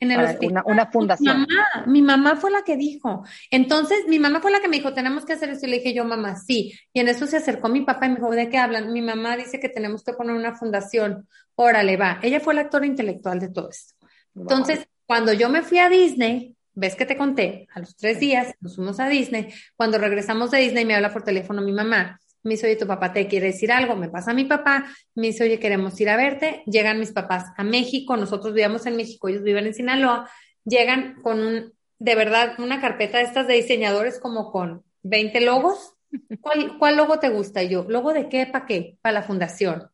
En 0.00 0.12
el 0.12 0.20
hospital. 0.20 0.62
una, 0.64 0.64
una 0.64 0.84
Mi 0.86 0.92
fundación. 0.92 1.40
mamá, 1.40 1.84
mi 1.86 2.02
mamá 2.02 2.36
fue 2.36 2.50
la 2.50 2.62
que 2.62 2.76
dijo. 2.76 3.24
Entonces, 3.50 3.98
mi 4.06 4.18
mamá 4.18 4.40
fue 4.40 4.50
la 4.52 4.60
que 4.60 4.68
me 4.68 4.76
dijo, 4.76 4.94
tenemos 4.94 5.24
que 5.24 5.32
hacer 5.32 5.50
esto. 5.50 5.66
Y 5.66 5.70
le 5.70 5.78
dije 5.78 5.92
yo, 5.94 6.04
mamá, 6.04 6.36
sí. 6.36 6.72
Y 6.92 7.00
en 7.00 7.08
eso 7.08 7.26
se 7.26 7.36
acercó 7.38 7.68
mi 7.68 7.80
papá 7.82 8.06
y 8.06 8.10
me 8.10 8.14
dijo, 8.16 8.30
¿de 8.30 8.48
qué 8.48 8.58
hablan? 8.58 8.92
Mi 8.92 9.02
mamá 9.02 9.36
dice 9.36 9.58
que 9.58 9.68
tenemos 9.68 10.04
que 10.04 10.12
poner 10.12 10.34
una 10.36 10.54
fundación. 10.54 11.26
Órale, 11.56 11.96
va. 11.96 12.20
Ella 12.22 12.40
fue 12.40 12.54
la 12.54 12.62
actora 12.62 12.86
intelectual 12.86 13.40
de 13.40 13.48
todo 13.48 13.70
esto. 13.70 13.94
Entonces, 14.36 14.86
cuando 15.06 15.32
yo 15.32 15.48
me 15.48 15.62
fui 15.62 15.78
a 15.78 15.88
Disney, 15.88 16.54
ves 16.74 16.94
que 16.94 17.06
te 17.06 17.16
conté, 17.16 17.66
a 17.74 17.80
los 17.80 17.96
tres 17.96 18.20
días 18.20 18.54
nos 18.60 18.76
fuimos 18.76 19.00
a 19.00 19.08
Disney. 19.08 19.48
Cuando 19.74 19.98
regresamos 19.98 20.52
de 20.52 20.58
Disney, 20.58 20.84
me 20.84 20.94
habla 20.94 21.12
por 21.12 21.22
teléfono 21.24 21.60
mi 21.60 21.72
mamá. 21.72 22.20
Me 22.42 22.52
dice, 22.52 22.66
oye, 22.66 22.76
tu 22.76 22.86
papá 22.86 23.12
te 23.12 23.26
quiere 23.26 23.48
decir 23.48 23.72
algo. 23.72 23.96
Me 23.96 24.08
pasa 24.08 24.30
a 24.30 24.34
mi 24.34 24.44
papá. 24.44 24.86
Me 25.14 25.28
dice, 25.28 25.44
oye, 25.44 25.58
queremos 25.58 26.00
ir 26.00 26.08
a 26.08 26.16
verte. 26.16 26.62
Llegan 26.66 27.00
mis 27.00 27.12
papás 27.12 27.46
a 27.56 27.64
México. 27.64 28.16
Nosotros 28.16 28.54
vivíamos 28.54 28.86
en 28.86 28.96
México, 28.96 29.28
ellos 29.28 29.42
viven 29.42 29.66
en 29.66 29.74
Sinaloa. 29.74 30.30
Llegan 30.64 31.20
con 31.22 31.40
un, 31.40 31.72
de 31.98 32.14
verdad, 32.14 32.54
una 32.58 32.80
carpeta 32.80 33.18
de 33.18 33.24
estas 33.24 33.46
de 33.46 33.54
diseñadores 33.54 34.18
como 34.18 34.50
con 34.52 34.84
20 35.02 35.40
logos. 35.40 35.94
¿Cuál, 36.40 36.78
cuál 36.78 36.96
logo 36.96 37.18
te 37.18 37.28
gusta? 37.28 37.62
Y 37.62 37.70
yo, 37.70 37.84
¿logo 37.88 38.12
de 38.12 38.28
qué? 38.28 38.46
¿Para 38.46 38.66
qué? 38.66 38.98
Para 39.02 39.14
la 39.14 39.22
fundación. 39.22 39.90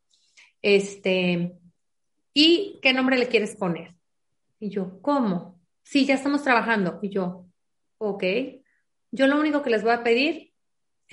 Este, 0.62 1.53
¿y 2.33 2.79
qué 2.81 2.93
nombre 2.93 3.19
le 3.19 3.29
quieres 3.29 3.57
poner? 3.57 3.95
Y 4.61 4.71
yo, 4.71 5.01
¿cómo? 5.03 5.61
Sí, 5.83 6.07
ya 6.07 6.15
estamos 6.15 6.43
trabajando. 6.43 6.99
Y 7.03 7.11
yo, 7.11 7.47
ok. 7.99 8.25
Yo 9.11 9.27
lo 9.27 9.39
único 9.39 9.62
que 9.62 9.71
les 9.71 9.83
voy 9.83 9.93
a 9.93 10.03
pedir 10.03 10.53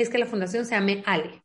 es 0.02 0.10
que 0.10 0.18
la 0.18 0.26
fundación 0.26 0.66
se 0.66 0.76
llame 0.76 1.04
Ale. 1.06 1.44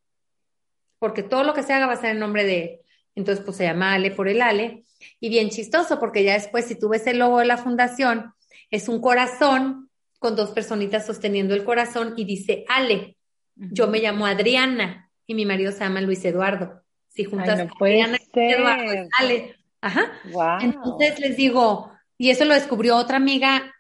Porque 0.98 1.22
todo 1.22 1.44
lo 1.44 1.54
que 1.54 1.62
se 1.62 1.72
haga 1.72 1.86
va 1.86 1.92
a 1.92 2.00
ser 2.00 2.10
en 2.10 2.18
nombre 2.18 2.44
de 2.44 2.62
él. 2.62 2.80
Entonces, 3.14 3.44
pues 3.44 3.56
se 3.56 3.64
llama 3.64 3.94
Ale 3.94 4.10
por 4.10 4.28
el 4.28 4.42
Ale. 4.42 4.84
Y 5.20 5.28
bien 5.28 5.50
chistoso, 5.50 5.98
porque 5.98 6.24
ya 6.24 6.34
después, 6.34 6.66
si 6.66 6.78
tú 6.78 6.88
ves 6.88 7.06
el 7.06 7.18
logo 7.18 7.38
de 7.38 7.46
la 7.46 7.56
fundación, 7.56 8.32
es 8.70 8.88
un 8.88 9.00
corazón 9.00 9.90
con 10.18 10.36
dos 10.36 10.50
personitas 10.50 11.06
sosteniendo 11.06 11.54
el 11.54 11.64
corazón 11.64 12.14
y 12.16 12.24
dice 12.24 12.64
Ale. 12.68 13.16
Yo 13.54 13.86
me 13.88 14.00
llamo 14.00 14.26
Adriana 14.26 15.10
y 15.26 15.34
mi 15.34 15.46
marido 15.46 15.72
se 15.72 15.80
llama 15.80 16.00
Luis 16.00 16.24
Eduardo. 16.24 16.82
si 17.08 17.24
juntas 17.24 17.58
Ay, 17.58 17.66
no 17.66 17.74
puede 17.78 18.18
ser. 18.34 19.08
sale. 19.16 19.56
Ajá. 19.80 20.12
Wow. 20.32 20.58
Entonces 20.60 21.18
les 21.20 21.36
digo, 21.36 21.90
y 22.18 22.30
eso 22.30 22.44
lo 22.44 22.54
descubrió 22.54 22.96
otra 22.96 23.16
amiga, 23.16 23.74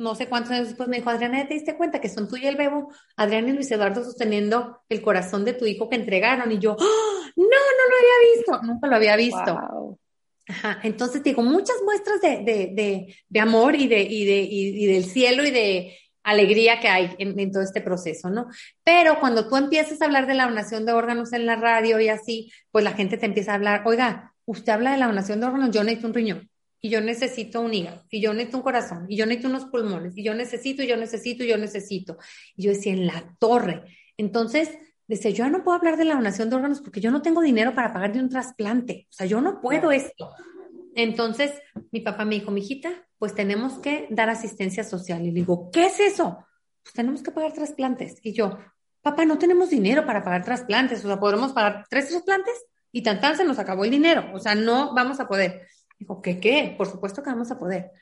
no 0.00 0.14
sé 0.14 0.28
cuántos 0.28 0.50
años 0.52 0.68
después 0.68 0.88
me 0.88 0.96
dijo, 0.96 1.10
Adriana, 1.10 1.46
¿te 1.46 1.52
diste 1.52 1.76
cuenta 1.76 2.00
que 2.00 2.08
son 2.08 2.26
tú 2.26 2.36
y 2.36 2.46
el 2.46 2.56
bebo? 2.56 2.90
Adriana 3.16 3.50
y 3.50 3.52
Luis 3.52 3.70
Eduardo 3.70 4.02
sosteniendo 4.02 4.80
el 4.88 5.02
corazón 5.02 5.44
de 5.44 5.52
tu 5.52 5.66
hijo 5.66 5.90
que 5.90 5.96
entregaron. 5.96 6.50
Y 6.50 6.58
yo, 6.58 6.74
¡Ah! 6.80 7.30
no, 7.36 7.44
no 7.44 7.46
lo 7.46 7.96
había 7.98 8.34
visto, 8.34 8.62
nunca 8.62 8.88
lo 8.88 8.96
había 8.96 9.16
visto. 9.16 9.54
Wow. 9.54 9.98
Ajá, 10.48 10.80
entonces 10.84 11.22
digo, 11.22 11.42
muchas 11.42 11.76
muestras 11.84 12.20
de, 12.22 12.38
de, 12.38 12.70
de, 12.72 13.16
de 13.28 13.40
amor 13.40 13.76
y, 13.76 13.88
de, 13.88 14.00
y, 14.00 14.24
de, 14.24 14.38
y, 14.40 14.84
y, 14.84 14.86
del 14.86 15.04
cielo 15.04 15.44
y 15.44 15.50
de 15.50 15.98
alegría 16.22 16.80
que 16.80 16.88
hay 16.88 17.14
en, 17.18 17.38
en, 17.38 17.52
todo 17.52 17.62
este 17.62 17.82
proceso, 17.82 18.30
¿no? 18.30 18.48
Pero 18.82 19.20
cuando 19.20 19.48
tú 19.48 19.56
empiezas 19.56 20.00
a 20.00 20.06
hablar 20.06 20.26
de 20.26 20.34
la 20.34 20.46
donación 20.46 20.86
de 20.86 20.92
órganos 20.92 21.34
en 21.34 21.44
la 21.44 21.56
radio 21.56 22.00
y 22.00 22.08
así, 22.08 22.50
pues 22.72 22.84
la 22.84 22.92
gente 22.92 23.18
te 23.18 23.26
empieza 23.26 23.52
a 23.52 23.56
hablar, 23.56 23.82
oiga, 23.84 24.32
usted 24.46 24.72
habla 24.72 24.92
de 24.92 24.98
la 24.98 25.06
donación 25.06 25.40
de 25.40 25.46
órganos, 25.46 25.70
yo 25.70 25.84
necesito 25.84 26.08
un 26.08 26.14
riñón, 26.14 26.49
y 26.80 26.88
yo 26.88 27.00
necesito 27.00 27.60
un 27.60 27.74
hígado, 27.74 28.04
y 28.10 28.20
yo 28.20 28.32
necesito 28.32 28.56
un 28.58 28.62
corazón, 28.62 29.06
y 29.08 29.16
yo 29.16 29.26
necesito 29.26 29.48
unos 29.48 29.66
pulmones, 29.66 30.16
y 30.16 30.22
yo 30.22 30.34
necesito, 30.34 30.82
y 30.82 30.86
yo 30.86 30.96
necesito, 30.96 31.44
y 31.44 31.48
yo 31.48 31.58
necesito. 31.58 32.18
Y 32.56 32.64
yo 32.64 32.70
decía, 32.70 32.92
en 32.92 33.06
la 33.06 33.36
torre. 33.38 33.84
Entonces, 34.16 34.70
Dice, 35.10 35.32
yo 35.32 35.50
no 35.50 35.64
puedo 35.64 35.76
hablar 35.76 35.96
de 35.96 36.04
la 36.04 36.14
donación 36.14 36.48
de 36.48 36.54
órganos 36.54 36.80
porque 36.80 37.00
yo 37.00 37.10
no 37.10 37.20
tengo 37.20 37.40
dinero 37.40 37.74
para 37.74 37.92
pagar 37.92 38.12
de 38.12 38.20
un 38.20 38.28
trasplante. 38.28 39.08
O 39.10 39.12
sea, 39.12 39.26
yo 39.26 39.40
no 39.40 39.60
puedo 39.60 39.90
esto. 39.90 40.30
Entonces, 40.94 41.50
mi 41.90 41.98
papá 41.98 42.24
me 42.24 42.36
dijo, 42.36 42.52
mijita, 42.52 42.92
pues 43.18 43.34
tenemos 43.34 43.80
que 43.80 44.06
dar 44.10 44.30
asistencia 44.30 44.84
social. 44.84 45.22
Y 45.22 45.32
le 45.32 45.40
digo, 45.40 45.68
¿qué 45.72 45.86
es 45.86 45.98
eso? 45.98 46.46
Pues 46.84 46.94
tenemos 46.94 47.24
que 47.24 47.32
pagar 47.32 47.52
trasplantes. 47.52 48.20
Y 48.22 48.34
yo, 48.34 48.56
papá, 49.02 49.24
no 49.24 49.36
tenemos 49.36 49.70
dinero 49.70 50.06
para 50.06 50.22
pagar 50.22 50.44
trasplantes. 50.44 51.04
O 51.04 51.08
sea, 51.08 51.18
¿podremos 51.18 51.52
pagar 51.52 51.86
tres 51.90 52.08
trasplantes? 52.08 52.54
Y 52.92 53.02
tan 53.02 53.20
tan 53.20 53.36
se 53.36 53.42
nos 53.42 53.58
acabó 53.58 53.84
el 53.84 53.90
dinero. 53.90 54.30
O 54.32 54.38
sea, 54.38 54.54
no 54.54 54.94
vamos 54.94 55.18
a 55.18 55.26
poder. 55.26 55.66
Dijo, 56.00 56.20
¿qué 56.20 56.40
qué? 56.40 56.74
Por 56.76 56.88
supuesto 56.88 57.22
que 57.22 57.30
vamos 57.30 57.50
a 57.50 57.58
poder. 57.58 57.92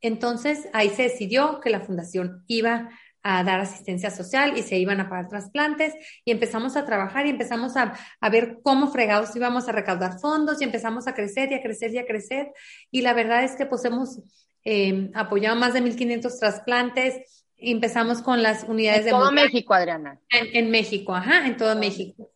Entonces, 0.00 0.68
ahí 0.72 0.90
se 0.90 1.02
decidió 1.02 1.60
que 1.60 1.70
la 1.70 1.80
fundación 1.80 2.44
iba 2.46 2.90
a 3.22 3.42
dar 3.42 3.60
asistencia 3.60 4.10
social 4.10 4.56
y 4.56 4.62
se 4.62 4.78
iban 4.78 5.00
a 5.00 5.08
pagar 5.08 5.28
trasplantes 5.28 5.94
y 6.24 6.30
empezamos 6.30 6.76
a 6.76 6.84
trabajar 6.84 7.26
y 7.26 7.30
empezamos 7.30 7.76
a, 7.76 7.94
a, 8.20 8.30
ver 8.30 8.60
cómo 8.62 8.92
fregados 8.92 9.34
íbamos 9.34 9.68
a 9.68 9.72
recaudar 9.72 10.20
fondos 10.20 10.60
y 10.60 10.64
empezamos 10.64 11.08
a 11.08 11.14
crecer 11.14 11.50
y 11.50 11.56
a 11.56 11.62
crecer 11.62 11.92
y 11.92 11.98
a 11.98 12.06
crecer 12.06 12.52
y 12.92 13.02
la 13.02 13.14
verdad 13.14 13.42
es 13.42 13.56
que 13.56 13.66
pues 13.66 13.84
hemos 13.84 14.20
eh, 14.64 15.10
apoyado 15.14 15.56
más 15.56 15.74
de 15.74 15.82
1.500 15.82 16.38
trasplantes 16.38 17.44
empezamos 17.58 18.22
con 18.22 18.42
las 18.42 18.64
unidades 18.64 19.00
en 19.00 19.06
de... 19.06 19.10
todo 19.10 19.32
México, 19.32 19.74
Adriana. 19.74 20.20
En, 20.30 20.56
en, 20.56 20.70
México, 20.70 21.14
ajá, 21.14 21.46
en 21.46 21.56
todo 21.56 21.74
México. 21.76 22.30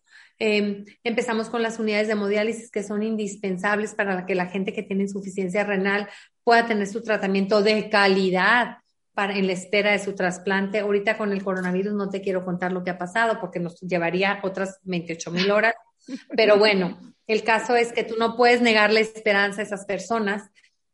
Eh, 0.44 0.84
empezamos 1.04 1.48
con 1.48 1.62
las 1.62 1.78
unidades 1.78 2.08
de 2.08 2.14
hemodiálisis 2.14 2.68
que 2.68 2.82
son 2.82 3.04
indispensables 3.04 3.94
para 3.94 4.26
que 4.26 4.34
la 4.34 4.46
gente 4.46 4.72
que 4.72 4.82
tiene 4.82 5.04
insuficiencia 5.04 5.62
renal 5.62 6.08
pueda 6.42 6.66
tener 6.66 6.88
su 6.88 7.00
tratamiento 7.00 7.62
de 7.62 7.88
calidad 7.88 8.78
para, 9.14 9.36
en 9.36 9.46
la 9.46 9.52
espera 9.52 9.92
de 9.92 10.00
su 10.00 10.16
trasplante. 10.16 10.80
Ahorita 10.80 11.16
con 11.16 11.30
el 11.30 11.44
coronavirus 11.44 11.92
no 11.92 12.10
te 12.10 12.20
quiero 12.20 12.44
contar 12.44 12.72
lo 12.72 12.82
que 12.82 12.90
ha 12.90 12.98
pasado 12.98 13.38
porque 13.38 13.60
nos 13.60 13.78
llevaría 13.82 14.40
otras 14.42 14.80
28 14.82 15.30
mil 15.30 15.48
horas. 15.52 15.74
Pero 16.36 16.58
bueno, 16.58 16.98
el 17.28 17.44
caso 17.44 17.76
es 17.76 17.92
que 17.92 18.02
tú 18.02 18.16
no 18.18 18.36
puedes 18.36 18.60
negarle 18.60 18.98
esperanza 19.00 19.60
a 19.60 19.64
esas 19.64 19.84
personas. 19.84 20.50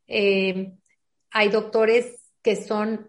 Eh, 0.09 0.75
hay 1.31 1.49
doctores 1.49 2.33
que 2.43 2.55
son 2.55 3.09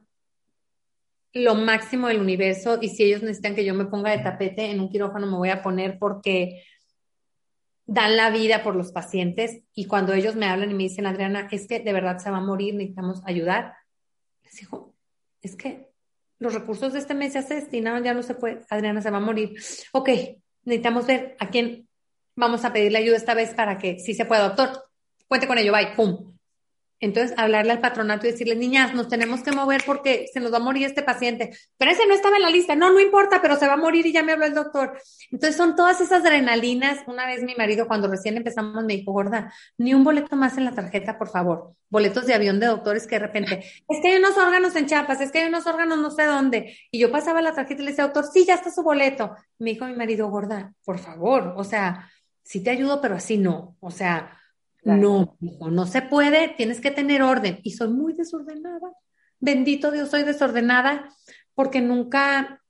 lo 1.33 1.55
máximo 1.55 2.07
del 2.07 2.19
universo 2.19 2.79
y 2.81 2.89
si 2.89 3.03
ellos 3.03 3.21
necesitan 3.21 3.55
que 3.55 3.65
yo 3.65 3.73
me 3.73 3.85
ponga 3.85 4.11
de 4.11 4.23
tapete 4.23 4.71
en 4.71 4.79
un 4.79 4.89
quirófano 4.89 5.27
me 5.27 5.37
voy 5.37 5.49
a 5.49 5.61
poner 5.61 5.99
porque 5.99 6.63
dan 7.85 8.17
la 8.17 8.29
vida 8.29 8.63
por 8.63 8.75
los 8.75 8.91
pacientes 8.91 9.63
y 9.73 9.85
cuando 9.85 10.13
ellos 10.13 10.35
me 10.35 10.45
hablan 10.45 10.71
y 10.71 10.73
me 10.75 10.83
dicen, 10.83 11.07
Adriana, 11.07 11.47
es 11.51 11.67
que 11.67 11.79
de 11.79 11.93
verdad 11.93 12.19
se 12.19 12.29
va 12.29 12.37
a 12.37 12.41
morir, 12.41 12.75
necesitamos 12.75 13.21
ayudar, 13.25 13.73
les 14.43 14.55
digo, 14.57 14.93
es 15.41 15.55
que 15.55 15.89
los 16.37 16.53
recursos 16.53 16.93
de 16.93 16.99
este 16.99 17.15
mes 17.15 17.33
ya 17.33 17.41
se 17.41 17.55
destinaron, 17.55 18.03
ya 18.03 18.13
no 18.13 18.21
se 18.21 18.35
puede, 18.35 18.61
Adriana 18.69 19.01
se 19.01 19.09
va 19.09 19.17
a 19.17 19.21
morir. 19.21 19.55
Ok, 19.91 20.09
necesitamos 20.65 21.07
ver 21.07 21.35
a 21.39 21.49
quién 21.49 21.87
vamos 22.35 22.63
a 22.63 22.71
pedirle 22.71 22.99
ayuda 22.99 23.17
esta 23.17 23.33
vez 23.33 23.53
para 23.53 23.77
que 23.77 23.99
sí 23.99 24.13
se 24.13 24.25
pueda, 24.25 24.47
doctor, 24.47 24.85
cuente 25.27 25.47
con 25.47 25.57
ello, 25.57 25.73
bye, 25.73 25.93
pum. 25.95 26.38
Entonces, 26.99 27.37
hablarle 27.37 27.71
al 27.71 27.79
patronato 27.79 28.27
y 28.27 28.31
decirle, 28.31 28.55
niñas, 28.55 28.93
nos 28.93 29.07
tenemos 29.07 29.41
que 29.41 29.51
mover 29.51 29.83
porque 29.85 30.27
se 30.33 30.39
nos 30.39 30.51
va 30.51 30.57
a 30.57 30.61
morir 30.61 30.85
este 30.85 31.01
paciente. 31.01 31.51
Pero 31.77 31.91
ese 31.91 32.05
no 32.07 32.13
estaba 32.13 32.35
en 32.35 32.41
la 32.41 32.49
lista. 32.49 32.75
No, 32.75 32.91
no 32.91 32.99
importa, 32.99 33.41
pero 33.41 33.57
se 33.57 33.67
va 33.67 33.73
a 33.73 33.77
morir 33.77 34.05
y 34.05 34.11
ya 34.11 34.23
me 34.23 34.33
habló 34.33 34.45
el 34.45 34.53
doctor. 34.53 34.99
Entonces, 35.31 35.55
son 35.55 35.75
todas 35.75 36.01
esas 36.01 36.21
adrenalinas. 36.25 36.99
Una 37.07 37.25
vez 37.25 37.43
mi 37.43 37.55
marido, 37.55 37.87
cuando 37.87 38.07
recién 38.07 38.37
empezamos, 38.37 38.83
me 38.83 38.97
dijo, 38.97 39.11
gorda, 39.11 39.53
ni 39.77 39.93
un 39.93 40.03
boleto 40.03 40.35
más 40.35 40.57
en 40.57 40.65
la 40.65 40.73
tarjeta, 40.73 41.17
por 41.17 41.29
favor. 41.29 41.73
Boletos 41.89 42.25
de 42.25 42.33
avión 42.33 42.59
de 42.59 42.67
doctores 42.67 43.07
que 43.07 43.15
de 43.15 43.25
repente, 43.25 43.63
es 43.87 44.01
que 44.01 44.09
hay 44.09 44.17
unos 44.17 44.37
órganos 44.37 44.75
en 44.75 44.85
Chiapas, 44.85 45.21
es 45.21 45.31
que 45.31 45.39
hay 45.39 45.47
unos 45.47 45.65
órganos 45.65 45.97
no 45.97 46.11
sé 46.11 46.25
dónde. 46.25 46.77
Y 46.91 46.99
yo 46.99 47.11
pasaba 47.11 47.41
la 47.41 47.53
tarjeta 47.53 47.81
y 47.81 47.85
le 47.85 47.91
decía, 47.91 48.05
doctor, 48.05 48.25
sí, 48.31 48.45
ya 48.45 48.55
está 48.55 48.71
su 48.71 48.83
boleto. 48.83 49.35
Me 49.57 49.71
dijo 49.71 49.85
mi 49.85 49.95
marido, 49.95 50.29
gorda, 50.29 50.73
por 50.85 50.99
favor, 50.99 51.53
o 51.57 51.63
sea, 51.63 52.09
sí 52.43 52.63
te 52.63 52.71
ayudo, 52.71 53.01
pero 53.01 53.15
así 53.15 53.37
no. 53.37 53.75
O 53.79 53.91
sea, 53.91 54.38
No, 54.83 55.37
hijo, 55.41 55.69
no 55.69 55.85
se 55.85 56.01
puede, 56.01 56.49
tienes 56.49 56.79
que 56.79 56.91
tener 56.91 57.21
orden. 57.21 57.59
Y 57.63 57.71
soy 57.71 57.89
muy 57.89 58.13
desordenada. 58.13 58.91
Bendito 59.39 59.91
Dios, 59.91 60.09
soy 60.09 60.23
desordenada 60.23 61.09
porque 61.53 61.81
nunca, 61.81 62.63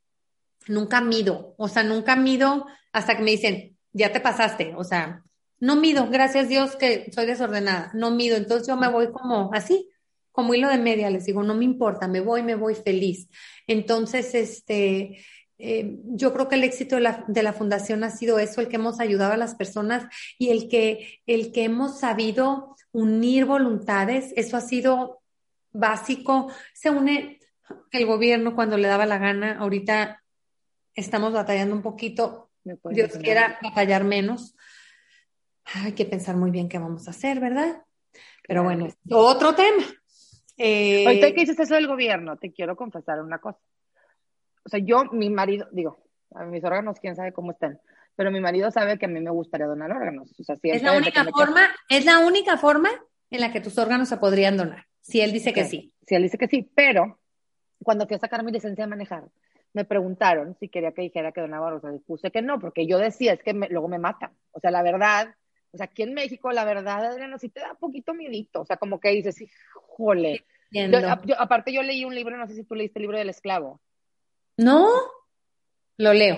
nunca 0.68 1.02
mido. 1.02 1.54
O 1.58 1.68
sea, 1.68 1.84
nunca 1.84 2.16
mido 2.16 2.66
hasta 2.92 3.16
que 3.16 3.24
me 3.24 3.32
dicen, 3.32 3.78
ya 3.94 4.12
te 4.12 4.20
pasaste. 4.20 4.74
O 4.76 4.84
sea, 4.84 5.24
no 5.60 5.76
mido, 5.76 6.10
gracias 6.10 6.50
Dios 6.50 6.76
que 6.76 7.12
soy 7.14 7.26
desordenada. 7.26 7.92
No 7.94 8.12
mido. 8.12 8.38
Entonces 8.38 8.68
yo 8.68 8.76
me 8.76 8.90
voy 8.90 9.12
como 9.12 9.52
así, 9.54 9.90
como 10.32 10.54
hilo 10.54 10.70
de 10.70 10.78
media. 10.78 11.10
Les 11.10 11.26
digo, 11.26 11.44
no 11.44 11.56
me 11.56 11.66
importa, 11.66 12.08
me 12.08 12.22
voy, 12.22 12.44
me 12.44 12.56
voy 12.56 12.76
feliz. 12.76 13.30
Entonces, 13.68 14.34
este, 14.34 15.24
eh, 15.62 16.00
yo 16.06 16.32
creo 16.32 16.48
que 16.48 16.56
el 16.56 16.64
éxito 16.64 16.96
de 16.96 17.02
la, 17.02 17.26
de 17.28 17.44
la, 17.44 17.52
fundación 17.52 18.06
ha 18.06 18.10
sido 18.10 18.40
eso, 18.40 18.62
el 18.62 18.70
que 18.70 18.78
hemos 18.78 19.02
ayudado 19.02 19.34
a 19.34 19.38
las 19.38 19.56
personas 19.56 20.06
y 20.38 20.52
el 20.52 20.70
que, 20.70 21.20
el 21.26 21.52
que 21.52 21.66
hemos 21.66 22.00
sabido 22.00 22.78
unir 22.94 23.44
voluntades, 23.44 24.32
eso 24.38 24.56
ha 24.56 24.62
sido 24.62 25.22
básico. 25.74 26.50
Se 26.74 26.90
une 26.90 27.40
el 27.92 28.06
gobierno 28.06 28.56
cuando 28.56 28.78
le 28.78 28.88
daba 28.88 29.06
la 29.06 29.18
gana, 29.18 29.58
ahorita 29.60 30.24
estamos 30.96 31.34
batallando 31.34 31.76
un 31.76 31.82
poquito, 31.82 32.52
Dios 32.64 33.12
quiera 33.22 33.60
batallar 33.62 34.06
menos. 34.06 34.56
Hay 35.74 35.92
que 35.92 36.06
pensar 36.06 36.38
muy 36.38 36.52
bien 36.52 36.70
qué 36.70 36.80
vamos 36.80 37.08
a 37.08 37.12
hacer, 37.12 37.42
¿verdad? 37.42 37.84
Pero 38.48 38.64
bueno, 38.64 38.88
otro 39.12 39.54
tema. 39.56 39.84
Eh, 40.58 41.06
ahorita 41.06 41.34
que 41.34 41.42
dices 41.42 41.60
eso 41.60 41.76
del 41.76 41.88
gobierno, 41.88 42.38
te 42.38 42.52
quiero 42.54 42.78
confesar 42.78 43.22
una 43.22 43.40
cosa 43.40 43.60
o 44.70 44.72
sea, 44.72 44.80
yo, 44.80 45.06
mi 45.06 45.32
marido, 45.32 45.68
digo, 45.72 45.98
a 46.36 46.46
mis 46.46 46.64
órganos, 46.64 47.00
quién 47.00 47.16
sabe 47.16 47.34
cómo 47.34 47.52
están, 47.52 47.80
pero 48.16 48.30
mi 48.30 48.40
marido 48.40 48.70
sabe 48.70 49.00
que 49.00 49.06
a 49.06 49.10
mí 49.10 49.20
me 49.20 49.32
gustaría 49.32 49.66
donar 49.66 49.92
órganos. 49.92 50.40
O 50.40 50.44
sea, 50.44 50.56
si 50.58 50.70
es 50.70 50.84
la 50.84 50.96
única 50.96 51.24
forma, 51.24 51.62
es 51.90 52.06
la 52.06 52.20
única 52.20 52.56
forma 52.58 52.90
en 53.32 53.42
la 53.42 53.52
que 53.52 53.62
tus 53.62 53.80
órganos 53.80 54.10
se 54.10 54.18
podrían 54.18 54.58
donar, 54.58 54.86
si 55.02 55.22
él 55.22 55.32
dice 55.32 55.54
que 55.54 55.64
sí. 55.66 55.70
sí. 55.70 55.94
Si 56.06 56.14
él 56.14 56.22
dice 56.22 56.38
que 56.38 56.48
sí, 56.48 56.70
pero 56.76 57.20
cuando 57.84 58.06
fui 58.06 58.16
a 58.16 58.20
sacar 58.20 58.44
mi 58.44 58.52
licencia 58.52 58.84
de 58.84 58.90
manejar, 58.92 59.24
me 59.74 59.86
preguntaron 59.86 60.56
si 60.60 60.70
quería 60.70 60.92
que 60.92 61.02
dijera 61.02 61.32
que 61.32 61.42
donaba 61.42 61.66
órganos, 61.66 62.04
puse 62.04 62.30
que 62.30 62.44
no, 62.44 62.60
porque 62.60 62.86
yo 62.86 63.00
decía, 63.00 63.34
es 63.34 63.42
que 63.42 63.56
me, 63.56 63.70
luego 63.70 63.88
me 63.88 63.98
matan. 63.98 64.34
O 64.52 64.60
sea, 64.60 64.70
la 64.70 64.84
verdad, 64.84 65.34
o 65.72 65.78
sea, 65.78 65.86
aquí 65.86 66.04
en 66.04 66.14
México, 66.14 66.52
la 66.52 66.64
verdad, 66.64 67.06
Adriana, 67.06 67.40
sí 67.40 67.50
te 67.50 67.62
da 67.62 67.72
un 67.72 67.78
poquito 67.78 68.14
miedito, 68.14 68.62
o 68.62 68.66
sea, 68.66 68.78
como 68.78 69.00
que 69.00 69.10
dices, 69.10 69.42
híjole. 69.42 70.46
Yo, 70.72 70.88
yo, 71.26 71.40
aparte 71.40 71.74
yo 71.74 71.82
leí 71.82 72.06
un 72.06 72.14
libro, 72.14 72.38
no 72.38 72.46
sé 72.46 72.54
si 72.54 72.64
tú 72.64 72.76
leíste 72.76 73.00
el 73.00 73.04
libro 73.04 73.18
del 73.18 73.30
esclavo. 73.30 73.82
No, 74.60 74.90
lo 75.96 76.14
leo. 76.14 76.38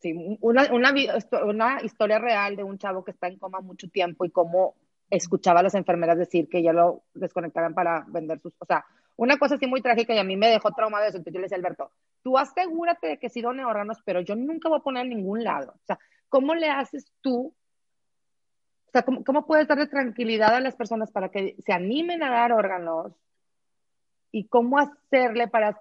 Sí, 0.00 0.38
una, 0.40 0.72
una, 0.72 1.82
historia 1.82 2.18
real 2.18 2.56
de 2.56 2.64
un 2.64 2.78
chavo 2.78 3.04
que 3.04 3.10
está 3.10 3.28
en 3.28 3.38
coma 3.38 3.60
mucho 3.60 3.90
tiempo 3.90 4.24
y 4.24 4.30
cómo 4.30 4.74
escuchaba 5.10 5.60
a 5.60 5.64
las 5.64 5.74
enfermeras 5.74 6.16
decir 6.16 6.48
que 6.48 6.62
ya 6.62 6.72
lo 6.72 7.02
desconectaran 7.12 7.74
para 7.74 8.06
vender 8.08 8.40
sus... 8.40 8.54
O 8.58 8.64
sea, 8.64 8.86
una 9.16 9.36
cosa 9.36 9.56
así 9.56 9.66
muy 9.66 9.82
trágica 9.82 10.14
y 10.14 10.18
a 10.18 10.24
mí 10.24 10.38
me 10.38 10.48
dejó 10.48 10.70
traumado 10.70 11.04
eso. 11.04 11.18
Entonces 11.18 11.34
yo 11.34 11.40
le 11.40 11.44
decía 11.44 11.58
Alberto, 11.58 11.92
tú 12.22 12.38
asegúrate 12.38 13.06
de 13.06 13.18
que 13.18 13.28
sí 13.28 13.42
done 13.42 13.66
órganos, 13.66 13.98
pero 14.02 14.22
yo 14.22 14.34
nunca 14.34 14.70
voy 14.70 14.78
a 14.78 14.82
poner 14.82 15.02
en 15.02 15.10
ningún 15.10 15.44
lado. 15.44 15.72
O 15.72 15.86
sea, 15.86 15.98
¿cómo 16.30 16.54
le 16.54 16.70
haces 16.70 17.12
tú? 17.20 17.54
O 18.86 18.90
sea, 18.92 19.02
¿cómo, 19.02 19.24
cómo 19.24 19.46
puedes 19.46 19.68
darle 19.68 19.88
tranquilidad 19.88 20.54
a 20.54 20.60
las 20.60 20.74
personas 20.74 21.10
para 21.12 21.28
que 21.28 21.54
se 21.58 21.74
animen 21.74 22.22
a 22.22 22.30
dar 22.30 22.52
órganos? 22.52 23.12
¿Y 24.32 24.46
cómo 24.48 24.78
hacerle 24.78 25.48
para 25.48 25.78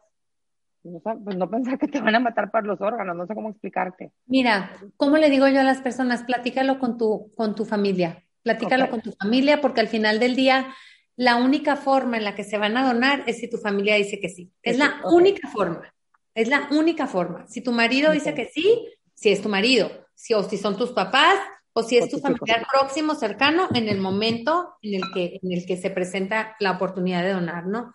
no, 0.88 1.00
pues 1.00 1.38
no 1.38 1.50
pensar 1.50 1.78
que 1.78 1.88
te 1.88 2.00
van 2.00 2.16
a 2.16 2.20
matar 2.20 2.52
por 2.52 2.66
los 2.66 2.82
órganos, 2.82 3.16
no 3.16 3.26
sé 3.26 3.36
cómo 3.36 3.50
explicarte. 3.50 4.12
Mira, 4.26 4.72
¿cómo 4.96 5.18
le 5.18 5.30
digo 5.30 5.48
yo 5.48 5.60
a 5.60 5.64
las 5.64 5.82
personas? 5.82 6.24
Platícalo 6.24 6.80
con 6.80 6.98
tu, 6.98 7.34
con 7.36 7.56
tu 7.56 7.66
familia, 7.66 8.24
platícalo 8.44 8.86
okay. 8.86 8.92
con 8.92 9.02
tu 9.02 9.12
familia, 9.12 9.62
porque 9.62 9.82
al 9.82 9.88
final 9.88 10.20
del 10.20 10.36
día, 10.36 10.74
la 11.16 11.36
única 11.36 11.76
forma 11.76 12.18
en 12.18 12.24
la 12.24 12.36
que 12.36 12.44
se 12.44 12.58
van 12.58 12.78
a 12.78 12.86
donar 12.86 13.24
es 13.28 13.40
si 13.40 13.50
tu 13.50 13.58
familia 13.58 13.96
dice 13.96 14.20
que 14.20 14.30
sí. 14.30 14.52
Es 14.64 14.78
la 14.78 15.00
okay. 15.04 15.12
única 15.14 15.48
forma, 15.50 15.94
es 16.34 16.48
la 16.48 16.68
única 16.72 17.08
forma. 17.08 17.48
Si 17.48 17.62
tu 17.62 17.72
marido 17.72 18.10
okay. 18.10 18.20
dice 18.20 18.34
que 18.34 18.46
sí, 18.46 18.88
si 19.14 19.30
es 19.30 19.42
tu 19.42 19.50
marido. 19.50 19.90
si, 20.16 20.34
o 20.34 20.44
si 20.44 20.58
son 20.58 20.78
tus 20.78 20.92
papás, 20.92 21.36
o 21.74 21.84
si 21.84 21.96
es 21.96 22.10
tu 22.10 22.18
familiar 22.18 22.66
próximo, 22.72 23.14
cercano, 23.14 23.68
en 23.72 23.88
el 23.88 24.00
momento 24.00 24.74
en 24.82 24.96
el 24.96 25.04
que, 25.14 25.40
en 25.44 25.52
el 25.54 25.64
que 25.68 25.78
se 25.78 25.92
presenta 25.92 26.56
la 26.60 26.72
oportunidad 26.72 27.22
de 27.22 27.34
donar, 27.34 27.68
¿no? 27.68 27.94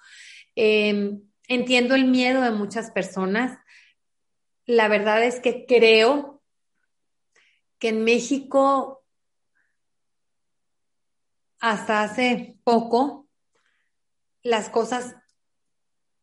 Em, 0.55 1.21
entiendo 1.49 1.95
el 1.95 2.07
miedo 2.07 2.43
de 2.43 2.51
muchas 2.51 2.91
personas. 2.91 3.59
La 4.67 4.89
verdad 4.89 5.23
es 5.23 5.41
que 5.41 5.67
creo 5.67 6.43
que 7.79 7.89
en 7.89 8.05
México, 8.05 9.05
hasta 11.59 12.03
hace 12.03 12.57
poco, 12.65 13.29
las 14.43 14.69
cosas 14.69 15.17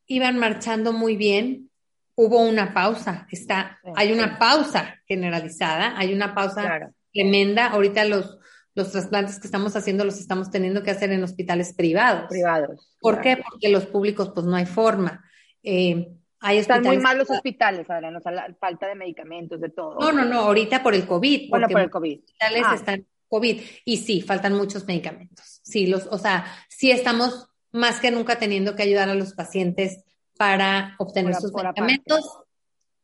iban 0.06 0.38
marchando 0.38 0.94
muy 0.94 1.16
bien. 1.16 1.70
Hubo 2.16 2.41
una 2.41 2.74
pausa, 2.74 3.28
está, 3.32 3.80
hay 3.96 4.12
una 4.12 4.40
pausa 4.40 5.02
generalizada, 5.06 5.98
hay 5.98 6.14
una 6.14 6.36
pausa 6.36 6.91
tremenda. 7.14 7.68
Ahorita 7.68 8.04
los, 8.04 8.40
los 8.80 8.91
trasplantes 8.91 9.39
que 9.39 9.47
estamos 9.47 9.76
haciendo 9.76 10.06
los 10.06 10.19
estamos 10.19 10.49
teniendo 10.49 10.81
que 10.81 10.91
hacer 10.91 11.11
en 11.11 11.22
hospitales 11.22 11.73
privados. 11.73 12.30
Privados. 12.30 12.95
¿Por 13.01 13.19
qué? 13.19 13.38
Porque 13.38 13.69
los 13.69 13.85
públicos, 13.85 14.31
pues 14.34 14.45
no 14.45 14.56
hay 14.56 14.65
forma. 14.65 15.26
Eh, 15.61 16.07
hay 16.39 16.57
Están 16.57 16.84
muy 16.84 16.97
mal 16.97 17.18
los 17.18 17.30
hospitales, 17.30 17.89
Adriana, 17.89 18.19
o 18.19 18.22
sea, 18.22 18.31
la 18.31 18.56
falta 18.57 18.88
de 18.88 18.95
medicamentos, 18.95 19.60
de 19.60 19.69
todo. 19.69 19.99
No, 19.99 20.14
no, 20.14 20.23
no, 20.23 20.39
ahorita 20.39 20.81
por 20.81 20.95
el 20.95 21.06
COVID. 21.06 21.49
Bueno, 21.49 21.68
por 21.68 21.81
el 21.81 21.89
COVID. 21.89 22.15
Los 22.15 22.23
hospitales 22.23 22.64
ah. 22.65 22.76
están 22.76 23.07
COVID. 23.27 23.61
Y 23.84 23.97
sí, 23.97 24.22
faltan 24.22 24.53
muchos 24.53 24.88
medicamentos. 24.88 25.60
Sí, 25.64 25.85
los, 25.85 26.07
o 26.07 26.18
sea, 26.18 26.45
sí 26.69 26.91
estamos 26.91 27.49
más 27.73 27.99
que 27.99 28.11
nunca 28.11 28.39
teniendo 28.39 28.77
que 28.77 28.84
ayudar 28.84 29.10
a 29.10 29.15
los 29.15 29.34
pacientes 29.34 30.06
para 30.38 30.95
obtener 30.99 31.35
sus 31.35 31.51
medicamentos. 31.51 32.23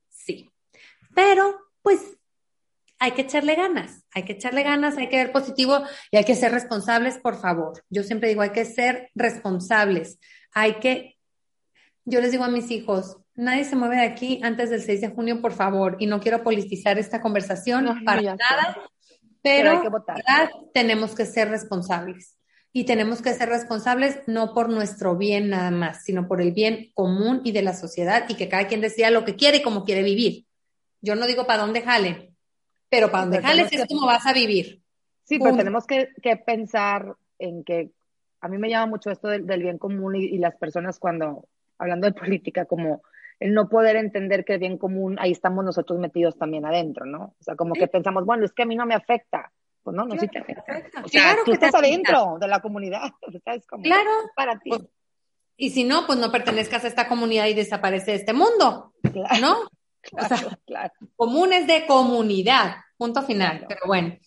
Sí. 0.10 0.50
Pero, 1.14 1.60
pues, 1.82 2.18
hay 2.98 3.12
que 3.12 3.24
echarle 3.24 3.56
ganas, 3.56 4.05
hay 4.16 4.24
que 4.24 4.34
echarle 4.34 4.64
ganas, 4.64 4.98
hay 4.98 5.10
que 5.10 5.18
ver 5.18 5.34
positivo 5.34 5.84
y 6.10 6.18
hay 6.18 6.24
que 6.24 6.36
ser 6.36 6.54
responsables, 6.54 7.18
por 7.18 7.40
favor. 7.40 7.84
Yo 7.90 8.02
siempre 8.02 8.30
digo, 8.30 8.42
hay 8.42 8.52
que 8.52 8.64
ser 8.64 9.12
responsables, 9.14 10.20
hay 10.54 10.76
que, 10.76 11.18
yo 12.06 12.22
les 12.22 12.32
digo 12.32 12.46
a 12.46 12.50
mis 12.50 12.72
hijos, 12.72 13.18
nadie 13.36 13.66
se 13.66 13.76
mueve 13.76 13.98
de 13.98 14.04
aquí 14.04 14.40
antes 14.42 14.70
del 14.70 14.82
6 14.82 15.02
de 15.02 15.10
junio, 15.10 15.42
por 15.42 15.52
favor, 15.52 15.98
y 16.00 16.08
no 16.08 16.22
quiero 16.22 16.44
politizar 16.44 16.98
esta 16.98 17.22
conversación 17.22 18.06
para 18.06 18.22
nada, 18.22 18.78
pero, 19.42 19.84
tenemos 20.74 21.14
que 21.14 21.26
ser 21.26 21.50
responsables. 21.50 22.38
Y 22.72 22.84
tenemos 22.86 23.22
que 23.22 23.34
ser 23.34 23.48
responsables 23.48 24.20
no 24.28 24.54
por 24.54 24.70
nuestro 24.70 25.16
bien 25.16 25.50
nada 25.50 25.72
más, 25.72 26.04
sino 26.04 26.28
por 26.28 26.42
el 26.42 26.52
bien 26.52 26.92
común 26.94 27.42
y 27.46 27.54
de 27.54 27.62
la 27.62 27.74
sociedad 27.74 28.26
y 28.28 28.36
que 28.36 28.50
cada 28.50 28.68
quien 28.68 28.82
decida 28.82 29.12
lo 29.12 29.24
que 29.24 29.36
quiere 29.36 29.58
y 29.58 29.62
cómo 29.62 29.86
quiere 29.86 30.04
vivir. 30.04 30.46
Yo 31.00 31.16
no 31.16 31.26
digo 31.26 31.48
para 31.48 31.62
dónde 31.62 31.82
jale, 31.82 32.35
pero 32.96 33.12
para 33.12 33.24
donde 33.26 33.42
jales 33.42 33.72
es 33.74 33.86
como 33.88 34.08
vas 34.08 34.26
a 34.26 34.32
vivir. 34.32 34.82
Sí, 35.26 35.38
pero 35.38 35.58
tenemos 35.58 35.86
que, 35.86 36.08
pensar 36.46 37.16
en 37.40 37.64
que 37.64 37.92
a 38.40 38.48
mí 38.48 38.58
me 38.58 38.70
llama 38.70 38.86
mucho 38.86 39.12
esto 39.12 39.28
del, 39.28 39.62
bien 39.62 39.78
común 39.78 40.16
y, 40.16 40.38
las 40.38 40.56
personas 40.56 40.98
cuando, 40.98 41.46
hablando 41.78 42.08
de 42.08 42.14
política, 42.14 42.66
como 42.66 43.02
el 43.40 43.54
no 43.54 43.68
poder 43.68 43.98
entender 43.98 44.46
que 44.46 44.54
el 44.54 44.60
bien 44.60 44.78
común, 44.78 45.18
ahí 45.20 45.32
estamos 45.32 45.66
nosotros 45.66 46.00
metidos 46.00 46.38
también 46.38 46.66
adentro, 46.66 47.06
¿no? 47.06 47.36
O 47.38 47.44
sea, 47.44 47.56
como 47.56 47.74
que 47.74 47.88
pensamos, 47.88 48.26
bueno, 48.26 48.46
es 48.46 48.54
que 48.54 48.64
a 48.64 48.66
mí 48.66 48.76
no 48.76 48.86
me 48.86 48.96
afecta. 48.96 49.52
Pues 49.84 49.96
no, 49.96 50.06
no 50.06 50.18
sí 50.18 50.28
te 50.28 50.40
afecta. 50.40 50.64
O 51.04 51.08
sea, 51.10 51.22
claro 51.22 51.42
tú 51.44 51.52
estás 51.52 51.76
adentro 51.76 52.38
de 52.40 52.48
la 52.48 52.60
comunidad. 52.62 53.12
Como, 53.70 53.84
claro. 53.84 54.10
Para 54.36 54.58
ti. 54.58 54.70
Pues, 54.70 54.84
y 55.58 55.70
si 55.72 55.84
no, 55.84 56.08
pues 56.08 56.18
no 56.18 56.32
pertenezcas 56.32 56.86
a 56.86 56.88
esta 56.88 57.08
comunidad 57.08 57.48
y 57.48 57.54
desaparece 57.54 58.12
de 58.12 58.18
este 58.18 58.34
mundo, 58.34 58.94
claro. 59.12 59.42
¿no? 59.42 59.58
o 60.12 60.28
sea, 60.28 60.38
claro. 60.66 60.94
comunes 61.16 61.68
de 61.68 61.86
comunidad, 61.86 62.76
punto 62.98 63.22
final. 63.24 63.66
Pero 63.68 63.82
bueno, 63.86 64.18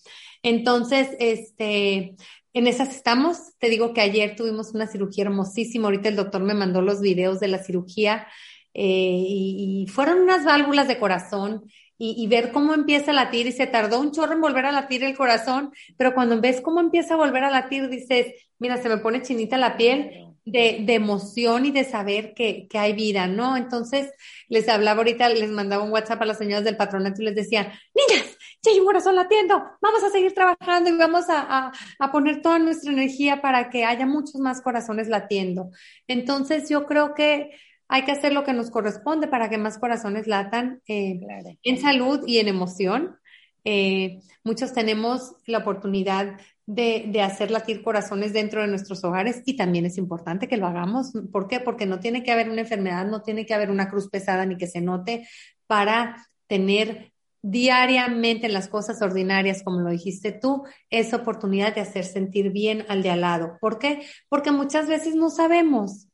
entonces, 0.42 1.08
este, 1.18 2.14
en 2.52 2.66
esas 2.66 2.94
estamos. 2.94 3.56
Te 3.58 3.68
digo 3.68 3.92
que 3.92 4.00
ayer 4.00 4.36
tuvimos 4.36 4.74
una 4.74 4.86
cirugía 4.86 5.24
hermosísima. 5.24 5.86
Ahorita 5.86 6.08
el 6.08 6.16
doctor 6.16 6.42
me 6.42 6.54
mandó 6.54 6.82
los 6.82 7.00
videos 7.00 7.40
de 7.40 7.48
la 7.48 7.62
cirugía 7.62 8.26
eh, 8.74 8.84
y, 8.84 9.86
fueron 9.88 10.20
unas 10.20 10.44
válvulas 10.44 10.88
de 10.88 10.98
corazón. 10.98 11.64
Y, 12.00 12.14
y, 12.16 12.28
ver 12.28 12.52
cómo 12.52 12.74
empieza 12.74 13.10
a 13.10 13.14
latir 13.14 13.48
y 13.48 13.52
se 13.52 13.66
tardó 13.66 13.98
un 13.98 14.12
chorro 14.12 14.34
en 14.34 14.40
volver 14.40 14.66
a 14.66 14.70
latir 14.70 15.02
el 15.02 15.16
corazón, 15.16 15.72
pero 15.96 16.14
cuando 16.14 16.40
ves 16.40 16.60
cómo 16.60 16.78
empieza 16.78 17.14
a 17.14 17.16
volver 17.16 17.42
a 17.42 17.50
latir 17.50 17.88
dices, 17.88 18.34
mira, 18.60 18.76
se 18.80 18.88
me 18.88 18.98
pone 18.98 19.20
chinita 19.22 19.56
la 19.56 19.76
piel 19.76 20.28
de, 20.44 20.78
de, 20.82 20.94
emoción 20.94 21.66
y 21.66 21.72
de 21.72 21.82
saber 21.82 22.34
que, 22.34 22.68
que, 22.68 22.78
hay 22.78 22.92
vida, 22.92 23.26
¿no? 23.26 23.56
Entonces, 23.56 24.12
les 24.48 24.68
hablaba 24.68 24.98
ahorita, 24.98 25.28
les 25.28 25.50
mandaba 25.50 25.82
un 25.82 25.90
WhatsApp 25.90 26.22
a 26.22 26.26
las 26.26 26.38
señoras 26.38 26.62
del 26.64 26.76
patronato 26.76 27.20
y 27.20 27.24
les 27.24 27.34
decía, 27.34 27.72
niñas, 27.94 28.37
ya 28.68 28.74
hay 28.74 28.80
un 28.80 28.86
corazón 28.86 29.16
latiendo, 29.16 29.62
vamos 29.80 30.02
a 30.04 30.10
seguir 30.10 30.34
trabajando 30.34 30.90
y 30.90 30.96
vamos 30.96 31.28
a, 31.28 31.40
a, 31.40 31.72
a, 31.98 32.12
poner 32.12 32.42
toda 32.42 32.58
nuestra 32.58 32.92
energía 32.92 33.40
para 33.40 33.70
que 33.70 33.84
haya 33.84 34.06
muchos 34.06 34.36
más 34.40 34.60
corazones 34.60 35.08
latiendo. 35.08 35.70
Entonces, 36.06 36.68
yo 36.68 36.86
creo 36.86 37.14
que 37.14 37.50
hay 37.88 38.04
que 38.04 38.12
hacer 38.12 38.32
lo 38.32 38.44
que 38.44 38.52
nos 38.52 38.70
corresponde 38.70 39.28
para 39.28 39.48
que 39.48 39.58
más 39.58 39.78
corazones 39.78 40.26
latan 40.26 40.82
eh, 40.86 41.20
en 41.62 41.80
salud 41.80 42.20
y 42.26 42.38
en 42.38 42.48
emoción. 42.48 43.16
Eh, 43.64 44.20
muchos 44.44 44.72
tenemos 44.72 45.34
la 45.46 45.58
oportunidad 45.58 46.38
de, 46.66 47.06
de, 47.08 47.22
hacer 47.22 47.50
latir 47.50 47.82
corazones 47.82 48.34
dentro 48.34 48.60
de 48.60 48.68
nuestros 48.68 49.02
hogares 49.04 49.42
y 49.46 49.56
también 49.56 49.86
es 49.86 49.96
importante 49.96 50.48
que 50.48 50.58
lo 50.58 50.66
hagamos. 50.66 51.12
¿Por 51.32 51.48
qué? 51.48 51.60
Porque 51.60 51.86
no 51.86 51.98
tiene 51.98 52.22
que 52.22 52.30
haber 52.30 52.50
una 52.50 52.60
enfermedad, 52.60 53.06
no 53.06 53.22
tiene 53.22 53.46
que 53.46 53.54
haber 53.54 53.70
una 53.70 53.88
cruz 53.88 54.08
pesada 54.10 54.44
ni 54.44 54.58
que 54.58 54.66
se 54.66 54.82
note 54.82 55.26
para 55.66 56.28
tener 56.46 57.12
diariamente 57.42 58.46
en 58.46 58.52
las 58.52 58.68
cosas 58.68 59.00
ordinarias, 59.02 59.62
como 59.62 59.80
lo 59.80 59.90
dijiste 59.90 60.32
tú, 60.32 60.64
esa 60.90 61.16
oportunidad 61.16 61.74
de 61.74 61.80
hacer 61.80 62.04
sentir 62.04 62.50
bien 62.50 62.84
al 62.88 63.02
de 63.02 63.10
al 63.10 63.20
lado. 63.20 63.58
¿Por 63.60 63.78
qué? 63.78 64.06
Porque 64.28 64.50
muchas 64.50 64.88
veces 64.88 65.14
no 65.14 65.30
sabemos 65.30 66.08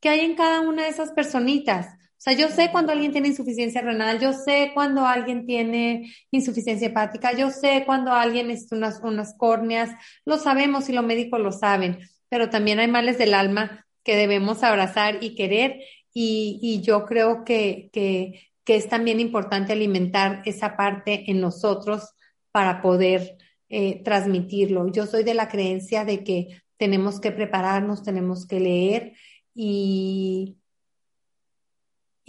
qué 0.00 0.10
hay 0.10 0.20
en 0.20 0.34
cada 0.34 0.60
una 0.60 0.84
de 0.84 0.90
esas 0.90 1.12
personitas. 1.12 1.94
O 2.18 2.18
sea, 2.18 2.32
yo 2.32 2.48
sé 2.48 2.70
cuando 2.72 2.92
alguien 2.92 3.12
tiene 3.12 3.28
insuficiencia 3.28 3.82
renal, 3.82 4.18
yo 4.20 4.32
sé 4.32 4.72
cuando 4.74 5.06
alguien 5.06 5.46
tiene 5.46 6.12
insuficiencia 6.30 6.88
hepática, 6.88 7.32
yo 7.32 7.50
sé 7.50 7.82
cuando 7.84 8.12
alguien 8.12 8.50
es 8.50 8.72
unas, 8.72 9.00
unas 9.02 9.34
córneas, 9.36 9.90
lo 10.24 10.38
sabemos 10.38 10.88
y 10.88 10.92
los 10.92 11.04
médicos 11.04 11.40
lo 11.40 11.52
saben, 11.52 11.98
pero 12.28 12.48
también 12.50 12.78
hay 12.78 12.88
males 12.88 13.18
del 13.18 13.34
alma 13.34 13.86
que 14.02 14.16
debemos 14.16 14.62
abrazar 14.62 15.22
y 15.22 15.34
querer 15.34 15.80
y, 16.12 16.58
y 16.62 16.80
yo 16.80 17.04
creo 17.04 17.44
que, 17.44 17.90
que, 17.92 18.48
que, 18.66 18.76
es 18.76 18.88
también 18.88 19.20
importante 19.20 19.72
alimentar 19.72 20.42
esa 20.44 20.76
parte 20.76 21.30
en 21.30 21.40
nosotros 21.40 22.14
para 22.52 22.82
poder 22.82 23.38
eh, 23.68 24.02
transmitirlo. 24.02 24.92
Yo 24.92 25.06
soy 25.06 25.24
de 25.24 25.34
la 25.34 25.48
creencia 25.48 26.04
de 26.04 26.22
que 26.24 26.62
tenemos 26.76 27.20
que 27.20 27.32
prepararnos, 27.32 28.02
tenemos 28.02 28.46
que 28.46 28.60
leer 28.60 29.12
y 29.54 30.58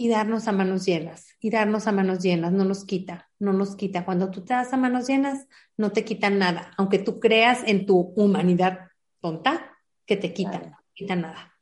y 0.00 0.08
darnos 0.08 0.46
a 0.46 0.52
manos 0.52 0.86
llenas, 0.86 1.36
y 1.40 1.50
darnos 1.50 1.88
a 1.88 1.92
manos 1.92 2.20
llenas, 2.20 2.52
no 2.52 2.64
nos 2.64 2.84
quita, 2.84 3.28
no 3.40 3.52
nos 3.52 3.74
quita. 3.74 4.04
Cuando 4.04 4.30
tú 4.30 4.44
te 4.44 4.54
das 4.54 4.72
a 4.72 4.76
manos 4.76 5.08
llenas, 5.08 5.48
no 5.76 5.90
te 5.90 6.04
quitan 6.04 6.38
nada, 6.38 6.70
aunque 6.78 7.00
tú 7.00 7.18
creas 7.18 7.64
en 7.66 7.84
tu 7.84 8.12
humanidad 8.16 8.90
tonta, 9.20 9.76
que 10.06 10.16
te 10.16 10.32
quitan, 10.32 10.70
no 10.70 10.78
quita 10.94 11.16
nada. 11.16 11.52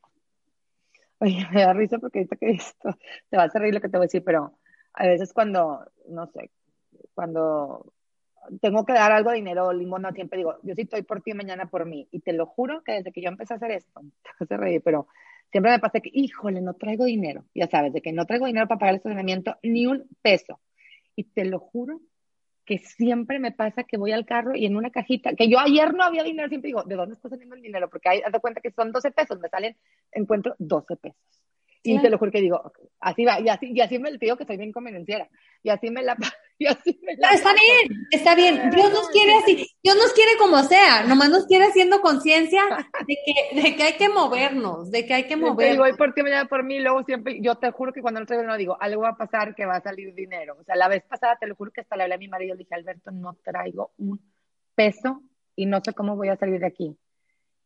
Oye, 1.18 1.46
me 1.52 1.62
da 1.62 1.72
risa 1.72 1.98
porque 1.98 2.18
ahorita 2.18 2.36
que 2.36 2.50
esto, 2.50 2.98
te 3.30 3.38
va 3.38 3.44
a 3.44 3.46
hacer 3.46 3.62
reír 3.62 3.74
lo 3.74 3.80
que 3.80 3.88
te 3.88 3.96
voy 3.96 4.04
a 4.04 4.08
decir, 4.08 4.22
pero 4.22 4.58
a 4.96 5.06
veces 5.06 5.32
cuando, 5.32 5.84
no 6.08 6.26
sé, 6.28 6.50
cuando 7.14 7.92
tengo 8.60 8.84
que 8.84 8.92
dar 8.92 9.12
algo 9.12 9.30
de 9.30 9.36
dinero, 9.36 9.72
limón, 9.72 10.02
no, 10.02 10.12
siempre 10.12 10.38
digo, 10.38 10.56
yo 10.62 10.74
sí 10.74 10.82
estoy 10.82 11.02
por 11.02 11.22
ti 11.22 11.34
mañana 11.34 11.66
por 11.66 11.86
mí. 11.86 12.08
Y 12.10 12.20
te 12.20 12.32
lo 12.32 12.46
juro 12.46 12.82
que 12.82 12.92
desde 12.92 13.12
que 13.12 13.20
yo 13.20 13.28
empecé 13.28 13.54
a 13.54 13.56
hacer 13.56 13.72
esto, 13.72 14.00
te 14.48 14.56
reír, 14.56 14.82
pero 14.82 15.06
siempre 15.52 15.72
me 15.72 15.78
pasa 15.78 16.00
que, 16.00 16.10
híjole, 16.12 16.60
no 16.60 16.74
traigo 16.74 17.04
dinero, 17.04 17.44
ya 17.54 17.68
sabes, 17.68 17.92
de 17.92 18.00
que 18.00 18.12
no 18.12 18.24
traigo 18.24 18.46
dinero 18.46 18.66
para 18.66 18.78
pagar 18.78 18.94
el 18.94 18.96
estacionamiento 18.96 19.56
ni 19.62 19.86
un 19.86 20.08
peso. 20.22 20.60
Y 21.14 21.24
te 21.24 21.44
lo 21.44 21.58
juro 21.58 22.00
que 22.64 22.78
siempre 22.78 23.38
me 23.38 23.52
pasa 23.52 23.84
que 23.84 23.96
voy 23.96 24.12
al 24.12 24.26
carro 24.26 24.56
y 24.56 24.66
en 24.66 24.76
una 24.76 24.90
cajita, 24.90 25.34
que 25.34 25.48
yo 25.48 25.58
ayer 25.60 25.94
no 25.94 26.02
había 26.02 26.24
dinero, 26.24 26.48
siempre 26.48 26.68
digo, 26.68 26.82
¿de 26.82 26.96
dónde 26.96 27.14
está 27.14 27.28
saliendo 27.28 27.54
el 27.54 27.62
dinero? 27.62 27.88
Porque 27.88 28.08
hay, 28.08 28.20
haz 28.22 28.32
de 28.32 28.40
cuenta 28.40 28.60
que 28.60 28.72
son 28.72 28.90
12 28.90 29.12
pesos, 29.12 29.38
me 29.38 29.48
salen, 29.48 29.76
encuentro 30.10 30.56
12 30.58 30.96
pesos. 30.96 31.46
Y 31.92 32.00
te 32.00 32.10
lo 32.10 32.18
juro 32.18 32.32
que 32.32 32.40
digo, 32.40 32.72
así 33.00 33.24
va, 33.24 33.40
y 33.40 33.48
así, 33.48 33.70
y 33.72 33.80
así 33.80 33.98
me 33.98 34.12
digo 34.18 34.36
que 34.36 34.44
soy 34.44 34.56
bien 34.56 34.72
convenenciera. 34.72 35.28
Y 35.62 35.70
así 35.70 35.90
me 35.90 36.02
la, 36.02 36.16
y 36.58 36.66
así 36.66 36.98
me 37.02 37.16
la 37.16 37.30
está 37.30 37.52
bien, 37.52 38.06
está 38.10 38.34
bien. 38.34 38.70
Dios 38.70 38.92
nos 38.92 39.08
quiere 39.10 39.34
así, 39.34 39.68
Dios 39.82 39.96
nos 39.96 40.12
quiere 40.12 40.32
como 40.38 40.62
sea, 40.62 41.04
nomás 41.04 41.30
nos 41.30 41.46
quiere 41.46 41.66
haciendo 41.66 42.00
conciencia 42.00 42.62
de 43.06 43.16
que, 43.24 43.62
de 43.62 43.76
que 43.76 43.82
hay 43.82 43.92
que 43.94 44.08
movernos, 44.08 44.90
de 44.90 45.06
que 45.06 45.14
hay 45.14 45.26
que 45.26 45.36
movernos. 45.36 45.76
Y 45.76 45.78
voy 45.78 45.96
por 45.96 46.14
ti, 46.14 46.22
mañana 46.22 46.48
por 46.48 46.64
mí, 46.64 46.80
luego 46.80 47.04
siempre, 47.04 47.40
yo 47.40 47.56
te 47.56 47.70
juro 47.70 47.92
que 47.92 48.02
cuando 48.02 48.20
no 48.20 48.26
traigo 48.26 48.44
no 48.44 48.56
digo, 48.56 48.76
algo 48.80 49.02
va 49.02 49.10
a 49.10 49.16
pasar 49.16 49.54
que 49.54 49.66
va 49.66 49.76
a 49.76 49.82
salir 49.82 50.14
dinero. 50.14 50.56
O 50.60 50.64
sea, 50.64 50.76
la 50.76 50.88
vez 50.88 51.02
pasada 51.04 51.36
te 51.40 51.46
lo 51.46 51.54
juro 51.54 51.70
que 51.72 51.80
hasta 51.80 51.96
le 51.96 52.04
hablé 52.04 52.14
a 52.14 52.18
mi 52.18 52.28
marido, 52.28 52.54
le 52.54 52.60
dije, 52.60 52.74
Alberto, 52.74 53.10
no 53.10 53.34
traigo 53.42 53.92
un 53.98 54.20
peso 54.74 55.22
y 55.54 55.66
no 55.66 55.80
sé 55.82 55.92
cómo 55.94 56.16
voy 56.16 56.28
a 56.28 56.36
salir 56.36 56.60
de 56.60 56.66
aquí. 56.66 56.96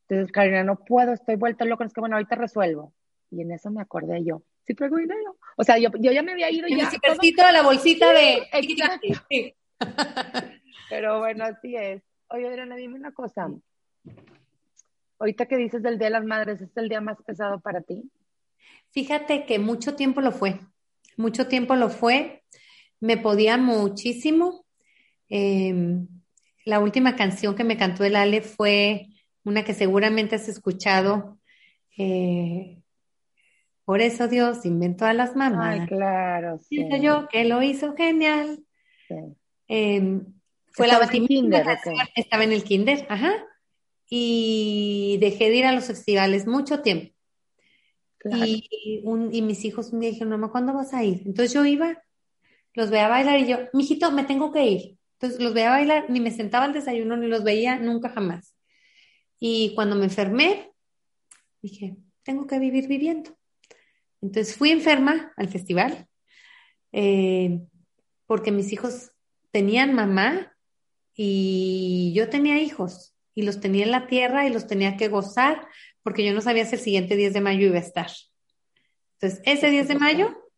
Entonces, 0.09 0.33
Karina, 0.33 0.65
no 0.65 0.77
puedo, 0.77 1.13
estoy 1.13 1.37
vuelta 1.37 1.65
loca, 1.65 1.85
es 1.85 1.93
que 1.93 2.01
bueno, 2.01 2.17
ahorita 2.17 2.35
resuelvo. 2.35 2.93
Y 3.31 3.43
en 3.43 3.53
eso 3.53 3.71
me 3.71 3.81
acordé 3.81 4.25
yo, 4.25 4.43
sí 4.67 4.75
traigo 4.75 4.97
dinero. 4.97 5.37
O 5.57 5.65
sea, 5.65 5.79
yo, 5.79 5.91
yo 5.99 6.13
ya 6.13 6.23
me 6.23 6.33
había 6.33 6.51
ido 6.51 6.67
El 6.67 6.77
ya. 6.77 6.91
de 6.91 7.53
la 7.53 7.63
bolsita 7.63 8.13
de... 8.13 8.43
Exacto. 8.53 9.09
Sí. 9.31 9.55
Pero 10.89 11.19
bueno, 11.21 11.45
así 11.45 11.77
es. 11.77 12.03
Oye, 12.29 12.49
Adriana, 12.49 12.77
dime 12.77 12.97
una 12.97 13.13
cosa. 13.13 13.51
Ahorita 15.19 15.47
que 15.47 15.57
dices 15.57 15.83
del 15.83 15.99
Día 15.99 16.07
de 16.09 16.13
las 16.13 16.25
Madres, 16.25 16.61
¿es 16.61 16.77
el 16.77 16.89
día 16.89 17.01
más 17.01 17.19
pesado 17.23 17.61
para 17.61 17.83
ti? 17.83 18.03
Fíjate 18.91 19.45
que 19.47 19.59
mucho 19.59 19.95
tiempo 19.95 20.21
lo 20.21 20.33
fue, 20.33 20.59
mucho 21.17 21.47
tiempo 21.47 21.77
lo 21.77 21.91
fue, 21.91 22.43
me 22.99 23.17
podía 23.17 23.57
muchísimo. 23.57 24.65
Eh, 25.29 25.75
la 26.65 26.81
última 26.81 27.17
canción 27.17 27.55
que 27.55 27.65
me 27.65 27.77
cantó 27.77 28.05
el 28.05 28.17
Ale 28.17 28.43
fue 28.43 29.07
una 29.45 29.65
que 29.65 29.75
seguramente 29.75 30.37
has 30.37 30.49
escuchado. 30.49 31.39
eh, 31.97 32.80
por 33.91 34.03
eso 34.03 34.29
Dios 34.29 34.65
inventó 34.67 35.05
a 35.05 35.13
las 35.13 35.35
mamás. 35.35 35.81
Ay, 35.81 35.87
claro, 35.89 36.59
sí. 36.59 36.77
Siento 36.77 36.97
yo 36.99 37.27
que 37.27 37.45
lo 37.45 37.61
hizo 37.61 37.97
genial. 37.97 38.61
sí. 39.09 39.17
Eh, 39.67 40.21
fue 40.71 40.87
la 40.87 40.93
¿Estabas 40.93 41.13
en 41.13 41.27
kinder, 41.27 41.67
estaba 42.15 42.45
en 42.45 42.53
el 42.53 42.63
kinder, 42.63 43.05
ajá. 43.09 43.33
Y 44.09 45.19
dejé 45.21 45.51
de 45.51 45.57
ir 45.57 45.65
a 45.65 45.73
los 45.73 45.87
festivales 45.87 46.47
mucho 46.47 46.83
tiempo. 46.83 47.13
Claro. 48.19 48.45
Y, 48.47 49.01
un, 49.03 49.35
y 49.35 49.43
mis 49.43 49.65
hijos 49.65 49.93
un 49.93 49.99
día 49.99 50.11
dijeron, 50.11 50.31
mamá, 50.31 50.53
¿cuándo 50.53 50.73
vas 50.73 50.95
a 50.95 51.03
ir? 51.03 51.23
Entonces 51.27 51.53
yo 51.53 51.67
iba, 51.67 52.01
los 52.75 52.91
veía 52.91 53.09
bailar 53.09 53.41
y 53.41 53.49
yo, 53.49 53.59
mijito, 53.73 54.13
me 54.13 54.23
tengo 54.23 54.53
que 54.53 54.67
ir. 54.67 54.99
Entonces 55.15 55.41
los 55.41 55.53
veía 55.53 55.71
bailar, 55.71 56.09
ni 56.11 56.21
me 56.21 56.31
sentaba 56.31 56.65
al 56.65 56.75
desayuno, 56.75 57.17
ni 57.17 57.27
los 57.27 57.43
veía 57.43 57.81
nunca 57.81 58.09
jamás. 58.11 58.57
Y 59.41 59.75
cuando 59.75 59.97
me 59.97 60.05
enfermé, 60.05 60.71
dije, 61.61 61.97
tengo 62.23 62.47
que 62.47 62.61
vivir 62.61 62.87
viviendo. 62.87 63.37
Entonces 64.23 64.57
fui 64.57 64.71
enferma 64.71 65.33
al 65.37 65.49
festival, 65.49 66.07
eh, 66.93 67.61
porque 68.27 68.53
mis 68.53 68.73
hijos 68.73 69.13
tenían 69.51 69.95
mamá 69.95 70.57
y 71.15 72.13
yo 72.15 72.29
tenía 72.29 72.61
hijos 72.61 73.15
y 73.35 73.43
los 73.43 73.61
tenía 73.61 73.85
en 73.85 73.91
la 73.91 74.07
tierra 74.07 74.47
y 74.47 74.53
los 74.53 74.67
tenía 74.67 74.97
que 74.97 75.09
gozar 75.09 75.67
porque 76.03 76.25
yo 76.25 76.33
no 76.33 76.41
sabía 76.41 76.65
si 76.65 76.77
el 76.77 76.81
siguiente 76.81 77.17
10 77.17 77.35
de 77.35 77.41
mayo 77.41 77.67
iba 77.67 77.77
a 77.77 77.81
estar. 77.81 78.11
Entonces, 79.15 79.43
ese 79.45 79.71
10 79.71 79.89
de 79.89 79.95
mayo, 79.97 80.51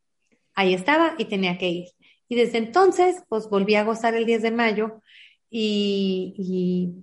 ahí 0.55 0.74
estaba 0.74 1.14
y 1.18 1.24
tenía 1.24 1.59
que 1.59 1.68
ir. 1.68 1.89
Y 2.28 2.36
desde 2.36 2.59
entonces, 2.59 3.22
pues 3.28 3.48
volví 3.48 3.74
a 3.74 3.84
gozar 3.84 4.14
el 4.14 4.24
10 4.24 4.43
de 4.43 4.51
mayo 4.51 5.02
y, 5.51 6.34
y, 6.39 6.94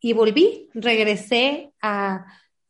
y 0.00 0.12
volví, 0.12 0.70
regresé 0.74 1.72
a, 1.82 2.24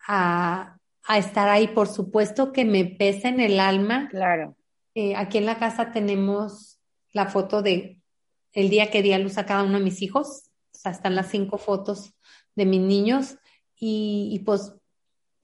a, 0.06 0.75
a, 1.06 1.18
estar 1.18 1.48
ahí. 1.48 1.68
Por 1.68 1.88
supuesto 1.88 2.52
que 2.52 2.64
me 2.64 2.84
pesa 2.84 3.28
en 3.28 3.40
el 3.40 3.60
alma. 3.60 4.08
Claro. 4.10 4.56
Eh, 4.94 5.14
aquí 5.14 5.38
en 5.38 5.46
la 5.46 5.58
casa 5.58 5.92
tenemos 5.92 6.78
la 7.12 7.26
foto 7.26 7.62
de 7.62 8.00
el 8.52 8.70
día 8.70 8.90
que 8.90 9.02
di 9.02 9.12
a 9.12 9.18
luz 9.18 9.38
a 9.38 9.46
cada 9.46 9.62
uno 9.62 9.78
de 9.78 9.84
mis 9.84 10.02
hijos. 10.02 10.50
O 10.74 10.78
sea, 10.78 10.92
están 10.92 11.14
las 11.14 11.30
cinco 11.30 11.58
fotos 11.58 12.14
de 12.54 12.66
mis 12.66 12.80
niños 12.80 13.36
y, 13.76 14.30
y, 14.32 14.38
pues, 14.40 14.72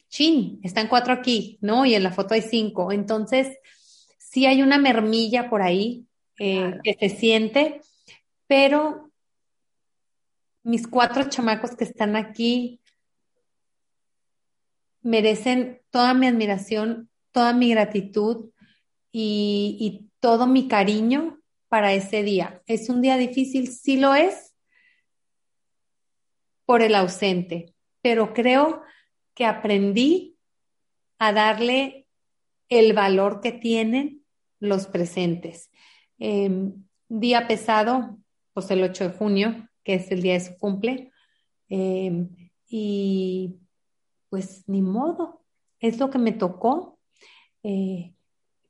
chin, 0.09 0.61
están 0.63 0.89
cuatro 0.89 1.13
aquí, 1.13 1.59
¿no? 1.61 1.85
Y 1.85 1.95
en 1.95 2.03
la 2.03 2.13
foto 2.13 2.35
hay 2.35 2.43
cinco. 2.43 2.93
Entonces, 2.93 3.59
sí 4.33 4.47
hay 4.47 4.63
una 4.63 4.79
mermilla 4.79 5.51
por 5.51 5.61
ahí 5.61 6.07
eh, 6.39 6.57
claro. 6.57 6.81
que 6.83 6.95
se 6.95 7.09
siente, 7.11 7.81
pero 8.47 9.11
mis 10.63 10.87
cuatro 10.89 11.29
chamacos 11.29 11.77
que 11.77 11.85
están 11.85 12.17
aquí 12.17 12.81
merecen 15.03 15.83
toda 15.91 16.15
mi 16.15 16.27
admiración, 16.27 17.11
toda 17.33 17.53
mi 17.53 17.71
gratitud 17.71 18.51
y, 19.11 20.09
todo 20.21 20.47
mi 20.47 20.69
cariño 20.69 21.41
para 21.67 21.95
ese 21.95 22.23
día. 22.23 22.63
¿Es 22.67 22.89
un 22.89 23.03
día 23.03 23.17
difícil? 23.17 23.67
Sí 23.67 23.97
lo 23.97 24.15
es 24.15 24.55
por 26.65 26.81
el 26.81 26.95
ausente, 26.95 27.75
pero 28.03 28.33
creo 28.33 28.83
que 29.35 29.47
aprendí 29.47 30.37
a 31.19 31.33
darle 31.33 32.07
el 32.69 32.93
valor 32.93 33.41
que 33.41 33.51
tienen 33.51 34.25
los 34.61 34.87
presentes. 34.87 35.73
Eh, 36.21 36.71
día 37.09 37.49
pesado, 37.49 38.17
pues 38.53 38.71
el 38.71 38.85
8 38.85 39.09
de 39.09 39.17
junio, 39.17 39.69
que 39.83 39.95
es 39.95 40.13
el 40.13 40.23
día 40.23 40.35
de 40.35 40.41
su 40.41 40.57
cumple, 40.57 41.11
eh, 41.69 42.29
y 42.69 43.57
pues 44.33 44.65
ni 44.67 44.81
modo, 44.81 45.43
es 45.79 45.99
lo 45.99 46.09
que 46.09 46.19
me 46.19 46.33
tocó. 46.33 46.99
Eh, 47.63 48.15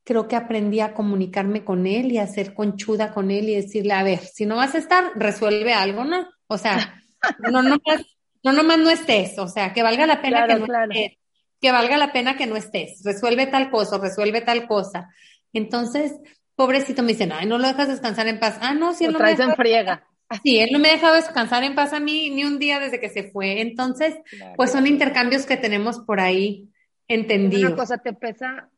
creo 0.03 0.27
que 0.27 0.35
aprendí 0.35 0.81
a 0.81 0.93
comunicarme 0.93 1.65
con 1.65 1.87
él 1.87 2.11
y 2.11 2.19
a 2.19 2.27
ser 2.27 2.53
conchuda 2.53 3.15
con 3.15 3.31
él 3.31 3.49
y 3.49 3.55
decirle, 3.55 3.93
a 3.93 4.03
ver, 4.03 4.19
si 4.19 4.45
no 4.45 4.57
vas 4.57 4.75
a 4.75 4.79
estar, 4.79 5.13
resuelve 5.15 5.73
algo, 5.73 6.03
¿no? 6.03 6.27
O 6.49 6.59
sea, 6.59 7.01
no 7.53 7.63
nomás, 7.63 8.05
no 8.43 8.53
nomás 8.53 8.79
no 8.79 8.91
estés, 8.91 9.39
o 9.39 9.47
sea, 9.47 9.73
que 9.73 9.85
valga 9.85 10.05
la 10.05 10.21
pena 10.21 10.39
claro, 10.39 10.55
que 10.55 10.59
no 10.59 10.67
claro. 10.67 10.93
estés, 10.93 11.19
que 11.61 11.71
valga 11.71 11.97
la 11.97 12.13
pena 12.13 12.37
que 12.37 12.49
no 12.49 12.57
estés, 12.57 13.01
resuelve 13.05 13.47
tal 13.47 13.71
cosa, 13.71 13.99
resuelve 13.99 14.41
tal 14.41 14.67
cosa. 14.67 15.11
Entonces, 15.53 16.13
pobrecito 16.57 17.05
me 17.05 17.13
dicen, 17.13 17.31
ay, 17.31 17.47
no 17.47 17.59
lo 17.59 17.69
dejas 17.69 17.87
descansar 17.87 18.27
en 18.27 18.41
paz. 18.41 18.59
Ah, 18.61 18.75
no, 18.75 18.95
si 18.95 19.07
lo 19.07 19.13
no 19.13 19.19
traes 19.19 19.39
me 19.39 19.45
en 19.45 19.55
friega. 19.55 20.09
Sí, 20.43 20.59
él 20.59 20.71
no 20.73 20.79
me 20.79 20.89
ha 20.89 20.93
dejado 20.93 21.15
descansar 21.15 21.63
en 21.65 21.75
paz 21.75 21.93
a 21.93 22.01
mí 22.01 22.31
ni 22.31 22.45
un 22.45 22.59
día 22.59 22.79
desde 22.79 23.01
que 23.01 23.09
se 23.09 23.31
fue. 23.31 23.61
Entonces, 23.61 24.17
claro. 24.31 24.55
pues 24.57 24.73
son 24.73 24.87
intercambios 24.87 25.47
que 25.47 25.57
tenemos 25.57 26.01
por 26.01 26.21
ahí 26.21 26.71
entendidos. 27.09 27.73
Una 27.73 27.77
cosa 27.77 27.99
te 27.99 28.13
pesa, 28.13 28.71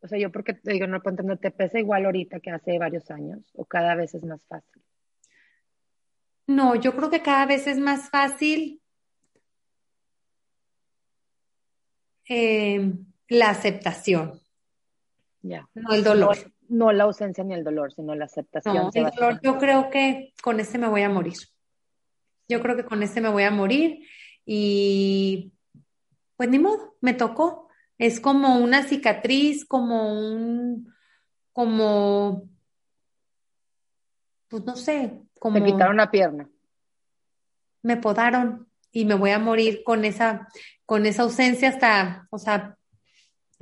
o 0.00 0.08
sea, 0.08 0.18
yo 0.18 0.30
porque 0.30 0.54
te 0.54 0.72
digo, 0.72 0.86
no 0.86 1.02
puedo 1.02 1.14
entender, 1.14 1.38
¿te 1.38 1.50
pesa 1.50 1.78
igual 1.78 2.04
ahorita 2.04 2.40
que 2.40 2.50
hace 2.50 2.78
varios 2.78 3.10
años 3.10 3.40
o 3.54 3.64
cada 3.64 3.94
vez 3.94 4.14
es 4.14 4.24
más 4.24 4.44
fácil? 4.46 4.82
No, 6.46 6.76
yo 6.76 6.94
creo 6.94 7.10
que 7.10 7.22
cada 7.22 7.46
vez 7.46 7.66
es 7.66 7.78
más 7.78 8.08
fácil 8.10 8.80
eh, 12.28 12.92
la 13.28 13.50
aceptación. 13.50 14.40
Ya. 15.42 15.68
No 15.74 15.92
el 15.92 16.04
dolor. 16.04 16.36
No, 16.68 16.92
la 16.92 17.04
ausencia 17.04 17.44
ni 17.44 17.54
el 17.54 17.64
dolor, 17.64 17.92
sino 17.92 18.14
la 18.14 18.24
aceptación. 18.24 18.74
No, 18.74 18.90
el 18.92 19.10
dolor, 19.10 19.40
yo 19.42 19.58
creo 19.58 19.90
que 19.90 20.32
con 20.42 20.60
ese 20.60 20.78
me 20.78 20.88
voy 20.88 21.02
a 21.02 21.08
morir. 21.08 21.34
Yo 22.48 22.60
creo 22.60 22.76
que 22.76 22.84
con 22.84 23.02
ese 23.02 23.20
me 23.20 23.28
voy 23.28 23.42
a 23.42 23.50
morir 23.50 24.06
y 24.44 25.52
pues 26.36 26.48
ni 26.48 26.58
modo, 26.58 26.96
me 27.00 27.14
tocó. 27.14 27.68
Es 27.98 28.20
como 28.20 28.58
una 28.58 28.82
cicatriz, 28.82 29.64
como 29.64 30.12
un, 30.12 30.92
como, 31.52 32.48
pues 34.48 34.64
no 34.64 34.76
sé, 34.76 35.22
como... 35.40 35.58
Te 35.58 35.64
quitaron 35.64 35.94
una 35.94 36.10
pierna. 36.10 36.48
Me 37.82 37.96
podaron 37.96 38.68
y 38.92 39.06
me 39.06 39.14
voy 39.14 39.30
a 39.30 39.38
morir 39.38 39.82
con 39.82 40.04
esa, 40.04 40.48
con 40.84 41.06
esa 41.06 41.22
ausencia 41.22 41.70
hasta, 41.70 42.28
o 42.30 42.38
sea, 42.38 42.76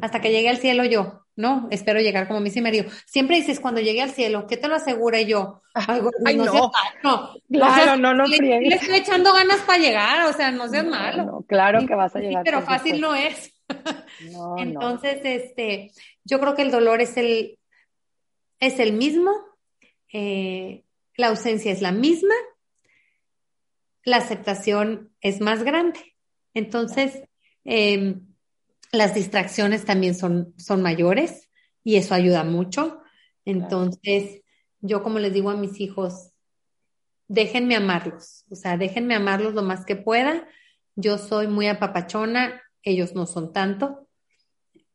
hasta 0.01 0.21
que 0.21 0.33
llegue 0.33 0.49
al 0.49 0.59
cielo 0.59 0.85
yo, 0.85 1.24
¿no? 1.37 1.69
Espero 1.71 2.01
llegar 2.01 2.29
como 2.29 2.41
mi 2.41 2.51
marido. 2.61 2.91
Siempre 3.07 3.37
dices, 3.37 3.61
cuando 3.61 3.81
llegue 3.81 4.03
al 4.03 4.11
cielo, 4.11 4.47
¿qué 4.47 4.57
te 4.57 4.69
lo 4.69 4.77
asegura 4.77 5.21
Y 5.21 5.27
yo? 5.27 5.63
Ay, 5.75 6.01
Ay 6.25 6.37
no, 6.37 6.45
no, 6.45 6.73
no, 7.03 7.33
claro, 7.51 7.73
o 7.73 7.75
sea, 7.75 7.97
no, 7.97 8.15
no, 8.15 8.27
le, 8.27 8.39
le, 8.39 8.75
estoy 8.75 8.97
echando 8.97 9.33
ganas 9.33 9.61
para 9.63 9.79
llegar, 9.79 10.29
o 10.29 10.33
sea, 10.33 10.51
no 10.51 10.69
seas 10.69 10.85
no, 10.85 10.91
malo. 10.91 11.25
No, 11.25 11.43
claro 11.43 11.85
que 11.87 11.95
vas 11.95 12.15
a 12.15 12.21
llegar. 12.21 12.45
Sí, 12.45 12.51
pero 12.51 12.63
fácil 12.63 13.01
no 13.01 13.15
es. 13.15 13.53
No, 14.33 14.57
Entonces, 14.59 15.21
este, 15.25 15.91
yo 16.25 16.39
creo 16.39 16.55
que 16.55 16.63
el 16.63 16.71
dolor 16.71 17.01
es 17.01 17.17
el, 17.17 17.59
es 18.61 18.79
el 18.79 18.93
mismo, 18.93 19.33
eh, 20.13 20.85
la 21.17 21.29
ausencia 21.29 21.73
es 21.73 21.83
la 21.83 21.93
misma, 21.93 22.35
la 24.05 24.19
aceptación 24.19 25.11
es 25.21 25.41
más 25.41 25.65
grande. 25.65 26.15
Entonces, 26.53 27.23
eh, 27.65 28.17
las 28.95 29.15
distracciones 29.15 29.85
también 29.85 30.15
son, 30.15 30.55
son 30.57 30.83
mayores 30.83 31.51
y 31.83 31.97
eso 31.97 32.15
ayuda 32.15 32.45
mucho. 32.45 33.01
Entonces, 33.45 34.43
yo 34.81 35.03
como 35.03 35.19
les 35.19 35.33
digo 35.33 35.51
a 35.51 35.57
mis 35.57 35.81
hijos, 35.81 36.33
déjenme 37.29 37.77
amarlos, 37.77 38.45
o 38.51 38.55
sea, 38.55 38.77
déjenme 38.77 39.15
amarlos 39.15 39.55
lo 39.55 39.63
más 39.63 39.85
que 39.85 39.97
pueda. 39.97 40.47
Yo 40.97 41.19
soy 41.19 41.47
muy 41.47 41.67
apapachona, 41.67 42.63
ellos 42.83 43.15
no 43.15 43.27
son 43.27 43.53
tanto, 43.53 44.09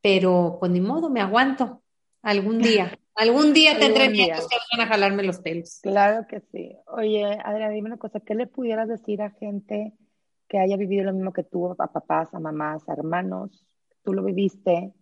pero 0.01 0.57
pues 0.59 0.71
ni 0.71 0.81
modo, 0.81 1.09
me 1.09 1.21
aguanto 1.21 1.84
algún 2.21 2.59
día. 2.59 2.97
Algún 3.15 3.51
día 3.51 3.77
tendré 3.77 4.07
nietos 4.07 4.47
que 4.47 4.55
van 4.71 4.88
a 4.88 4.89
jalarme 4.89 5.23
los 5.23 5.39
pelos. 5.39 5.81
Claro 5.81 6.26
que 6.26 6.39
sí. 6.53 6.77
Oye, 6.88 7.26
Adriana, 7.43 7.73
dime 7.73 7.88
una 7.88 7.97
cosa, 7.97 8.21
¿qué 8.21 8.34
le 8.34 8.47
pudieras 8.47 8.88
decir 8.88 9.21
a 9.21 9.31
gente 9.31 9.91
que 10.47 10.57
haya 10.57 10.77
vivido 10.77 11.03
lo 11.03 11.11
mismo 11.11 11.34
que 11.34 11.43
tú, 11.43 11.69
a 11.69 11.76
papás, 11.76 12.34
a 12.34 12.39
mamás, 12.39 12.88
a 12.88 12.93
hermanos? 12.93 13.65
Tú 14.03 14.13
lo 14.13 14.23
viviste. 14.23 14.93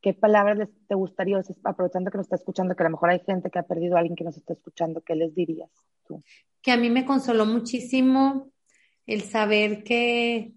¿Qué 0.00 0.14
palabras 0.14 0.68
te 0.86 0.94
gustaría, 0.94 1.40
aprovechando 1.64 2.10
que 2.10 2.18
nos 2.18 2.26
está 2.26 2.36
escuchando, 2.36 2.76
que 2.76 2.82
a 2.82 2.86
lo 2.86 2.90
mejor 2.90 3.10
hay 3.10 3.20
gente 3.20 3.50
que 3.50 3.58
ha 3.58 3.64
perdido 3.64 3.96
a 3.96 4.00
alguien 4.00 4.16
que 4.16 4.24
nos 4.24 4.36
está 4.36 4.52
escuchando, 4.52 5.02
¿qué 5.02 5.16
les 5.16 5.34
dirías 5.34 5.70
tú? 6.06 6.22
Que 6.62 6.70
a 6.70 6.76
mí 6.76 6.90
me 6.90 7.04
consoló 7.04 7.44
muchísimo 7.46 8.50
el 9.06 9.22
saber 9.22 9.82
que 9.82 10.56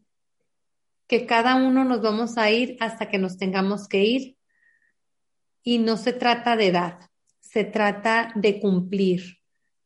que 1.10 1.26
cada 1.26 1.56
uno 1.56 1.84
nos 1.84 2.04
vamos 2.04 2.38
a 2.38 2.52
ir 2.52 2.78
hasta 2.80 3.10
que 3.10 3.18
nos 3.18 3.36
tengamos 3.36 3.88
que 3.88 4.06
ir. 4.06 4.38
Y 5.64 5.80
no 5.80 5.98
se 5.98 6.14
trata 6.14 6.56
de 6.56 6.68
edad, 6.68 7.00
se 7.40 7.64
trata 7.66 8.32
de 8.36 8.60
cumplir 8.60 9.40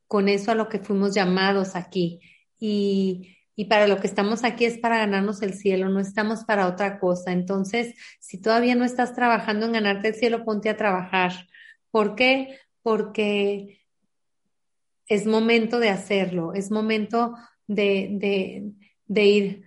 con 0.05 0.27
eso 0.27 0.51
a 0.51 0.55
lo 0.55 0.67
que 0.67 0.79
fuimos 0.79 1.15
llamados 1.15 1.77
aquí. 1.77 2.19
Y, 2.59 3.37
y 3.55 3.65
para 3.65 3.87
lo 3.87 3.99
que 3.99 4.07
estamos 4.07 4.43
aquí 4.43 4.65
es 4.65 4.79
para 4.79 4.97
ganarnos 4.97 5.41
el 5.41 5.53
cielo, 5.53 5.89
no 5.89 5.99
estamos 5.99 6.43
para 6.43 6.67
otra 6.67 6.99
cosa. 6.99 7.31
Entonces, 7.31 7.95
si 8.19 8.39
todavía 8.39 8.75
no 8.75 8.83
estás 8.83 9.13
trabajando 9.13 9.65
en 9.65 9.73
ganarte 9.73 10.07
el 10.07 10.15
cielo, 10.15 10.43
ponte 10.43 10.69
a 10.69 10.77
trabajar. 10.77 11.47
¿Por 11.91 12.15
qué? 12.15 12.59
Porque 12.81 13.85
es 15.07 15.27
momento 15.27 15.79
de 15.79 15.89
hacerlo, 15.89 16.53
es 16.53 16.71
momento 16.71 17.35
de, 17.67 18.73
de, 19.05 19.25
ir 19.25 19.63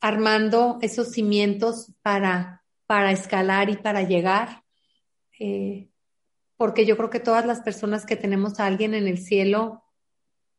armando 0.00 0.78
esos 0.82 1.10
cimientos 1.10 1.92
para, 2.02 2.64
para 2.86 3.10
escalar 3.10 3.70
y 3.70 3.76
para 3.76 4.02
llegar. 4.02 4.62
Eh, 5.40 5.88
porque 6.56 6.86
yo 6.86 6.96
creo 6.96 7.10
que 7.10 7.20
todas 7.20 7.44
las 7.44 7.60
personas 7.60 8.06
que 8.06 8.16
tenemos 8.16 8.60
a 8.60 8.66
alguien 8.66 8.94
en 8.94 9.08
el 9.08 9.18
cielo 9.18 9.82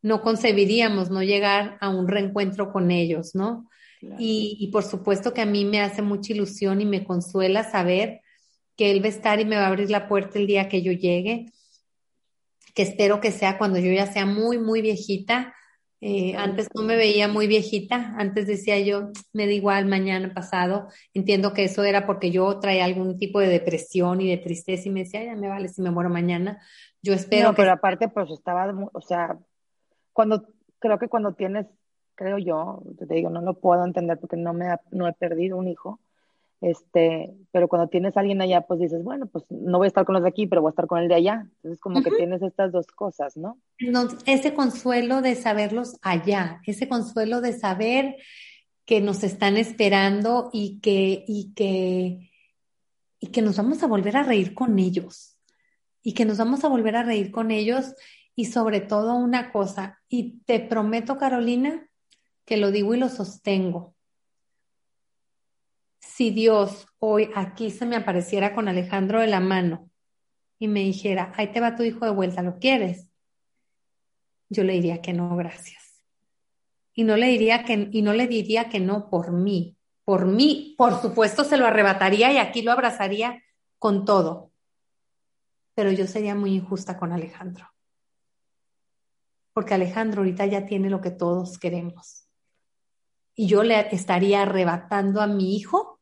no 0.02 0.22
concebiríamos 0.22 1.10
no 1.10 1.24
llegar 1.24 1.78
a 1.80 1.90
un 1.90 2.08
reencuentro 2.08 2.72
con 2.72 2.92
ellos, 2.92 3.36
¿no? 3.36 3.70
Y, 4.18 4.58
y, 4.60 4.72
por 4.72 4.84
supuesto 4.84 5.32
que 5.32 5.42
a 5.42 5.46
mí 5.46 5.64
me 5.64 5.80
hace 5.80 6.02
mucha 6.02 6.34
ilusión 6.34 6.82
y 6.82 6.86
me 6.86 7.04
consuela 7.04 7.64
saber 7.64 8.22
que 8.76 8.90
Él 8.90 9.00
va 9.00 9.06
a 9.06 9.10
estar 9.10 9.40
y 9.40 9.46
me 9.46 9.58
va 9.58 9.66
a 9.66 9.68
abrir 9.68 9.92
la 9.92 10.08
puerta 10.08 10.40
el 10.40 10.48
día 10.48 10.68
que 10.70 10.82
yo 10.82 10.92
llegue, 10.92 11.46
que 12.74 12.82
espero 12.82 13.22
que 13.22 13.30
sea 13.32 13.60
cuando 13.60 13.78
yo 13.78 13.92
ya 13.92 14.12
sea 14.12 14.26
muy, 14.26 14.58
muy 14.58 14.82
viejita 14.82 15.54
eh, 16.04 16.36
antes 16.36 16.68
no 16.74 16.82
me 16.82 16.96
veía 16.96 17.28
muy 17.28 17.46
viejita, 17.46 18.16
antes 18.18 18.48
decía 18.48 18.80
yo, 18.80 19.12
me 19.34 19.46
da 19.46 19.52
igual 19.52 19.86
mañana 19.86 20.34
pasado. 20.34 20.88
Entiendo 21.14 21.54
que 21.54 21.66
eso 21.66 21.84
era 21.84 22.08
porque 22.08 22.32
yo 22.32 22.60
traía 22.60 22.86
algún 22.86 23.20
tipo 23.20 23.40
de 23.40 23.48
depresión 23.48 24.20
y 24.20 24.28
de 24.28 24.38
tristeza 24.38 24.90
y 24.90 24.92
me 24.92 25.02
decía, 25.02 25.24
ya 25.24 25.36
me 25.36 25.48
vale 25.48 25.70
si 25.70 25.80
me 25.84 25.92
muero 25.92 26.10
mañana. 26.10 26.60
Yo 27.04 27.14
espero. 27.14 27.50
No, 27.50 27.56
pero 27.56 27.72
aparte, 27.72 28.10
pues 28.10 28.32
estaba, 28.32 28.74
o 28.94 29.02
sea, 29.02 29.38
cuando, 30.14 30.48
creo 30.80 31.00
que 31.00 31.08
cuando 31.08 31.34
tienes, 31.34 31.68
creo 32.16 32.38
yo, 32.38 32.84
te 32.98 33.06
digo, 33.14 33.30
no 33.30 33.42
lo 33.42 33.56
puedo 33.56 33.84
entender 33.86 34.20
porque 34.20 34.38
no 34.38 34.54
me 34.54 34.68
no 34.92 35.08
he 35.08 35.14
perdido 35.14 35.58
un 35.58 35.68
hijo, 35.68 36.00
este, 36.62 37.34
pero 37.52 37.68
cuando 37.68 37.90
tienes 37.90 38.16
a 38.16 38.20
alguien 38.20 38.40
allá, 38.40 38.62
pues 38.62 38.80
dices, 38.80 39.04
bueno, 39.04 39.26
pues 39.26 39.44
no 39.50 39.80
voy 39.80 39.86
a 39.86 39.88
estar 39.88 40.06
con 40.06 40.14
los 40.14 40.22
de 40.22 40.30
aquí, 40.30 40.46
pero 40.46 40.62
voy 40.62 40.70
a 40.70 40.74
estar 40.74 40.86
con 40.86 41.00
el 41.00 41.08
de 41.08 41.16
allá. 41.16 41.48
Entonces, 41.56 41.80
como 41.82 42.04
que 42.04 42.12
tienes 42.12 42.44
estas 42.44 42.72
dos 42.72 42.86
cosas, 42.88 43.36
¿no? 43.36 43.58
Ese 44.28 44.54
consuelo 44.54 45.24
de 45.24 45.34
saberlos 45.34 45.98
allá, 46.04 46.62
ese 46.68 46.88
consuelo 46.88 47.42
de 47.42 47.54
saber 47.54 48.18
que 48.86 49.02
nos 49.02 49.24
están 49.24 49.58
esperando 49.58 50.52
y 50.54 50.80
que, 50.82 51.24
y 51.28 51.52
que, 51.56 52.30
y 53.20 53.28
que 53.28 53.42
nos 53.42 53.58
vamos 53.58 53.82
a 53.82 53.88
volver 53.88 54.16
a 54.16 54.24
reír 54.24 54.54
con 54.54 54.78
ellos. 54.78 55.40
Y 56.04 56.14
que 56.14 56.26
nos 56.26 56.38
vamos 56.38 56.64
a 56.64 56.68
volver 56.68 56.96
a 56.96 57.04
reír 57.04 57.32
con 57.32 57.50
ellos. 57.50 57.96
Y 58.36 58.46
sobre 58.46 58.82
todo 58.82 59.16
una 59.16 59.52
cosa, 59.52 60.00
y 60.08 60.40
te 60.46 60.60
prometo, 60.60 61.18
Carolina, 61.18 61.88
que 62.46 62.58
lo 62.58 62.72
digo 62.72 62.94
y 62.96 63.00
lo 63.00 63.10
sostengo 63.10 63.96
si 66.22 66.30
Dios 66.30 66.88
hoy 67.00 67.32
aquí 67.36 67.72
se 67.72 67.86
me 67.86 67.96
apareciera 67.96 68.54
con 68.54 68.68
Alejandro 68.68 69.22
de 69.22 69.28
la 69.28 69.40
mano 69.40 69.90
y 70.60 70.68
me 70.68 70.82
dijera, 70.82 71.34
ahí 71.36 71.52
te 71.52 71.60
va 71.60 71.76
tu 71.76 71.82
hijo 71.82 72.06
de 72.06 72.12
vuelta, 72.12 72.44
¿lo 72.44 72.60
quieres? 72.60 73.08
Yo 74.50 74.64
le 74.64 74.74
diría 74.74 75.02
que 75.02 75.14
no, 75.14 75.36
gracias. 75.36 76.04
Y 76.94 77.06
no 77.06 77.18
le 77.18 77.26
diría 77.26 77.64
que, 77.64 77.90
y 77.92 78.04
no 78.04 78.14
le 78.14 78.28
diría 78.28 78.70
que 78.70 78.80
no 78.80 79.10
por 79.10 79.32
mí. 79.32 79.78
Por 80.04 80.28
mí, 80.28 80.76
por 80.78 81.02
supuesto, 81.02 81.44
se 81.44 81.58
lo 81.58 81.66
arrebataría 81.66 82.32
y 82.32 82.38
aquí 82.38 82.62
lo 82.62 82.72
abrazaría 82.72 83.42
con 83.80 84.06
todo. 84.06 84.52
Pero 85.74 85.92
yo 85.92 86.06
sería 86.06 86.36
muy 86.36 86.54
injusta 86.54 86.98
con 86.98 87.14
Alejandro. 87.14 87.71
Porque 89.54 89.74
Alejandro 89.74 90.22
ahorita 90.22 90.46
ya 90.46 90.66
tiene 90.66 90.90
lo 90.90 91.02
que 91.02 91.12
todos 91.12 91.58
queremos. 91.58 92.28
Y 93.36 93.48
yo 93.48 93.64
le 93.64 93.94
estaría 93.94 94.44
arrebatando 94.44 95.22
a 95.22 95.28
mi 95.28 95.56
hijo 95.56 96.00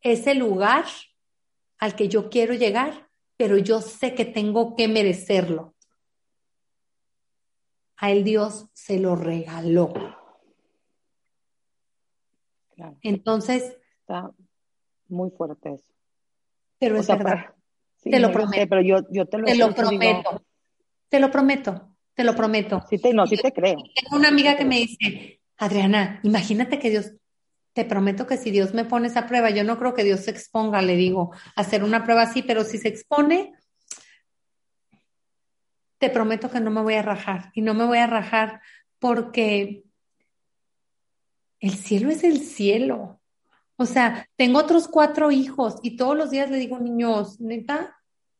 ese 0.00 0.34
lugar 0.34 0.84
al 1.78 1.96
que 1.96 2.08
yo 2.08 2.28
quiero 2.30 2.54
llegar, 2.54 3.08
pero 3.36 3.56
yo 3.56 3.80
sé 3.80 4.14
que 4.14 4.24
tengo 4.24 4.76
que 4.76 4.86
merecerlo. 4.86 5.74
A 7.96 8.10
él 8.10 8.22
Dios 8.22 8.68
se 8.74 9.00
lo 9.00 9.16
regaló. 9.16 9.92
Entonces. 13.02 13.76
Está 14.00 14.30
muy 15.08 15.30
fuerte 15.30 15.74
eso. 15.74 15.92
Pero 16.78 16.98
es 16.98 17.06
verdad. 17.06 17.54
Te 18.10 18.18
lo 18.20 18.32
prometo. 18.32 18.66
pero 18.68 18.82
yo, 18.82 18.96
yo 19.10 19.26
te 19.26 19.38
lo, 19.38 19.44
te 19.44 19.54
lo 19.56 19.74
prometo. 19.74 20.44
Te 21.08 21.20
lo 21.20 21.30
prometo. 21.30 21.96
Te 22.14 22.24
lo 22.24 22.34
prometo. 22.36 22.82
Sí, 22.88 22.98
te, 22.98 23.12
no, 23.12 23.26
sí 23.26 23.36
te 23.36 23.52
creo. 23.52 23.76
Tengo 23.76 24.16
una 24.16 24.28
amiga 24.28 24.56
que 24.56 24.64
me 24.64 24.76
dice, 24.76 25.40
Adriana, 25.56 26.20
imagínate 26.22 26.78
que 26.78 26.90
Dios 26.90 27.12
te 27.72 27.84
prometo 27.84 28.26
que 28.26 28.36
si 28.36 28.52
Dios 28.52 28.72
me 28.72 28.84
pone 28.84 29.08
esa 29.08 29.26
prueba, 29.26 29.50
yo 29.50 29.64
no 29.64 29.78
creo 29.78 29.94
que 29.94 30.04
Dios 30.04 30.20
se 30.20 30.30
exponga, 30.30 30.80
le 30.80 30.94
digo, 30.94 31.32
a 31.56 31.60
hacer 31.60 31.82
una 31.82 32.04
prueba 32.04 32.22
así, 32.22 32.42
pero 32.42 32.62
si 32.62 32.78
se 32.78 32.88
expone, 32.88 33.52
te 35.98 36.08
prometo 36.08 36.50
que 36.50 36.60
no 36.60 36.70
me 36.70 36.82
voy 36.82 36.94
a 36.94 37.02
rajar. 37.02 37.50
Y 37.54 37.62
no 37.62 37.74
me 37.74 37.84
voy 37.84 37.98
a 37.98 38.06
rajar 38.06 38.60
porque 39.00 39.82
el 41.58 41.74
cielo 41.74 42.10
es 42.10 42.22
el 42.22 42.40
cielo. 42.40 43.20
O 43.76 43.86
sea, 43.86 44.28
tengo 44.36 44.60
otros 44.60 44.86
cuatro 44.88 45.30
hijos 45.30 45.76
y 45.82 45.96
todos 45.96 46.16
los 46.16 46.30
días 46.30 46.50
le 46.50 46.58
digo, 46.58 46.78
niños, 46.78 47.40
neta, 47.40 47.96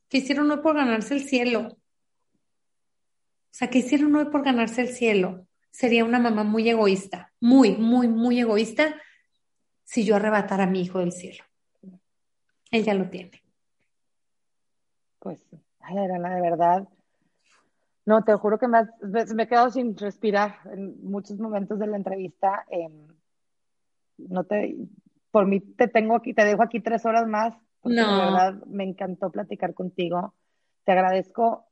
¿qué 0.08 0.18
hicieron 0.18 0.50
hoy 0.50 0.58
por 0.58 0.76
ganarse 0.76 1.14
el 1.14 1.24
cielo? 1.24 1.60
O 1.70 3.56
sea, 3.56 3.68
¿qué 3.68 3.78
hicieron 3.78 4.14
hoy 4.14 4.26
por 4.26 4.44
ganarse 4.44 4.82
el 4.82 4.88
cielo? 4.88 5.46
Sería 5.70 6.04
una 6.04 6.20
mamá 6.20 6.44
muy 6.44 6.68
egoísta, 6.68 7.32
muy, 7.40 7.76
muy, 7.76 8.06
muy 8.06 8.38
egoísta 8.38 8.94
si 9.82 10.04
yo 10.04 10.16
arrebatara 10.16 10.64
a 10.64 10.68
mi 10.68 10.82
hijo 10.82 11.00
del 11.00 11.12
cielo. 11.12 11.44
Él 12.70 12.84
ya 12.84 12.94
lo 12.94 13.10
tiene. 13.10 13.42
Pues, 15.18 15.40
ay, 15.80 15.98
Adriana, 15.98 16.34
de 16.34 16.40
verdad. 16.40 16.88
No, 18.06 18.22
te 18.22 18.34
juro 18.34 18.58
que 18.58 18.68
me, 18.68 18.88
me 19.02 19.42
he 19.42 19.48
quedado 19.48 19.70
sin 19.70 19.96
respirar 19.96 20.58
en 20.72 21.02
muchos 21.02 21.38
momentos 21.38 21.78
de 21.78 21.86
la 21.86 21.96
entrevista. 21.96 22.64
Em, 22.68 23.08
no 24.18 24.44
te, 24.44 24.76
por 25.34 25.48
mí 25.48 25.58
te 25.58 25.88
tengo 25.88 26.14
aquí, 26.14 26.32
te 26.32 26.44
dejo 26.44 26.62
aquí 26.62 26.78
tres 26.78 27.04
horas 27.04 27.26
más. 27.26 27.56
Porque 27.80 27.96
no. 27.96 28.18
De 28.18 28.24
verdad 28.24 28.54
me 28.66 28.84
encantó 28.84 29.32
platicar 29.32 29.74
contigo. 29.74 30.32
Te 30.84 30.92
agradezco 30.92 31.66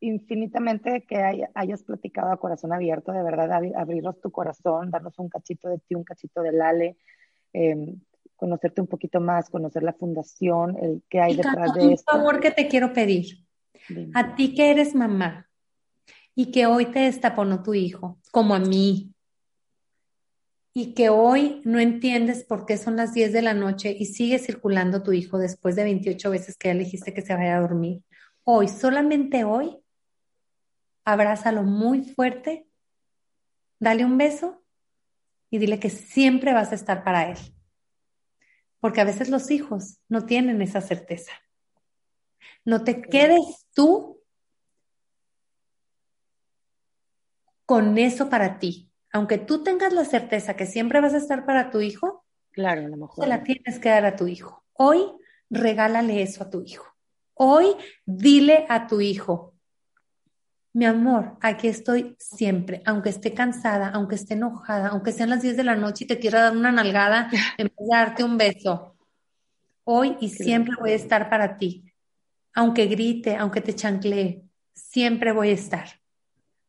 infinitamente 0.00 1.06
que 1.08 1.48
hayas 1.54 1.82
platicado 1.82 2.30
a 2.30 2.36
corazón 2.36 2.74
abierto, 2.74 3.12
de 3.12 3.22
verdad, 3.22 3.50
abrirnos 3.74 4.20
tu 4.20 4.30
corazón, 4.30 4.90
darnos 4.90 5.18
un 5.18 5.30
cachito 5.30 5.70
de 5.70 5.78
ti, 5.78 5.94
un 5.94 6.04
cachito 6.04 6.42
de 6.42 6.52
Lale, 6.52 6.98
eh, 7.54 7.94
conocerte 8.36 8.82
un 8.82 8.86
poquito 8.86 9.18
más, 9.18 9.48
conocer 9.48 9.82
la 9.82 9.94
fundación, 9.94 10.76
el 10.78 11.02
que 11.08 11.22
hay 11.22 11.36
detrás 11.36 11.72
de 11.72 11.94
esto. 11.94 12.16
Un 12.16 12.20
favor 12.20 12.38
que 12.38 12.50
te 12.50 12.68
quiero 12.68 12.92
pedir. 12.92 13.46
A 14.12 14.34
ti 14.34 14.54
que 14.54 14.70
eres 14.70 14.94
mamá 14.94 15.48
y 16.34 16.50
que 16.50 16.66
hoy 16.66 16.84
te 16.84 16.98
destaponó 16.98 17.62
tu 17.62 17.72
hijo, 17.72 18.18
como 18.30 18.54
a 18.54 18.58
mí, 18.58 19.14
y 20.80 20.94
que 20.94 21.08
hoy 21.08 21.60
no 21.64 21.80
entiendes 21.80 22.44
por 22.44 22.64
qué 22.64 22.76
son 22.76 22.94
las 22.94 23.12
10 23.12 23.32
de 23.32 23.42
la 23.42 23.52
noche 23.52 23.96
y 23.98 24.04
sigue 24.04 24.38
circulando 24.38 25.02
tu 25.02 25.12
hijo 25.12 25.36
después 25.36 25.74
de 25.74 25.82
28 25.82 26.30
veces 26.30 26.56
que 26.56 26.68
ya 26.68 26.74
le 26.74 26.84
dijiste 26.84 27.12
que 27.12 27.22
se 27.22 27.34
vaya 27.34 27.56
a 27.56 27.60
dormir 27.60 28.04
hoy, 28.44 28.68
solamente 28.68 29.42
hoy, 29.42 29.76
abrázalo 31.04 31.64
muy 31.64 32.04
fuerte, 32.04 32.68
dale 33.80 34.04
un 34.04 34.18
beso 34.18 34.62
y 35.50 35.58
dile 35.58 35.80
que 35.80 35.90
siempre 35.90 36.52
vas 36.52 36.70
a 36.70 36.76
estar 36.76 37.02
para 37.02 37.28
él. 37.28 37.38
Porque 38.78 39.00
a 39.00 39.04
veces 39.04 39.30
los 39.30 39.50
hijos 39.50 39.98
no 40.08 40.26
tienen 40.26 40.62
esa 40.62 40.80
certeza. 40.80 41.32
No 42.64 42.84
te 42.84 43.02
quedes 43.02 43.66
tú 43.74 44.22
con 47.66 47.98
eso 47.98 48.30
para 48.30 48.60
ti. 48.60 48.87
Aunque 49.12 49.38
tú 49.38 49.62
tengas 49.62 49.92
la 49.92 50.04
certeza 50.04 50.54
que 50.54 50.66
siempre 50.66 51.00
vas 51.00 51.14
a 51.14 51.18
estar 51.18 51.46
para 51.46 51.70
tu 51.70 51.80
hijo, 51.80 52.24
claro, 52.50 52.84
a 52.84 52.88
lo 52.88 52.96
mejor. 52.96 53.24
se 53.24 53.28
la 53.28 53.42
tienes 53.42 53.78
que 53.78 53.88
dar 53.88 54.04
a 54.04 54.16
tu 54.16 54.26
hijo. 54.26 54.64
Hoy 54.74 55.00
regálale 55.50 56.22
eso 56.22 56.44
a 56.44 56.50
tu 56.50 56.62
hijo. 56.62 56.86
Hoy 57.34 57.74
dile 58.04 58.66
a 58.68 58.86
tu 58.86 59.00
hijo, 59.00 59.54
mi 60.78 60.84
amor, 60.84 61.36
aquí 61.40 61.66
estoy 61.66 62.14
siempre, 62.20 62.82
aunque 62.84 63.08
esté 63.08 63.34
cansada, 63.34 63.88
aunque 63.88 64.14
esté 64.14 64.34
enojada, 64.34 64.90
aunque 64.90 65.10
sean 65.10 65.30
las 65.30 65.42
10 65.42 65.56
de 65.56 65.64
la 65.64 65.74
noche 65.74 66.04
y 66.04 66.06
te 66.06 66.20
quiera 66.20 66.42
dar 66.42 66.56
una 66.56 66.70
nalgada 66.70 67.30
en 67.58 67.66
vez 67.66 67.76
de 67.76 67.86
darte 67.90 68.22
un 68.22 68.36
beso. 68.36 68.94
Hoy 69.82 70.16
y 70.20 70.28
siempre 70.28 70.76
voy 70.78 70.92
a 70.92 70.94
estar 70.94 71.30
para 71.30 71.56
ti. 71.56 71.84
Aunque 72.54 72.86
grite, 72.86 73.34
aunque 73.34 73.60
te 73.60 73.74
chanclee, 73.74 74.44
siempre 74.72 75.32
voy 75.32 75.48
a 75.48 75.54
estar. 75.54 75.88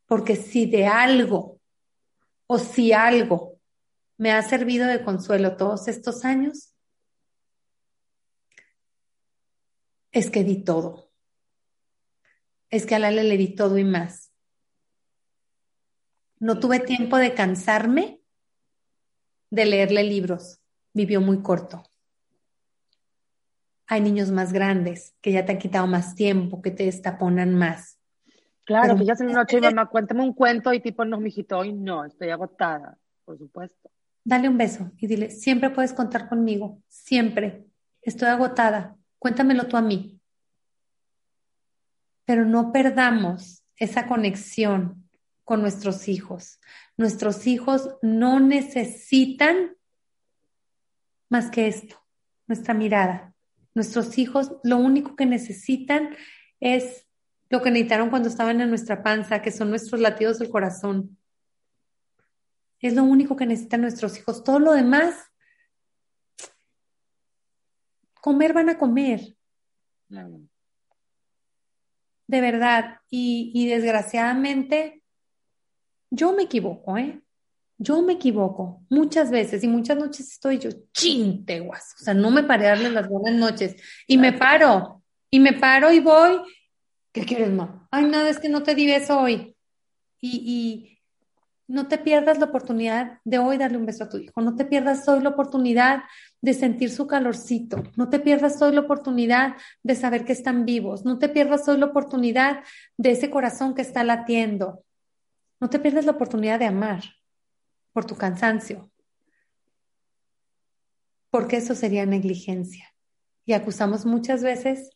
Porque 0.07 0.35
si 0.35 0.65
de 0.65 0.87
algo 0.87 1.58
o 2.51 2.57
si 2.57 2.93
algo 2.93 3.59
me 4.17 4.31
ha 4.31 4.41
servido 4.41 4.87
de 4.87 5.03
consuelo 5.03 5.55
todos 5.55 5.87
estos 5.87 6.25
años, 6.25 6.73
es 10.11 10.31
que 10.31 10.43
di 10.43 10.63
todo. 10.63 11.11
Es 12.71 12.87
que 12.87 12.95
a 12.95 12.99
Lale 12.99 13.23
le 13.23 13.37
di 13.37 13.53
todo 13.53 13.77
y 13.77 13.83
más. 13.83 14.31
No 16.39 16.59
tuve 16.59 16.79
tiempo 16.79 17.17
de 17.17 17.35
cansarme 17.35 18.19
de 19.51 19.65
leerle 19.65 20.03
libros. 20.03 20.59
Vivió 20.91 21.21
muy 21.21 21.43
corto. 21.43 21.83
Hay 23.85 24.01
niños 24.01 24.31
más 24.31 24.53
grandes 24.53 25.13
que 25.21 25.31
ya 25.31 25.45
te 25.45 25.51
han 25.51 25.59
quitado 25.59 25.85
más 25.85 26.15
tiempo, 26.15 26.63
que 26.63 26.71
te 26.71 26.85
destaponan 26.85 27.53
más. 27.53 27.98
Claro, 28.69 28.95
que 28.95 29.03
ya 29.03 29.13
es 29.13 29.19
la 29.21 29.33
noche, 29.33 29.59
mamá, 29.59 29.87
cuéntame 29.87 30.21
un 30.21 30.31
cuento 30.31 30.71
y 30.71 30.79
tipo, 30.79 31.03
no, 31.03 31.19
mijito, 31.19 31.57
hoy 31.57 31.73
no, 31.73 32.05
estoy 32.05 32.29
agotada, 32.29 32.99
por 33.25 33.35
supuesto. 33.35 33.89
Dale 34.23 34.47
un 34.47 34.59
beso 34.59 34.91
y 34.97 35.07
dile, 35.07 35.31
siempre 35.31 35.71
puedes 35.71 35.91
contar 35.91 36.29
conmigo, 36.29 36.79
siempre. 36.87 37.65
Estoy 37.99 38.27
agotada, 38.27 38.95
cuéntamelo 39.17 39.65
tú 39.65 39.75
a 39.75 39.81
mí. 39.81 40.21
Pero 42.25 42.45
no 42.45 42.71
perdamos 42.71 43.63
esa 43.75 44.05
conexión 44.05 45.09
con 45.43 45.61
nuestros 45.61 46.07
hijos. 46.07 46.59
Nuestros 46.95 47.47
hijos 47.47 47.97
no 48.03 48.39
necesitan 48.39 49.77
más 51.27 51.49
que 51.49 51.67
esto, 51.67 51.95
nuestra 52.45 52.75
mirada. 52.75 53.33
Nuestros 53.73 54.19
hijos 54.19 54.51
lo 54.63 54.77
único 54.77 55.15
que 55.15 55.25
necesitan 55.25 56.15
es 56.59 57.08
lo 57.49 57.61
que 57.61 57.71
necesitaron 57.71 58.09
cuando 58.09 58.29
estaban 58.29 58.61
en 58.61 58.69
nuestra 58.69 59.01
panza, 59.01 59.41
que 59.41 59.51
son 59.51 59.69
nuestros 59.69 59.99
latidos 59.99 60.39
del 60.39 60.49
corazón. 60.49 61.17
Es 62.79 62.93
lo 62.93 63.03
único 63.03 63.35
que 63.35 63.45
necesitan 63.45 63.81
nuestros 63.81 64.17
hijos. 64.17 64.43
Todo 64.43 64.59
lo 64.59 64.73
demás, 64.73 65.15
comer 68.21 68.53
van 68.53 68.69
a 68.69 68.77
comer. 68.77 69.35
De 72.27 72.41
verdad. 72.41 72.99
Y, 73.09 73.51
y, 73.53 73.67
desgraciadamente, 73.67 75.01
yo 76.11 76.33
me 76.33 76.43
equivoco, 76.43 76.97
¿eh? 76.97 77.19
Yo 77.81 78.01
me 78.01 78.13
equivoco 78.13 78.83
muchas 78.89 79.31
veces 79.31 79.63
y 79.63 79.67
muchas 79.67 79.97
noches 79.97 80.33
estoy 80.33 80.59
yo, 80.59 80.69
chinteguas. 80.93 81.95
O 81.99 82.03
sea, 82.03 82.13
no 82.13 82.29
me 82.29 82.43
paré 82.43 82.67
a 82.67 82.71
darle 82.71 82.91
las 82.91 83.07
buenas 83.07 83.33
noches. 83.39 83.81
Y 84.05 84.17
me 84.17 84.33
paro, 84.33 85.01
y 85.31 85.39
me 85.39 85.53
paro 85.53 85.91
y 85.91 85.99
voy 85.99 86.41
¿Qué 87.11 87.25
quieres, 87.25 87.51
ma? 87.51 87.87
Ay, 87.91 88.05
nada, 88.05 88.29
es 88.29 88.39
que 88.39 88.49
no 88.49 88.63
te 88.63 88.75
di 88.75 88.85
beso 88.85 89.19
hoy. 89.19 89.55
Y, 90.21 90.95
no 91.67 91.87
te 91.87 91.99
pierdas 91.99 92.39
la 92.39 92.45
oportunidad 92.45 93.19
de 93.25 93.37
hoy 93.37 93.59
darle 93.59 93.77
un 93.77 93.85
beso 93.85 94.03
a 94.03 94.09
tu 94.09 94.17
hijo. 94.17 94.41
No 94.41 94.55
te 94.55 94.65
pierdas 94.65 95.07
hoy 95.07 95.21
la 95.21 95.29
oportunidad 95.29 96.01
de 96.41 96.55
sentir 96.55 96.89
su 96.89 97.05
calorcito. 97.05 97.83
No 97.95 98.09
te 98.09 98.19
pierdas 98.19 98.59
hoy 98.63 98.73
la 98.73 98.81
oportunidad 98.81 99.55
de 99.83 99.93
saber 99.93 100.25
que 100.25 100.33
están 100.33 100.65
vivos. 100.65 101.05
No 101.05 101.19
te 101.19 101.29
pierdas 101.29 101.67
hoy 101.67 101.77
la 101.77 101.85
oportunidad 101.85 102.63
de 102.97 103.11
ese 103.11 103.29
corazón 103.29 103.75
que 103.75 103.83
está 103.83 104.03
latiendo. 104.03 104.83
No 105.59 105.69
te 105.69 105.77
pierdas 105.77 106.05
la 106.05 106.13
oportunidad 106.13 106.57
de 106.57 106.65
amar 106.65 107.03
por 107.93 108.03
tu 108.03 108.15
cansancio. 108.15 108.89
Porque 111.29 111.57
eso 111.57 111.75
sería 111.75 112.07
negligencia. 112.07 112.95
Y 113.45 113.53
acusamos 113.53 114.07
muchas 114.07 114.41
veces 114.41 114.89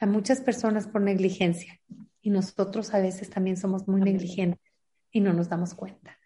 a 0.00 0.06
muchas 0.06 0.40
personas 0.40 0.86
por 0.86 1.00
negligencia 1.00 1.80
y 2.20 2.30
nosotros 2.30 2.94
a 2.94 3.00
veces 3.00 3.30
también 3.30 3.56
somos 3.56 3.86
muy 3.86 4.00
negligentes 4.00 4.72
y 5.10 5.20
no 5.20 5.32
nos 5.32 5.48
damos 5.48 5.74
cuenta. 5.74 6.18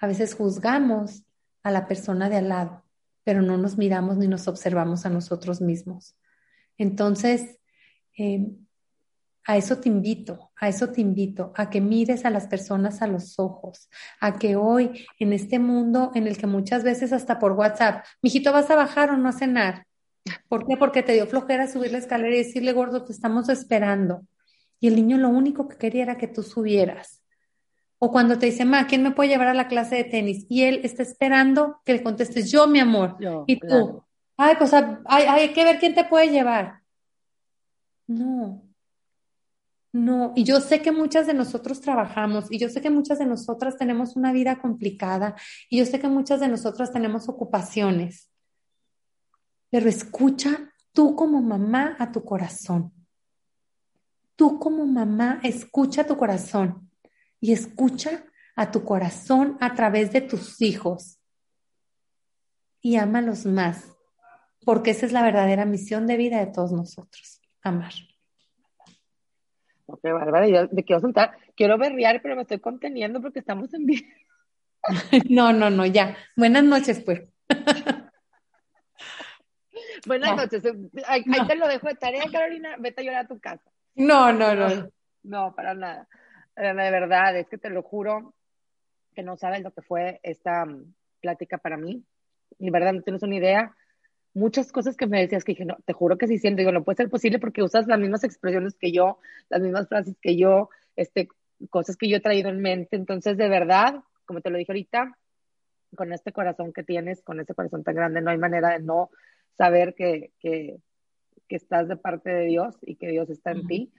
A 0.00 0.06
veces 0.06 0.34
juzgamos 0.34 1.24
a 1.62 1.70
la 1.70 1.88
persona 1.88 2.28
de 2.28 2.36
al 2.36 2.48
lado, 2.48 2.84
pero 3.24 3.42
no 3.42 3.56
nos 3.56 3.76
miramos 3.76 4.16
ni 4.16 4.28
nos 4.28 4.46
observamos 4.48 5.06
a 5.06 5.10
nosotros 5.10 5.60
mismos. 5.60 6.14
Entonces, 6.78 7.58
em, 8.16 8.66
a 9.46 9.56
eso 9.56 9.78
te 9.78 9.88
invito, 9.88 10.50
a 10.56 10.68
eso 10.68 10.90
te 10.90 11.00
invito, 11.00 11.52
a 11.56 11.70
que 11.70 11.80
mires 11.80 12.24
a 12.24 12.30
las 12.30 12.48
personas 12.48 13.00
a 13.00 13.06
los 13.06 13.38
ojos, 13.38 13.88
a 14.20 14.38
que 14.38 14.56
hoy, 14.56 15.06
en 15.18 15.32
este 15.32 15.58
mundo 15.58 16.10
en 16.14 16.26
el 16.26 16.36
que 16.36 16.46
muchas 16.46 16.82
veces 16.82 17.12
hasta 17.12 17.38
por 17.38 17.52
WhatsApp, 17.52 18.04
mijito, 18.22 18.52
¿vas 18.52 18.70
a 18.70 18.76
bajar 18.76 19.10
o 19.10 19.16
no 19.16 19.28
a 19.28 19.32
cenar? 19.32 19.86
¿Por 20.48 20.66
qué? 20.66 20.76
Porque 20.76 21.02
te 21.02 21.12
dio 21.12 21.26
flojera 21.26 21.68
subir 21.68 21.92
la 21.92 21.98
escalera 21.98 22.34
y 22.34 22.38
decirle, 22.38 22.72
gordo, 22.72 23.04
te 23.04 23.12
estamos 23.12 23.48
esperando. 23.48 24.26
Y 24.80 24.88
el 24.88 24.96
niño 24.96 25.18
lo 25.18 25.28
único 25.28 25.68
que 25.68 25.76
quería 25.76 26.02
era 26.02 26.18
que 26.18 26.28
tú 26.28 26.42
subieras. 26.42 27.22
O 27.98 28.12
cuando 28.12 28.38
te 28.38 28.46
dice, 28.46 28.64
ma, 28.64 28.86
¿quién 28.86 29.02
me 29.02 29.12
puede 29.12 29.30
llevar 29.30 29.48
a 29.48 29.54
la 29.54 29.68
clase 29.68 29.96
de 29.96 30.04
tenis? 30.04 30.46
Y 30.48 30.64
él 30.64 30.80
está 30.84 31.02
esperando 31.02 31.80
que 31.84 31.94
le 31.94 32.02
contestes, 32.02 32.50
yo, 32.50 32.66
mi 32.66 32.80
amor. 32.80 33.16
y 33.46 33.58
tú, 33.58 34.02
ay, 34.36 34.54
pues 34.58 34.72
hay, 34.74 34.84
hay 35.06 35.52
que 35.52 35.64
ver 35.64 35.78
quién 35.78 35.94
te 35.94 36.04
puede 36.04 36.28
llevar. 36.28 36.80
No, 38.06 38.66
no, 39.96 40.34
y 40.36 40.44
yo 40.44 40.60
sé 40.60 40.82
que 40.82 40.92
muchas 40.92 41.26
de 41.26 41.32
nosotros 41.32 41.80
trabajamos 41.80 42.52
y 42.52 42.58
yo 42.58 42.68
sé 42.68 42.82
que 42.82 42.90
muchas 42.90 43.18
de 43.18 43.24
nosotras 43.24 43.78
tenemos 43.78 44.14
una 44.14 44.30
vida 44.30 44.58
complicada 44.58 45.34
y 45.70 45.78
yo 45.78 45.86
sé 45.86 45.98
que 45.98 46.08
muchas 46.08 46.38
de 46.38 46.48
nosotras 46.48 46.92
tenemos 46.92 47.30
ocupaciones 47.30 48.30
pero 49.70 49.88
escucha 49.88 50.72
tú 50.92 51.14
como 51.14 51.42
mamá 51.42 51.96
a 51.98 52.12
tu 52.12 52.24
corazón. 52.24 52.92
Tú 54.36 54.58
como 54.58 54.86
mamá 54.86 55.40
escucha 55.42 56.06
tu 56.06 56.16
corazón 56.16 56.90
y 57.40 57.52
escucha 57.52 58.24
a 58.54 58.70
tu 58.70 58.84
corazón 58.84 59.56
a 59.60 59.74
través 59.74 60.12
de 60.12 60.20
tus 60.22 60.60
hijos 60.62 61.18
y 62.80 62.96
ámalos 62.96 63.46
más, 63.46 63.96
porque 64.64 64.92
esa 64.92 65.06
es 65.06 65.12
la 65.12 65.22
verdadera 65.22 65.64
misión 65.64 66.06
de 66.06 66.16
vida 66.16 66.38
de 66.38 66.52
todos 66.52 66.72
nosotros, 66.72 67.40
amar. 67.62 67.92
Ok, 69.86 70.02
Bárbara, 70.02 70.48
yo 70.48 70.68
me 70.72 70.84
quiero 70.84 71.00
soltar, 71.00 71.36
quiero 71.54 71.78
berrear, 71.78 72.20
pero 72.22 72.36
me 72.36 72.42
estoy 72.42 72.58
conteniendo 72.58 73.20
porque 73.20 73.40
estamos 73.40 73.72
en 73.74 73.86
vivo. 73.86 74.06
no, 75.30 75.52
no, 75.52 75.70
no, 75.70 75.86
ya. 75.86 76.16
Buenas 76.36 76.64
noches, 76.64 77.00
pues. 77.00 77.22
Buenas 80.06 80.36
noches. 80.36 80.62
Ahí, 81.06 81.24
te 81.24 81.56
lo 81.56 81.68
dejo 81.68 81.88
de 81.88 81.94
tarea, 81.94 82.24
Carolina. 82.30 82.76
Vete 82.78 83.00
a 83.00 83.04
llorar 83.04 83.24
a 83.24 83.28
tu 83.28 83.40
casa. 83.40 83.70
No, 83.94 84.32
no, 84.32 84.54
no. 84.54 84.90
No, 85.22 85.54
para 85.54 85.74
nada. 85.74 86.08
De 86.54 86.72
verdad, 86.72 87.36
es 87.36 87.48
que 87.48 87.58
te 87.58 87.70
lo 87.70 87.82
juro 87.82 88.34
que 89.14 89.22
no 89.22 89.36
sabes 89.36 89.62
lo 89.62 89.72
que 89.72 89.82
fue 89.82 90.20
esta 90.22 90.64
mm, 90.64 90.94
plática 91.20 91.58
para 91.58 91.76
mí. 91.76 92.04
Y 92.58 92.70
verdad, 92.70 92.92
no 92.92 93.02
tienes 93.02 93.22
una 93.22 93.34
idea. 93.34 93.74
Muchas 94.34 94.70
cosas 94.70 94.96
que 94.96 95.06
me 95.06 95.20
decías 95.20 95.42
que 95.42 95.52
dije, 95.52 95.64
no, 95.64 95.76
te 95.84 95.92
juro 95.92 96.18
que 96.18 96.28
sí 96.28 96.38
siento. 96.38 96.58
Digo, 96.58 96.72
no 96.72 96.84
puede 96.84 96.96
ser 96.96 97.10
posible 97.10 97.38
porque 97.38 97.62
usas 97.62 97.86
las 97.86 97.98
mismas 97.98 98.22
expresiones 98.24 98.76
que 98.78 98.92
yo, 98.92 99.18
las 99.48 99.60
mismas 99.60 99.88
frases 99.88 100.16
que 100.20 100.36
yo, 100.36 100.70
este, 100.94 101.28
cosas 101.70 101.96
que 101.96 102.08
yo 102.08 102.18
he 102.18 102.20
traído 102.20 102.48
en 102.48 102.60
mente. 102.60 102.96
Entonces, 102.96 103.36
de 103.36 103.48
verdad, 103.48 104.02
como 104.24 104.40
te 104.40 104.50
lo 104.50 104.58
dije 104.58 104.72
ahorita, 104.72 105.16
con 105.96 106.12
este 106.12 106.32
corazón 106.32 106.72
que 106.72 106.84
tienes, 106.84 107.22
con 107.22 107.40
ese 107.40 107.54
corazón 107.54 107.82
tan 107.82 107.94
grande, 107.94 108.20
no 108.20 108.30
hay 108.30 108.38
manera 108.38 108.70
de 108.70 108.80
no 108.80 109.10
saber 109.56 109.94
que, 109.94 110.32
que, 110.40 110.78
que, 111.48 111.56
estás 111.56 111.88
de 111.88 111.96
parte 111.96 112.30
de 112.30 112.46
Dios 112.46 112.76
y 112.82 112.96
que 112.96 113.08
Dios 113.08 113.30
está 113.30 113.52
en 113.52 113.66
ti. 113.66 113.92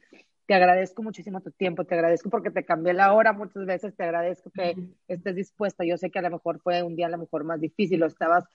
Te 0.46 0.54
agradezco 0.54 1.04
muchísimo 1.04 1.42
tu 1.42 1.52
tiempo, 1.52 1.86
te 1.86 1.96
agradezco 1.96 2.30
porque 2.30 2.52
te 2.52 2.64
cambié 2.64 2.94
la 2.94 3.14
hora 3.14 3.34
muchas 3.34 3.66
veces, 3.66 3.96
te 3.96 4.04
agradezco 4.04 4.50
que 4.52 4.76
estés 5.08 5.36
dispuesta. 5.36 5.84
Yo 5.84 5.98
sé 5.98 6.10
que 6.10 6.20
a 6.20 6.22
lo 6.22 6.32
mejor 6.32 6.62
fue 6.62 6.84
un 6.84 6.96
día 6.96 7.08
a 7.08 7.10
lo 7.10 7.18
mejor 7.18 7.44
más 7.44 7.60
difícil, 7.60 8.02
o 8.04 8.06
estabas, 8.06 8.46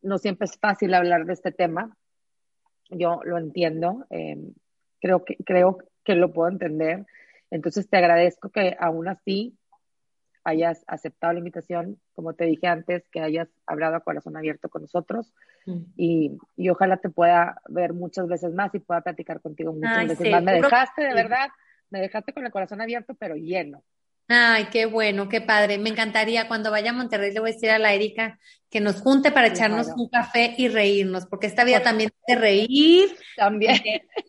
no 0.00 0.18
siempre 0.18 0.46
es 0.46 0.56
fácil 0.56 0.94
hablar 0.94 1.26
de 1.26 1.34
este 1.34 1.52
tema. 1.52 1.94
Yo 2.88 3.20
lo 3.24 3.38
entiendo, 3.38 4.06
eh, 4.10 4.38
creo, 5.00 5.24
que, 5.24 5.36
creo 5.44 5.78
que 6.04 6.14
lo 6.14 6.32
puedo 6.32 6.48
entender. 6.48 7.06
Entonces 7.50 7.88
te 7.88 7.98
agradezco 7.98 8.48
que 8.48 8.76
aún 8.78 9.08
así 9.08 9.58
hayas 10.44 10.84
aceptado 10.86 11.32
la 11.32 11.38
invitación, 11.38 12.00
como 12.14 12.34
te 12.34 12.44
dije 12.44 12.66
antes, 12.66 13.06
que 13.10 13.20
hayas 13.20 13.48
hablado 13.66 13.96
a 13.96 14.00
corazón 14.00 14.36
abierto 14.36 14.68
con 14.68 14.82
nosotros 14.82 15.32
mm. 15.66 15.78
y, 15.96 16.38
y, 16.56 16.68
ojalá 16.70 16.96
te 16.96 17.10
pueda 17.10 17.60
ver 17.68 17.92
muchas 17.92 18.26
veces 18.26 18.52
más 18.54 18.74
y 18.74 18.78
pueda 18.78 19.02
platicar 19.02 19.40
contigo 19.40 19.72
muchas 19.72 20.08
veces 20.08 20.30
más. 20.30 20.42
Me 20.42 20.52
dejaste, 20.52 21.02
de 21.02 21.14
verdad, 21.14 21.50
me 21.90 22.00
dejaste 22.00 22.32
con 22.32 22.44
el 22.46 22.52
corazón 22.52 22.80
abierto, 22.80 23.14
pero 23.14 23.36
lleno. 23.36 23.82
Ay, 24.32 24.68
qué 24.70 24.86
bueno, 24.86 25.28
qué 25.28 25.40
padre. 25.40 25.76
Me 25.78 25.90
encantaría 25.90 26.46
cuando 26.46 26.70
vaya 26.70 26.90
a 26.90 26.92
Monterrey 26.92 27.32
le 27.32 27.40
voy 27.40 27.50
a 27.50 27.52
decir 27.52 27.68
a 27.68 27.80
la 27.80 27.92
Erika 27.92 28.38
que 28.70 28.80
nos 28.80 29.00
junte 29.00 29.32
para 29.32 29.48
echarnos 29.48 29.88
un 29.96 30.08
café 30.08 30.54
y 30.56 30.68
reírnos, 30.68 31.26
porque 31.26 31.48
esta 31.48 31.64
vida 31.64 31.82
también 31.82 32.10
es 32.10 32.34
de 32.36 32.40
reír, 32.40 33.16
también 33.36 33.80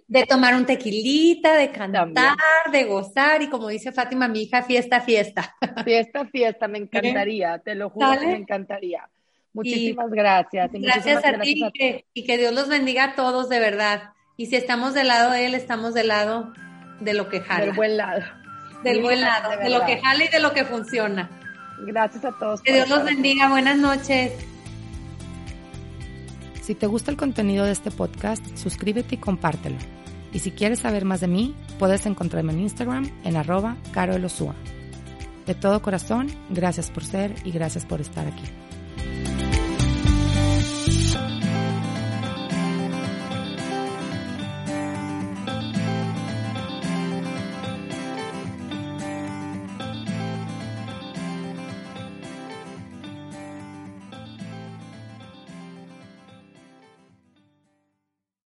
de, 0.08 0.26
tomar 0.26 0.56
un 0.56 0.66
tequilita, 0.66 1.56
de 1.56 1.70
cantar, 1.70 2.36
de 2.72 2.84
gozar 2.86 3.44
y 3.44 3.50
como 3.50 3.68
dice 3.68 3.92
Fátima, 3.92 4.28
mi 4.28 4.42
hija, 4.42 4.64
fiesta, 4.64 5.02
fiesta. 5.02 5.56
Fiesta, 5.86 6.26
fiesta, 6.26 6.68
me 6.68 6.78
encantaría, 6.80 7.60
te 7.60 7.76
lo 7.76 7.92
juro, 7.92 8.20
me 8.22 8.38
encantaría. 8.38 9.08
Muchísimas 9.54 10.10
gracias. 10.10 10.72
gracias 10.74 11.24
a 11.24 11.40
ti 11.40 11.64
y 12.16 12.26
que 12.26 12.38
Dios 12.40 12.56
los 12.56 12.70
bendiga 12.70 13.04
a 13.04 13.16
todos 13.16 13.50
de 13.50 13.60
verdad. 13.60 14.14
Y 14.36 14.48
si 14.48 14.56
estamos 14.56 14.96
del 14.96 15.10
lado 15.10 15.30
de 15.30 15.46
Él, 15.46 15.54
estamos 15.54 15.94
del 15.94 16.08
lado 16.08 16.52
de 17.02 17.14
lo 17.14 17.30
que 17.30 17.42
jala. 17.42 17.66
Del 17.66 17.76
buen 17.76 17.98
lado. 17.98 18.41
Del 18.84 19.02
buen 19.02 19.22
lado, 19.22 19.50
de, 19.58 19.70
lo 19.70 19.86
que 19.86 20.02
jala 20.02 20.26
y 20.26 20.28
de 20.28 20.40
lo 20.40 20.54
que 20.54 20.66
funciona. 20.66 21.30
Gracias 21.86 22.26
a 22.26 22.32
todos. 22.32 22.62
Que 22.62 22.74
Dios 22.74 22.90
los 22.90 23.04
bendiga. 23.04 23.50
Buenas 23.50 23.78
noches. 23.78 24.32
Si 26.62 26.76
te 26.76 26.88
gusta 26.88 27.12
el 27.12 27.18
contenido 27.18 27.66
de 27.66 27.72
este 27.72 27.92
podcast, 27.92 28.46
suscríbete 28.56 29.16
y 29.16 29.18
compártelo. 29.18 29.78
Y 30.34 30.40
si 30.40 30.52
quieres 30.52 30.80
saber 30.80 31.06
más 31.06 31.22
de 31.22 31.28
mí, 31.28 31.56
puedes 31.80 32.06
encontrarme 32.06 32.54
en 32.54 32.62
Instagram 32.62 33.12
en 33.24 33.36
arroba 33.36 33.78
caroelosua. 33.92 34.56
De 35.46 35.56
todo 35.56 35.82
corazón, 35.82 36.28
gracias 36.50 36.92
por 36.92 37.04
ser 37.04 37.34
y 37.44 37.52
gracias 37.52 37.86
por 37.86 38.00
estar 38.00 38.28
aquí. 38.28 39.41